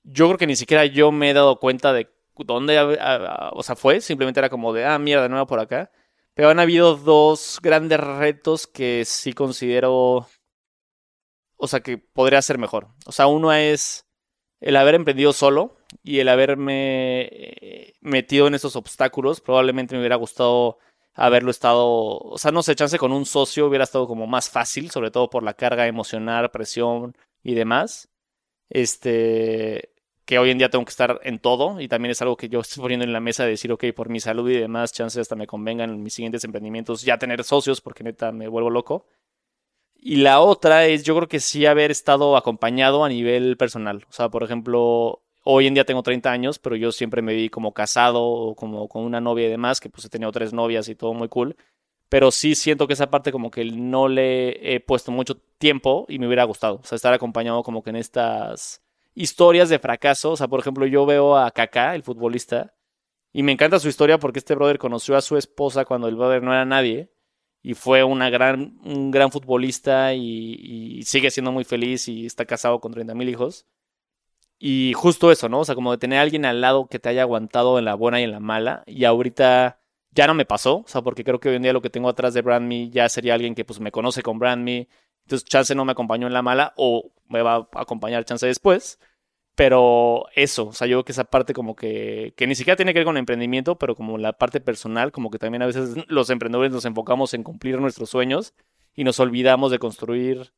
yo 0.04 0.26
creo 0.28 0.38
que 0.38 0.46
ni 0.46 0.56
siquiera 0.56 0.84
yo 0.86 1.10
me 1.10 1.30
he 1.30 1.34
dado 1.34 1.58
cuenta 1.58 1.92
de 1.92 2.08
dónde, 2.36 2.78
o 3.52 3.62
sea, 3.62 3.76
fue, 3.76 4.00
simplemente 4.00 4.40
era 4.40 4.50
como 4.50 4.72
de, 4.72 4.84
ah, 4.84 4.98
mierda, 4.98 5.24
de 5.24 5.28
nuevo 5.30 5.46
por 5.46 5.60
acá. 5.60 5.90
Pero 6.34 6.50
han 6.50 6.60
habido 6.60 6.96
dos 6.96 7.60
grandes 7.62 8.00
retos 8.00 8.66
que 8.66 9.04
sí 9.04 9.32
considero, 9.32 10.26
o 11.56 11.68
sea, 11.68 11.80
que 11.80 11.98
podría 11.98 12.42
ser 12.42 12.58
mejor. 12.58 12.88
O 13.06 13.12
sea, 13.12 13.28
uno 13.28 13.52
es 13.52 14.06
el 14.60 14.76
haber 14.76 14.96
emprendido 14.96 15.32
solo 15.32 15.76
y 16.02 16.18
el 16.18 16.28
haberme 16.28 17.28
eh, 17.30 17.94
metido 18.00 18.48
en 18.48 18.54
esos 18.54 18.74
obstáculos. 18.76 19.40
Probablemente 19.40 19.94
me 19.94 20.00
hubiera 20.00 20.16
gustado 20.16 20.78
haberlo 21.14 21.52
estado, 21.52 21.86
o 21.86 22.38
sea, 22.38 22.50
no 22.50 22.62
sé, 22.64 22.74
chance 22.74 22.98
con 22.98 23.12
un 23.12 23.26
socio 23.26 23.66
hubiera 23.66 23.84
estado 23.84 24.08
como 24.08 24.26
más 24.26 24.50
fácil, 24.50 24.90
sobre 24.90 25.12
todo 25.12 25.30
por 25.30 25.44
la 25.44 25.54
carga 25.54 25.86
emocional, 25.86 26.50
presión 26.50 27.16
y 27.44 27.54
demás. 27.54 28.08
Este, 28.70 29.93
que 30.24 30.38
hoy 30.38 30.50
en 30.50 30.58
día 30.58 30.70
tengo 30.70 30.84
que 30.84 30.90
estar 30.90 31.20
en 31.22 31.38
todo 31.38 31.80
y 31.80 31.88
también 31.88 32.12
es 32.12 32.22
algo 32.22 32.36
que 32.36 32.48
yo 32.48 32.60
estoy 32.60 32.80
poniendo 32.82 33.04
en 33.04 33.12
la 33.12 33.20
mesa 33.20 33.44
de 33.44 33.50
decir, 33.50 33.70
ok, 33.72 33.84
por 33.94 34.08
mi 34.08 34.20
salud 34.20 34.50
y 34.50 34.56
demás, 34.56 34.92
chances 34.92 35.20
hasta 35.22 35.36
me 35.36 35.46
convengan 35.46 35.90
en 35.90 36.02
mis 36.02 36.14
siguientes 36.14 36.44
emprendimientos 36.44 37.02
ya 37.02 37.18
tener 37.18 37.44
socios 37.44 37.80
porque 37.80 38.04
neta 38.04 38.32
me 38.32 38.48
vuelvo 38.48 38.70
loco. 38.70 39.06
Y 39.96 40.16
la 40.16 40.40
otra 40.40 40.86
es, 40.86 41.02
yo 41.02 41.16
creo 41.16 41.28
que 41.28 41.40
sí 41.40 41.64
haber 41.66 41.90
estado 41.90 42.36
acompañado 42.36 43.04
a 43.04 43.08
nivel 43.08 43.56
personal. 43.56 44.04
O 44.08 44.12
sea, 44.12 44.28
por 44.28 44.42
ejemplo, 44.42 45.22
hoy 45.44 45.66
en 45.66 45.74
día 45.74 45.86
tengo 45.86 46.02
30 46.02 46.30
años, 46.30 46.58
pero 46.58 46.76
yo 46.76 46.92
siempre 46.92 47.22
me 47.22 47.34
vi 47.34 47.48
como 47.48 47.72
casado 47.72 48.22
o 48.22 48.54
como 48.54 48.86
con 48.88 49.02
una 49.02 49.20
novia 49.22 49.46
y 49.46 49.50
demás, 49.50 49.80
que 49.80 49.88
pues 49.88 50.04
he 50.04 50.10
tenido 50.10 50.30
tres 50.30 50.52
novias 50.52 50.88
y 50.88 50.94
todo 50.94 51.14
muy 51.14 51.28
cool. 51.28 51.56
Pero 52.10 52.30
sí 52.30 52.54
siento 52.54 52.86
que 52.86 52.92
esa 52.92 53.10
parte 53.10 53.32
como 53.32 53.50
que 53.50 53.64
no 53.64 54.08
le 54.08 54.74
he 54.74 54.80
puesto 54.80 55.10
mucho 55.10 55.36
tiempo 55.58 56.04
y 56.08 56.18
me 56.18 56.26
hubiera 56.26 56.44
gustado. 56.44 56.80
O 56.82 56.84
sea, 56.84 56.96
estar 56.96 57.14
acompañado 57.14 57.62
como 57.62 57.82
que 57.82 57.90
en 57.90 57.96
estas 57.96 58.83
historias 59.14 59.68
de 59.68 59.78
fracaso. 59.78 60.32
O 60.32 60.36
sea, 60.36 60.48
por 60.48 60.60
ejemplo, 60.60 60.86
yo 60.86 61.06
veo 61.06 61.36
a 61.36 61.50
Kaká, 61.50 61.94
el 61.94 62.02
futbolista, 62.02 62.74
y 63.32 63.42
me 63.42 63.52
encanta 63.52 63.80
su 63.80 63.88
historia 63.88 64.18
porque 64.18 64.38
este 64.38 64.54
brother 64.54 64.78
conoció 64.78 65.16
a 65.16 65.20
su 65.20 65.36
esposa 65.36 65.84
cuando 65.84 66.06
el 66.08 66.14
brother 66.14 66.42
no 66.42 66.52
era 66.52 66.64
nadie 66.64 67.10
y 67.62 67.74
fue 67.74 68.04
una 68.04 68.30
gran, 68.30 68.78
un 68.84 69.10
gran 69.10 69.32
futbolista 69.32 70.14
y, 70.14 71.02
sigue 71.04 71.30
siendo 71.30 71.50
muy 71.50 71.64
feliz 71.64 72.08
y 72.08 72.26
está 72.26 72.44
casado 72.44 72.78
con 72.80 72.92
30 72.92 73.14
mil 73.14 73.28
hijos. 73.28 73.66
Y 74.58 74.92
justo 74.94 75.32
eso, 75.32 75.48
¿no? 75.48 75.60
O 75.60 75.64
sea, 75.64 75.74
como 75.74 75.90
de 75.90 75.98
tener 75.98 76.18
a 76.18 76.22
alguien 76.22 76.44
al 76.44 76.60
lado 76.60 76.86
que 76.86 76.98
te 76.98 77.08
haya 77.08 77.22
aguantado 77.22 77.78
en 77.78 77.86
la 77.86 77.94
buena 77.94 78.20
y 78.20 78.24
en 78.24 78.32
la 78.32 78.40
mala. 78.40 78.84
Y 78.86 79.04
ahorita 79.04 79.80
ya 80.12 80.26
no 80.26 80.34
me 80.34 80.44
pasó, 80.44 80.78
o 80.78 80.84
sea, 80.86 81.02
porque 81.02 81.24
creo 81.24 81.40
que 81.40 81.48
hoy 81.48 81.56
en 81.56 81.62
día 81.62 81.72
lo 81.72 81.82
que 81.82 81.90
tengo 81.90 82.08
atrás 82.08 82.34
de 82.34 82.42
Brand 82.42 82.66
Me 82.68 82.88
ya 82.90 83.08
sería 83.08 83.34
alguien 83.34 83.54
que 83.54 83.64
pues 83.64 83.80
me 83.80 83.90
conoce 83.90 84.22
con 84.22 84.38
Brand 84.38 84.62
Me, 84.62 84.88
entonces, 85.24 85.48
chance 85.48 85.74
no 85.74 85.84
me 85.84 85.92
acompañó 85.92 86.26
en 86.26 86.32
la 86.32 86.42
mala 86.42 86.74
o 86.76 87.12
me 87.28 87.42
va 87.42 87.56
a 87.56 87.68
acompañar 87.74 88.24
chance 88.24 88.46
después. 88.46 88.98
Pero 89.56 90.24
eso, 90.34 90.66
o 90.68 90.72
sea, 90.72 90.88
yo 90.88 90.96
creo 90.96 91.04
que 91.04 91.12
esa 91.12 91.24
parte 91.24 91.54
como 91.54 91.76
que, 91.76 92.34
que 92.36 92.46
ni 92.48 92.56
siquiera 92.56 92.76
tiene 92.76 92.92
que 92.92 92.98
ver 92.98 93.06
con 93.06 93.16
emprendimiento, 93.16 93.78
pero 93.78 93.94
como 93.94 94.18
la 94.18 94.32
parte 94.32 94.60
personal, 94.60 95.12
como 95.12 95.30
que 95.30 95.38
también 95.38 95.62
a 95.62 95.66
veces 95.66 95.94
los 96.08 96.28
emprendedores 96.30 96.72
nos 96.72 96.84
enfocamos 96.84 97.34
en 97.34 97.44
cumplir 97.44 97.80
nuestros 97.80 98.10
sueños 98.10 98.54
y 98.94 99.04
nos 99.04 99.20
olvidamos 99.20 99.70
de 99.70 99.78
construir 99.78 100.52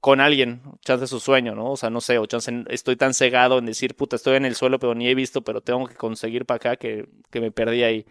con 0.00 0.20
alguien, 0.20 0.62
chance 0.80 1.06
su 1.06 1.18
sueño, 1.18 1.54
¿no? 1.54 1.72
O 1.72 1.76
sea, 1.76 1.90
no 1.90 2.00
sé, 2.00 2.18
o 2.18 2.26
chance 2.26 2.52
estoy 2.68 2.96
tan 2.96 3.14
cegado 3.14 3.58
en 3.58 3.66
decir, 3.66 3.96
puta, 3.96 4.16
estoy 4.16 4.36
en 4.36 4.44
el 4.44 4.54
suelo, 4.54 4.78
pero 4.78 4.94
ni 4.94 5.08
he 5.08 5.14
visto, 5.14 5.42
pero 5.42 5.62
tengo 5.62 5.86
que 5.86 5.94
conseguir 5.94 6.46
para 6.46 6.56
acá 6.56 6.76
que, 6.76 7.08
que 7.30 7.40
me 7.40 7.50
perdí 7.50 7.82
ahí. 7.84 8.06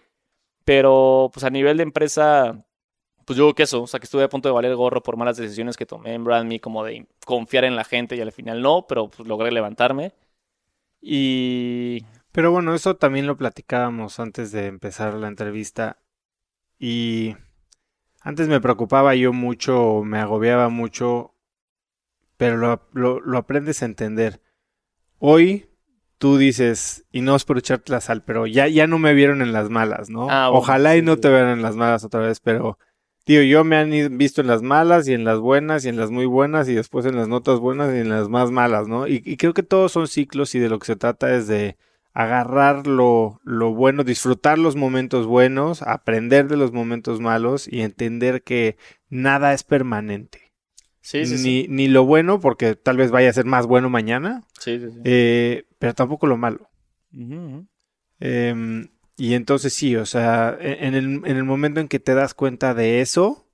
Pero, 0.65 1.31
pues 1.33 1.43
a 1.45 1.49
nivel 1.49 1.77
de 1.77 1.83
empresa, 1.83 2.66
pues 3.27 3.35
yo 3.35 3.43
creo 3.43 3.55
que 3.55 3.63
eso, 3.63 3.83
o 3.83 3.87
sea, 3.87 3.99
que 3.99 4.05
estuve 4.05 4.23
a 4.23 4.29
punto 4.29 4.47
de 4.47 4.53
valer 4.53 4.73
gorro 4.73 5.03
por 5.03 5.17
malas 5.17 5.35
decisiones 5.35 5.75
que 5.75 5.85
tomé 5.85 6.13
en 6.13 6.23
Brand 6.23 6.47
Me, 6.47 6.61
como 6.61 6.85
de 6.85 7.07
confiar 7.25 7.65
en 7.65 7.75
la 7.75 7.83
gente 7.83 8.15
y 8.15 8.21
al 8.21 8.31
final 8.31 8.61
no, 8.61 8.85
pero 8.87 9.09
pues 9.09 9.27
logré 9.27 9.51
levantarme. 9.51 10.13
Y... 11.01 12.05
Pero 12.31 12.53
bueno, 12.53 12.73
eso 12.73 12.95
también 12.95 13.27
lo 13.27 13.35
platicábamos 13.35 14.21
antes 14.21 14.53
de 14.53 14.67
empezar 14.67 15.13
la 15.15 15.27
entrevista. 15.27 15.97
Y 16.79 17.35
antes 18.21 18.47
me 18.47 18.61
preocupaba 18.61 19.13
yo 19.13 19.33
mucho, 19.33 20.03
me 20.05 20.19
agobiaba 20.19 20.69
mucho, 20.69 21.35
pero 22.37 22.55
lo, 22.55 22.81
lo, 22.93 23.37
aprendes 23.37 23.81
a 23.81 23.87
entender. 23.87 24.41
Hoy 25.19 25.69
tú 26.17 26.37
dices, 26.37 27.05
y 27.11 27.19
no 27.19 27.35
es 27.35 27.43
por 27.43 27.57
echarte 27.57 27.91
la 27.91 27.99
sal, 27.99 28.23
pero 28.23 28.47
ya, 28.47 28.69
ya 28.69 28.87
no 28.87 28.99
me 28.99 29.13
vieron 29.13 29.41
en 29.41 29.51
las 29.51 29.69
malas, 29.69 30.09
¿no? 30.09 30.27
Ah, 30.29 30.49
Ojalá 30.49 30.95
y 30.95 31.01
no 31.01 31.17
te 31.17 31.27
vean 31.27 31.49
en 31.49 31.61
las 31.61 31.75
malas 31.75 32.05
otra 32.05 32.21
vez, 32.21 32.39
pero 32.39 32.79
Tío, 33.27 33.43
yo 33.43 33.65
me 33.65 33.75
han 33.75 34.17
visto 34.17 34.39
en 34.39 34.47
las 34.47 34.61
malas 34.61 35.05
y 35.09 35.13
en 35.13 35.25
las 35.25 35.39
buenas 35.39 35.83
y 35.83 35.89
en 35.89 35.97
las 35.97 36.11
muy 36.11 36.25
buenas 36.25 36.69
y 36.69 36.73
después 36.73 37.05
en 37.05 37.17
las 37.17 37.27
notas 37.27 37.59
buenas 37.59 37.93
y 37.93 37.97
en 37.97 38.07
las 38.07 38.29
más 38.29 38.51
malas, 38.51 38.87
¿no? 38.87 39.05
Y, 39.05 39.35
creo 39.35 39.53
que 39.53 39.63
todos 39.63 39.91
son 39.91 40.07
ciclos 40.07 40.55
y 40.55 40.59
de 40.59 40.69
lo 40.69 40.79
que 40.79 40.85
se 40.85 40.95
trata 40.95 41.35
es 41.35 41.45
de 41.45 41.75
agarrar 42.13 42.87
lo, 42.87 43.41
lo, 43.43 43.73
bueno, 43.73 44.05
disfrutar 44.05 44.57
los 44.57 44.77
momentos 44.77 45.27
buenos, 45.27 45.81
aprender 45.81 46.47
de 46.47 46.55
los 46.55 46.71
momentos 46.71 47.19
malos 47.19 47.67
y 47.69 47.81
entender 47.81 48.43
que 48.43 48.77
nada 49.09 49.51
es 49.53 49.65
permanente. 49.65 50.53
Sí, 51.01 51.25
sí, 51.25 51.33
ni, 51.33 51.37
sí. 51.37 51.67
ni 51.69 51.89
lo 51.89 52.05
bueno, 52.05 52.39
porque 52.39 52.75
tal 52.75 52.95
vez 52.95 53.11
vaya 53.11 53.29
a 53.29 53.33
ser 53.33 53.43
más 53.43 53.67
bueno 53.67 53.89
mañana, 53.89 54.45
sí, 54.57 54.79
sí, 54.79 54.87
eh, 55.03 55.65
pero 55.79 55.93
tampoco 55.93 56.27
lo 56.27 56.37
malo. 56.37 56.69
eh, 58.21 58.87
y 59.17 59.33
entonces 59.33 59.73
sí, 59.73 59.95
o 59.95 60.05
sea, 60.05 60.57
e, 60.61 60.85
en 60.85 60.93
el, 60.93 61.05
en 61.25 61.37
el 61.37 61.43
momento 61.43 61.79
en 61.79 61.87
que 61.87 61.99
te 61.99 62.13
das 62.13 62.33
cuenta 62.33 62.73
de 62.73 63.01
eso 63.01 63.45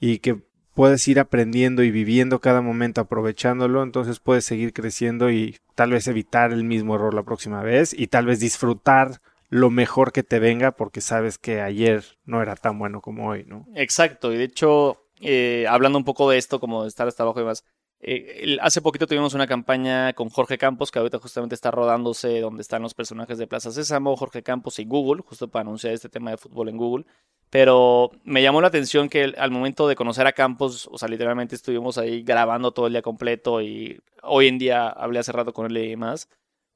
y 0.00 0.18
que 0.18 0.40
puedes 0.74 1.06
ir 1.08 1.18
aprendiendo 1.18 1.82
y 1.82 1.90
viviendo 1.90 2.40
cada 2.40 2.62
momento, 2.62 3.00
aprovechándolo, 3.00 3.82
entonces 3.82 4.20
puedes 4.20 4.44
seguir 4.44 4.72
creciendo 4.72 5.28
y 5.28 5.56
tal 5.74 5.90
vez 5.90 6.06
evitar 6.06 6.52
el 6.52 6.62
mismo 6.62 6.94
error 6.94 7.14
la 7.14 7.24
próxima 7.24 7.62
vez 7.62 7.92
y 7.92 8.06
tal 8.06 8.26
vez 8.26 8.38
disfrutar 8.38 9.20
lo 9.48 9.70
mejor 9.70 10.12
que 10.12 10.22
te 10.22 10.38
venga 10.38 10.72
porque 10.72 11.00
sabes 11.00 11.36
que 11.36 11.60
ayer 11.62 12.04
no 12.24 12.42
era 12.42 12.54
tan 12.54 12.78
bueno 12.78 13.00
como 13.00 13.28
hoy, 13.28 13.44
¿no? 13.44 13.66
Exacto, 13.74 14.32
y 14.32 14.36
de 14.36 14.44
hecho, 14.44 15.02
eh, 15.20 15.66
hablando 15.68 15.98
un 15.98 16.04
poco 16.04 16.30
de 16.30 16.38
esto, 16.38 16.60
como 16.60 16.82
de 16.82 16.88
estar 16.88 17.08
hasta 17.08 17.24
abajo 17.24 17.40
y 17.40 17.44
más, 17.44 17.64
eh, 18.00 18.56
hace 18.60 18.80
poquito 18.80 19.06
tuvimos 19.06 19.34
una 19.34 19.46
campaña 19.46 20.12
con 20.12 20.28
Jorge 20.28 20.56
Campos, 20.56 20.90
que 20.90 20.98
ahorita 21.00 21.18
justamente 21.18 21.54
está 21.54 21.70
rodándose 21.70 22.40
donde 22.40 22.62
están 22.62 22.82
los 22.82 22.94
personajes 22.94 23.38
de 23.38 23.46
Plaza 23.46 23.72
Sésamo, 23.72 24.16
Jorge 24.16 24.42
Campos 24.42 24.78
y 24.78 24.84
Google, 24.84 25.22
justo 25.26 25.48
para 25.48 25.62
anunciar 25.62 25.94
este 25.94 26.08
tema 26.08 26.30
de 26.30 26.36
fútbol 26.36 26.68
en 26.68 26.76
Google. 26.76 27.06
Pero 27.50 28.10
me 28.24 28.42
llamó 28.42 28.60
la 28.60 28.68
atención 28.68 29.08
que 29.08 29.34
al 29.36 29.50
momento 29.50 29.88
de 29.88 29.96
conocer 29.96 30.26
a 30.26 30.32
Campos, 30.32 30.88
o 30.92 30.98
sea, 30.98 31.08
literalmente 31.08 31.54
estuvimos 31.54 31.98
ahí 31.98 32.22
grabando 32.22 32.72
todo 32.72 32.86
el 32.86 32.92
día 32.92 33.02
completo 33.02 33.62
y 33.62 34.00
hoy 34.22 34.48
en 34.48 34.58
día 34.58 34.88
hablé 34.88 35.18
hace 35.18 35.32
rato 35.32 35.52
con 35.52 35.66
él 35.66 35.76
y 35.78 35.88
demás. 35.88 36.28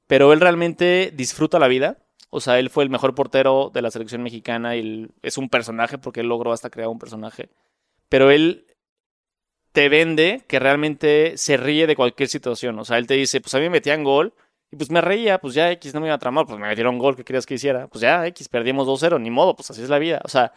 Pero 0.07 0.33
él 0.33 0.41
realmente 0.41 1.11
disfruta 1.15 1.59
la 1.59 1.67
vida. 1.67 1.99
O 2.31 2.41
sea, 2.41 2.59
él 2.59 2.69
fue 2.69 2.83
el 2.83 2.89
mejor 2.89 3.15
portero 3.15 3.71
de 3.73 3.81
la 3.83 3.91
selección 3.91 4.23
mexicana 4.23 4.75
y 4.75 5.09
es 5.21 5.37
un 5.37 5.49
personaje 5.49 5.97
porque 5.99 6.21
él 6.21 6.27
logró 6.27 6.51
hasta 6.51 6.69
crear 6.69 6.89
un 6.89 6.99
personaje 6.99 7.49
pero 8.13 8.29
él 8.29 8.67
te 9.73 9.89
vende 9.89 10.43
que 10.47 10.59
realmente 10.59 11.37
se 11.37 11.57
ríe 11.57 11.87
de 11.87 11.95
cualquier 11.95 12.29
situación. 12.29 12.79
O 12.79 12.85
sea, 12.85 12.97
él 12.97 13.07
te 13.07 13.15
dice, 13.15 13.41
pues 13.41 13.53
a 13.55 13.57
mí 13.57 13.63
me 13.63 13.71
metían 13.71 14.03
gol 14.03 14.33
y 14.71 14.77
pues 14.77 14.89
me 14.89 15.01
reía, 15.01 15.39
pues 15.39 15.53
ya 15.53 15.71
X 15.71 15.93
no 15.93 15.99
me 15.99 16.07
iba 16.07 16.15
a 16.15 16.19
tramar, 16.19 16.45
pues 16.45 16.57
me 16.59 16.67
metieron 16.67 16.97
gol, 16.97 17.15
¿qué 17.15 17.23
querías 17.23 17.45
que 17.45 17.55
hiciera? 17.55 17.87
Pues 17.87 18.01
ya 18.01 18.25
X, 18.27 18.47
perdimos 18.49 18.87
2-0, 18.87 19.19
ni 19.19 19.29
modo, 19.31 19.55
pues 19.55 19.69
así 19.71 19.81
es 19.83 19.89
la 19.89 19.99
vida. 19.99 20.21
O 20.23 20.29
sea, 20.29 20.53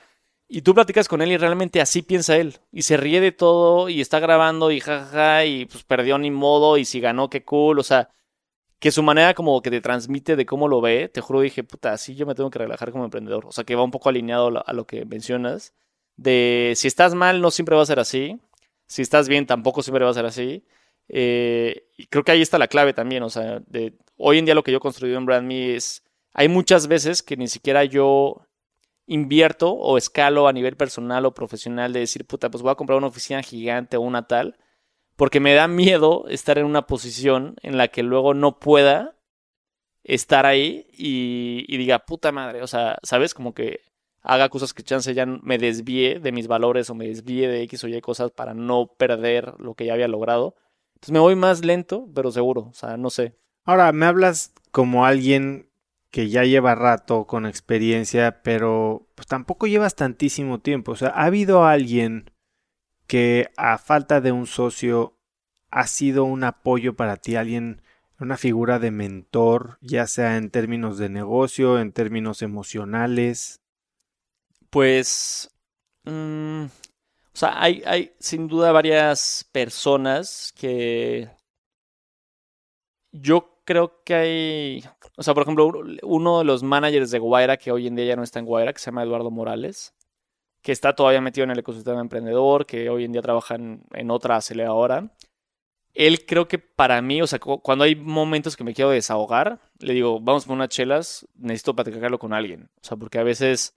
y 0.49 0.63
tú 0.63 0.75
platicas 0.75 1.09
con 1.09 1.23
él 1.23 1.33
y 1.33 1.37
realmente 1.39 1.81
así 1.81 2.03
piensa 2.03 2.37
él. 2.37 2.59
Y 2.71 2.83
se 2.83 2.97
ríe 2.97 3.21
de 3.21 3.33
todo 3.33 3.89
y 3.89 4.01
está 4.01 4.21
grabando 4.21 4.71
y 4.71 4.81
jajaja 4.81 5.45
y 5.45 5.67
pues 5.67 5.85
perdió 5.85 6.19
ni 6.19 6.31
modo 6.31 6.77
y 6.79 6.85
si 6.85 7.01
ganó, 7.01 7.31
qué 7.31 7.45
cool. 7.45 7.79
O 7.79 7.83
sea, 7.83 8.11
que 8.79 8.91
su 8.93 9.03
manera 9.03 9.35
como 9.35 9.63
que 9.63 9.71
te 9.71 9.81
transmite 9.81 10.37
de 10.37 10.47
cómo 10.47 10.69
lo 10.69 10.81
ve, 10.81 11.09
te 11.09 11.21
juro, 11.21 11.41
dije, 11.41 11.65
puta, 11.65 11.93
así 11.93 12.15
yo 12.15 12.27
me 12.27 12.35
tengo 12.35 12.51
que 12.51 12.59
relajar 12.59 12.93
como 12.93 13.05
emprendedor. 13.05 13.47
O 13.47 13.53
sea, 13.53 13.65
que 13.65 13.75
va 13.75 13.83
un 13.83 13.91
poco 13.91 14.09
alineado 14.11 14.63
a 14.65 14.73
lo 14.73 14.87
que 14.87 15.05
mencionas. 15.07 15.75
De 16.17 16.75
si 16.77 16.87
estás 16.89 17.15
mal, 17.15 17.41
no 17.41 17.51
siempre 17.51 17.77
va 17.77 17.83
a 17.83 17.87
ser 17.87 17.99
así. 18.01 18.39
Si 18.87 19.03
estás 19.03 19.29
bien, 19.29 19.47
tampoco 19.47 19.83
siempre 19.83 20.05
va 20.05 20.11
a 20.11 20.15
ser 20.15 20.27
así. 20.27 20.65
Eh, 21.09 21.89
y 21.97 22.07
creo 22.07 22.25
que 22.25 22.33
ahí 22.33 22.43
está 22.43 22.59
la 22.59 22.69
clave 22.69 22.93
también. 22.93 23.23
O 23.23 23.31
sea, 23.31 23.61
de, 23.67 23.95
hoy 24.17 24.39
en 24.39 24.45
día 24.45 24.55
lo 24.55 24.63
que 24.63 24.73
yo 24.73 24.79
he 24.79 24.81
construido 24.81 25.19
en 25.19 25.27
BrandMe 25.27 25.77
es. 25.77 26.03
Hay 26.33 26.49
muchas 26.49 26.87
veces 26.87 27.23
que 27.23 27.37
ni 27.37 27.49
siquiera 27.49 27.85
yo 27.85 28.47
invierto 29.07 29.73
o 29.73 29.99
escalo 29.99 30.49
a 30.49 30.53
nivel 30.53 30.77
personal 30.77 31.25
o 31.25 31.35
profesional 31.35 31.93
de 31.93 32.01
decir, 32.01 32.27
puta, 32.27 32.51
pues 32.51 32.63
voy 32.63 32.73
a 32.73 32.75
comprar 32.75 32.99
una 32.99 33.07
oficina 33.07 33.43
gigante 33.43 33.97
o 33.97 34.01
una 34.01 34.27
tal, 34.27 34.59
porque 35.17 35.41
me 35.41 35.55
da 35.55 35.69
miedo 35.69 36.27
estar 36.29 36.59
en 36.59 36.67
una 36.67 36.87
posición 36.87 37.57
en 37.63 37.79
la 37.79 37.89
que 37.89 38.03
luego 38.03 38.35
no 38.35 38.59
pueda 38.59 39.17
estar 40.05 40.47
ahí 40.47 40.87
y, 40.93 41.77
diga, 41.77 42.01
puta 42.01 42.33
madre, 42.33 42.63
o 42.63 42.67
sea, 42.67 42.99
¿sabes? 43.03 43.35
Como 43.35 43.55
que 43.55 43.81
haga 44.27 44.49
cosas 44.49 44.75
que 44.75 44.83
chance 44.83 45.15
ya 45.15 45.25
me 45.25 45.57
desvíe 45.57 46.19
de 46.19 46.33
mis 46.33 46.49
valores 46.49 46.91
o 46.91 46.95
me 46.95 47.07
desvíe 47.07 47.47
de 47.47 47.63
X 47.63 47.85
o 47.85 47.89
Y 47.89 48.01
cosas 48.01 48.33
para 48.33 48.55
no 48.55 48.89
perder 48.99 49.55
lo 49.59 49.75
que 49.75 49.87
ya 49.87 49.95
había 49.95 50.09
logrado. 50.09 50.57
Entonces 50.95 51.13
me 51.13 51.21
voy 51.21 51.37
más 51.37 51.65
lento, 51.65 52.09
pero 52.15 52.33
seguro, 52.33 52.69
o 52.71 52.73
sea, 52.75 52.97
no 52.97 53.11
sé. 53.11 53.37
Ahora, 53.65 53.93
me 53.93 54.07
hablas 54.07 54.53
como 54.73 55.07
alguien 55.07 55.71
que 56.11 56.29
ya 56.29 56.45
lleva 56.45 56.75
rato 56.75 57.27
con 57.27 57.47
experiencia, 57.47 58.43
pero 58.43 59.07
pues 59.15 59.27
tampoco 59.27 59.67
llevas 59.67 59.95
tantísimo 59.95 60.61
tiempo. 60.61 60.93
O 60.93 60.97
sea, 60.97 61.09
¿ha 61.09 61.25
habido 61.27 61.65
alguien 61.65 62.31
que 63.07 63.51
a 63.57 63.79
falta 63.79 64.21
de 64.21 64.33
un 64.33 64.47
socio 64.47 65.19
ha 65.71 65.87
sido 65.87 66.25
un 66.25 66.43
apoyo 66.43 66.97
para 66.97 67.17
ti, 67.17 67.37
alguien, 67.37 67.83
una 68.19 68.37
figura 68.37 68.79
de 68.79 68.91
mentor, 68.91 69.79
ya 69.83 70.07
sea 70.07 70.37
en 70.37 70.51
términos 70.51 70.99
de 70.99 71.11
negocio, 71.11 71.79
en 71.79 71.93
términos 71.93 72.43
emocionales? 72.43 73.61
Pues... 74.77 75.51
Mm, 76.05 76.67
o 76.67 76.69
sea, 77.33 77.63
hay, 77.63 77.83
hay 77.87 78.13
sin 78.19 78.47
duda 78.47 78.73
varias 78.73 79.49
personas 79.51 80.53
que 80.55 81.31
yo 83.11 83.63
creo 83.65 84.03
que 84.05 84.15
hay, 84.15 84.85
o 85.17 85.23
sea, 85.23 85.33
por 85.33 85.45
ejemplo, 85.45 85.73
uno 86.03 86.39
de 86.41 86.45
los 86.45 86.63
managers 86.63 87.11
de 87.11 87.19
Guaira, 87.19 87.57
que 87.57 87.73
hoy 87.73 87.87
en 87.87 87.97
día 87.97 88.05
ya 88.05 88.17
no 88.17 88.23
está 88.23 88.39
en 88.39 88.45
Guaira, 88.45 88.75
que 88.75 88.79
se 88.79 88.91
llama 88.91 89.03
Eduardo 89.03 89.31
Morales, 89.31 89.95
que 90.61 90.73
está 90.73 90.95
todavía 90.95 91.23
metido 91.23 91.45
en 91.45 91.53
el 91.53 91.61
ecosistema 91.61 92.03
emprendedor, 92.03 92.67
que 92.67 92.91
hoy 92.91 93.05
en 93.05 93.13
día 93.13 93.23
trabaja 93.23 93.55
en, 93.55 94.11
otra 94.11 94.37
aceleradora. 94.37 95.11
Él 95.95 96.27
creo 96.27 96.49
que 96.49 96.59
para 96.59 97.01
mí, 97.01 97.23
o 97.23 97.27
sea, 97.27 97.39
cuando 97.39 97.85
hay 97.85 97.97
momentos 97.97 98.59
que 98.59 98.65
me 98.65 98.75
quiero 98.75 98.91
desahogar, 98.91 99.59
le 99.79 99.95
digo, 99.95 100.21
vamos 100.21 100.45
por 100.45 100.55
unas 100.55 100.69
chelas, 100.69 101.27
necesito 101.35 101.75
platicarlo 101.75 102.19
con 102.19 102.35
alguien. 102.35 102.69
O 102.83 102.85
sea, 102.85 102.99
porque 102.99 103.19
a 103.19 103.23
veces 103.23 103.75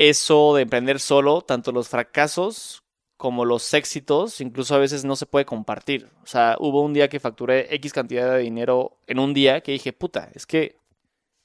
eso 0.00 0.54
de 0.54 0.62
emprender 0.62 0.98
solo, 0.98 1.42
tanto 1.42 1.72
los 1.72 1.90
fracasos 1.90 2.82
como 3.18 3.44
los 3.44 3.74
éxitos, 3.74 4.40
incluso 4.40 4.74
a 4.74 4.78
veces 4.78 5.04
no 5.04 5.14
se 5.14 5.26
puede 5.26 5.44
compartir. 5.44 6.08
O 6.22 6.26
sea, 6.26 6.56
hubo 6.58 6.80
un 6.80 6.94
día 6.94 7.10
que 7.10 7.20
facturé 7.20 7.74
X 7.74 7.92
cantidad 7.92 8.32
de 8.32 8.38
dinero 8.38 8.96
en 9.06 9.18
un 9.18 9.34
día 9.34 9.60
que 9.60 9.72
dije, 9.72 9.92
puta, 9.92 10.30
es 10.34 10.46
que 10.46 10.76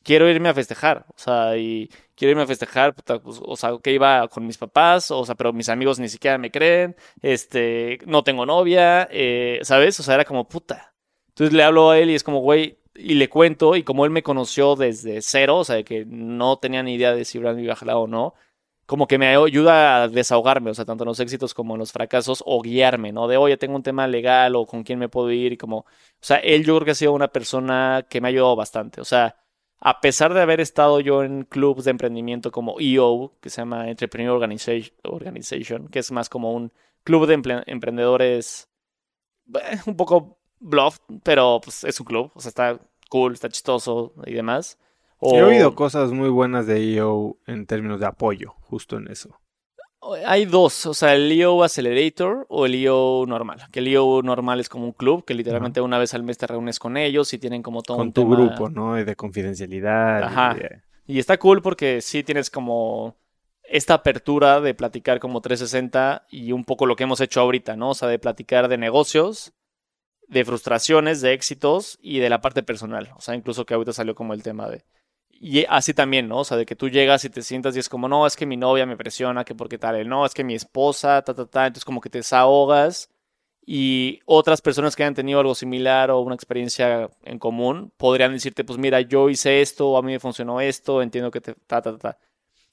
quiero 0.04 0.30
irme 0.30 0.48
a 0.48 0.54
festejar. 0.54 1.06
O 1.10 1.18
sea, 1.18 1.58
y 1.58 1.90
quiero 2.16 2.32
irme 2.32 2.44
a 2.44 2.48
festejar, 2.48 2.96
puta, 2.96 3.20
pues, 3.20 3.42
o 3.44 3.58
sea, 3.58 3.72
que 3.84 3.92
iba 3.92 4.26
con 4.30 4.48
mis 4.48 4.58
papás, 4.58 5.12
o 5.12 5.26
sea, 5.26 5.36
pero 5.36 5.52
mis 5.52 5.68
amigos 5.68 6.00
ni 6.00 6.08
siquiera 6.08 6.38
me 6.38 6.50
creen, 6.50 6.96
este, 7.22 8.00
no 8.06 8.24
tengo 8.24 8.46
novia, 8.46 9.10
eh, 9.12 9.60
¿sabes? 9.64 10.00
O 10.00 10.04
sea, 10.04 10.16
era 10.16 10.24
como, 10.24 10.48
puta. 10.48 10.96
Entonces 11.30 11.54
le 11.54 11.64
hablo 11.64 11.90
a 11.90 12.00
él 12.00 12.10
y 12.10 12.16
es 12.16 12.24
como, 12.24 12.40
güey, 12.40 12.80
y 12.96 13.16
le 13.16 13.30
cuento, 13.30 13.76
y 13.76 13.84
como 13.84 14.06
él 14.06 14.12
me 14.12 14.24
conoció 14.24 14.76
desde 14.76 15.22
cero, 15.22 15.58
o 15.60 15.64
sea, 15.64 15.84
que 15.84 16.06
no 16.06 16.58
tenía 16.58 16.84
ni 16.84 16.96
idea 16.96 17.14
de 17.14 17.26
si 17.26 17.40
Brand 17.40 17.60
iba 17.60 17.74
a 17.74 17.98
o 17.98 18.08
no, 18.08 18.34
como 18.86 19.08
que 19.08 19.18
me 19.18 19.28
ayuda 19.36 20.04
a 20.04 20.08
desahogarme, 20.08 20.72
o 20.72 20.74
sea, 20.74 20.86
tanto 20.86 21.04
en 21.04 21.10
los 21.10 21.20
éxitos 21.20 21.54
como 21.54 21.76
en 21.76 21.80
los 21.80 21.92
fracasos, 21.92 22.44
o 22.46 22.62
guiarme, 22.62 23.12
¿no? 23.12 23.28
De, 23.28 23.38
oye, 23.38 23.58
tengo 23.58 23.76
un 23.76 23.84
tema 23.84 24.08
legal 24.08 24.56
o 24.56 24.66
con 24.66 24.84
quién 24.84 25.00
me 25.00 25.10
puedo 25.10 25.32
ir, 25.32 25.54
y 25.54 25.58
como, 25.58 25.80
o 25.80 25.86
sea, 26.22 26.38
él 26.38 26.64
yo 26.66 26.76
creo 26.76 26.86
que 26.86 26.92
ha 26.92 26.96
sido 26.96 27.14
una 27.14 27.30
persona 27.30 28.06
que 28.10 28.22
me 28.22 28.28
ha 28.28 28.30
ayudado 28.30 28.56
bastante, 28.56 29.02
o 29.02 29.06
sea, 29.06 29.36
a 29.80 30.02
pesar 30.02 30.34
de 30.34 30.42
haber 30.42 30.62
estado 30.62 31.00
yo 31.00 31.24
en 31.24 31.44
clubs 31.44 31.84
de 31.86 31.92
emprendimiento 31.92 32.52
como 32.52 32.78
EO, 32.80 33.34
que 33.42 33.50
se 33.50 33.62
llama 33.62 33.90
Entrepreneur 33.90 34.36
Organization, 35.04 35.88
que 35.90 36.00
es 36.00 36.12
más 36.12 36.30
como 36.30 36.54
un 36.54 36.72
club 37.04 37.28
de 37.28 37.64
emprendedores 37.68 38.70
eh, 39.54 39.78
un 39.86 39.96
poco 39.96 40.40
bluff, 40.60 41.00
pero 41.24 41.60
pues 41.64 41.84
es 41.84 42.00
un 42.00 42.06
club, 42.06 42.32
o 42.34 42.40
sea, 42.40 42.50
está 42.50 42.80
cool, 43.10 43.34
está 43.34 43.50
chistoso 43.50 44.14
y 44.26 44.34
demás. 44.34 44.78
He 45.22 45.42
oído 45.42 45.76
cosas 45.76 46.12
muy 46.12 46.30
buenas 46.30 46.68
de 46.68 46.96
EO 46.96 47.38
en 47.48 47.66
términos 47.66 48.00
de 48.00 48.06
apoyo, 48.06 48.54
justo 48.62 48.98
en 48.98 49.10
eso. 49.10 49.40
Hay 50.26 50.46
dos, 50.46 50.86
o 50.86 50.94
sea, 50.94 51.16
el 51.16 51.32
EO 51.32 51.64
Accelerator 51.64 52.46
o 52.50 52.68
el 52.68 52.76
EO 52.76 53.26
normal. 53.28 53.62
Que 53.72 53.80
el 53.80 53.88
EO 53.88 54.22
normal 54.22 54.60
es 54.60 54.70
como 54.70 54.86
un 54.86 54.92
club 54.92 55.26
que 55.26 55.34
literalmente 55.34 55.82
una 55.82 55.98
vez 55.98 56.14
al 56.14 56.22
mes 56.22 56.38
te 56.38 56.46
reúnes 56.46 56.78
con 56.78 56.96
ellos 56.96 57.34
y 57.34 57.40
tienen 57.40 57.64
como 57.64 57.82
todo 57.82 57.98
con 57.98 58.08
un 58.08 58.14
tu 58.14 58.30
grupo, 58.30 58.70
¿no? 58.70 58.94
De 58.94 59.16
confidencialidad. 59.16 60.24
Ajá. 60.24 60.56
Y, 61.08 61.18
está 61.18 61.38
cool 61.38 61.62
porque 61.62 62.02
sí 62.02 62.24
tienes 62.24 62.52
como 62.52 63.16
esta 63.64 63.96
apertura 63.96 64.62
de 64.62 64.76
platicar 64.76 65.20
como 65.20 65.42
360 65.42 66.28
y 66.30 66.52
un 66.52 66.66
poco 66.66 66.86
lo 66.86 66.96
que 66.96 67.04
hemos 67.04 67.20
hecho 67.20 67.42
ahorita, 67.42 67.76
¿no? 67.76 67.92
O 67.92 67.96
sea, 67.96 68.08
de 68.08 68.20
platicar 68.20 68.68
de 68.68 68.78
negocios, 68.78 69.54
de 70.28 70.46
frustraciones, 70.46 71.22
de 71.22 71.34
éxitos 71.34 71.98
y 72.02 72.20
de 72.20 72.30
la 72.30 72.42
parte 72.42 72.64
personal. 72.64 73.12
O 73.16 73.22
sea, 73.22 73.36
incluso 73.36 73.66
que 73.66 73.74
ahorita 73.74 73.94
salió 73.94 74.16
como 74.16 74.34
el 74.34 74.44
tema 74.44 74.70
de 74.70 74.84
y 75.40 75.66
así 75.70 75.94
también, 75.94 76.28
¿no? 76.28 76.40
O 76.40 76.44
sea, 76.44 76.58
de 76.58 76.66
que 76.66 76.76
tú 76.76 76.90
llegas 76.90 77.26
y 77.26 77.30
te 77.30 77.42
sientas 77.42 77.76
y 77.76 77.80
es 77.80 77.90
como, 77.90 78.08
no, 78.08 78.26
es 78.26 78.36
que 78.36 78.46
mi 78.46 78.58
novia 78.58 78.86
me 78.86 78.98
presiona, 78.98 79.44
que 79.44 79.54
porque 79.54 79.78
tal, 79.78 80.08
no, 80.08 80.26
es 80.26 80.34
que 80.34 80.44
mi 80.44 80.56
esposa, 80.56 81.22
ta, 81.24 81.34
ta, 81.34 81.46
ta, 81.46 81.68
entonces 81.68 81.86
como 81.86 82.02
que 82.02 82.10
te 82.10 82.20
desahogas 82.20 83.10
y 83.66 84.20
otras 84.26 84.62
personas 84.62 84.96
que 84.96 85.04
hayan 85.04 85.16
tenido 85.16 85.40
algo 85.40 85.56
similar 85.56 86.12
o 86.12 86.22
una 86.22 86.36
experiencia 86.36 87.10
en 87.24 87.40
común 87.40 87.92
podrían 87.98 88.34
decirte, 88.34 88.64
pues 88.64 88.80
mira, 88.80 89.02
yo 89.02 89.30
hice 89.30 89.62
esto, 89.62 89.98
a 89.98 90.02
mí 90.02 90.14
me 90.14 90.20
funcionó 90.20 90.62
esto, 90.62 91.02
entiendo 91.02 91.32
que 91.32 91.42
te, 91.42 91.56
ta, 91.68 91.82
ta, 91.82 91.98
ta. 91.98 92.18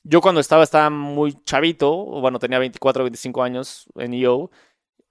Yo 0.04 0.20
cuando 0.20 0.40
estaba, 0.40 0.64
estaba 0.64 0.90
muy 0.90 1.34
chavito, 1.44 1.94
bueno, 1.94 2.38
tenía 2.38 2.58
24 2.58 3.02
o 3.02 3.04
25 3.04 3.42
años 3.42 3.86
en 3.96 4.14
EO, 4.14 4.50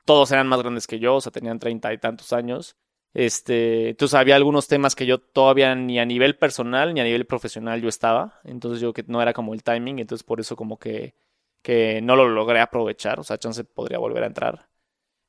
todos 0.05 0.31
eran 0.31 0.47
más 0.47 0.61
grandes 0.61 0.87
que 0.87 0.99
yo, 0.99 1.15
o 1.15 1.21
sea, 1.21 1.31
tenían 1.31 1.59
30 1.59 1.93
y 1.93 1.97
tantos 1.97 2.33
años. 2.33 2.75
Este, 3.13 3.89
entonces 3.89 4.15
había 4.15 4.35
algunos 4.37 4.67
temas 4.67 4.95
que 4.95 5.05
yo 5.05 5.19
todavía 5.19 5.75
ni 5.75 5.99
a 5.99 6.05
nivel 6.05 6.37
personal 6.37 6.93
ni 6.93 7.01
a 7.01 7.03
nivel 7.03 7.25
profesional 7.25 7.81
yo 7.81 7.89
estaba. 7.89 8.39
Entonces 8.43 8.81
yo 8.81 8.93
que 8.93 9.03
no 9.07 9.21
era 9.21 9.33
como 9.33 9.53
el 9.53 9.63
timing, 9.63 9.99
entonces 9.99 10.23
por 10.23 10.39
eso 10.39 10.55
como 10.55 10.79
que, 10.79 11.15
que 11.61 12.01
no 12.01 12.15
lo 12.15 12.29
logré 12.29 12.59
aprovechar. 12.61 13.19
O 13.19 13.23
sea, 13.23 13.37
chance 13.37 13.63
podría 13.63 13.99
volver 13.99 14.23
a 14.23 14.27
entrar. 14.27 14.69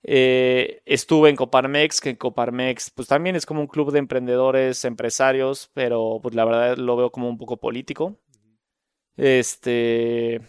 Eh, 0.04 0.82
estuve 0.84 1.30
en 1.30 1.36
Coparmex, 1.36 2.00
que 2.00 2.10
en 2.10 2.16
Coparmex 2.16 2.90
pues 2.90 3.06
también 3.08 3.36
es 3.36 3.46
como 3.46 3.60
un 3.60 3.68
club 3.68 3.92
de 3.92 4.00
emprendedores, 4.00 4.84
empresarios, 4.84 5.70
pero 5.74 6.18
pues 6.22 6.34
la 6.34 6.44
verdad 6.44 6.76
lo 6.76 6.96
veo 6.96 7.10
como 7.12 7.28
un 7.28 7.38
poco 7.38 7.58
político. 7.58 8.18
Este, 9.16 10.40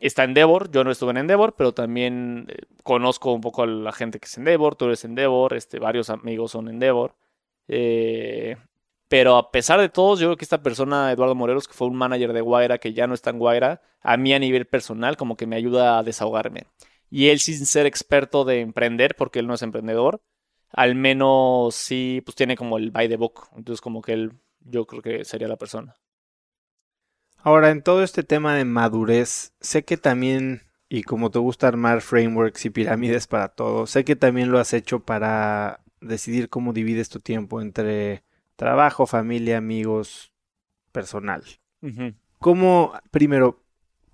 está 0.00 0.24
Endeavor, 0.24 0.70
yo 0.70 0.82
no 0.84 0.90
estuve 0.90 1.12
en 1.12 1.18
Endeavor, 1.18 1.54
pero 1.54 1.72
también 1.72 2.46
eh, 2.48 2.62
conozco 2.82 3.32
un 3.32 3.40
poco 3.40 3.62
a 3.62 3.66
la 3.66 3.92
gente 3.92 4.18
que 4.18 4.26
es 4.26 4.38
Endeavor, 4.38 4.76
tú 4.76 4.86
eres 4.86 5.04
Endeavor, 5.04 5.54
este, 5.54 5.78
varios 5.78 6.10
amigos 6.10 6.52
son 6.52 6.68
Endeavor. 6.68 7.14
Eh, 7.68 8.56
pero 9.08 9.36
a 9.36 9.50
pesar 9.50 9.80
de 9.80 9.88
todos, 9.88 10.20
yo 10.20 10.28
creo 10.28 10.36
que 10.36 10.44
esta 10.44 10.62
persona, 10.62 11.12
Eduardo 11.12 11.34
Morelos, 11.34 11.68
que 11.68 11.74
fue 11.74 11.88
un 11.88 11.96
manager 11.96 12.32
de 12.32 12.40
Guaira, 12.40 12.78
que 12.78 12.92
ya 12.92 13.06
no 13.06 13.14
está 13.14 13.30
en 13.30 13.38
Guaira, 13.38 13.82
a 14.00 14.16
mí 14.16 14.32
a 14.32 14.38
nivel 14.38 14.66
personal 14.66 15.16
como 15.16 15.36
que 15.36 15.46
me 15.46 15.56
ayuda 15.56 15.98
a 15.98 16.02
desahogarme. 16.02 16.66
Y 17.10 17.28
él 17.28 17.40
sin 17.40 17.66
ser 17.66 17.86
experto 17.86 18.44
de 18.44 18.60
emprender, 18.60 19.16
porque 19.16 19.40
él 19.40 19.46
no 19.46 19.54
es 19.54 19.62
emprendedor, 19.62 20.22
al 20.72 20.94
menos 20.94 21.74
sí, 21.74 22.22
pues 22.24 22.36
tiene 22.36 22.56
como 22.56 22.78
el 22.78 22.90
by 22.90 23.08
the 23.08 23.16
book. 23.16 23.48
Entonces 23.56 23.80
como 23.80 24.02
que 24.02 24.12
él, 24.12 24.32
yo 24.60 24.86
creo 24.86 25.02
que 25.02 25.24
sería 25.24 25.48
la 25.48 25.56
persona. 25.56 25.96
Ahora, 27.42 27.70
en 27.70 27.82
todo 27.82 28.02
este 28.02 28.22
tema 28.22 28.54
de 28.54 28.64
madurez, 28.64 29.52
sé 29.60 29.84
que 29.84 29.96
también, 29.96 30.62
y 30.88 31.02
como 31.02 31.30
te 31.30 31.38
gusta 31.38 31.68
armar 31.68 32.02
frameworks 32.02 32.66
y 32.66 32.70
pirámides 32.70 33.26
para 33.26 33.48
todo, 33.48 33.86
sé 33.86 34.04
que 34.04 34.16
también 34.16 34.50
lo 34.50 34.58
has 34.58 34.72
hecho 34.74 35.00
para 35.00 35.80
decidir 36.00 36.48
cómo 36.48 36.72
divides 36.72 37.08
tu 37.08 37.20
tiempo 37.20 37.60
entre 37.60 38.24
trabajo, 38.56 39.06
familia, 39.06 39.56
amigos, 39.56 40.32
personal. 40.92 41.42
¿Cómo, 42.38 42.92
primero, 43.10 43.62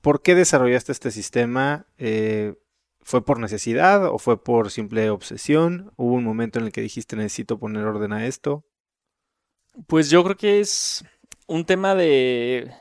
por 0.00 0.22
qué 0.22 0.34
desarrollaste 0.36 0.92
este 0.92 1.10
sistema? 1.10 1.86
Eh, 1.98 2.54
¿Fue 3.02 3.24
por 3.24 3.40
necesidad 3.40 4.04
o 4.06 4.18
fue 4.18 4.42
por 4.42 4.70
simple 4.70 5.10
obsesión? 5.10 5.92
¿Hubo 5.96 6.14
un 6.14 6.24
momento 6.24 6.58
en 6.58 6.66
el 6.66 6.72
que 6.72 6.80
dijiste 6.80 7.16
necesito 7.16 7.58
poner 7.58 7.84
orden 7.84 8.12
a 8.12 8.26
esto? 8.26 8.64
Pues 9.86 10.10
yo 10.10 10.22
creo 10.24 10.36
que 10.36 10.60
es 10.60 11.04
un 11.46 11.64
tema 11.64 11.94
de... 11.94 12.72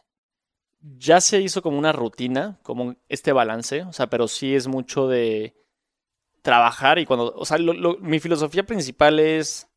Ya 0.97 1.19
se 1.19 1.41
hizo 1.41 1.61
como 1.61 1.79
una 1.79 1.91
rutina, 1.91 2.59
como 2.61 2.95
este 3.09 3.31
balance, 3.31 3.83
o 3.83 3.93
sea, 3.93 4.07
pero 4.07 4.27
sí 4.27 4.53
es 4.53 4.67
mucho 4.67 5.07
de 5.07 5.55
trabajar 6.43 6.99
y 6.99 7.05
cuando, 7.05 7.33
o 7.35 7.43
sea, 7.43 7.57
mi 8.01 8.19
filosofía 8.19 8.65
principal 8.65 9.19
es 9.19 9.67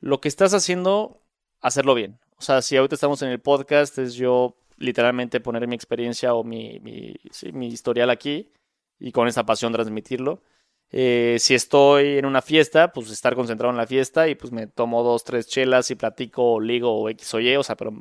lo 0.00 0.20
que 0.20 0.28
estás 0.28 0.52
haciendo, 0.54 1.22
hacerlo 1.60 1.94
bien. 1.94 2.18
O 2.38 2.42
sea, 2.42 2.60
si 2.60 2.76
ahorita 2.76 2.96
estamos 2.96 3.22
en 3.22 3.30
el 3.30 3.40
podcast, 3.40 3.98
es 3.98 4.14
yo 4.14 4.56
literalmente 4.76 5.40
poner 5.40 5.66
mi 5.68 5.74
experiencia 5.74 6.34
o 6.34 6.44
mi, 6.44 6.80
mi, 6.80 7.66
historial 7.66 8.10
aquí 8.10 8.52
y 8.98 9.12
con 9.12 9.28
esa 9.28 9.44
pasión 9.44 9.72
transmitirlo. 9.72 10.42
Eh, 10.90 11.36
si 11.38 11.54
estoy 11.54 12.18
en 12.18 12.26
una 12.26 12.42
fiesta, 12.42 12.92
pues 12.92 13.10
estar 13.10 13.34
concentrado 13.34 13.70
en 13.70 13.76
la 13.76 13.86
fiesta 13.86 14.28
y 14.28 14.34
pues 14.34 14.52
me 14.52 14.66
tomo 14.66 15.02
dos, 15.02 15.24
tres 15.24 15.46
chelas 15.46 15.90
y 15.90 15.96
platico 15.96 16.54
o 16.54 16.60
ligo 16.60 16.92
o 16.92 17.08
X 17.10 17.34
o 17.34 17.40
Y, 17.40 17.56
o 17.56 17.62
sea, 17.62 17.76
pero 17.76 17.92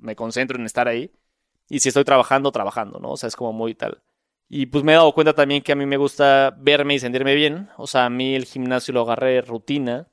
me 0.00 0.16
concentro 0.16 0.58
en 0.58 0.66
estar 0.66 0.88
ahí. 0.88 1.12
Y 1.70 1.80
si 1.80 1.88
estoy 1.88 2.04
trabajando, 2.04 2.52
trabajando, 2.52 2.98
¿no? 2.98 3.12
O 3.12 3.16
sea, 3.16 3.28
es 3.28 3.36
como 3.36 3.54
muy 3.54 3.74
tal. 3.74 4.02
Y 4.48 4.66
pues 4.66 4.82
me 4.82 4.92
he 4.92 4.96
dado 4.96 5.14
cuenta 5.14 5.32
también 5.32 5.62
que 5.62 5.70
a 5.70 5.76
mí 5.76 5.86
me 5.86 5.96
gusta 5.96 6.54
verme 6.58 6.94
y 6.94 6.98
sentirme 6.98 7.36
bien. 7.36 7.70
O 7.78 7.86
sea, 7.86 8.06
a 8.06 8.10
mí 8.10 8.34
el 8.34 8.44
gimnasio 8.44 8.92
lo 8.92 9.02
agarré 9.02 9.40
rutina 9.40 10.08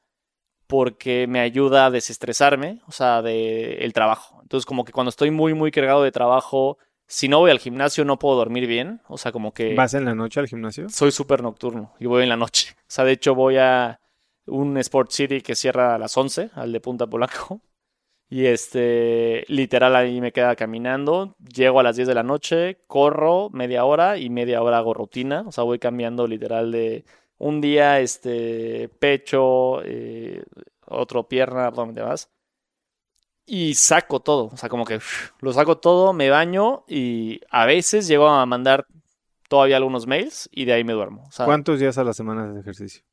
porque 0.68 1.26
me 1.28 1.40
ayuda 1.40 1.88
a 1.88 1.92
desestresarme, 1.92 2.82
o 2.88 2.92
sea, 2.92 3.24
del 3.24 3.82
el 3.82 3.94
trabajo. 3.94 4.40
Entonces, 4.44 4.66
como 4.66 4.86
que 4.86 4.92
cuando 4.92 5.10
estoy 5.10 5.32
muy, 5.32 5.56
muy 5.56 5.72
cargado 5.72 6.04
de 6.04 6.12
trabajo, 6.12 6.78
si 7.08 7.28
no 7.28 7.40
voy 7.40 7.50
al 7.52 7.60
gimnasio 7.60 8.06
no 8.06 8.20
puedo 8.20 8.36
dormir 8.36 8.68
bien. 8.68 9.02
O 9.08 9.18
sea, 9.18 9.32
como 9.32 9.54
que... 9.54 9.74
¿Vas 9.74 9.96
en 9.96 10.06
la 10.06 10.14
noche 10.14 10.40
al 10.40 10.48
gimnasio? 10.48 10.90
Soy 10.90 11.12
súper 11.12 11.42
nocturno 11.42 11.94
y 12.00 12.06
voy 12.06 12.24
en 12.24 12.30
la 12.30 12.38
noche. 12.38 12.76
O 12.88 12.90
sea, 12.90 13.04
de 13.04 13.12
hecho 13.12 13.36
voy 13.36 13.58
a 13.58 14.00
un 14.46 14.78
Sport 14.78 15.12
City 15.12 15.42
que 15.42 15.56
cierra 15.56 15.96
a 15.96 15.98
las 15.98 16.16
11, 16.16 16.52
al 16.54 16.72
de 16.72 16.80
Punta 16.80 17.06
Polanco. 17.06 17.60
Y 18.30 18.46
este, 18.46 19.46
literal 19.48 19.96
ahí 19.96 20.20
me 20.20 20.34
queda 20.34 20.56
caminando. 20.56 21.36
Llego 21.54 21.80
a 21.80 21.84
las 21.84 21.96
10 21.96 22.10
de 22.10 22.16
la 22.16 22.24
noche, 22.24 22.84
corro 22.88 23.50
media 23.52 23.86
hora 23.86 24.18
y 24.18 24.30
media 24.30 24.62
hora 24.62 24.80
hago 24.80 24.94
rutina. 24.94 25.44
O 25.48 25.52
sea, 25.52 25.64
voy 25.64 25.80
cambiando 25.80 26.28
literal 26.28 26.72
de 26.72 27.06
un 27.38 27.62
día, 27.62 28.00
este, 28.02 28.90
pecho, 29.00 29.82
eh, 29.84 30.44
otro 30.86 31.28
pierna, 31.28 31.68
abdomen, 31.68 31.96
demás. 31.96 32.30
Y 33.46 33.76
saco 33.76 34.20
todo. 34.20 34.50
O 34.52 34.58
sea, 34.58 34.68
como 34.68 34.84
que 34.84 35.00
lo 35.40 35.54
saco 35.54 35.78
todo, 35.78 36.12
me 36.12 36.30
baño 36.30 36.84
y 36.86 37.40
a 37.50 37.66
veces 37.66 38.08
llego 38.08 38.28
a 38.28 38.46
mandar 38.46 38.88
todavía 39.48 39.78
algunos 39.78 40.06
mails 40.06 40.50
y 40.52 40.66
de 40.66 40.74
ahí 40.74 40.84
me 40.84 40.92
duermo. 40.92 41.30
¿Cuántos 41.46 41.80
días 41.80 41.98
a 41.98 42.04
la 42.04 42.14
semana 42.14 42.52
de 42.52 42.60
ejercicio? 42.60 43.04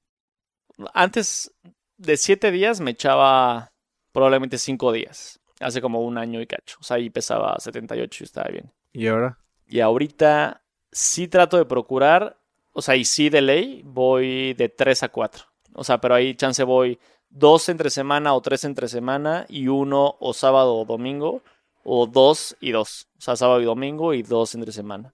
Antes 0.93 1.55
de 1.99 2.17
7 2.17 2.51
días 2.51 2.81
me 2.81 2.91
echaba 2.91 3.74
probablemente 4.15 4.59
cinco 4.59 4.93
días. 4.93 5.41
Hace 5.61 5.83
como 5.83 6.01
un 6.01 6.17
año 6.17 6.41
y 6.41 6.47
cacho. 6.47 6.79
O 6.81 6.85
sea, 6.85 6.97
ahí 6.97 7.11
pesaba 7.11 7.57
78 7.59 8.23
y 8.23 8.25
estaba 8.25 8.49
bien. 8.49 8.73
¿Y 8.93 9.09
ahora? 9.09 9.39
Y 9.67 9.81
ahorita 9.81 10.63
sí 10.91 11.27
trato 11.27 11.59
de 11.59 11.65
procurar, 11.65 12.39
o 12.73 12.81
sea, 12.81 12.97
y 12.97 13.05
sí 13.05 13.29
de 13.29 13.43
ley, 13.43 13.83
voy 13.85 14.55
de 14.55 14.69
3 14.69 15.03
a 15.03 15.09
4. 15.09 15.45
O 15.75 15.85
sea, 15.85 16.01
pero 16.01 16.15
ahí 16.15 16.35
chance 16.37 16.63
voy 16.63 16.99
dos 17.29 17.69
entre 17.69 17.91
semana 17.91 18.35
o 18.35 18.41
tres 18.41 18.63
entre 18.63 18.87
semana 18.87 19.45
y 19.49 19.67
uno 19.67 20.17
o 20.21 20.33
sábado 20.33 20.77
o 20.77 20.85
domingo 20.85 21.43
o 21.83 22.07
dos 22.07 22.57
y 22.61 22.71
dos. 22.71 23.09
O 23.19 23.21
sea, 23.21 23.35
sábado 23.35 23.61
y 23.61 23.65
domingo 23.65 24.15
y 24.15 24.23
dos 24.23 24.55
entre 24.55 24.71
semana. 24.71 25.13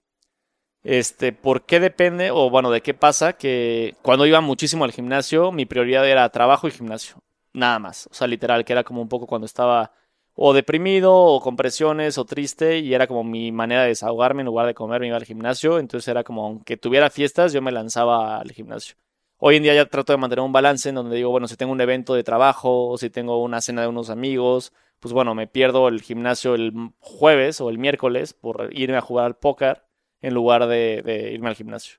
Este, 0.83 1.33
¿por 1.33 1.63
qué 1.63 1.79
depende? 1.79 2.29
O 2.29 2.51
bueno, 2.51 2.69
¿de 2.69 2.81
qué 2.81 2.93
pasa? 2.93 3.33
Que 3.33 3.95
cuando 4.03 4.27
iba 4.27 4.41
muchísimo 4.41 4.83
al 4.83 4.91
gimnasio, 4.91 5.51
mi 5.51 5.65
prioridad 5.65 6.07
era 6.07 6.29
trabajo 6.29 6.67
y 6.67 6.71
gimnasio 6.71 7.17
nada 7.53 7.79
más. 7.79 8.07
O 8.07 8.13
sea, 8.13 8.27
literal, 8.27 8.65
que 8.65 8.73
era 8.73 8.83
como 8.83 9.01
un 9.01 9.09
poco 9.09 9.27
cuando 9.27 9.45
estaba 9.45 9.91
o 10.33 10.53
deprimido 10.53 11.13
o 11.13 11.41
con 11.41 11.55
presiones 11.55 12.17
o 12.17 12.25
triste 12.25 12.79
y 12.79 12.93
era 12.93 13.07
como 13.07 13.23
mi 13.23 13.51
manera 13.51 13.83
de 13.83 13.89
desahogarme 13.89 14.41
en 14.41 14.45
lugar 14.47 14.65
de 14.65 14.73
comer, 14.73 15.01
me 15.01 15.07
iba 15.07 15.17
al 15.17 15.25
gimnasio. 15.25 15.79
Entonces 15.79 16.07
era 16.07 16.23
como, 16.23 16.45
aunque 16.45 16.77
tuviera 16.77 17.09
fiestas, 17.09 17.53
yo 17.53 17.61
me 17.61 17.71
lanzaba 17.71 18.37
al 18.39 18.51
gimnasio. 18.51 18.95
Hoy 19.37 19.57
en 19.57 19.63
día 19.63 19.73
ya 19.73 19.85
trato 19.87 20.13
de 20.13 20.17
mantener 20.17 20.43
un 20.43 20.51
balance 20.53 20.89
en 20.89 20.95
donde 20.95 21.15
digo, 21.15 21.31
bueno, 21.31 21.47
si 21.47 21.57
tengo 21.57 21.71
un 21.71 21.81
evento 21.81 22.13
de 22.13 22.23
trabajo 22.23 22.87
o 22.89 22.97
si 22.97 23.09
tengo 23.09 23.41
una 23.41 23.59
cena 23.59 23.81
de 23.81 23.87
unos 23.87 24.09
amigos, 24.09 24.71
pues 24.99 25.13
bueno, 25.13 25.33
me 25.33 25.47
pierdo 25.47 25.87
el 25.87 26.01
gimnasio 26.01 26.53
el 26.55 26.73
jueves 26.99 27.59
o 27.59 27.69
el 27.69 27.79
miércoles 27.79 28.33
por 28.33 28.69
irme 28.71 28.97
a 28.97 29.01
jugar 29.01 29.25
al 29.25 29.37
póker 29.37 29.83
en 30.21 30.33
lugar 30.35 30.67
de, 30.67 31.01
de 31.03 31.31
irme 31.33 31.49
al 31.49 31.55
gimnasio. 31.55 31.97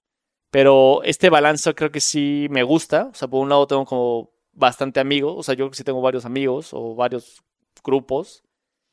Pero 0.51 1.03
este 1.03 1.31
balance 1.31 1.75
creo 1.75 1.91
que 1.91 2.01
sí 2.01 2.47
me 2.51 2.63
gusta. 2.63 3.09
O 3.11 3.15
sea, 3.15 3.27
por 3.27 3.41
un 3.43 3.49
lado 3.49 3.67
tengo 3.67 3.87
como 3.87 4.32
bastante 4.53 5.01
amigo, 5.01 5.37
o 5.37 5.43
sea, 5.43 5.55
yo 5.55 5.71
sí 5.73 5.85
tengo 5.85 6.01
varios 6.01 6.25
amigos 6.25 6.71
o 6.73 6.95
varios 6.95 7.43
grupos, 7.85 8.45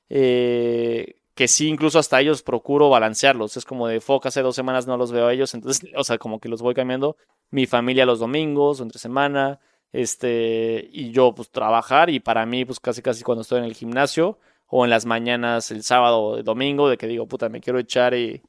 eh, 0.09 1.15
que 1.35 1.47
sí, 1.47 1.67
incluso 1.67 1.99
hasta 1.99 2.19
ellos 2.19 2.43
procuro 2.43 2.89
balancearlos. 2.89 3.55
Es 3.57 3.65
como 3.65 3.87
de 3.87 4.01
foca, 4.01 4.29
hace 4.29 4.41
dos 4.41 4.55
semanas 4.55 4.87
no 4.87 4.97
los 4.97 5.11
veo 5.11 5.27
a 5.27 5.33
ellos, 5.33 5.53
entonces, 5.55 5.89
o 5.95 6.03
sea, 6.03 6.17
como 6.17 6.39
que 6.39 6.49
los 6.49 6.61
voy 6.61 6.73
cambiando. 6.73 7.17
Mi 7.51 7.65
familia 7.65 8.05
los 8.05 8.19
domingos 8.19 8.79
o 8.79 8.83
entre 8.83 8.99
semana, 8.99 9.59
este, 9.91 10.87
y 10.91 11.11
yo 11.11 11.33
pues 11.33 11.49
trabajar 11.49 12.09
y 12.11 12.19
para 12.19 12.45
mí 12.45 12.63
pues 12.63 12.79
casi 12.79 13.01
casi 13.01 13.23
cuando 13.23 13.41
estoy 13.41 13.57
en 13.57 13.65
el 13.65 13.73
gimnasio 13.73 14.37
o 14.67 14.85
en 14.85 14.91
las 14.91 15.07
mañanas 15.07 15.71
el 15.71 15.81
sábado 15.81 16.19
o 16.19 16.37
el 16.37 16.43
domingo 16.43 16.89
de 16.89 16.97
que 16.97 17.07
digo, 17.07 17.27
puta, 17.27 17.49
me 17.49 17.59
quiero 17.59 17.79
echar 17.79 18.13
y 18.13 18.43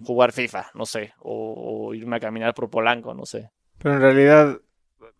jugar 0.00 0.32
FIFA, 0.32 0.70
no 0.74 0.86
sé, 0.86 1.12
o, 1.20 1.88
o 1.88 1.94
irme 1.94 2.16
a 2.16 2.20
caminar 2.20 2.54
por 2.54 2.70
Polanco, 2.70 3.14
no 3.14 3.26
sé. 3.26 3.50
Pero 3.78 3.96
en 3.96 4.00
realidad 4.00 4.60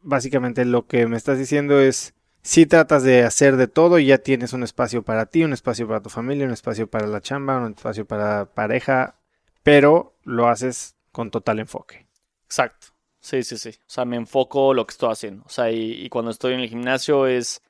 básicamente 0.05 0.65
lo 0.65 0.87
que 0.87 1.07
me 1.07 1.17
estás 1.17 1.39
diciendo 1.39 1.81
es, 1.81 2.15
si 2.43 2.67
tratas 2.67 3.03
de 3.03 3.25
hacer 3.25 3.57
de 3.57 3.67
todo 3.67 3.99
y 3.99 4.07
ya 4.07 4.19
tienes 4.19 4.53
un 4.53 4.63
espacio 4.63 5.03
para 5.03 5.27
ti, 5.27 5.43
un 5.45 5.53
espacio 5.53 5.89
para 5.89 6.03
tu 6.03 6.11
familia, 6.11 6.47
un 6.47 6.53
espacio 6.53 6.89
para 6.89 7.07
la 7.07 7.21
chamba, 7.21 7.59
un 7.59 7.73
espacio 7.73 8.07
para 8.07 8.45
pareja, 8.47 9.17
pero 9.63 10.15
lo 10.25 10.49
haces 10.49 10.95
con 11.11 11.31
total 11.31 11.59
enfoque. 11.59 12.07
Exacto. 12.45 12.89
Sí, 13.21 13.43
sí, 13.43 13.57
sí. 13.57 13.71
O 13.71 13.91
sea, 13.91 14.05
me 14.05 14.17
enfoco 14.17 14.75
lo 14.75 14.87
que 14.87 14.93
estoy 14.93 15.11
haciendo. 15.11 15.45
O 15.47 15.49
sea, 15.49 15.71
y, 15.73 16.09
cuando 16.11 16.31
estoy 16.31 16.53
en 16.53 16.61
el 16.61 16.69
gimnasio 16.69 17.27
es, 17.27 17.63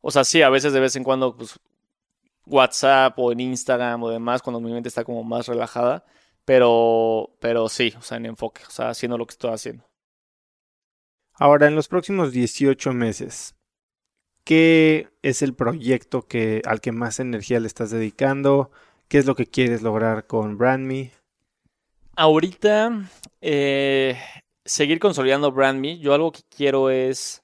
o 0.00 0.12
sea, 0.12 0.22
sí, 0.22 0.42
a 0.42 0.48
veces 0.48 0.72
de 0.72 0.78
vez 0.78 0.94
en 0.94 1.02
cuando, 1.02 1.36
pues, 1.36 1.58
WhatsApp 2.46 3.18
o 3.18 3.32
en 3.32 3.40
Instagram 3.40 4.02
o 4.04 4.10
demás, 4.10 4.42
cuando 4.42 4.60
mi 4.60 4.72
mente 4.72 4.88
está 4.88 5.02
como 5.04 5.24
más 5.24 5.48
relajada, 5.48 6.04
pero, 6.44 7.30
pero 7.40 7.68
sí, 7.68 7.92
o 7.98 8.02
sea, 8.02 8.18
en 8.18 8.26
enfoque, 8.26 8.62
o 8.66 8.70
sea, 8.70 8.90
haciendo 8.90 9.18
lo 9.18 9.26
que 9.26 9.32
estoy 9.32 9.52
haciendo. 9.52 9.89
Ahora, 11.40 11.68
en 11.68 11.74
los 11.74 11.88
próximos 11.88 12.32
18 12.32 12.92
meses, 12.92 13.56
¿qué 14.44 15.08
es 15.22 15.40
el 15.40 15.54
proyecto 15.54 16.20
que, 16.20 16.60
al 16.66 16.82
que 16.82 16.92
más 16.92 17.18
energía 17.18 17.58
le 17.60 17.66
estás 17.66 17.90
dedicando? 17.90 18.70
¿Qué 19.08 19.16
es 19.16 19.24
lo 19.24 19.34
que 19.34 19.46
quieres 19.46 19.80
lograr 19.80 20.26
con 20.26 20.58
BrandMe? 20.58 21.12
Ahorita, 22.14 23.08
eh, 23.40 24.18
seguir 24.66 25.00
consolidando 25.00 25.50
BrandMe. 25.50 25.98
Yo 25.98 26.12
algo 26.12 26.30
que 26.30 26.42
quiero 26.54 26.90
es 26.90 27.42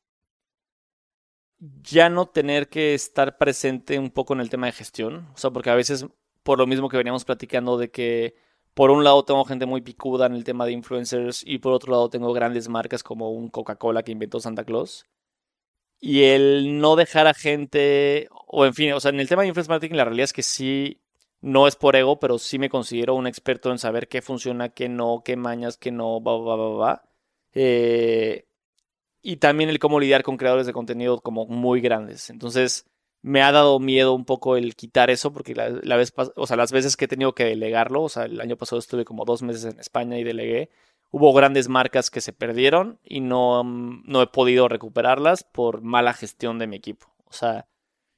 ya 1.59 2.10
no 2.10 2.27
tener 2.27 2.68
que 2.68 2.93
estar 2.93 3.39
presente 3.39 3.98
un 3.98 4.10
poco 4.10 4.35
en 4.35 4.40
el 4.40 4.51
tema 4.51 4.66
de 4.66 4.73
gestión. 4.73 5.27
O 5.35 5.39
sea, 5.39 5.52
porque 5.52 5.70
a 5.70 5.74
veces, 5.74 6.05
por 6.43 6.59
lo 6.59 6.66
mismo 6.66 6.90
que 6.90 6.98
veníamos 6.98 7.24
platicando 7.24 7.78
de 7.78 7.90
que 7.90 8.35
por 8.77 8.90
un 8.90 9.05
lado 9.05 9.24
tengo 9.24 9.43
gente 9.47 9.65
muy 9.65 9.81
picuda 9.81 10.27
en 10.27 10.35
el 10.35 10.44
tema 10.44 10.66
de 10.66 10.73
influencers 10.73 11.43
y 11.47 11.61
por 11.61 11.73
otro 11.73 11.93
lado 11.93 12.11
tengo 12.11 12.35
grandes 12.35 12.69
marcas 12.69 13.03
como 13.03 13.31
un 13.31 13.48
Coca-Cola 13.48 14.03
que 14.03 14.12
inventó 14.12 14.39
Santa 14.39 14.65
Claus. 14.65 15.07
Y 15.98 16.24
el 16.24 16.78
no 16.78 16.94
dejar 16.94 17.27
a 17.27 17.32
gente, 17.32 18.28
o 18.31 18.66
en 18.66 18.74
fin, 18.74 18.93
o 18.93 19.01
sea, 19.01 19.12
en 19.12 19.20
el 19.20 19.28
tema 19.31 19.43
de 19.43 19.48
influencer 19.48 19.70
marketing 19.70 19.97
la 19.97 20.05
realidad 20.05 20.24
es 20.24 20.35
que 20.35 20.43
sí, 20.43 21.01
no 21.40 21.66
es 21.66 21.74
por 21.74 21.97
ego, 21.97 22.20
pero 22.20 22.39
sí 22.39 22.59
me 22.59 22.69
considero 22.69 23.15
un 23.15 23.27
experto 23.27 23.70
en 23.70 23.78
saber 23.78 24.09
qué 24.09 24.20
funciona, 24.20 24.69
qué 24.69 24.90
no, 24.90 25.23
qué 25.24 25.36
mañas, 25.36 25.78
qué 25.78 25.90
no, 25.90 26.23
va, 26.23 26.36
va, 26.36 26.57
va, 26.57 26.77
va. 26.77 27.03
Eh, 27.55 28.47
y 29.23 29.39
también 29.39 29.70
el 29.70 29.78
cómo 29.78 30.01
lidiar 30.01 30.23
con 30.23 30.36
creadores 30.36 30.66
de 30.66 30.74
contenido 30.74 31.23
como 31.23 31.47
muy 31.47 31.81
grandes. 31.81 32.28
Entonces, 32.28 32.85
me 33.27 33.43
ha 33.43 33.51
dado 33.51 33.81
miedo 33.81 34.15
un 34.15 34.24
poco 34.24 34.57
el 34.57 34.77
quitar 34.77 35.11
eso, 35.11 35.32
porque 35.32 35.53
la, 35.53 35.97
vez, 35.97 36.15
o 36.36 36.47
sea, 36.47 36.57
las 36.57 36.70
veces 36.70 36.97
que 36.97 37.07
he 37.07 37.09
tenido 37.09 37.35
que 37.35 37.44
delegarlo, 37.44 38.05
o 38.05 38.09
sea, 38.09 38.27
el 38.27 38.40
año 38.40 38.57
pasado 38.57 38.78
estuve 38.78 39.05
como 39.05 39.24
dos 39.24 39.43
meses 39.43 39.65
en 39.65 39.81
España 39.81 40.16
y 40.16 40.23
delegué, 40.23 40.70
hubo 41.11 41.32
grandes 41.32 41.69
marcas 41.69 42.09
que 42.09 42.20
se 42.20 42.32
perdieron 42.32 43.01
y 43.03 43.19
no, 43.19 43.65
no 43.65 44.23
he 44.23 44.28
podido 44.28 44.69
recuperarlas 44.69 45.43
por 45.43 45.81
mala 45.82 46.12
gestión 46.12 46.61
de 46.61 46.69
mi 46.69 46.77
equipo. 46.77 47.09
O 47.24 47.32
sea, 47.32 47.66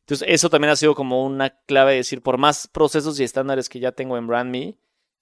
entonces 0.00 0.28
eso 0.28 0.50
también 0.50 0.72
ha 0.72 0.76
sido 0.76 0.94
como 0.94 1.24
una 1.24 1.58
clave 1.64 1.92
de 1.92 1.98
decir, 1.98 2.22
por 2.22 2.36
más 2.36 2.68
procesos 2.68 3.18
y 3.18 3.24
estándares 3.24 3.70
que 3.70 3.80
ya 3.80 3.92
tengo 3.92 4.18
en 4.18 4.26
BrandMe, 4.26 4.76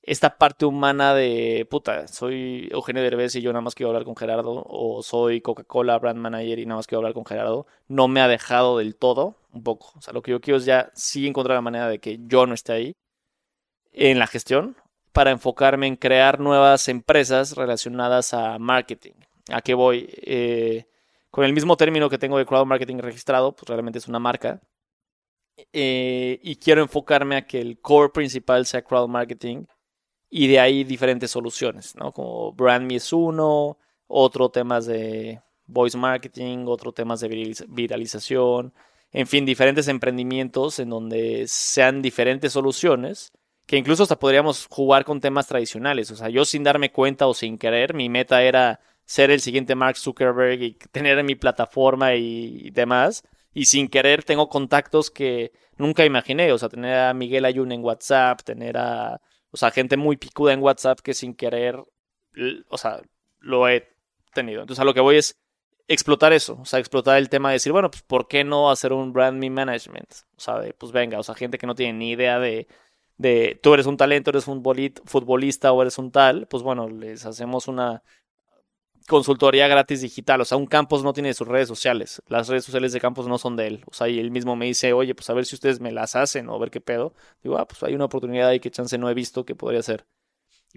esta 0.06 0.38
parte 0.38 0.64
humana 0.64 1.14
de, 1.14 1.66
puta, 1.68 2.06
soy 2.06 2.68
Eugenio 2.70 3.02
Derbez 3.02 3.34
y 3.34 3.42
yo 3.42 3.52
nada 3.52 3.60
más 3.60 3.74
quiero 3.74 3.90
hablar 3.90 4.04
con 4.04 4.16
Gerardo, 4.16 4.64
o 4.64 5.02
soy 5.02 5.40
Coca-Cola 5.40 5.98
Brand 5.98 6.18
Manager 6.18 6.60
y 6.60 6.64
nada 6.64 6.76
más 6.76 6.86
quiero 6.86 7.00
hablar 7.00 7.12
con 7.12 7.26
Gerardo, 7.26 7.66
no 7.88 8.06
me 8.06 8.20
ha 8.20 8.28
dejado 8.28 8.78
del 8.78 8.94
todo, 8.94 9.36
un 9.52 9.64
poco. 9.64 9.92
O 9.96 10.00
sea, 10.00 10.14
lo 10.14 10.22
que 10.22 10.30
yo 10.30 10.40
quiero 10.40 10.58
es 10.58 10.64
ya 10.64 10.92
sí 10.94 11.26
encontrar 11.26 11.56
la 11.56 11.60
manera 11.60 11.88
de 11.88 11.98
que 11.98 12.20
yo 12.22 12.46
no 12.46 12.54
esté 12.54 12.72
ahí 12.72 12.92
en 13.92 14.18
la 14.20 14.28
gestión, 14.28 14.76
para 15.12 15.30
enfocarme 15.30 15.86
en 15.86 15.96
crear 15.96 16.40
nuevas 16.40 16.88
empresas 16.88 17.56
relacionadas 17.56 18.34
a 18.34 18.58
marketing. 18.58 19.14
¿A 19.50 19.62
qué 19.62 19.74
voy? 19.74 20.08
Eh, 20.22 20.86
con 21.30 21.44
el 21.44 21.54
mismo 21.54 21.76
término 21.76 22.10
que 22.10 22.18
tengo 22.18 22.38
de 22.38 22.46
crowd 22.46 22.66
marketing 22.66 22.98
registrado, 22.98 23.56
pues 23.56 23.68
realmente 23.68 23.98
es 23.98 24.08
una 24.08 24.18
marca. 24.18 24.60
Eh, 25.72 26.38
y 26.42 26.56
quiero 26.56 26.82
enfocarme 26.82 27.36
a 27.36 27.46
que 27.46 27.60
el 27.60 27.80
core 27.80 28.10
principal 28.10 28.66
sea 28.66 28.82
crowd 28.82 29.08
marketing 29.08 29.64
y 30.30 30.48
de 30.48 30.60
ahí 30.60 30.84
diferentes 30.84 31.30
soluciones, 31.30 31.94
¿no? 31.96 32.12
Como 32.12 32.52
Brand 32.52 32.86
Me 32.86 32.96
es 32.96 33.12
uno, 33.12 33.78
otro 34.06 34.50
temas 34.50 34.86
de 34.86 35.40
voice 35.66 35.96
marketing, 35.96 36.66
otro 36.66 36.92
temas 36.92 37.20
de 37.20 37.54
viralización, 37.68 38.72
en 39.12 39.26
fin, 39.26 39.46
diferentes 39.46 39.88
emprendimientos 39.88 40.78
en 40.78 40.90
donde 40.90 41.44
sean 41.48 42.02
diferentes 42.02 42.52
soluciones 42.52 43.32
que 43.66 43.76
incluso 43.76 44.04
hasta 44.04 44.18
podríamos 44.18 44.66
jugar 44.70 45.04
con 45.04 45.20
temas 45.20 45.48
tradicionales. 45.48 46.10
O 46.10 46.16
sea, 46.16 46.28
yo 46.28 46.44
sin 46.44 46.62
darme 46.62 46.92
cuenta 46.92 47.26
o 47.26 47.34
sin 47.34 47.58
querer, 47.58 47.94
mi 47.94 48.08
meta 48.08 48.42
era 48.42 48.80
ser 49.04 49.30
el 49.30 49.40
siguiente 49.40 49.74
Mark 49.74 49.96
Zuckerberg 49.96 50.62
y 50.62 50.72
tener 50.92 51.22
mi 51.24 51.34
plataforma 51.34 52.14
y, 52.14 52.70
demás. 52.70 53.24
Y 53.52 53.66
sin 53.66 53.88
querer 53.88 54.22
tengo 54.24 54.48
contactos 54.48 55.10
que 55.10 55.52
nunca 55.76 56.04
imaginé. 56.04 56.52
O 56.52 56.58
sea, 56.58 56.68
tener 56.68 56.96
a 56.98 57.14
Miguel 57.14 57.44
Ayun 57.44 57.72
en 57.72 57.82
WhatsApp, 57.82 58.42
tener 58.42 58.76
a, 58.76 59.20
o 59.56 59.58
sea, 59.58 59.70
gente 59.70 59.96
muy 59.96 60.18
picuda 60.18 60.52
en 60.52 60.62
WhatsApp 60.62 61.00
que 61.00 61.14
sin 61.14 61.34
querer, 61.34 61.82
o 62.68 62.76
sea, 62.76 63.00
lo 63.40 63.66
he 63.66 63.88
tenido. 64.34 64.60
Entonces 64.60 64.82
a 64.82 64.84
lo 64.84 64.92
que 64.92 65.00
voy 65.00 65.16
es 65.16 65.40
explotar 65.88 66.34
eso, 66.34 66.58
o 66.60 66.66
sea, 66.66 66.78
explotar 66.78 67.16
el 67.16 67.30
tema 67.30 67.48
de 67.48 67.54
decir, 67.54 67.72
bueno, 67.72 67.90
pues 67.90 68.02
¿por 68.02 68.28
qué 68.28 68.44
no 68.44 68.70
hacer 68.70 68.92
un 68.92 69.14
brand 69.14 69.38
me 69.38 69.48
management? 69.48 70.10
O 70.36 70.40
sea, 70.40 70.58
de, 70.58 70.74
pues 70.74 70.92
venga, 70.92 71.18
o 71.18 71.22
sea, 71.22 71.34
gente 71.34 71.56
que 71.56 71.66
no 71.66 71.74
tiene 71.74 71.94
ni 71.94 72.10
idea 72.10 72.38
de, 72.38 72.68
de 73.16 73.58
tú 73.62 73.72
eres 73.72 73.86
un 73.86 73.96
talento, 73.96 74.28
eres 74.28 74.46
un 74.46 74.62
futbolista 75.06 75.72
o 75.72 75.80
eres 75.80 75.96
un 75.96 76.10
tal, 76.10 76.46
pues 76.48 76.62
bueno, 76.62 76.90
les 76.90 77.24
hacemos 77.24 77.66
una 77.66 78.02
consultoría 79.06 79.68
gratis 79.68 80.00
digital. 80.00 80.40
O 80.40 80.44
sea, 80.44 80.58
un 80.58 80.66
campus 80.66 81.02
no 81.02 81.12
tiene 81.12 81.34
sus 81.34 81.48
redes 81.48 81.68
sociales. 81.68 82.22
Las 82.28 82.48
redes 82.48 82.64
sociales 82.64 82.92
de 82.92 83.00
campus 83.00 83.26
no 83.26 83.38
son 83.38 83.56
de 83.56 83.66
él. 83.66 83.84
O 83.86 83.94
sea, 83.94 84.08
y 84.08 84.18
él 84.18 84.30
mismo 84.30 84.56
me 84.56 84.66
dice, 84.66 84.92
oye, 84.92 85.14
pues 85.14 85.30
a 85.30 85.34
ver 85.34 85.46
si 85.46 85.54
ustedes 85.54 85.80
me 85.80 85.92
las 85.92 86.16
hacen 86.16 86.48
o 86.48 86.58
ver 86.58 86.70
qué 86.70 86.80
pedo. 86.80 87.14
Digo, 87.42 87.58
ah, 87.58 87.66
pues 87.66 87.82
hay 87.82 87.94
una 87.94 88.06
oportunidad 88.06 88.48
ahí 88.48 88.60
que 88.60 88.70
chance 88.70 88.98
no 88.98 89.08
he 89.08 89.14
visto 89.14 89.44
que 89.44 89.54
podría 89.54 89.82
ser. 89.82 90.06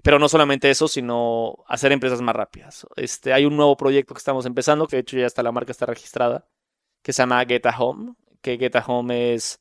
Pero 0.02 0.18
no 0.18 0.28
solamente 0.28 0.70
eso, 0.70 0.88
sino 0.88 1.64
hacer 1.66 1.92
empresas 1.92 2.22
más 2.22 2.34
rápidas. 2.34 2.86
Este, 2.96 3.32
hay 3.32 3.44
un 3.44 3.56
nuevo 3.56 3.76
proyecto 3.76 4.14
que 4.14 4.18
estamos 4.18 4.46
empezando, 4.46 4.86
que 4.86 4.96
de 4.96 5.02
hecho 5.02 5.18
ya 5.18 5.26
está 5.26 5.42
la 5.42 5.52
marca 5.52 5.72
está 5.72 5.86
registrada, 5.86 6.46
que 7.02 7.12
se 7.12 7.22
llama 7.22 7.44
Get 7.46 7.66
a 7.66 7.78
Home. 7.78 8.14
Que 8.40 8.56
Get 8.56 8.76
a 8.76 8.84
Home 8.86 9.34
es 9.34 9.60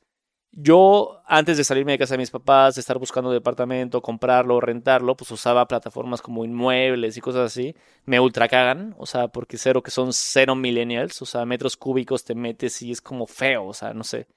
yo, 0.51 1.21
antes 1.25 1.57
de 1.57 1.63
salirme 1.63 1.93
de 1.93 1.99
casa 1.99 2.15
de 2.15 2.19
mis 2.19 2.31
papás, 2.31 2.75
de 2.75 2.81
estar 2.81 2.97
buscando 2.97 3.31
departamento, 3.31 4.01
comprarlo, 4.01 4.59
rentarlo, 4.59 5.15
pues 5.15 5.29
usaba 5.31 5.67
plataformas 5.67 6.21
como 6.21 6.43
inmuebles 6.43 7.17
y 7.17 7.21
cosas 7.21 7.51
así. 7.51 7.75
Me 8.05 8.19
ultra 8.19 8.47
cagan, 8.47 8.95
o 8.97 9.05
sea, 9.05 9.27
porque 9.27 9.57
cero 9.57 9.83
que 9.83 9.91
son 9.91 10.11
cero 10.11 10.55
millennials, 10.55 11.21
o 11.21 11.25
sea, 11.25 11.45
metros 11.45 11.77
cúbicos 11.77 12.23
te 12.25 12.35
metes 12.35 12.81
y 12.81 12.91
es 12.91 13.01
como 13.01 13.27
feo, 13.27 13.65
o 13.65 13.73
sea, 13.73 13.93
no 13.93 14.03
sé. 14.03 14.27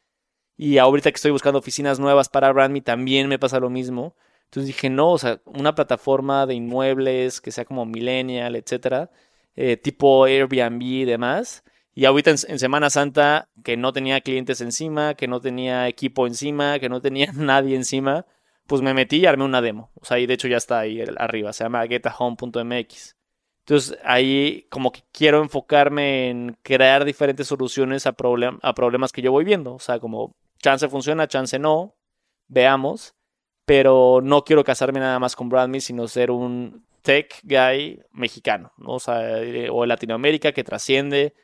Y 0.57 0.79
ahorita 0.79 1.11
que 1.11 1.17
estoy 1.17 1.33
buscando 1.33 1.59
oficinas 1.59 1.99
nuevas 1.99 2.29
para 2.29 2.53
Brandme 2.53 2.83
también 2.83 3.29
me 3.29 3.39
pasa 3.39 3.61
lo 3.61 3.71
mismo. 3.71 4.17
Entonces 4.45 4.69
dije, 4.69 4.91
no, 4.91 5.13
o 5.13 5.19
sea, 5.19 5.41
una 5.47 5.75
plataforma 5.75 6.47
de 6.47 6.55
inmuebles 6.55 7.41
que 7.41 7.53
sea 7.53 7.65
como 7.65 7.87
millennial, 7.87 8.57
etcétera, 8.57 9.11
eh, 9.57 9.77
tipo 9.79 10.25
Airbnb 10.27 10.83
y 10.83 11.05
demás 11.07 11.65
y 11.95 12.07
ahorita 12.07 12.31
en, 12.31 12.59
Semana 12.59 12.91
Santa, 12.91 13.49
que 13.65 13.77
no 13.77 13.93
tenía 13.93 14.21
clientes 14.21 14.61
encima, 14.61 15.15
que 15.15 15.29
no 15.29 15.41
tenía 15.41 15.89
equipo 15.89 16.27
encima, 16.27 16.79
que 16.79 16.89
no 16.89 17.01
tenía 17.01 17.31
nadie 17.35 17.77
encima, 17.77 18.27
pues 18.67 18.81
me 18.83 18.95
metí 18.95 19.19
y 19.19 19.27
armé 19.27 19.45
una 19.45 19.61
demo. 19.61 19.91
O 20.01 20.05
sea, 20.05 20.19
y 20.19 20.27
de 20.27 20.35
hecho 20.35 20.49
ya 20.49 20.57
está 20.57 20.81
ahí 20.81 21.03
arriba, 21.17 21.53
se 21.53 21.65
llama 21.65 21.87
getahome.mx. 21.87 23.17
Entonces 23.65 23.99
ahí 24.05 24.67
como 24.71 24.91
que 24.91 25.03
quiero 25.13 25.43
enfocarme 25.43 26.31
en 26.31 26.57
crear 26.63 27.05
diferentes 27.05 27.47
soluciones 27.47 28.07
a, 28.07 28.15
a 28.63 28.75
problemas 28.75 29.13
que 29.13 29.23
yo 29.23 29.31
voy 29.31 29.45
viendo. 29.45 29.75
O 29.75 29.79
sea, 29.79 30.01
como 30.01 30.35
chance 30.61 30.89
funciona, 30.89 31.29
chance 31.29 31.59
no, 31.59 31.95
veamos. 32.49 33.15
Pero 33.65 34.21
no 34.23 34.43
quiero 34.43 34.65
casarme 34.65 34.99
nada 34.99 35.21
más 35.21 35.37
con 35.37 35.49
BrandMe, 35.49 35.81
sino 35.81 36.09
ser 36.09 36.33
un 36.33 36.85
tech 37.03 37.41
guy 37.45 38.01
mexicano, 38.13 38.73
¿no? 38.77 38.95
o 38.95 39.01
sea, 39.01 39.41
eh, 39.41 39.69
o 39.71 39.87
Latinoamérica 39.87 40.53
que 40.53 40.65
trasciende, 40.65 41.35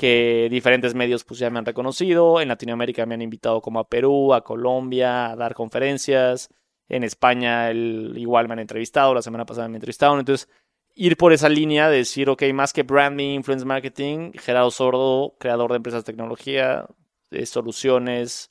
que 0.00 0.48
diferentes 0.50 0.94
medios 0.94 1.24
pues 1.24 1.38
ya 1.40 1.50
me 1.50 1.58
han 1.58 1.66
reconocido. 1.66 2.40
En 2.40 2.48
Latinoamérica 2.48 3.04
me 3.04 3.12
han 3.12 3.20
invitado 3.20 3.60
como 3.60 3.80
a 3.80 3.88
Perú, 3.90 4.32
a 4.32 4.42
Colombia, 4.42 5.30
a 5.30 5.36
dar 5.36 5.52
conferencias. 5.52 6.48
En 6.88 7.04
España 7.04 7.70
igual 7.70 8.48
me 8.48 8.54
han 8.54 8.60
entrevistado, 8.60 9.12
la 9.12 9.20
semana 9.20 9.44
pasada 9.44 9.68
me 9.68 9.76
entrevistaron. 9.76 10.18
Entonces, 10.18 10.48
ir 10.94 11.18
por 11.18 11.34
esa 11.34 11.50
línea 11.50 11.90
de 11.90 11.98
decir, 11.98 12.30
ok, 12.30 12.44
más 12.54 12.72
que 12.72 12.82
branding, 12.82 13.34
influence 13.34 13.66
marketing, 13.66 14.32
Gerardo 14.38 14.70
Sordo, 14.70 15.36
creador 15.38 15.70
de 15.70 15.76
empresas 15.76 16.02
de 16.02 16.12
tecnología, 16.12 16.86
de 17.30 17.44
soluciones 17.44 18.48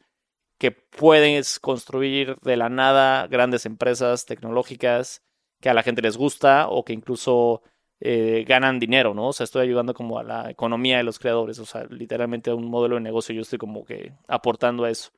que 0.59 0.69
puedes 0.71 1.59
construir 1.59 2.35
de 2.43 2.57
la 2.57 2.69
nada 2.69 3.25
grandes 3.25 3.65
empresas 3.65 4.27
tecnológicas 4.27 5.23
que 5.59 5.69
a 5.69 5.73
la 5.73 5.81
gente 5.81 6.03
les 6.03 6.15
gusta 6.15 6.67
o 6.69 6.85
que 6.85 6.93
incluso 6.93 7.63
eh, 8.01 8.45
ganan 8.47 8.79
dinero, 8.79 9.13
¿no? 9.13 9.27
O 9.27 9.33
sea, 9.33 9.43
estoy 9.43 9.63
ayudando 9.63 9.93
como 9.93 10.19
a 10.19 10.23
la 10.23 10.49
economía 10.49 10.97
de 10.97 11.03
los 11.03 11.19
creadores, 11.19 11.59
o 11.59 11.65
sea, 11.65 11.85
literalmente 11.89 12.49
a 12.49 12.55
un 12.55 12.69
modelo 12.69 12.95
de 12.95 13.01
negocio 13.01 13.35
yo 13.35 13.41
estoy 13.41 13.59
como 13.59 13.85
que 13.85 14.13
aportando 14.27 14.85
a 14.85 14.89
eso. 14.89 15.11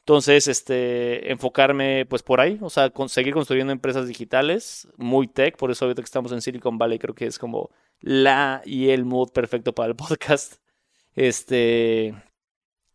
Entonces, 0.00 0.48
este, 0.48 1.30
enfocarme 1.32 2.06
pues 2.06 2.22
por 2.22 2.40
ahí, 2.40 2.58
o 2.60 2.68
sea, 2.70 2.92
seguir 3.08 3.32
construyendo 3.34 3.72
empresas 3.72 4.06
digitales, 4.06 4.88
muy 4.96 5.26
tech, 5.26 5.56
por 5.56 5.70
eso 5.70 5.86
ahorita 5.86 6.02
que 6.02 6.06
estamos 6.06 6.32
en 6.32 6.42
Silicon 6.42 6.78
Valley 6.78 6.98
creo 6.98 7.14
que 7.14 7.26
es 7.26 7.38
como 7.38 7.70
la 8.00 8.62
y 8.66 8.90
el 8.90 9.04
mood 9.04 9.30
perfecto 9.32 9.74
para 9.74 9.88
el 9.88 9.96
podcast. 9.96 10.56
Este, 11.14 12.14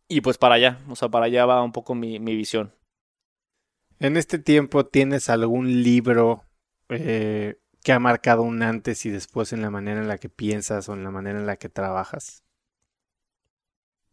y 0.08 0.20
pues 0.20 0.38
para 0.38 0.56
allá, 0.56 0.78
o 0.88 0.96
sea, 0.96 1.08
para 1.08 1.26
allá 1.26 1.46
va 1.46 1.62
un 1.62 1.72
poco 1.72 1.94
mi, 1.94 2.18
mi 2.20 2.36
visión. 2.36 2.72
En 3.98 4.16
este 4.16 4.38
tiempo, 4.38 4.86
¿tienes 4.86 5.28
algún 5.28 5.82
libro 5.82 6.44
eh, 6.88 7.59
que 7.82 7.92
ha 7.92 7.98
marcado 7.98 8.42
un 8.42 8.62
antes 8.62 9.06
y 9.06 9.10
después 9.10 9.52
en 9.52 9.62
la 9.62 9.70
manera 9.70 10.00
en 10.00 10.08
la 10.08 10.18
que 10.18 10.28
piensas 10.28 10.88
o 10.88 10.94
en 10.94 11.04
la 11.04 11.10
manera 11.10 11.38
en 11.38 11.46
la 11.46 11.56
que 11.56 11.68
trabajas? 11.68 12.44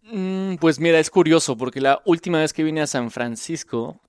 Mm, 0.04 0.56
pues 0.56 0.80
mira, 0.80 1.00
es 1.00 1.10
curioso 1.10 1.58
porque 1.58 1.82
la 1.82 2.02
última 2.06 2.40
vez 2.40 2.54
que 2.54 2.64
vine 2.64 2.82
a 2.82 2.88
San 2.88 3.12
Francisco 3.12 4.00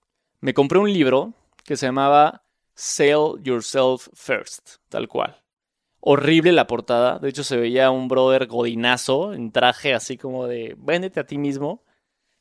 me 0.40 0.54
compré 0.54 0.78
un 0.78 0.92
libro 0.92 1.34
que 1.64 1.76
se 1.76 1.86
llamaba 1.86 2.44
Sell 2.74 3.42
Yourself 3.42 4.08
First, 4.14 4.76
tal 4.88 5.08
cual. 5.08 5.42
Horrible 6.00 6.52
la 6.52 6.68
portada, 6.68 7.18
de 7.18 7.28
hecho 7.28 7.42
se 7.42 7.56
veía 7.56 7.90
un 7.90 8.06
brother 8.06 8.46
godinazo 8.46 9.34
en 9.34 9.50
traje 9.50 9.94
así 9.94 10.16
como 10.16 10.46
de 10.46 10.76
véndete 10.78 11.18
a 11.18 11.26
ti 11.26 11.38
mismo, 11.38 11.82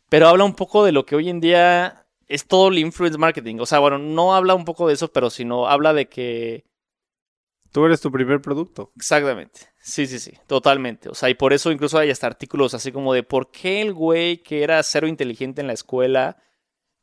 pero 0.09 0.27
habla 0.27 0.43
un 0.43 0.53
poco 0.53 0.85
de 0.85 0.91
lo 0.91 1.07
que 1.07 1.15
hoy 1.15 1.29
en 1.29 1.39
día 1.39 2.05
es 2.27 2.47
todo 2.47 2.67
el 2.67 2.77
influence 2.77 3.17
marketing. 3.17 3.57
O 3.59 3.65
sea, 3.65 3.79
bueno, 3.79 3.97
no 3.97 4.35
habla 4.35 4.53
un 4.53 4.65
poco 4.65 4.87
de 4.87 4.93
eso, 4.93 5.11
pero 5.11 5.31
sino 5.31 5.67
habla 5.67 5.93
de 5.93 6.07
que 6.07 6.66
Tú 7.71 7.85
eres 7.85 8.01
tu 8.01 8.11
primer 8.11 8.41
producto. 8.41 8.91
Exactamente. 8.95 9.61
Sí, 9.79 10.07
sí, 10.07 10.19
sí, 10.19 10.33
totalmente. 10.47 11.09
O 11.09 11.13
sea, 11.13 11.29
y 11.29 11.33
por 11.33 11.53
eso 11.53 11.71
incluso 11.71 11.97
hay 11.97 12.09
hasta 12.09 12.27
artículos 12.27 12.73
así 12.73 12.91
como 12.91 13.13
de 13.13 13.23
por 13.23 13.51
qué 13.51 13.81
el 13.81 13.93
güey 13.93 14.43
que 14.43 14.63
era 14.63 14.81
cero 14.83 15.07
inteligente 15.07 15.61
en 15.61 15.67
la 15.67 15.73
escuela, 15.73 16.37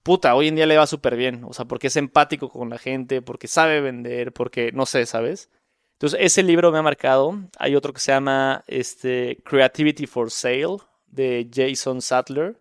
puta, 0.03 0.35
hoy 0.35 0.49
en 0.49 0.57
día 0.57 0.67
le 0.67 0.77
va 0.77 0.87
súper 0.87 1.17
bien. 1.17 1.45
O 1.45 1.53
sea, 1.53 1.65
porque 1.65 1.89
es 1.89 1.97
empático 1.97 2.49
con 2.49 2.71
la 2.71 2.79
gente, 2.79 3.23
porque 3.23 3.49
sabe 3.49 3.81
vender, 3.81 4.33
porque 4.33 4.71
no 4.73 4.87
sé, 4.87 5.07
¿sabes? 5.07 5.51
Entonces, 5.95 6.21
ese 6.23 6.43
libro 6.43 6.71
me 6.73 6.79
ha 6.79 6.83
marcado. 6.83 7.39
Hay 7.59 7.77
otro 7.77 7.93
que 7.93 8.01
se 8.01 8.13
llama 8.13 8.65
este, 8.67 9.39
Creativity 9.45 10.07
for 10.07 10.31
Sale 10.31 10.79
de 11.07 11.49
Jason 11.53 12.03
Sattler, 12.03 12.61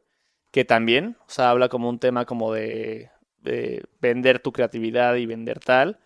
que 0.52 0.66
también, 0.66 1.18
o 1.28 1.30
sea, 1.30 1.50
habla 1.50 1.68
como 1.68 1.90
un 1.90 2.00
tema 2.00 2.26
como 2.26 2.54
de, 2.54 3.10
de 3.40 3.84
vender 4.00 4.40
tu 4.40 4.52
creatividad 4.52 5.16
y 5.16 5.26
vender 5.26 5.60
tal. 5.60 6.00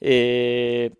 Eh, 0.00 0.90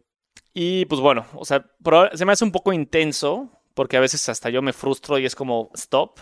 y 0.58 0.86
pues 0.86 1.02
bueno, 1.02 1.26
o 1.34 1.44
sea, 1.44 1.66
se 2.14 2.24
me 2.24 2.32
hace 2.32 2.42
un 2.42 2.50
poco 2.50 2.72
intenso, 2.72 3.50
porque 3.74 3.98
a 3.98 4.00
veces 4.00 4.26
hasta 4.30 4.48
yo 4.48 4.62
me 4.62 4.72
frustro 4.72 5.18
y 5.18 5.26
es 5.26 5.34
como 5.34 5.70
stop. 5.74 6.18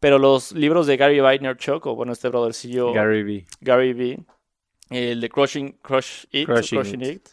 Pero 0.00 0.18
los 0.18 0.52
libros 0.52 0.86
de 0.86 0.96
Gary 0.96 1.20
Vaynerchuk, 1.20 1.84
o 1.84 1.94
bueno, 1.94 2.14
este 2.14 2.30
brothercillo. 2.30 2.94
Gary 2.94 3.22
V. 3.22 3.46
Gary 3.60 3.92
V. 3.92 4.24
El 4.88 5.20
de 5.20 5.28
Crushing, 5.28 5.72
Crush 5.82 6.24
It, 6.30 6.46
Crushing, 6.46 7.02
It. 7.02 7.28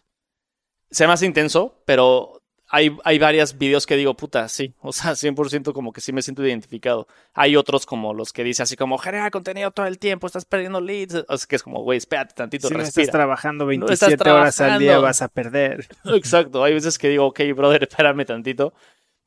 Se 0.91 1.07
me 1.07 1.13
hace 1.13 1.25
intenso, 1.25 1.81
pero 1.85 2.43
hay, 2.67 2.95
hay 3.03 3.19
varios 3.19 3.57
videos 3.57 3.85
que 3.85 3.95
digo, 3.95 4.15
puta, 4.15 4.47
sí, 4.49 4.73
o 4.81 4.91
sea, 4.91 5.11
100% 5.11 5.73
como 5.73 5.93
que 5.93 6.01
sí 6.01 6.11
me 6.11 6.21
siento 6.21 6.45
identificado. 6.45 7.07
Hay 7.33 7.55
otros 7.55 7.85
como 7.85 8.13
los 8.13 8.33
que 8.33 8.43
dice 8.43 8.63
así 8.63 8.75
como, 8.75 8.97
genera 8.97 9.29
contenido 9.31 9.71
todo 9.71 9.85
el 9.85 9.99
tiempo, 9.99 10.27
estás 10.27 10.45
perdiendo 10.45 10.81
leads. 10.81 11.25
O 11.27 11.37
sea, 11.37 11.47
que 11.47 11.55
es 11.55 11.63
como, 11.63 11.83
güey, 11.83 11.97
espérate 11.97 12.33
tantito, 12.33 12.67
si 12.67 12.73
no 12.73 12.81
estás 12.81 13.09
trabajando 13.09 13.65
27 13.65 14.29
horas 14.29 14.59
al 14.61 14.79
día, 14.79 14.97
vas 14.99 15.21
a 15.21 15.27
perder. 15.27 15.87
Exacto, 16.05 16.63
hay 16.63 16.73
veces 16.73 16.97
que 16.97 17.09
digo, 17.09 17.27
ok, 17.27 17.41
brother, 17.55 17.83
espérame 17.83 18.25
tantito. 18.25 18.73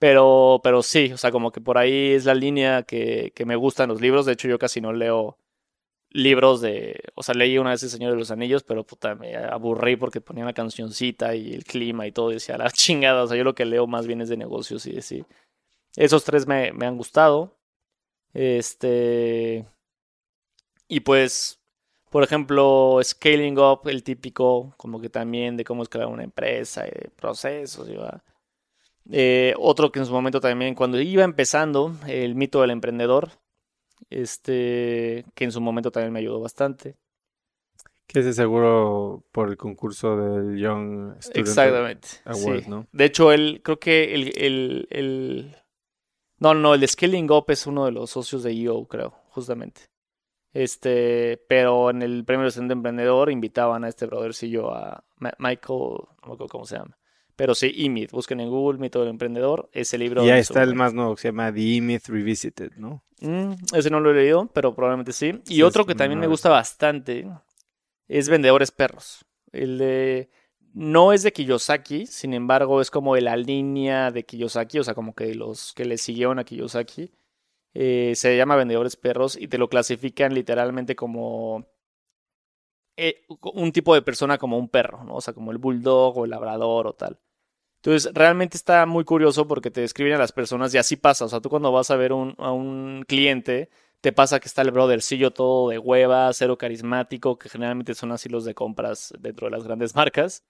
Pero, 0.01 0.61
pero 0.63 0.83
sí, 0.83 1.13
o 1.13 1.17
sea, 1.17 1.33
como 1.33 1.51
que 1.51 1.61
por 1.61 1.77
ahí 1.77 2.13
es 2.13 2.25
la 2.25 2.35
línea 2.35 2.85
que, 2.85 3.33
que 3.35 3.45
me 3.45 3.57
gustan 3.57 3.89
los 3.89 4.01
libros. 4.01 4.27
De 4.27 4.33
hecho, 4.33 4.47
yo 4.47 4.57
casi 4.57 4.81
no 4.81 4.93
leo 4.93 5.39
libros 6.11 6.61
de, 6.61 7.01
o 7.15 7.23
sea, 7.23 7.35
leí 7.35 7.59
una 7.59 7.71
vez 7.71 7.83
El 7.83 7.91
Señor 7.91 8.13
de 8.13 8.19
los 8.19 8.31
Anillos, 8.31 8.63
pero 8.63 8.85
puta, 8.85 9.15
me 9.15 9.37
aburrí 9.37 9.97
porque 9.97 10.21
ponía 10.21 10.45
la 10.45 10.53
cancioncita 10.53 11.35
y 11.35 11.53
el 11.55 11.65
clima 11.65 12.07
y 12.07 12.13
todo, 12.13 12.31
decía, 12.31 12.57
la 12.59 12.71
chingada, 12.73 13.25
o 13.25 13.27
sea, 13.27 13.37
yo 13.37 13.45
lo 13.45 13.55
que 13.55 13.65
leo 13.65 13.87
más 13.87 14.07
bien 14.07 14.21
es 14.21 14.29
de 14.29 14.37
negocios 14.37 14.87
y 14.87 15.01
sí. 15.03 15.25
Esos 15.97 16.25
tres 16.25 16.47
me, 16.47 16.73
me 16.73 16.87
han 16.87 16.97
gustado. 16.97 17.57
Este... 18.33 19.67
Y 20.89 21.01
pues, 21.01 21.61
por 22.11 22.23
ejemplo, 22.23 22.99
Scaling 23.03 23.59
Up, 23.59 23.89
el 23.89 24.03
típico, 24.03 24.75
como 24.77 25.01
que 25.01 25.11
también 25.11 25.57
de 25.57 25.65
cómo 25.65 25.83
escalar 25.83 26.09
una 26.09 26.25
empresa 26.25 26.87
y 26.87 26.91
de 26.91 27.11
procesos. 27.15 27.89
Eh, 29.11 29.55
otro 29.59 29.93
que 29.93 29.99
en 29.99 30.07
su 30.07 30.13
momento 30.13 30.41
también, 30.41 30.75
cuando 30.75 31.01
iba 31.01 31.25
empezando, 31.25 31.95
el 32.07 32.35
mito 32.35 32.63
del 32.63 32.71
emprendedor, 32.71 33.33
este, 34.11 35.25
que 35.35 35.45
en 35.45 35.53
su 35.53 35.61
momento 35.61 35.91
también 35.91 36.13
me 36.13 36.21
ayudó 36.21 36.41
bastante. 36.41 36.97
Que 38.07 38.21
ese 38.21 38.33
seguro 38.33 39.25
por 39.33 39.51
el 39.51 39.57
concurso 39.57 40.17
del 40.17 40.59
Young 40.59 41.21
Student 41.21 41.37
Exactamente. 41.37 42.09
¿no? 42.69 42.87
De 42.91 43.05
hecho, 43.05 43.33
él, 43.33 43.61
creo 43.63 43.79
que 43.79 44.15
el, 44.15 44.33
el, 44.37 44.89
el, 44.91 45.57
No, 46.39 46.55
no, 46.55 46.75
el 46.75 46.81
de 46.81 46.89
Scaling 46.89 47.31
Up 47.31 47.45
es 47.49 47.67
uno 47.67 47.85
de 47.85 47.93
los 47.93 48.11
socios 48.11 48.43
de 48.43 48.53
EO, 48.53 48.87
creo, 48.87 49.11
justamente. 49.29 49.83
Este, 50.55 51.45
pero 51.49 51.91
en 51.91 52.01
el 52.01 52.25
premio 52.25 52.51
de 52.51 52.73
emprendedor 52.73 53.31
invitaban 53.31 53.85
a 53.85 53.89
este 53.89 54.07
brothercillo 54.07 54.75
a 54.75 55.05
Michael, 55.39 55.69
no 55.69 56.29
me 56.29 56.33
acuerdo 56.33 56.49
cómo 56.49 56.65
se 56.65 56.79
llama. 56.79 56.97
Pero 57.39 57.55
sí, 57.55 57.73
E-Myth, 57.73 58.11
busquen 58.11 58.41
en 58.41 58.51
Google 58.51 58.81
Mito 58.81 58.99
del 58.99 59.11
Emprendedor, 59.11 59.71
ese 59.73 59.97
libro. 59.97 60.25
Y 60.25 60.31
ahí 60.31 60.41
está 60.41 60.65
el 60.65 60.75
más 60.75 60.93
nuevo 60.93 61.15
que 61.15 61.23
se 61.23 61.29
llama 61.29 61.55
The 61.55 61.77
E-Myth 61.77 62.09
Revisited, 62.09 62.73
¿no? 62.79 63.05
Mm, 63.21 63.53
ese 63.77 63.91
no 63.91 64.01
lo 64.01 64.11
he 64.11 64.15
leído, 64.15 64.51
pero 64.53 64.75
probablemente 64.75 65.13
sí. 65.13 65.41
Y 65.47 65.63
otro 65.63 65.87
que 65.87 65.95
también 65.95 66.19
me 66.19 66.27
gusta 66.27 66.49
bastante 66.49 67.31
es 68.09 68.29
Vendedores 68.29 68.73
Perros. 68.73 69.25
El 69.53 69.79
de. 69.79 70.31
No 70.75 71.13
es 71.13 71.23
de 71.23 71.33
Kiyosaki, 71.33 72.07
sin 72.07 72.35
embargo, 72.35 72.81
es 72.81 72.91
como 72.91 73.15
de 73.15 73.21
la 73.21 73.37
línea 73.37 74.11
de 74.11 74.25
Kiyosaki, 74.25 74.81
o 74.81 74.85
sea, 74.85 74.95
como 74.95 75.15
que 75.15 75.33
los 75.37 75.75
que 75.75 75.85
le 75.85 75.97
siguieron 75.97 76.41
a 76.41 76.45
Kiyosaki. 76.45 77.13
Eh, 77.73 78.15
se 78.17 78.37
llama 78.37 78.57
Vendedores 78.57 78.97
Perros 78.97 79.39
y 79.41 79.47
te 79.47 79.59
lo 79.59 79.69
clasifican 79.69 80.35
literalmente 80.35 80.97
como 80.97 81.69
eh, 82.97 83.23
un 83.55 83.71
tipo 83.71 83.95
de 83.95 84.03
persona 84.03 84.39
como 84.39 84.59
un 84.59 84.69
perro, 84.69 85.05
¿no? 85.05 85.15
O 85.15 85.21
sea, 85.21 85.33
como 85.33 85.53
el 85.53 85.59
bulldog 85.59 86.19
o 86.19 86.25
el 86.25 86.33
labrador 86.33 86.89
o 86.89 86.95
tal. 86.95 87.21
Entonces, 87.89 88.13
realmente 88.13 88.59
está 88.59 88.85
muy 88.85 89.03
curioso 89.05 89.47
porque 89.49 89.71
te 89.71 89.81
describen 89.81 90.13
a 90.13 90.19
las 90.19 90.31
personas 90.33 90.75
y 90.75 90.77
así 90.77 90.97
pasa. 90.97 91.25
O 91.25 91.29
sea, 91.31 91.41
tú 91.41 91.49
cuando 91.49 91.73
vas 91.73 91.91
a 91.91 91.97
ver 91.97 92.13
un, 92.13 92.35
a 92.37 92.53
un 92.53 93.03
cliente, 93.09 93.71
te 94.03 94.13
pasa 94.13 94.41
que 94.41 94.47
está 94.47 94.61
el 94.61 94.73
brothercillo 94.73 95.31
todo 95.31 95.71
de 95.71 95.79
hueva, 95.79 96.31
cero 96.35 96.59
carismático, 96.59 97.39
que 97.39 97.49
generalmente 97.49 97.95
son 97.95 98.13
así 98.13 98.29
los 98.29 98.45
de 98.45 98.55
compras 98.55 99.15
dentro 99.19 99.47
de 99.47 99.53
las 99.53 99.65
grandes 99.65 99.95
marcas, 99.95 100.45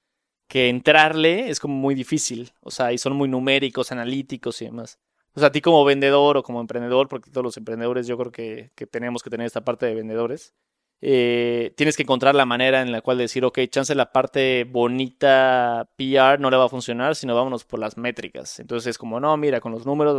que 0.48 0.69
entrarle 0.69 1.48
es 1.48 1.60
como 1.60 1.74
muy 1.77 1.94
difícil. 1.94 2.51
O 2.60 2.73
sea, 2.73 2.93
y 2.93 2.98
son 2.98 3.12
muy 3.15 3.28
numéricos, 3.28 3.93
analíticos 3.93 4.60
y 4.60 4.65
demás. 4.65 4.98
O 5.35 5.39
sea, 5.39 5.51
a 5.51 5.52
ti 5.52 5.60
como 5.60 5.85
vendedor 5.85 6.39
o 6.39 6.43
como 6.43 6.60
emprendedor, 6.60 7.06
porque 7.06 7.31
todos 7.31 7.44
los 7.44 7.56
emprendedores 7.56 8.09
yo 8.09 8.19
creo 8.19 8.32
que, 8.32 8.73
que 8.74 8.89
tenemos 8.89 9.23
que 9.23 9.31
tener 9.31 9.47
esta 9.47 9.65
parte 9.65 9.86
de 9.86 9.94
vendedores, 9.94 10.55
eh, 11.00 11.72
tienes 11.76 11.96
que 11.96 12.02
encontrar 12.02 12.34
la 12.34 12.44
manera 12.46 12.82
en 12.82 12.90
la 12.90 13.00
cual 13.00 13.18
decir, 13.18 13.44
ok, 13.44 13.60
chance 13.70 13.94
la 13.94 14.12
parte 14.12 14.64
bonita 14.64 15.88
PR 15.96 16.38
no 16.40 16.50
le 16.50 16.56
va 16.56 16.64
a 16.64 16.68
funcionar, 16.68 17.14
sino 17.14 17.36
vámonos 17.36 17.64
por 17.64 17.78
las 17.78 17.96
métricas. 17.96 18.58
Entonces 18.58 18.88
es 18.88 18.98
como, 18.98 19.20
no, 19.20 19.36
mira, 19.36 19.60
con 19.60 19.72
los 19.72 19.86
números, 19.86 20.16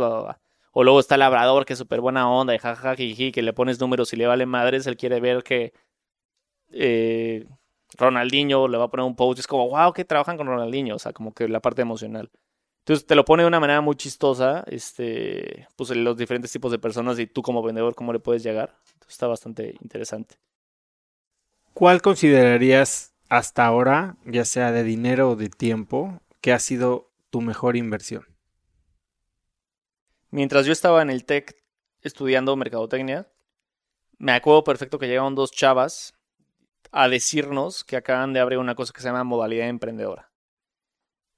o 0.72 0.84
luego 0.84 1.00
está 1.00 1.16
labrador, 1.16 1.66
que 1.66 1.74
es 1.74 1.78
súper 1.78 2.00
buena 2.00 2.30
onda, 2.30 2.54
y 2.54 2.58
jajaja, 2.58 2.96
que 2.96 3.42
le 3.42 3.52
pones 3.52 3.80
números 3.80 4.12
y 4.12 4.16
le 4.16 4.26
vale 4.26 4.46
madres, 4.46 4.86
él 4.86 4.96
quiere 4.96 5.20
ver 5.20 5.42
que 5.42 5.72
eh, 6.72 7.46
Ronaldinho 7.98 8.68
le 8.68 8.78
va 8.78 8.84
a 8.84 8.88
poner 8.88 9.04
un 9.06 9.16
post, 9.16 9.40
es 9.40 9.46
como, 9.46 9.68
wow, 9.68 9.92
que 9.92 10.04
trabajan 10.04 10.36
con 10.36 10.46
Ronaldinho, 10.46 10.96
o 10.96 10.98
sea, 10.98 11.12
como 11.12 11.34
que 11.34 11.48
la 11.48 11.60
parte 11.60 11.82
emocional. 11.82 12.30
Entonces 12.80 13.06
te 13.06 13.14
lo 13.14 13.24
pone 13.24 13.42
de 13.42 13.48
una 13.48 13.60
manera 13.60 13.80
muy 13.80 13.96
chistosa, 13.96 14.64
este, 14.68 15.68
pues 15.76 15.90
los 15.90 16.16
diferentes 16.16 16.50
tipos 16.50 16.72
de 16.72 16.78
personas 16.78 17.18
y 17.18 17.26
tú 17.26 17.42
como 17.42 17.62
vendedor, 17.62 17.94
cómo 17.94 18.12
le 18.12 18.20
puedes 18.20 18.42
llegar. 18.42 18.74
Entonces 18.94 19.12
está 19.12 19.26
bastante 19.26 19.74
interesante. 19.82 20.36
¿Cuál 21.74 22.02
considerarías 22.02 23.14
hasta 23.28 23.64
ahora, 23.64 24.16
ya 24.24 24.44
sea 24.44 24.72
de 24.72 24.82
dinero 24.82 25.30
o 25.30 25.36
de 25.36 25.48
tiempo, 25.48 26.20
que 26.40 26.52
ha 26.52 26.58
sido 26.58 27.10
tu 27.30 27.40
mejor 27.40 27.76
inversión? 27.76 28.26
Mientras 30.30 30.66
yo 30.66 30.72
estaba 30.72 31.02
en 31.02 31.10
el 31.10 31.24
TEC 31.24 31.56
estudiando 32.02 32.56
mercadotecnia, 32.56 33.28
me 34.18 34.32
acuerdo 34.32 34.64
perfecto 34.64 34.98
que 34.98 35.06
llegaron 35.06 35.34
dos 35.34 35.50
chavas 35.50 36.14
a 36.92 37.08
decirnos 37.08 37.84
que 37.84 37.96
acaban 37.96 38.32
de 38.32 38.40
abrir 38.40 38.58
una 38.58 38.74
cosa 38.74 38.92
que 38.92 39.00
se 39.00 39.08
llama 39.08 39.24
modalidad 39.24 39.68
emprendedora. 39.68 40.30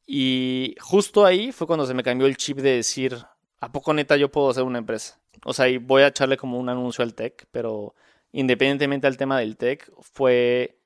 Y 0.06 0.74
justo 0.80 1.24
ahí 1.24 1.52
fue 1.52 1.66
cuando 1.66 1.86
se 1.86 1.94
me 1.94 2.02
cambió 2.02 2.26
el 2.26 2.36
chip 2.36 2.58
de 2.58 2.76
decir, 2.76 3.16
¿a 3.60 3.70
poco 3.70 3.94
neta 3.94 4.16
yo 4.16 4.30
puedo 4.30 4.50
hacer 4.50 4.64
una 4.64 4.78
empresa? 4.78 5.20
O 5.44 5.52
sea, 5.52 5.68
y 5.68 5.78
voy 5.78 6.02
a 6.02 6.08
echarle 6.08 6.36
como 6.36 6.58
un 6.58 6.68
anuncio 6.68 7.04
al 7.04 7.14
TEC, 7.14 7.46
pero 7.50 7.94
independientemente 8.32 9.06
del 9.06 9.16
tema 9.16 9.38
del 9.38 9.56
tech, 9.56 9.90
fue 10.00 10.78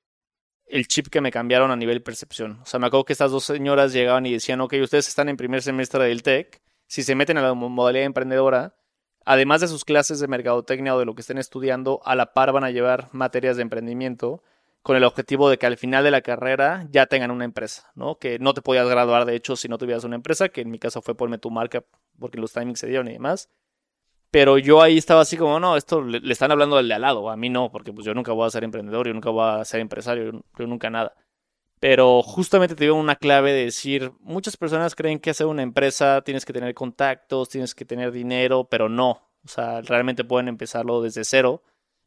el 0.66 0.88
chip 0.88 1.08
que 1.08 1.20
me 1.20 1.30
cambiaron 1.30 1.70
a 1.70 1.76
nivel 1.76 2.02
percepción. 2.02 2.58
O 2.62 2.66
sea, 2.66 2.80
me 2.80 2.88
acuerdo 2.88 3.04
que 3.04 3.12
estas 3.12 3.30
dos 3.30 3.44
señoras 3.44 3.92
llegaban 3.92 4.26
y 4.26 4.32
decían, 4.32 4.60
ok, 4.60 4.74
ustedes 4.82 5.08
están 5.08 5.28
en 5.28 5.36
primer 5.36 5.62
semestre 5.62 6.04
del 6.04 6.22
tech, 6.22 6.60
si 6.86 7.02
se 7.02 7.14
meten 7.14 7.38
a 7.38 7.42
la 7.42 7.54
modalidad 7.54 8.04
emprendedora, 8.04 8.76
además 9.24 9.60
de 9.60 9.68
sus 9.68 9.84
clases 9.84 10.20
de 10.20 10.28
mercadotecnia 10.28 10.94
o 10.94 10.98
de 10.98 11.04
lo 11.04 11.14
que 11.14 11.20
estén 11.20 11.38
estudiando, 11.38 12.00
a 12.04 12.14
la 12.14 12.32
par 12.32 12.52
van 12.52 12.64
a 12.64 12.70
llevar 12.70 13.08
materias 13.12 13.56
de 13.56 13.62
emprendimiento 13.62 14.42
con 14.82 14.96
el 14.96 15.02
objetivo 15.02 15.50
de 15.50 15.58
que 15.58 15.66
al 15.66 15.76
final 15.76 16.04
de 16.04 16.12
la 16.12 16.20
carrera 16.20 16.86
ya 16.92 17.06
tengan 17.06 17.32
una 17.32 17.44
empresa, 17.44 17.90
¿no? 17.96 18.18
Que 18.20 18.38
no 18.38 18.54
te 18.54 18.62
podías 18.62 18.88
graduar, 18.88 19.24
de 19.24 19.34
hecho, 19.34 19.56
si 19.56 19.66
no 19.66 19.78
tuvieras 19.78 20.04
una 20.04 20.14
empresa, 20.14 20.48
que 20.48 20.60
en 20.60 20.70
mi 20.70 20.78
caso 20.78 21.02
fue 21.02 21.16
ponme 21.16 21.38
tu 21.38 21.50
marca 21.50 21.84
porque 22.20 22.38
los 22.38 22.52
timings 22.52 22.78
se 22.78 22.86
dieron 22.86 23.08
y 23.08 23.14
demás. 23.14 23.50
Pero 24.36 24.58
yo 24.58 24.82
ahí 24.82 24.98
estaba 24.98 25.22
así 25.22 25.38
como, 25.38 25.58
no, 25.58 25.78
esto 25.78 26.02
le, 26.02 26.20
están 26.30 26.50
hablando 26.52 26.76
del 26.76 26.88
de 26.88 26.92
al 26.92 27.00
lado, 27.00 27.30
a 27.30 27.38
mí 27.38 27.48
no, 27.48 27.72
porque 27.72 27.90
pues 27.90 28.04
yo 28.04 28.12
nunca 28.12 28.32
voy 28.32 28.46
a 28.46 28.50
ser 28.50 28.64
emprendedor, 28.64 29.06
yo 29.06 29.14
nunca 29.14 29.30
voy 29.30 29.48
a 29.48 29.64
ser 29.64 29.80
empresario, 29.80 30.42
yo, 30.58 30.66
nunca 30.66 30.90
nada. 30.90 31.14
Pero 31.80 32.22
justamente 32.22 32.74
te 32.74 32.84
digo 32.84 32.96
una 32.96 33.16
clave 33.16 33.54
de 33.54 33.64
decir, 33.64 34.12
muchas 34.20 34.58
personas 34.58 34.94
creen 34.94 35.20
que 35.20 35.30
hacer 35.30 35.46
una 35.46 35.62
empresa 35.62 36.20
tienes 36.20 36.44
que 36.44 36.52
tener 36.52 36.74
contactos, 36.74 37.48
tienes 37.48 37.74
que 37.74 37.86
tener 37.86 38.12
dinero, 38.12 38.68
pero 38.70 38.90
no. 38.90 39.26
O 39.42 39.48
sea, 39.48 39.80
realmente 39.80 40.22
pueden 40.22 40.48
empezarlo 40.48 41.00
desde 41.00 41.24
cero 41.24 41.62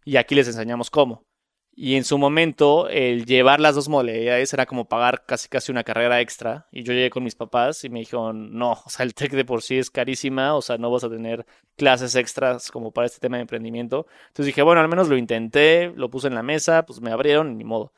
y 0.06 0.18
aquí 0.18 0.36
les 0.36 0.48
enseñamos 0.48 0.92
cómo. 0.92 1.26
Y 1.74 1.96
en 1.96 2.04
su 2.04 2.18
momento, 2.18 2.90
el 2.90 3.26
llevar 3.26 3.62
las 3.62 3.76
dos 3.76 3.88
modalidades 3.88 4.54
era 4.54 4.66
como 4.66 4.90
pagar 4.90 5.24
casi 5.26 5.48
casi 5.48 5.72
una 5.72 5.86
carrera 5.86 6.20
extra. 6.20 6.68
Y 6.72 6.84
yo 6.84 6.92
llegué 6.92 7.10
con 7.10 7.24
mis 7.24 7.36
papás 7.36 7.84
y 7.86 7.90
me 7.90 8.00
dijeron, 8.00 8.58
no, 8.58 8.72
o 8.86 8.90
sea, 8.90 9.06
el 9.06 9.14
TEC 9.14 9.32
de 9.32 9.46
por 9.46 9.62
sí 9.62 9.78
es 9.78 9.90
carísima, 9.90 10.56
o 10.56 10.62
sea, 10.62 10.78
no 10.78 10.92
vas 10.92 11.06
a 11.06 11.10
tener 11.10 11.46
clases 11.78 12.16
extras 12.16 12.70
como 12.70 12.92
para 12.92 13.08
este 13.08 13.20
tema 13.20 13.38
de 13.38 13.42
emprendimiento. 13.42 14.08
Entonces 14.28 14.48
dije, 14.48 14.62
bueno, 14.62 14.82
al 14.82 14.90
menos 14.90 15.08
lo 15.08 15.18
intenté, 15.18 15.94
lo 15.96 16.10
puse 16.10 16.28
en 16.28 16.36
la 16.36 16.44
mesa, 16.44 16.86
pues 16.86 17.00
me 17.02 17.12
abrieron, 17.12 17.58
ni 17.58 17.64
modo. 17.64 17.94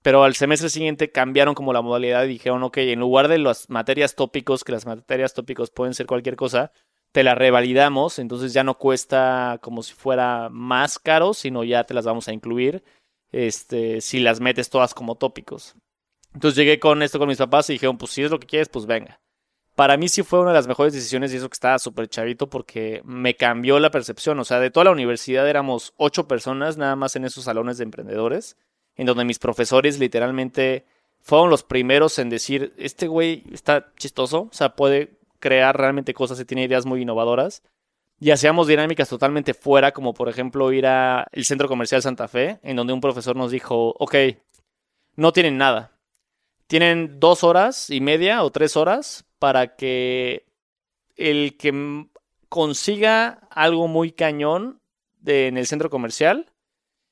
Pero 0.00 0.22
al 0.22 0.34
semestre 0.34 0.70
siguiente 0.70 1.10
cambiaron 1.10 1.54
como 1.54 1.72
la 1.72 1.82
modalidad 1.82 2.24
y 2.24 2.28
dijeron, 2.28 2.62
ok, 2.62 2.78
en 2.78 3.00
lugar 3.00 3.28
de 3.28 3.38
las 3.38 3.68
materias 3.68 4.14
tópicos, 4.14 4.64
que 4.64 4.72
las 4.72 4.86
materias 4.86 5.34
tópicos 5.34 5.70
pueden 5.70 5.94
ser 5.94 6.06
cualquier 6.06 6.36
cosa, 6.36 6.72
te 7.12 7.24
la 7.24 7.34
revalidamos, 7.34 8.18
entonces 8.18 8.52
ya 8.52 8.62
no 8.62 8.78
cuesta 8.78 9.58
como 9.62 9.82
si 9.82 9.94
fuera 9.94 10.48
más 10.50 10.98
caro, 10.98 11.34
sino 11.34 11.64
ya 11.64 11.84
te 11.84 11.94
las 11.94 12.04
vamos 12.04 12.28
a 12.28 12.32
incluir 12.32 12.84
este, 13.32 14.00
si 14.00 14.20
las 14.20 14.40
metes 14.40 14.70
todas 14.70 14.94
como 14.94 15.16
tópicos. 15.16 15.74
Entonces 16.34 16.56
llegué 16.56 16.78
con 16.78 17.02
esto 17.02 17.18
con 17.18 17.28
mis 17.28 17.38
papás 17.38 17.70
y 17.70 17.74
dijeron, 17.74 17.98
pues 17.98 18.12
si 18.12 18.22
es 18.22 18.30
lo 18.30 18.38
que 18.38 18.46
quieres, 18.46 18.68
pues 18.68 18.86
venga. 18.86 19.20
Para 19.74 19.96
mí 19.96 20.08
sí 20.08 20.22
fue 20.22 20.40
una 20.40 20.50
de 20.50 20.56
las 20.56 20.66
mejores 20.66 20.94
decisiones 20.94 21.32
y 21.32 21.36
eso 21.36 21.48
que 21.48 21.54
estaba 21.54 21.78
súper 21.78 22.08
chavito 22.08 22.48
porque 22.48 23.02
me 23.04 23.36
cambió 23.36 23.78
la 23.78 23.90
percepción. 23.90 24.38
O 24.38 24.44
sea, 24.44 24.58
de 24.58 24.70
toda 24.70 24.84
la 24.84 24.90
universidad 24.90 25.48
éramos 25.48 25.92
ocho 25.96 26.26
personas 26.26 26.78
nada 26.78 26.96
más 26.96 27.14
en 27.16 27.24
esos 27.24 27.44
salones 27.44 27.76
de 27.78 27.84
emprendedores, 27.84 28.56
en 28.96 29.06
donde 29.06 29.24
mis 29.24 29.38
profesores 29.38 29.98
literalmente 29.98 30.86
fueron 31.20 31.50
los 31.50 31.62
primeros 31.62 32.18
en 32.18 32.30
decir, 32.30 32.72
este 32.78 33.06
güey 33.06 33.44
está 33.52 33.92
chistoso, 33.96 34.48
o 34.50 34.54
sea, 34.54 34.76
puede 34.76 35.18
crear 35.40 35.76
realmente 35.76 36.14
cosas 36.14 36.40
y 36.40 36.44
tiene 36.44 36.64
ideas 36.64 36.86
muy 36.86 37.02
innovadoras 37.02 37.62
y 38.18 38.30
hacíamos 38.30 38.66
dinámicas 38.66 39.08
totalmente 39.08 39.54
fuera, 39.54 39.92
como 39.92 40.14
por 40.14 40.28
ejemplo 40.28 40.72
ir 40.72 40.86
al 40.86 41.26
centro 41.42 41.68
comercial 41.68 42.02
Santa 42.02 42.28
Fe, 42.28 42.58
en 42.62 42.76
donde 42.76 42.92
un 42.92 43.00
profesor 43.00 43.36
nos 43.36 43.50
dijo, 43.50 43.94
ok, 43.98 44.14
no 45.16 45.32
tienen 45.32 45.58
nada. 45.58 45.92
Tienen 46.66 47.20
dos 47.20 47.44
horas 47.44 47.90
y 47.90 48.00
media 48.00 48.42
o 48.42 48.50
tres 48.50 48.76
horas 48.76 49.26
para 49.38 49.76
que 49.76 50.46
el 51.16 51.56
que 51.56 52.06
consiga 52.48 53.40
algo 53.50 53.86
muy 53.88 54.12
cañón 54.12 54.80
de, 55.20 55.48
en 55.48 55.58
el 55.58 55.66
centro 55.66 55.90
comercial, 55.90 56.52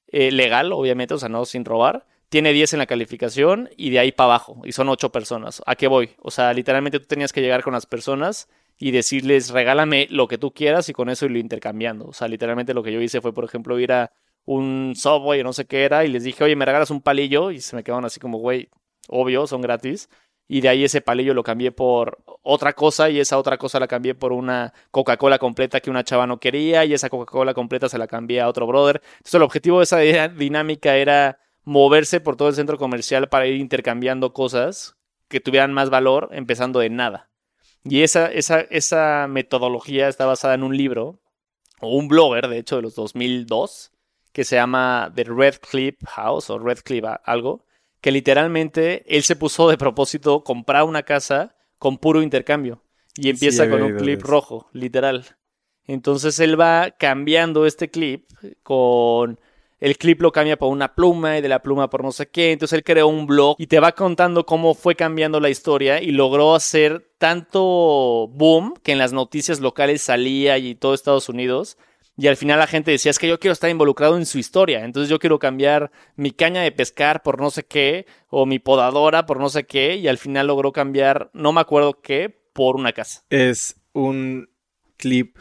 eh, 0.08 0.30
legal, 0.30 0.72
obviamente, 0.72 1.14
o 1.14 1.18
sea, 1.18 1.28
no 1.28 1.44
sin 1.44 1.64
robar, 1.64 2.06
tiene 2.28 2.52
10 2.52 2.72
en 2.74 2.78
la 2.78 2.86
calificación 2.86 3.70
y 3.76 3.90
de 3.90 3.98
ahí 3.98 4.12
para 4.12 4.26
abajo, 4.26 4.62
y 4.64 4.72
son 4.72 4.88
ocho 4.88 5.12
personas. 5.12 5.62
¿A 5.66 5.76
qué 5.76 5.86
voy? 5.86 6.10
O 6.20 6.30
sea, 6.30 6.52
literalmente 6.52 6.98
tú 6.98 7.06
tenías 7.06 7.32
que 7.32 7.40
llegar 7.40 7.62
con 7.62 7.74
las 7.74 7.86
personas 7.86 8.48
y 8.78 8.90
decirles, 8.90 9.50
regálame 9.50 10.06
lo 10.10 10.28
que 10.28 10.38
tú 10.38 10.52
quieras 10.52 10.88
y 10.88 10.92
con 10.92 11.08
eso 11.08 11.26
irlo 11.26 11.38
intercambiando. 11.38 12.06
O 12.06 12.12
sea, 12.12 12.28
literalmente 12.28 12.74
lo 12.74 12.82
que 12.82 12.92
yo 12.92 13.00
hice 13.00 13.20
fue, 13.20 13.32
por 13.32 13.44
ejemplo, 13.44 13.78
ir 13.78 13.92
a 13.92 14.12
un 14.44 14.94
Subway 14.96 15.40
o 15.40 15.44
no 15.44 15.52
sé 15.52 15.66
qué 15.66 15.84
era 15.84 16.04
y 16.04 16.08
les 16.08 16.24
dije, 16.24 16.44
oye, 16.44 16.56
¿me 16.56 16.64
regalas 16.64 16.90
un 16.90 17.00
palillo? 17.00 17.50
Y 17.50 17.60
se 17.60 17.76
me 17.76 17.84
quedaron 17.84 18.04
así 18.04 18.20
como, 18.20 18.38
güey, 18.38 18.68
obvio, 19.08 19.46
son 19.46 19.62
gratis. 19.62 20.08
Y 20.46 20.60
de 20.60 20.68
ahí 20.68 20.84
ese 20.84 21.00
palillo 21.00 21.32
lo 21.32 21.42
cambié 21.42 21.72
por 21.72 22.22
otra 22.42 22.74
cosa 22.74 23.08
y 23.08 23.18
esa 23.18 23.38
otra 23.38 23.56
cosa 23.56 23.80
la 23.80 23.86
cambié 23.88 24.14
por 24.14 24.32
una 24.32 24.74
Coca-Cola 24.90 25.38
completa 25.38 25.80
que 25.80 25.88
una 25.90 26.04
chava 26.04 26.26
no 26.26 26.38
quería 26.38 26.84
y 26.84 26.92
esa 26.92 27.08
Coca-Cola 27.08 27.54
completa 27.54 27.88
se 27.88 27.96
la 27.96 28.06
cambié 28.06 28.42
a 28.42 28.48
otro 28.48 28.66
brother. 28.66 29.00
Entonces 29.16 29.34
el 29.34 29.42
objetivo 29.42 29.78
de 29.78 29.84
esa 29.84 30.28
dinámica 30.28 30.96
era 30.96 31.38
moverse 31.64 32.20
por 32.20 32.36
todo 32.36 32.48
el 32.48 32.54
centro 32.54 32.76
comercial 32.76 33.28
para 33.28 33.46
ir 33.46 33.56
intercambiando 33.56 34.34
cosas 34.34 34.96
que 35.28 35.40
tuvieran 35.40 35.72
más 35.72 35.88
valor 35.88 36.28
empezando 36.32 36.80
de 36.80 36.90
nada. 36.90 37.30
Y 37.84 38.02
esa, 38.02 38.26
esa, 38.32 38.60
esa 38.60 39.26
metodología 39.28 40.08
está 40.08 40.26
basada 40.26 40.54
en 40.54 40.62
un 40.62 40.76
libro, 40.76 41.20
o 41.80 41.96
un 41.96 42.08
blogger, 42.08 42.48
de 42.48 42.58
hecho, 42.58 42.76
de 42.76 42.82
los 42.82 42.94
2002, 42.94 43.92
que 44.32 44.44
se 44.44 44.56
llama 44.56 45.12
The 45.14 45.24
Red 45.24 45.56
Clip 45.60 46.02
House, 46.06 46.50
o 46.50 46.58
Red 46.58 46.78
Clip 46.78 47.04
algo, 47.24 47.64
que 48.00 48.10
literalmente 48.10 49.04
él 49.06 49.22
se 49.22 49.36
puso 49.36 49.68
de 49.68 49.78
propósito 49.78 50.44
comprar 50.44 50.84
una 50.84 51.02
casa 51.02 51.54
con 51.78 51.98
puro 51.98 52.22
intercambio. 52.22 52.82
Y 53.16 53.30
empieza 53.30 53.70
con 53.70 53.82
un 53.82 53.96
clip 53.96 54.22
rojo, 54.22 54.68
literal. 54.72 55.24
Entonces 55.86 56.40
él 56.40 56.60
va 56.60 56.90
cambiando 56.90 57.66
este 57.66 57.90
clip 57.90 58.28
con 58.62 59.38
el 59.80 59.98
clip 59.98 60.22
lo 60.22 60.32
cambia 60.32 60.56
por 60.56 60.70
una 60.70 60.94
pluma 60.94 61.38
y 61.38 61.40
de 61.40 61.48
la 61.48 61.62
pluma 61.62 61.90
por 61.90 62.02
no 62.02 62.12
sé 62.12 62.28
qué. 62.28 62.52
Entonces 62.52 62.76
él 62.76 62.84
creó 62.84 63.08
un 63.08 63.26
blog 63.26 63.56
y 63.58 63.66
te 63.66 63.80
va 63.80 63.92
contando 63.92 64.46
cómo 64.46 64.74
fue 64.74 64.94
cambiando 64.94 65.40
la 65.40 65.50
historia 65.50 66.02
y 66.02 66.10
logró 66.10 66.54
hacer 66.54 67.10
tanto 67.18 68.28
boom 68.28 68.74
que 68.82 68.92
en 68.92 68.98
las 68.98 69.12
noticias 69.12 69.60
locales 69.60 70.02
salía 70.02 70.58
y 70.58 70.74
todo 70.74 70.94
Estados 70.94 71.28
Unidos. 71.28 71.76
Y 72.16 72.28
al 72.28 72.36
final 72.36 72.60
la 72.60 72.68
gente 72.68 72.92
decía, 72.92 73.10
es 73.10 73.18
que 73.18 73.26
yo 73.26 73.40
quiero 73.40 73.52
estar 73.52 73.70
involucrado 73.70 74.16
en 74.16 74.24
su 74.24 74.38
historia, 74.38 74.84
entonces 74.84 75.10
yo 75.10 75.18
quiero 75.18 75.40
cambiar 75.40 75.90
mi 76.14 76.30
caña 76.30 76.62
de 76.62 76.70
pescar 76.70 77.24
por 77.24 77.40
no 77.40 77.50
sé 77.50 77.64
qué, 77.64 78.06
o 78.28 78.46
mi 78.46 78.60
podadora 78.60 79.26
por 79.26 79.40
no 79.40 79.48
sé 79.48 79.64
qué, 79.64 79.96
y 79.96 80.06
al 80.06 80.18
final 80.18 80.46
logró 80.46 80.70
cambiar, 80.70 81.30
no 81.32 81.52
me 81.52 81.60
acuerdo 81.60 82.00
qué, 82.00 82.30
por 82.52 82.76
una 82.76 82.92
casa. 82.92 83.24
Es 83.30 83.80
un 83.92 84.48
clip 84.96 85.38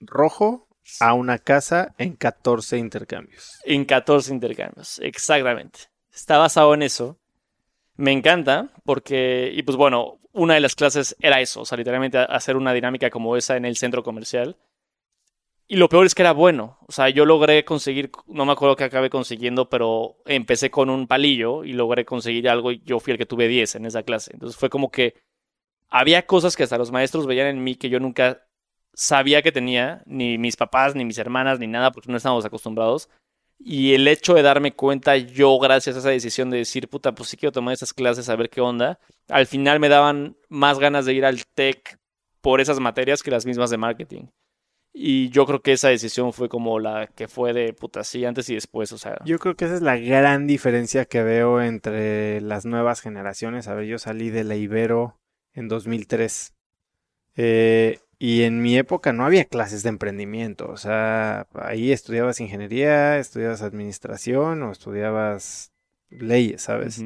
rojo 0.00 0.68
a 1.00 1.14
una 1.14 1.38
casa 1.38 1.94
en 1.98 2.16
14 2.16 2.78
intercambios. 2.78 3.60
En 3.64 3.84
14 3.84 4.32
intercambios, 4.32 4.98
exactamente. 5.00 5.80
Está 6.12 6.38
basado 6.38 6.74
en 6.74 6.82
eso. 6.82 7.18
Me 7.96 8.12
encanta 8.12 8.70
porque, 8.84 9.50
y 9.54 9.62
pues 9.62 9.76
bueno, 9.76 10.18
una 10.32 10.54
de 10.54 10.60
las 10.60 10.74
clases 10.74 11.16
era 11.20 11.40
eso, 11.40 11.62
o 11.62 11.76
literalmente 11.76 12.18
hacer 12.18 12.56
una 12.56 12.72
dinámica 12.72 13.10
como 13.10 13.36
esa 13.36 13.56
en 13.56 13.64
el 13.64 13.76
centro 13.76 14.02
comercial. 14.02 14.56
Y 15.66 15.76
lo 15.76 15.88
peor 15.88 16.04
es 16.04 16.16
que 16.16 16.22
era 16.22 16.32
bueno. 16.32 16.78
O 16.88 16.92
sea, 16.92 17.10
yo 17.10 17.24
logré 17.24 17.64
conseguir, 17.64 18.10
no 18.26 18.44
me 18.44 18.52
acuerdo 18.52 18.74
qué 18.74 18.84
acabé 18.84 19.08
consiguiendo, 19.08 19.68
pero 19.68 20.16
empecé 20.26 20.70
con 20.70 20.90
un 20.90 21.06
palillo 21.06 21.62
y 21.62 21.74
logré 21.74 22.04
conseguir 22.04 22.48
algo 22.48 22.72
y 22.72 22.82
yo 22.84 22.98
fui 22.98 23.12
el 23.12 23.18
que 23.18 23.26
tuve 23.26 23.46
10 23.46 23.76
en 23.76 23.86
esa 23.86 24.02
clase. 24.02 24.32
Entonces 24.34 24.58
fue 24.58 24.68
como 24.68 24.90
que 24.90 25.14
había 25.88 26.26
cosas 26.26 26.56
que 26.56 26.64
hasta 26.64 26.78
los 26.78 26.90
maestros 26.90 27.26
veían 27.26 27.46
en 27.46 27.62
mí 27.62 27.76
que 27.76 27.88
yo 27.88 28.00
nunca 28.00 28.46
sabía 28.94 29.42
que 29.42 29.52
tenía, 29.52 30.02
ni 30.06 30.38
mis 30.38 30.56
papás, 30.56 30.94
ni 30.94 31.04
mis 31.04 31.18
hermanas, 31.18 31.58
ni 31.58 31.66
nada, 31.66 31.92
porque 31.92 32.10
no 32.10 32.16
estábamos 32.16 32.44
acostumbrados. 32.44 33.08
Y 33.58 33.92
el 33.92 34.08
hecho 34.08 34.34
de 34.34 34.42
darme 34.42 34.72
cuenta 34.72 35.16
yo, 35.16 35.58
gracias 35.58 35.96
a 35.96 35.98
esa 35.98 36.08
decisión 36.08 36.48
de 36.48 36.58
decir, 36.58 36.88
puta, 36.88 37.12
pues 37.12 37.28
sí 37.28 37.36
quiero 37.36 37.52
tomar 37.52 37.74
esas 37.74 37.92
clases, 37.92 38.28
a 38.28 38.36
ver 38.36 38.48
qué 38.48 38.62
onda, 38.62 38.98
al 39.28 39.46
final 39.46 39.80
me 39.80 39.90
daban 39.90 40.36
más 40.48 40.78
ganas 40.78 41.04
de 41.04 41.12
ir 41.12 41.26
al 41.26 41.44
TEC 41.54 41.98
por 42.40 42.60
esas 42.60 42.80
materias 42.80 43.22
que 43.22 43.30
las 43.30 43.44
mismas 43.44 43.68
de 43.70 43.76
marketing. 43.76 44.24
Y 44.92 45.28
yo 45.28 45.46
creo 45.46 45.62
que 45.62 45.72
esa 45.72 45.88
decisión 45.88 46.32
fue 46.32 46.48
como 46.48 46.80
la 46.80 47.06
que 47.06 47.28
fue 47.28 47.52
de 47.52 47.72
puta, 47.72 48.02
sí, 48.02 48.24
antes 48.24 48.48
y 48.48 48.54
después, 48.54 48.90
o 48.92 48.98
sea. 48.98 49.18
Yo 49.24 49.38
creo 49.38 49.54
que 49.54 49.66
esa 49.66 49.74
es 49.74 49.82
la 49.82 49.96
gran 49.96 50.46
diferencia 50.46 51.04
que 51.04 51.22
veo 51.22 51.62
entre 51.62 52.40
las 52.40 52.64
nuevas 52.64 53.00
generaciones. 53.00 53.68
A 53.68 53.74
ver, 53.74 53.84
yo 53.84 53.98
salí 53.98 54.30
de 54.30 54.42
la 54.42 54.56
Ibero 54.56 55.16
en 55.52 55.68
2003. 55.68 56.54
Eh, 57.36 58.00
y 58.22 58.42
en 58.42 58.60
mi 58.60 58.76
época 58.76 59.14
no 59.14 59.24
había 59.24 59.46
clases 59.46 59.82
de 59.82 59.88
emprendimiento, 59.88 60.68
o 60.70 60.76
sea, 60.76 61.46
ahí 61.54 61.90
estudiabas 61.90 62.38
ingeniería, 62.38 63.18
estudiabas 63.18 63.62
administración 63.62 64.62
o 64.62 64.72
estudiabas 64.72 65.72
leyes, 66.10 66.60
¿sabes? 66.60 67.02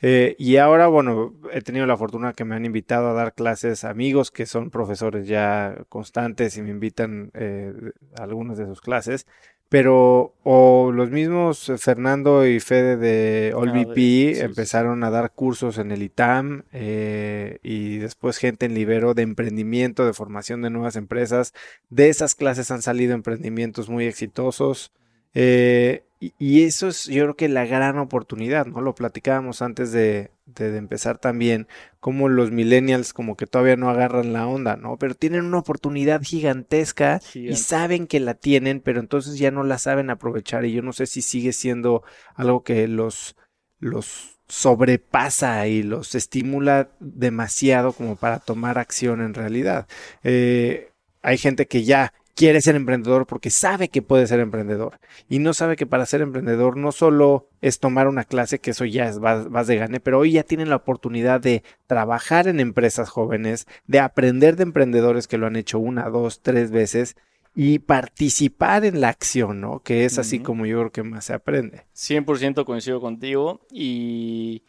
Eh, 0.00 0.34
y 0.38 0.56
ahora, 0.56 0.86
bueno, 0.86 1.34
he 1.52 1.60
tenido 1.60 1.84
la 1.84 1.98
fortuna 1.98 2.32
que 2.32 2.46
me 2.46 2.54
han 2.54 2.64
invitado 2.64 3.10
a 3.10 3.12
dar 3.12 3.34
clases 3.34 3.84
amigos 3.84 4.30
que 4.30 4.46
son 4.46 4.70
profesores 4.70 5.26
ya 5.26 5.84
constantes 5.90 6.56
y 6.56 6.62
me 6.62 6.70
invitan 6.70 7.30
eh, 7.34 7.74
a 8.18 8.22
algunas 8.22 8.56
de 8.56 8.64
sus 8.64 8.80
clases 8.80 9.26
pero 9.68 10.34
o 10.44 10.92
los 10.92 11.10
mismos 11.10 11.72
Fernando 11.78 12.46
y 12.46 12.60
Fede 12.60 12.96
de 12.96 13.54
OllVP 13.54 14.42
empezaron 14.42 15.02
a 15.02 15.10
dar 15.10 15.32
cursos 15.32 15.78
en 15.78 15.90
el 15.90 16.02
ITAM 16.02 16.62
eh, 16.72 17.58
y 17.62 17.98
después 17.98 18.38
gente 18.38 18.66
en 18.66 18.74
Libero 18.74 19.14
de 19.14 19.22
emprendimiento, 19.22 20.06
de 20.06 20.12
formación 20.12 20.62
de 20.62 20.70
nuevas 20.70 20.96
empresas. 20.96 21.54
De 21.90 22.08
esas 22.08 22.34
clases 22.34 22.70
han 22.70 22.82
salido 22.82 23.14
emprendimientos 23.14 23.88
muy 23.88 24.06
exitosos. 24.06 24.92
Eh, 25.34 26.04
y, 26.38 26.62
eso 26.62 26.88
es 26.88 27.04
yo 27.06 27.24
creo 27.24 27.36
que 27.36 27.48
la 27.48 27.66
gran 27.66 27.98
oportunidad, 27.98 28.66
¿no? 28.66 28.80
Lo 28.80 28.94
platicábamos 28.94 29.60
antes 29.60 29.92
de, 29.92 30.30
de, 30.46 30.76
empezar 30.76 31.18
también, 31.18 31.66
como 32.00 32.28
los 32.28 32.50
millennials 32.50 33.12
como 33.12 33.36
que 33.36 33.46
todavía 33.46 33.76
no 33.76 33.90
agarran 33.90 34.32
la 34.32 34.46
onda, 34.46 34.76
¿no? 34.76 34.96
Pero 34.96 35.14
tienen 35.14 35.44
una 35.44 35.58
oportunidad 35.58 36.22
gigantesca 36.22 37.20
y 37.34 37.54
saben 37.56 38.06
que 38.06 38.20
la 38.20 38.34
tienen, 38.34 38.80
pero 38.80 39.00
entonces 39.00 39.38
ya 39.38 39.50
no 39.50 39.64
la 39.64 39.78
saben 39.78 40.08
aprovechar 40.08 40.64
y 40.64 40.72
yo 40.72 40.82
no 40.82 40.92
sé 40.92 41.06
si 41.06 41.20
sigue 41.20 41.52
siendo 41.52 42.04
algo 42.34 42.62
que 42.62 42.88
los, 42.88 43.36
los 43.78 44.38
sobrepasa 44.48 45.66
y 45.66 45.82
los 45.82 46.14
estimula 46.14 46.90
demasiado 47.00 47.92
como 47.92 48.16
para 48.16 48.38
tomar 48.38 48.78
acción 48.78 49.20
en 49.20 49.34
realidad. 49.34 49.88
Eh, 50.22 50.90
hay 51.22 51.38
gente 51.38 51.66
que 51.66 51.84
ya 51.84 52.12
quiere 52.34 52.60
ser 52.60 52.74
emprendedor 52.74 53.26
porque 53.26 53.50
sabe 53.50 53.88
que 53.88 54.02
puede 54.02 54.26
ser 54.26 54.40
emprendedor 54.40 54.98
y 55.28 55.38
no 55.38 55.54
sabe 55.54 55.76
que 55.76 55.86
para 55.86 56.06
ser 56.06 56.20
emprendedor 56.20 56.76
no 56.76 56.92
solo 56.92 57.48
es 57.60 57.78
tomar 57.78 58.08
una 58.08 58.24
clase, 58.24 58.58
que 58.58 58.72
eso 58.72 58.84
ya 58.84 59.08
es 59.08 59.18
vas, 59.18 59.66
de 59.66 59.76
gane, 59.76 60.00
pero 60.00 60.18
hoy 60.18 60.32
ya 60.32 60.42
tienen 60.42 60.68
la 60.68 60.76
oportunidad 60.76 61.40
de 61.40 61.62
trabajar 61.86 62.48
en 62.48 62.60
empresas 62.60 63.08
jóvenes, 63.08 63.66
de 63.86 64.00
aprender 64.00 64.56
de 64.56 64.64
emprendedores 64.64 65.28
que 65.28 65.38
lo 65.38 65.46
han 65.46 65.56
hecho 65.56 65.78
una, 65.78 66.08
dos, 66.10 66.42
tres 66.42 66.70
veces 66.70 67.16
y 67.54 67.78
participar 67.78 68.84
en 68.84 69.00
la 69.00 69.08
acción, 69.08 69.60
¿no? 69.60 69.80
Que 69.80 70.04
es 70.04 70.18
así 70.18 70.40
como 70.40 70.66
yo 70.66 70.78
creo 70.80 70.92
que 70.92 71.02
más 71.04 71.26
se 71.26 71.34
aprende. 71.34 71.86
100% 71.94 72.64
coincido 72.64 73.00
contigo 73.00 73.64
y 73.70 74.64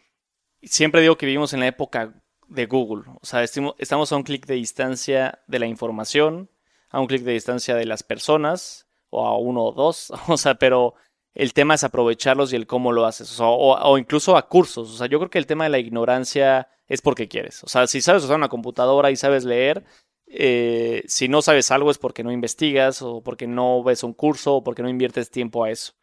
siempre 0.61 1.01
digo 1.01 1.17
que 1.17 1.25
vivimos 1.25 1.53
en 1.53 1.61
la 1.61 1.67
época 1.67 2.21
de 2.47 2.67
Google, 2.67 3.05
o 3.19 3.25
sea, 3.25 3.43
estamos 3.43 4.11
a 4.11 4.15
un 4.15 4.21
clic 4.21 4.45
de 4.45 4.53
distancia 4.53 5.39
de 5.47 5.57
la 5.57 5.65
información, 5.65 6.51
a 6.89 6.99
un 6.99 7.07
clic 7.07 7.23
de 7.23 7.33
distancia 7.33 7.75
de 7.75 7.85
las 7.85 8.03
personas, 8.03 8.87
o 9.09 9.25
a 9.25 9.37
uno 9.37 9.63
o 9.63 9.71
dos, 9.71 10.11
o 10.27 10.37
sea, 10.37 10.55
pero 10.55 10.95
el 11.33 11.53
tema 11.53 11.75
es 11.75 11.83
aprovecharlos 11.83 12.53
y 12.53 12.55
el 12.55 12.67
cómo 12.67 12.91
lo 12.91 13.05
haces, 13.05 13.37
o, 13.41 13.97
incluso 13.97 14.37
a 14.37 14.47
cursos, 14.47 14.91
o 14.91 14.97
sea, 14.97 15.07
yo 15.07 15.19
creo 15.19 15.29
que 15.29 15.37
el 15.37 15.47
tema 15.47 15.65
de 15.65 15.69
la 15.69 15.79
ignorancia 15.79 16.69
es 16.87 17.01
porque 17.01 17.27
quieres, 17.27 17.63
o 17.63 17.67
sea, 17.67 17.87
si 17.87 18.01
sabes 18.01 18.23
usar 18.23 18.37
una 18.37 18.49
computadora 18.49 19.11
y 19.11 19.15
sabes 19.15 19.43
leer, 19.43 19.83
eh, 20.27 21.03
si 21.07 21.27
no 21.27 21.41
sabes 21.41 21.71
algo 21.71 21.91
es 21.91 21.97
porque 21.97 22.23
no 22.23 22.31
investigas, 22.31 23.01
o 23.01 23.21
porque 23.21 23.47
no 23.47 23.83
ves 23.83 24.03
un 24.03 24.13
curso, 24.13 24.55
o 24.55 24.63
porque 24.63 24.81
no 24.81 24.89
inviertes 24.89 25.29
tiempo 25.29 25.63
a 25.63 25.69
eso. 25.69 25.93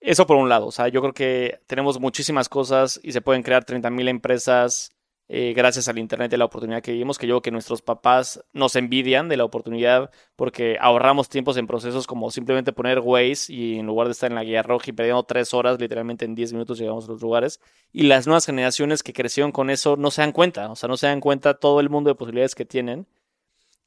Eso 0.00 0.26
por 0.26 0.36
un 0.36 0.48
lado, 0.48 0.66
o 0.66 0.72
sea, 0.72 0.88
yo 0.88 1.02
creo 1.02 1.12
que 1.12 1.60
tenemos 1.66 2.00
muchísimas 2.00 2.48
cosas 2.48 2.98
y 3.02 3.12
se 3.12 3.20
pueden 3.20 3.42
crear 3.42 3.66
30.000 3.66 4.08
empresas 4.08 4.92
eh, 5.32 5.52
gracias 5.54 5.86
al 5.86 5.96
Internet 5.96 6.32
y 6.32 6.36
la 6.36 6.44
oportunidad 6.44 6.82
que 6.82 6.90
vivimos, 6.90 7.16
que 7.16 7.28
yo 7.28 7.40
que 7.40 7.52
nuestros 7.52 7.82
papás 7.82 8.44
nos 8.52 8.74
envidian 8.74 9.28
de 9.28 9.36
la 9.36 9.44
oportunidad 9.44 10.10
porque 10.34 10.76
ahorramos 10.80 11.28
tiempos 11.28 11.56
en 11.56 11.68
procesos 11.68 12.08
como 12.08 12.32
simplemente 12.32 12.72
poner 12.72 12.98
Waze 12.98 13.52
y 13.52 13.78
en 13.78 13.86
lugar 13.86 14.08
de 14.08 14.12
estar 14.12 14.28
en 14.28 14.34
la 14.34 14.42
guía 14.42 14.64
roja 14.64 14.86
y 14.88 14.92
perdiendo 14.92 15.22
tres 15.22 15.54
horas, 15.54 15.78
literalmente 15.78 16.24
en 16.24 16.34
diez 16.34 16.52
minutos 16.52 16.80
llegamos 16.80 17.04
a 17.04 17.12
los 17.12 17.22
lugares. 17.22 17.60
Y 17.92 18.08
las 18.08 18.26
nuevas 18.26 18.44
generaciones 18.44 19.04
que 19.04 19.12
crecieron 19.12 19.52
con 19.52 19.70
eso 19.70 19.96
no 19.96 20.10
se 20.10 20.22
dan 20.22 20.32
cuenta, 20.32 20.68
o 20.68 20.74
sea, 20.74 20.88
no 20.88 20.96
se 20.96 21.06
dan 21.06 21.20
cuenta 21.20 21.54
todo 21.54 21.78
el 21.78 21.90
mundo 21.90 22.10
de 22.10 22.16
posibilidades 22.16 22.56
que 22.56 22.64
tienen. 22.64 23.06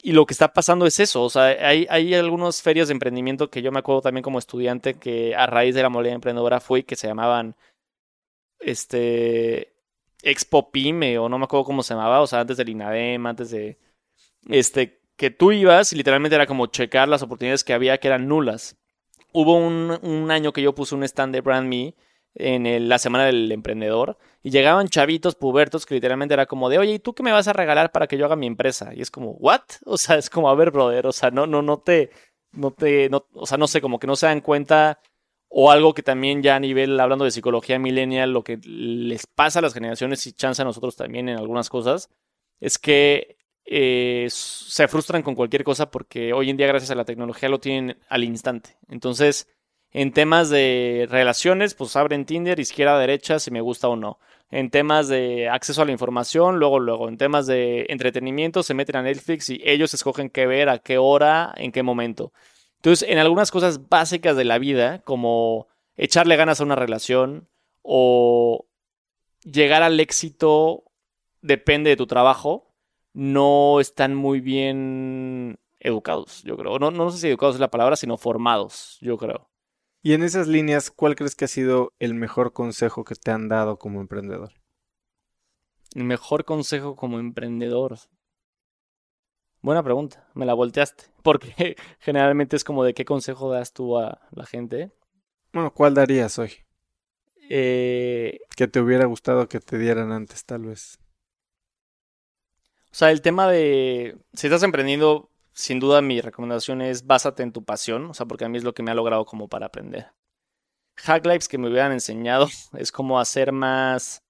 Y 0.01 0.13
lo 0.13 0.25
que 0.25 0.33
está 0.33 0.53
pasando 0.53 0.85
es 0.85 1.01
eso, 1.01 1.23
o 1.23 1.29
sea, 1.29 1.43
hay, 1.43 1.85
hay 1.89 2.13
algunas 2.13 2.61
ferias 2.61 2.87
de 2.87 2.93
emprendimiento 2.93 3.49
que 3.49 3.61
yo 3.61 3.69
me 3.73 3.79
acuerdo 3.79 4.01
también 4.01 4.23
como 4.23 4.39
estudiante 4.39 4.93
que 4.93 5.35
a 5.35 5.45
raíz 5.45 5.75
de 5.75 5.81
la 5.81 5.89
modalidad 5.89 6.15
emprendedora 6.15 6.61
fui, 6.61 6.83
que 6.83 6.95
se 6.95 7.07
llamaban, 7.07 7.57
este, 8.59 9.72
Expo 10.23 10.71
Pyme 10.71 11.17
o 11.19 11.29
no 11.29 11.37
me 11.37 11.45
acuerdo 11.45 11.65
cómo 11.65 11.83
se 11.83 11.93
llamaba, 11.93 12.21
o 12.21 12.27
sea, 12.27 12.39
antes 12.39 12.57
del 12.57 12.69
INADEM, 12.69 13.25
antes 13.27 13.51
de 13.51 13.77
este 14.47 15.01
que 15.15 15.29
tú 15.29 15.51
ibas 15.51 15.93
y 15.93 15.95
literalmente 15.95 16.35
era 16.35 16.47
como 16.47 16.67
checar 16.67 17.07
las 17.07 17.21
oportunidades 17.21 17.63
que 17.63 17.73
había 17.73 17.97
que 17.99 18.07
eran 18.07 18.27
nulas. 18.27 18.77
Hubo 19.31 19.55
un, 19.57 20.31
año 20.31 20.53
que 20.53 20.61
yo 20.61 20.75
puse 20.75 20.95
un 20.95 21.03
stand 21.03 21.33
de 21.33 21.41
Brand 21.41 21.67
Me 21.67 21.95
en 22.35 22.89
la 22.89 22.99
semana 22.99 23.25
del 23.25 23.51
emprendedor 23.51 24.17
y 24.41 24.49
llegaban 24.51 24.87
chavitos 24.87 25.35
pubertos 25.35 25.85
que 25.85 25.95
literalmente 25.95 26.33
era 26.33 26.45
como 26.45 26.69
de, 26.69 26.79
oye, 26.79 26.93
¿y 26.93 26.99
tú 26.99 27.13
qué 27.13 27.23
me 27.23 27.31
vas 27.31 27.47
a 27.47 27.53
regalar 27.53 27.91
para 27.91 28.07
que 28.07 28.17
yo 28.17 28.25
haga 28.25 28.35
mi 28.35 28.47
empresa? 28.47 28.93
Y 28.93 29.01
es 29.01 29.11
como, 29.11 29.31
¿what? 29.33 29.61
O 29.85 29.97
sea, 29.97 30.17
es 30.17 30.29
como, 30.29 30.49
a 30.49 30.55
ver, 30.55 30.71
brother, 30.71 31.07
o 31.07 31.11
sea, 31.11 31.31
no, 31.31 31.47
no, 31.47 31.61
no 31.61 31.79
te, 31.79 32.11
no 32.51 32.71
te, 32.71 33.09
no, 33.09 33.25
o 33.33 33.45
sea, 33.45 33.57
no 33.57 33.67
sé, 33.67 33.81
como 33.81 33.99
que 33.99 34.07
no 34.07 34.15
se 34.15 34.27
dan 34.27 34.41
cuenta 34.41 34.99
O 35.55 35.69
algo 35.69 35.93
que 35.93 36.01
también 36.01 36.41
ya 36.41 36.55
a 36.55 36.59
nivel, 36.59 36.99
hablando 36.99 37.25
de 37.25 37.31
psicología 37.31 37.77
millennial, 37.77 38.33
lo 38.33 38.43
que 38.43 38.57
les 38.63 39.27
pasa 39.27 39.59
a 39.59 39.61
las 39.61 39.75
generaciones 39.75 40.25
y 40.25 40.33
chance 40.33 40.59
a 40.59 40.65
nosotros 40.65 40.95
también 40.95 41.29
en 41.29 41.37
algunas 41.37 41.69
cosas, 41.69 42.09
es 42.59 42.79
que 42.79 43.37
eh, 43.63 44.25
se 44.31 44.87
frustran 44.87 45.21
con 45.21 45.35
cualquier 45.35 45.63
cosa 45.63 45.91
porque 45.91 46.33
hoy 46.33 46.49
en 46.49 46.57
día 46.57 46.65
gracias 46.65 46.89
a 46.89 46.95
la 46.95 47.05
tecnología 47.05 47.49
lo 47.49 47.59
tienen 47.59 47.99
al 48.09 48.23
instante. 48.23 48.77
Entonces, 48.89 49.47
en 49.91 50.11
temas 50.11 50.49
de 50.49 51.05
relaciones, 51.07 51.75
pues 51.75 51.95
abren 51.95 52.25
Tinder 52.25 52.59
izquierda, 52.59 52.97
derecha, 52.97 53.37
si 53.37 53.51
me 53.51 53.61
gusta 53.61 53.87
o 53.89 53.95
no. 53.95 54.17
En 54.49 54.71
temas 54.71 55.07
de 55.07 55.49
acceso 55.49 55.83
a 55.83 55.85
la 55.85 55.91
información, 55.91 56.57
luego, 56.57 56.79
luego. 56.79 57.09
En 57.09 57.17
temas 57.19 57.45
de 57.45 57.85
entretenimiento, 57.89 58.63
se 58.63 58.73
meten 58.73 58.95
a 58.95 59.03
Netflix 59.03 59.51
y 59.51 59.61
ellos 59.63 59.93
escogen 59.93 60.31
qué 60.31 60.47
ver, 60.47 60.69
a 60.69 60.79
qué 60.79 60.97
hora, 60.97 61.53
en 61.57 61.71
qué 61.71 61.83
momento. 61.83 62.33
Entonces, 62.83 63.07
en 63.07 63.17
algunas 63.17 63.49
cosas 63.49 63.87
básicas 63.87 64.35
de 64.35 64.43
la 64.43 64.59
vida, 64.59 64.99
como 65.03 65.69
echarle 65.95 66.35
ganas 66.35 66.59
a 66.59 66.65
una 66.65 66.75
relación 66.75 67.47
o 67.81 68.65
llegar 69.41 69.83
al 69.83 70.01
éxito 70.01 70.83
depende 71.41 71.91
de 71.91 71.95
tu 71.95 72.07
trabajo, 72.07 72.75
no 73.13 73.79
están 73.79 74.15
muy 74.15 74.41
bien 74.41 75.59
educados, 75.79 76.43
yo 76.43 76.57
creo. 76.57 76.77
No, 76.77 76.91
no 76.91 77.09
sé 77.09 77.19
si 77.19 77.27
educados 77.29 77.55
es 77.55 77.61
la 77.61 77.71
palabra, 77.71 77.95
sino 77.95 78.17
formados, 78.17 78.97
yo 78.99 79.17
creo. 79.17 79.49
Y 80.01 80.11
en 80.11 80.21
esas 80.21 80.49
líneas, 80.49 80.91
¿cuál 80.91 81.15
crees 81.15 81.35
que 81.35 81.45
ha 81.45 81.47
sido 81.47 81.93
el 81.99 82.13
mejor 82.13 82.51
consejo 82.51 83.05
que 83.05 83.15
te 83.15 83.31
han 83.31 83.47
dado 83.47 83.79
como 83.79 84.01
emprendedor? 84.01 84.51
El 85.95 86.03
mejor 86.03 86.43
consejo 86.43 86.97
como 86.97 87.17
emprendedor. 87.17 87.97
Buena 89.63 89.81
pregunta, 89.81 90.27
me 90.33 90.45
la 90.45 90.53
volteaste. 90.53 91.05
Porque 91.23 91.77
generalmente 91.99 92.55
es 92.55 92.63
como 92.63 92.83
de 92.83 92.93
qué 92.93 93.05
consejo 93.05 93.49
das 93.49 93.73
tú 93.73 93.97
a 93.97 94.21
la 94.31 94.45
gente. 94.45 94.91
Bueno, 95.53 95.73
¿cuál 95.73 95.93
darías 95.93 96.37
hoy? 96.37 96.51
Eh, 97.49 98.41
que 98.55 98.67
te 98.67 98.81
hubiera 98.81 99.05
gustado 99.05 99.47
que 99.47 99.59
te 99.59 99.77
dieran 99.77 100.11
antes, 100.11 100.45
tal 100.45 100.65
vez. 100.65 100.99
O 102.91 102.95
sea, 102.95 103.11
el 103.11 103.21
tema 103.21 103.49
de 103.49 104.17
si 104.33 104.47
estás 104.47 104.63
emprendiendo, 104.63 105.29
sin 105.53 105.79
duda 105.79 106.01
mi 106.01 106.19
recomendación 106.19 106.81
es 106.81 107.07
básate 107.07 107.41
en 107.41 107.53
tu 107.53 107.63
pasión, 107.63 108.09
o 108.09 108.13
sea, 108.13 108.25
porque 108.25 108.45
a 108.45 108.49
mí 108.49 108.57
es 108.57 108.63
lo 108.63 108.73
que 108.73 108.83
me 108.83 108.91
ha 108.91 108.95
logrado 108.95 109.25
como 109.25 109.47
para 109.47 109.67
aprender. 109.67 110.11
Hack 110.97 111.25
Lives 111.25 111.47
que 111.47 111.57
me 111.57 111.69
hubieran 111.69 111.93
enseñado 111.93 112.49
es 112.77 112.91
como 112.91 113.19
hacer 113.19 113.53
más... 113.53 114.22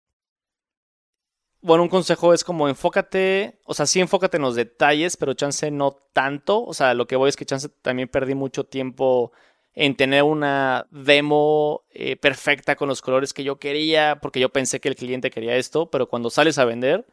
Bueno, 1.63 1.83
un 1.83 1.89
consejo 1.89 2.33
es 2.33 2.43
como 2.43 2.67
enfócate, 2.67 3.57
o 3.63 3.73
sea, 3.73 3.85
sí 3.85 4.01
enfócate 4.01 4.35
en 4.35 4.43
los 4.43 4.55
detalles, 4.55 5.15
pero 5.15 5.33
chance 5.33 5.71
no 5.71 5.93
tanto. 6.11 6.61
O 6.61 6.73
sea, 6.73 6.93
lo 6.93 7.07
que 7.07 7.15
voy 7.15 7.29
es 7.29 7.37
que 7.37 7.45
chance 7.45 7.69
también 7.69 8.09
perdí 8.09 8.35
mucho 8.35 8.65
tiempo 8.65 9.31
en 9.73 9.95
tener 9.95 10.23
una 10.23 10.87
demo 10.91 11.83
eh, 11.91 12.17
perfecta 12.17 12.75
con 12.75 12.89
los 12.89 13.01
colores 13.01 13.31
que 13.31 13.45
yo 13.45 13.59
quería, 13.59 14.19
porque 14.21 14.41
yo 14.41 14.49
pensé 14.49 14.81
que 14.81 14.89
el 14.89 14.95
cliente 14.95 15.31
quería 15.31 15.55
esto, 15.55 15.89
pero 15.89 16.09
cuando 16.09 16.29
sales 16.29 16.57
a 16.57 16.65
vender, 16.65 17.05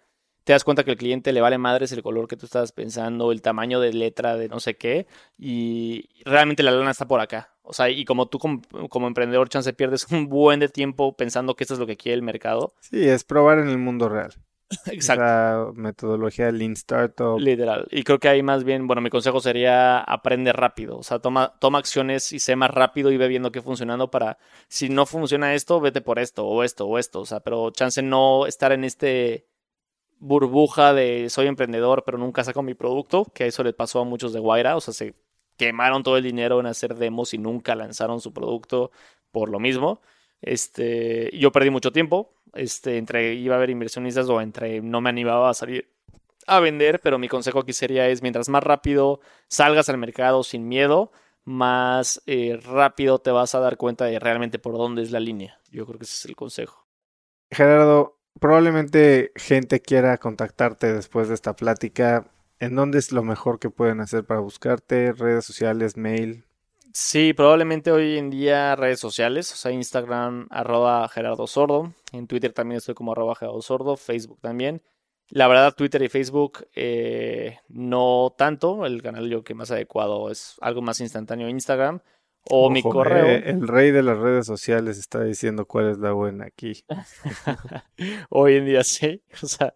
te 0.43 0.53
das 0.53 0.65
cuenta 0.65 0.83
que 0.83 0.91
el 0.91 0.97
cliente 0.97 1.33
le 1.33 1.41
vale 1.41 1.57
madres 1.57 1.93
el 1.93 2.03
color 2.03 2.27
que 2.27 2.37
tú 2.37 2.47
estabas 2.47 2.73
pensando, 2.73 3.31
el 3.31 3.43
tamaño 3.43 3.79
de 3.79 3.93
letra 3.93 4.37
de 4.37 4.49
no 4.49 4.59
sé 4.59 4.77
qué, 4.77 5.07
y 5.39 6.09
realmente 6.25 6.65
la 6.65 6.73
lana 6.73 6.91
está 6.91 7.07
por 7.07 7.21
acá. 7.21 7.55
O 7.71 7.73
sea, 7.73 7.89
y 7.89 8.05
como 8.05 8.27
tú 8.27 8.39
como, 8.39 9.07
emprendedor, 9.07 9.49
chance 9.49 9.73
pierdes 9.73 10.07
un 10.11 10.29
buen 10.29 10.61
de 10.61 10.69
tiempo 10.69 11.17
pensando 11.17 11.55
que 11.55 11.65
esto 11.65 11.75
es 11.75 11.81
lo 11.81 11.87
que 11.87 11.97
quiere 11.97 12.17
el 12.17 12.23
mercado. 12.23 12.75
Sí, 12.81 13.09
es 13.09 13.25
probar 13.25 13.59
en 13.61 13.69
el 13.69 13.79
mundo 13.79 14.09
real. 14.09 14.35
Exacto. 14.87 15.23
La 15.23 15.71
metodología 15.75 16.51
Lean 16.51 16.73
Startup. 16.73 17.39
Literal. 17.39 17.87
Y 17.91 18.03
creo 18.03 18.19
que 18.19 18.29
ahí 18.29 18.43
más 18.43 18.65
bien, 18.65 18.87
bueno, 18.87 19.03
mi 19.03 19.11
consejo 19.11 19.41
sería 19.41 20.01
aprende 20.01 20.53
rápido. 20.53 20.99
O 20.99 21.03
sea, 21.03 21.21
toma, 21.21 21.55
toma 21.61 21.79
acciones 21.79 22.33
y 22.33 22.39
sé 22.41 22.57
más 22.57 22.71
rápido 22.71 23.11
y 23.11 23.17
ve 23.17 23.29
viendo 23.29 23.53
qué 23.53 23.63
funcionando 23.63 24.11
para, 24.11 24.39
si 24.69 24.89
no 24.89 25.07
funciona 25.07 25.55
esto, 25.55 25.81
vete 25.81 26.01
por 26.01 26.19
esto, 26.19 26.47
o 26.47 26.63
esto, 26.65 26.87
o 26.87 26.99
esto. 26.99 27.21
O 27.21 27.27
sea, 27.27 27.41
pero 27.41 27.71
chance 27.71 28.03
no 28.03 28.47
estar 28.47 28.73
en 28.73 28.85
este 28.85 29.47
burbuja 30.21 30.93
de 30.93 31.29
soy 31.31 31.47
emprendedor, 31.47 32.05
pero 32.05 32.19
nunca 32.19 32.45
saco 32.45 32.63
mi 32.63 32.75
producto, 32.75 33.25
que 33.35 33.47
eso 33.47 33.65
le 33.65 33.73
pasó 33.73 34.01
a 34.01 34.05
muchos 34.05 34.33
de 34.33 34.41
Guaira, 34.41 34.77
o 34.77 34.81
sea, 34.81 34.93
se 34.93 35.15
quemaron 35.61 36.03
todo 36.03 36.17
el 36.17 36.23
dinero 36.23 36.59
en 36.59 36.65
hacer 36.65 36.95
demos 36.95 37.35
y 37.35 37.39
nunca 37.39 37.75
lanzaron 37.75 38.19
su 38.23 38.33
producto 38.33 38.91
por 39.31 39.51
lo 39.51 39.61
mismo. 39.61 40.01
Este, 40.41 41.31
yo 41.37 41.53
perdí 41.53 41.69
mucho 41.69 41.93
tiempo, 41.93 42.33
este, 42.55 42.97
entre 42.97 43.35
iba 43.35 43.57
a 43.57 43.59
haber 43.59 43.69
inversionistas 43.69 44.27
o 44.31 44.41
entre 44.41 44.81
no 44.81 45.03
me 45.03 45.11
animaba 45.11 45.51
a 45.51 45.55
salir 45.55 45.91
a 46.47 46.61
vender, 46.61 47.01
pero 47.01 47.19
mi 47.19 47.29
consejo 47.29 47.59
aquí 47.59 47.75
sería 47.75 48.09
es 48.09 48.23
mientras 48.23 48.49
más 48.49 48.65
rápido 48.65 49.21
salgas 49.49 49.91
al 49.91 49.99
mercado 49.99 50.43
sin 50.45 50.67
miedo, 50.67 51.13
más 51.45 52.23
eh, 52.25 52.59
rápido 52.65 53.19
te 53.19 53.31
vas 53.31 53.55
a 53.55 53.61
dar 53.61 53.77
cuenta 53.77 54.07
de 54.07 54.19
realmente 54.19 54.59
por 54.59 54.79
dónde 54.79 55.03
es 55.03 55.11
la 55.11 55.21
línea. 55.21 55.61
Yo 55.71 55.85
creo 55.85 55.99
que 55.99 56.05
ese 56.07 56.15
es 56.15 56.25
el 56.25 56.37
consejo. 56.37 56.87
Gerardo, 57.51 58.19
probablemente 58.41 59.33
gente 59.37 59.83
quiera 59.83 60.17
contactarte 60.17 60.91
después 60.91 61.29
de 61.29 61.35
esta 61.35 61.55
plática. 61.55 62.31
¿En 62.61 62.77
dónde 62.77 62.99
es 62.99 63.11
lo 63.11 63.23
mejor 63.23 63.59
que 63.59 63.71
pueden 63.71 64.01
hacer 64.01 64.25
para 64.25 64.41
buscarte? 64.41 65.13
¿Redes 65.13 65.47
sociales, 65.47 65.97
mail? 65.97 66.45
Sí, 66.93 67.33
probablemente 67.33 67.91
hoy 67.91 68.19
en 68.19 68.29
día 68.29 68.77
redes 68.77 69.01
sociales, 69.01 69.51
o 69.53 69.57
sea, 69.57 69.71
Instagram, 69.71 70.47
arroba 70.51 71.09
Gerardo 71.09 71.47
Sordo, 71.47 71.95
en 72.13 72.27
Twitter 72.27 72.53
también 72.53 72.79
estoy 72.79 72.95
como 72.95 73.13
arroba 73.13 73.35
Gerardo 73.35 73.63
Sordo, 73.63 73.97
Facebook 73.97 74.41
también. 74.43 74.83
La 75.29 75.49
verdad, 75.49 75.75
Twitter 75.75 76.03
y 76.03 76.09
Facebook 76.09 76.67
eh, 76.75 77.59
no 77.69 78.35
tanto, 78.37 78.85
el 78.85 79.01
canal 79.01 79.31
yo 79.31 79.43
que 79.43 79.55
más 79.55 79.71
adecuado 79.71 80.31
es 80.31 80.57
algo 80.61 80.83
más 80.83 81.01
instantáneo 81.01 81.49
Instagram, 81.49 82.01
o 82.51 82.69
mi 82.69 82.83
correo. 82.83 83.27
Eh, 83.27 83.51
el 83.51 83.69
rey 83.69 83.91
de 83.91 84.03
las 84.03 84.19
redes 84.19 84.47
sociales 84.47 84.99
está 84.99 85.23
diciendo 85.23 85.67
cuál 85.67 85.91
es 85.91 85.99
la 85.99 86.13
buena 86.13 86.47
aquí. 86.47 86.85
Hoy 88.29 88.57
en 88.57 88.67
día 88.67 88.83
sí. 88.83 89.23
O 89.43 89.47
sea, 89.47 89.75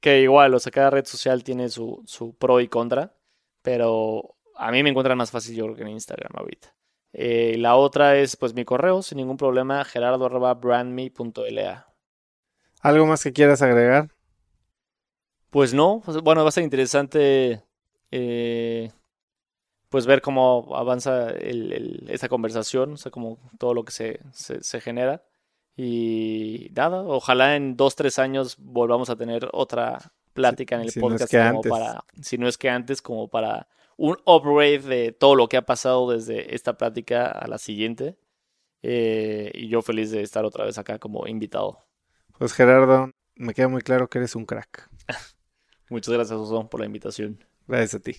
que 0.00 0.20
igual, 0.20 0.54
o 0.54 0.58
sea, 0.58 0.72
cada 0.72 0.90
red 0.90 1.04
social 1.04 1.44
tiene 1.44 1.68
su, 1.68 2.02
su 2.06 2.34
pro 2.36 2.60
y 2.60 2.68
contra. 2.68 3.14
Pero 3.62 4.36
a 4.56 4.70
mí 4.70 4.82
me 4.82 4.90
encuentra 4.90 5.14
más 5.14 5.30
fácil 5.30 5.56
yo 5.56 5.64
creo 5.64 5.76
que 5.76 5.82
en 5.82 5.88
Instagram 5.88 6.32
ahorita. 6.34 6.74
Eh, 7.12 7.56
la 7.58 7.76
otra 7.76 8.16
es 8.16 8.36
pues 8.36 8.54
mi 8.54 8.64
correo, 8.64 9.02
sin 9.02 9.18
ningún 9.18 9.36
problema, 9.36 9.84
gerardo.brandme.la. 9.84 11.94
¿Algo 12.80 13.06
más 13.06 13.22
que 13.22 13.32
quieras 13.32 13.62
agregar? 13.62 14.08
Pues 15.50 15.74
no, 15.74 16.02
bueno, 16.22 16.42
va 16.42 16.48
a 16.48 16.52
ser 16.52 16.64
interesante 16.64 17.62
eh, 18.10 18.90
pues 19.88 20.06
ver 20.06 20.22
cómo 20.22 20.74
avanza 20.74 21.30
el, 21.30 22.06
esta 22.08 22.28
conversación, 22.28 22.94
o 22.94 22.96
sea, 22.96 23.12
como 23.12 23.38
todo 23.58 23.74
lo 23.74 23.84
que 23.84 23.92
se, 23.92 24.20
se, 24.32 24.80
genera. 24.80 25.22
Y 25.76 26.70
nada, 26.74 27.02
ojalá 27.02 27.56
en 27.56 27.76
dos, 27.76 27.96
tres 27.96 28.18
años 28.18 28.56
volvamos 28.58 29.10
a 29.10 29.16
tener 29.16 29.48
otra 29.52 30.12
plática 30.32 30.76
en 30.76 30.82
el 30.82 30.92
podcast 30.92 31.32
como 31.32 31.62
para, 31.62 32.04
si 32.20 32.38
no 32.38 32.48
es 32.48 32.58
que 32.58 32.68
antes, 32.68 33.00
como 33.02 33.28
para 33.28 33.68
un 33.96 34.16
upgrade 34.24 34.80
de 34.80 35.12
todo 35.12 35.34
lo 35.34 35.48
que 35.48 35.56
ha 35.56 35.62
pasado 35.62 36.10
desde 36.10 36.54
esta 36.54 36.76
plática 36.76 37.26
a 37.26 37.46
la 37.46 37.58
siguiente. 37.58 38.16
Eh, 38.82 39.50
y 39.54 39.68
yo 39.68 39.80
feliz 39.80 40.10
de 40.10 40.22
estar 40.22 40.44
otra 40.44 40.64
vez 40.64 40.76
acá 40.76 40.98
como 40.98 41.26
invitado. 41.26 41.78
Pues 42.38 42.52
Gerardo, 42.52 43.10
me 43.36 43.54
queda 43.54 43.68
muy 43.68 43.82
claro 43.82 44.08
que 44.08 44.18
eres 44.18 44.34
un 44.34 44.44
crack. 44.44 44.88
Muchas 45.88 46.12
gracias, 46.12 46.38
Oso, 46.38 46.68
por 46.68 46.80
la 46.80 46.86
invitación. 46.86 47.44
Gracias 47.66 47.94
a 47.94 48.00
ti. 48.00 48.16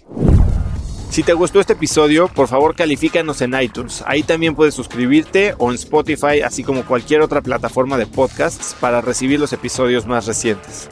Si 1.14 1.22
te 1.22 1.34
gustó 1.34 1.60
este 1.60 1.74
episodio, 1.74 2.28
por 2.28 2.48
favor 2.48 2.76
califícanos 2.76 3.44
en 3.44 3.54
iTunes. 3.62 4.04
Ahí 4.08 4.24
también 4.24 4.56
puedes 4.56 4.74
suscribirte 4.74 5.54
o 5.60 5.70
en 5.70 5.76
Spotify, 5.76 6.42
así 6.44 6.64
como 6.64 6.88
cualquier 6.88 7.22
otra 7.22 7.42
plataforma 7.42 8.00
de 8.00 8.08
podcasts 8.08 8.76
para 8.80 9.00
recibir 9.00 9.40
los 9.40 9.54
episodios 9.54 10.08
más 10.08 10.26
recientes. 10.26 10.90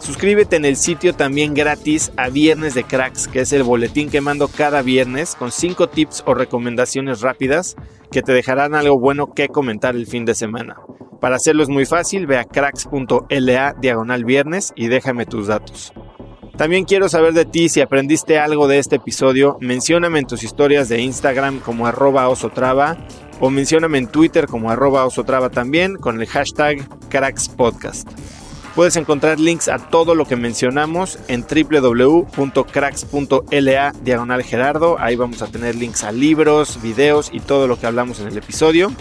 Suscríbete 0.00 0.56
en 0.56 0.64
el 0.64 0.74
sitio 0.74 1.14
también 1.14 1.54
gratis 1.54 2.10
a 2.16 2.30
Viernes 2.30 2.74
de 2.74 2.82
Cracks, 2.82 3.28
que 3.28 3.42
es 3.42 3.52
el 3.52 3.62
boletín 3.62 4.10
que 4.10 4.20
mando 4.20 4.48
cada 4.48 4.82
viernes 4.82 5.36
con 5.36 5.52
5 5.52 5.88
tips 5.88 6.24
o 6.26 6.34
recomendaciones 6.34 7.20
rápidas 7.20 7.76
que 8.10 8.22
te 8.22 8.32
dejarán 8.32 8.74
algo 8.74 8.98
bueno 8.98 9.34
que 9.34 9.46
comentar 9.46 9.94
el 9.94 10.08
fin 10.08 10.24
de 10.24 10.34
semana. 10.34 10.78
Para 11.20 11.36
hacerlo 11.36 11.62
es 11.62 11.68
muy 11.68 11.86
fácil, 11.86 12.26
ve 12.26 12.38
a 12.38 12.44
cracks.la 12.44 13.76
diagonal 13.80 14.24
viernes 14.24 14.72
y 14.74 14.88
déjame 14.88 15.26
tus 15.26 15.46
datos. 15.46 15.92
También 16.60 16.84
quiero 16.84 17.08
saber 17.08 17.32
de 17.32 17.46
ti 17.46 17.70
si 17.70 17.80
aprendiste 17.80 18.38
algo 18.38 18.68
de 18.68 18.78
este 18.78 18.96
episodio. 18.96 19.56
Mencióname 19.62 20.18
en 20.18 20.26
tus 20.26 20.42
historias 20.42 20.90
de 20.90 21.00
Instagram 21.00 21.60
como 21.60 21.86
arroba 21.86 22.28
osotrava 22.28 22.98
o 23.40 23.48
mencióname 23.48 23.96
en 23.96 24.08
Twitter 24.08 24.46
como 24.46 24.70
arroba 24.70 25.06
osotrava 25.06 25.48
también 25.48 25.96
con 25.96 26.20
el 26.20 26.28
hashtag 26.28 26.86
crackspodcast. 27.08 28.06
Puedes 28.74 28.96
encontrar 28.96 29.40
links 29.40 29.68
a 29.68 29.78
todo 29.78 30.14
lo 30.14 30.26
que 30.26 30.36
mencionamos 30.36 31.18
en 31.28 31.46
www.cracks.la 31.48 33.92
diagonal 34.02 34.42
Gerardo. 34.42 35.00
Ahí 35.00 35.16
vamos 35.16 35.40
a 35.40 35.46
tener 35.46 35.76
links 35.76 36.04
a 36.04 36.12
libros, 36.12 36.82
videos 36.82 37.30
y 37.32 37.40
todo 37.40 37.68
lo 37.68 37.80
que 37.80 37.86
hablamos 37.86 38.20
en 38.20 38.26
el 38.26 38.36
episodio. 38.36 38.92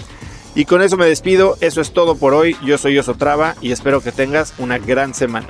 Y 0.55 0.63
con 0.63 0.81
eso 0.81 0.95
me 0.95 1.07
despido. 1.07 1.57
Eso 1.59 1.81
es 1.81 1.91
todo 1.91 2.15
por 2.15 2.33
hoy. 2.33 2.55
Yo 2.63 2.77
soy 2.77 2.97
Osotrava 2.97 3.55
y 3.59 3.73
espero 3.73 3.99
que 3.99 4.13
tengas 4.13 4.53
una 4.59 4.77
gran 4.77 5.13
semana. 5.13 5.49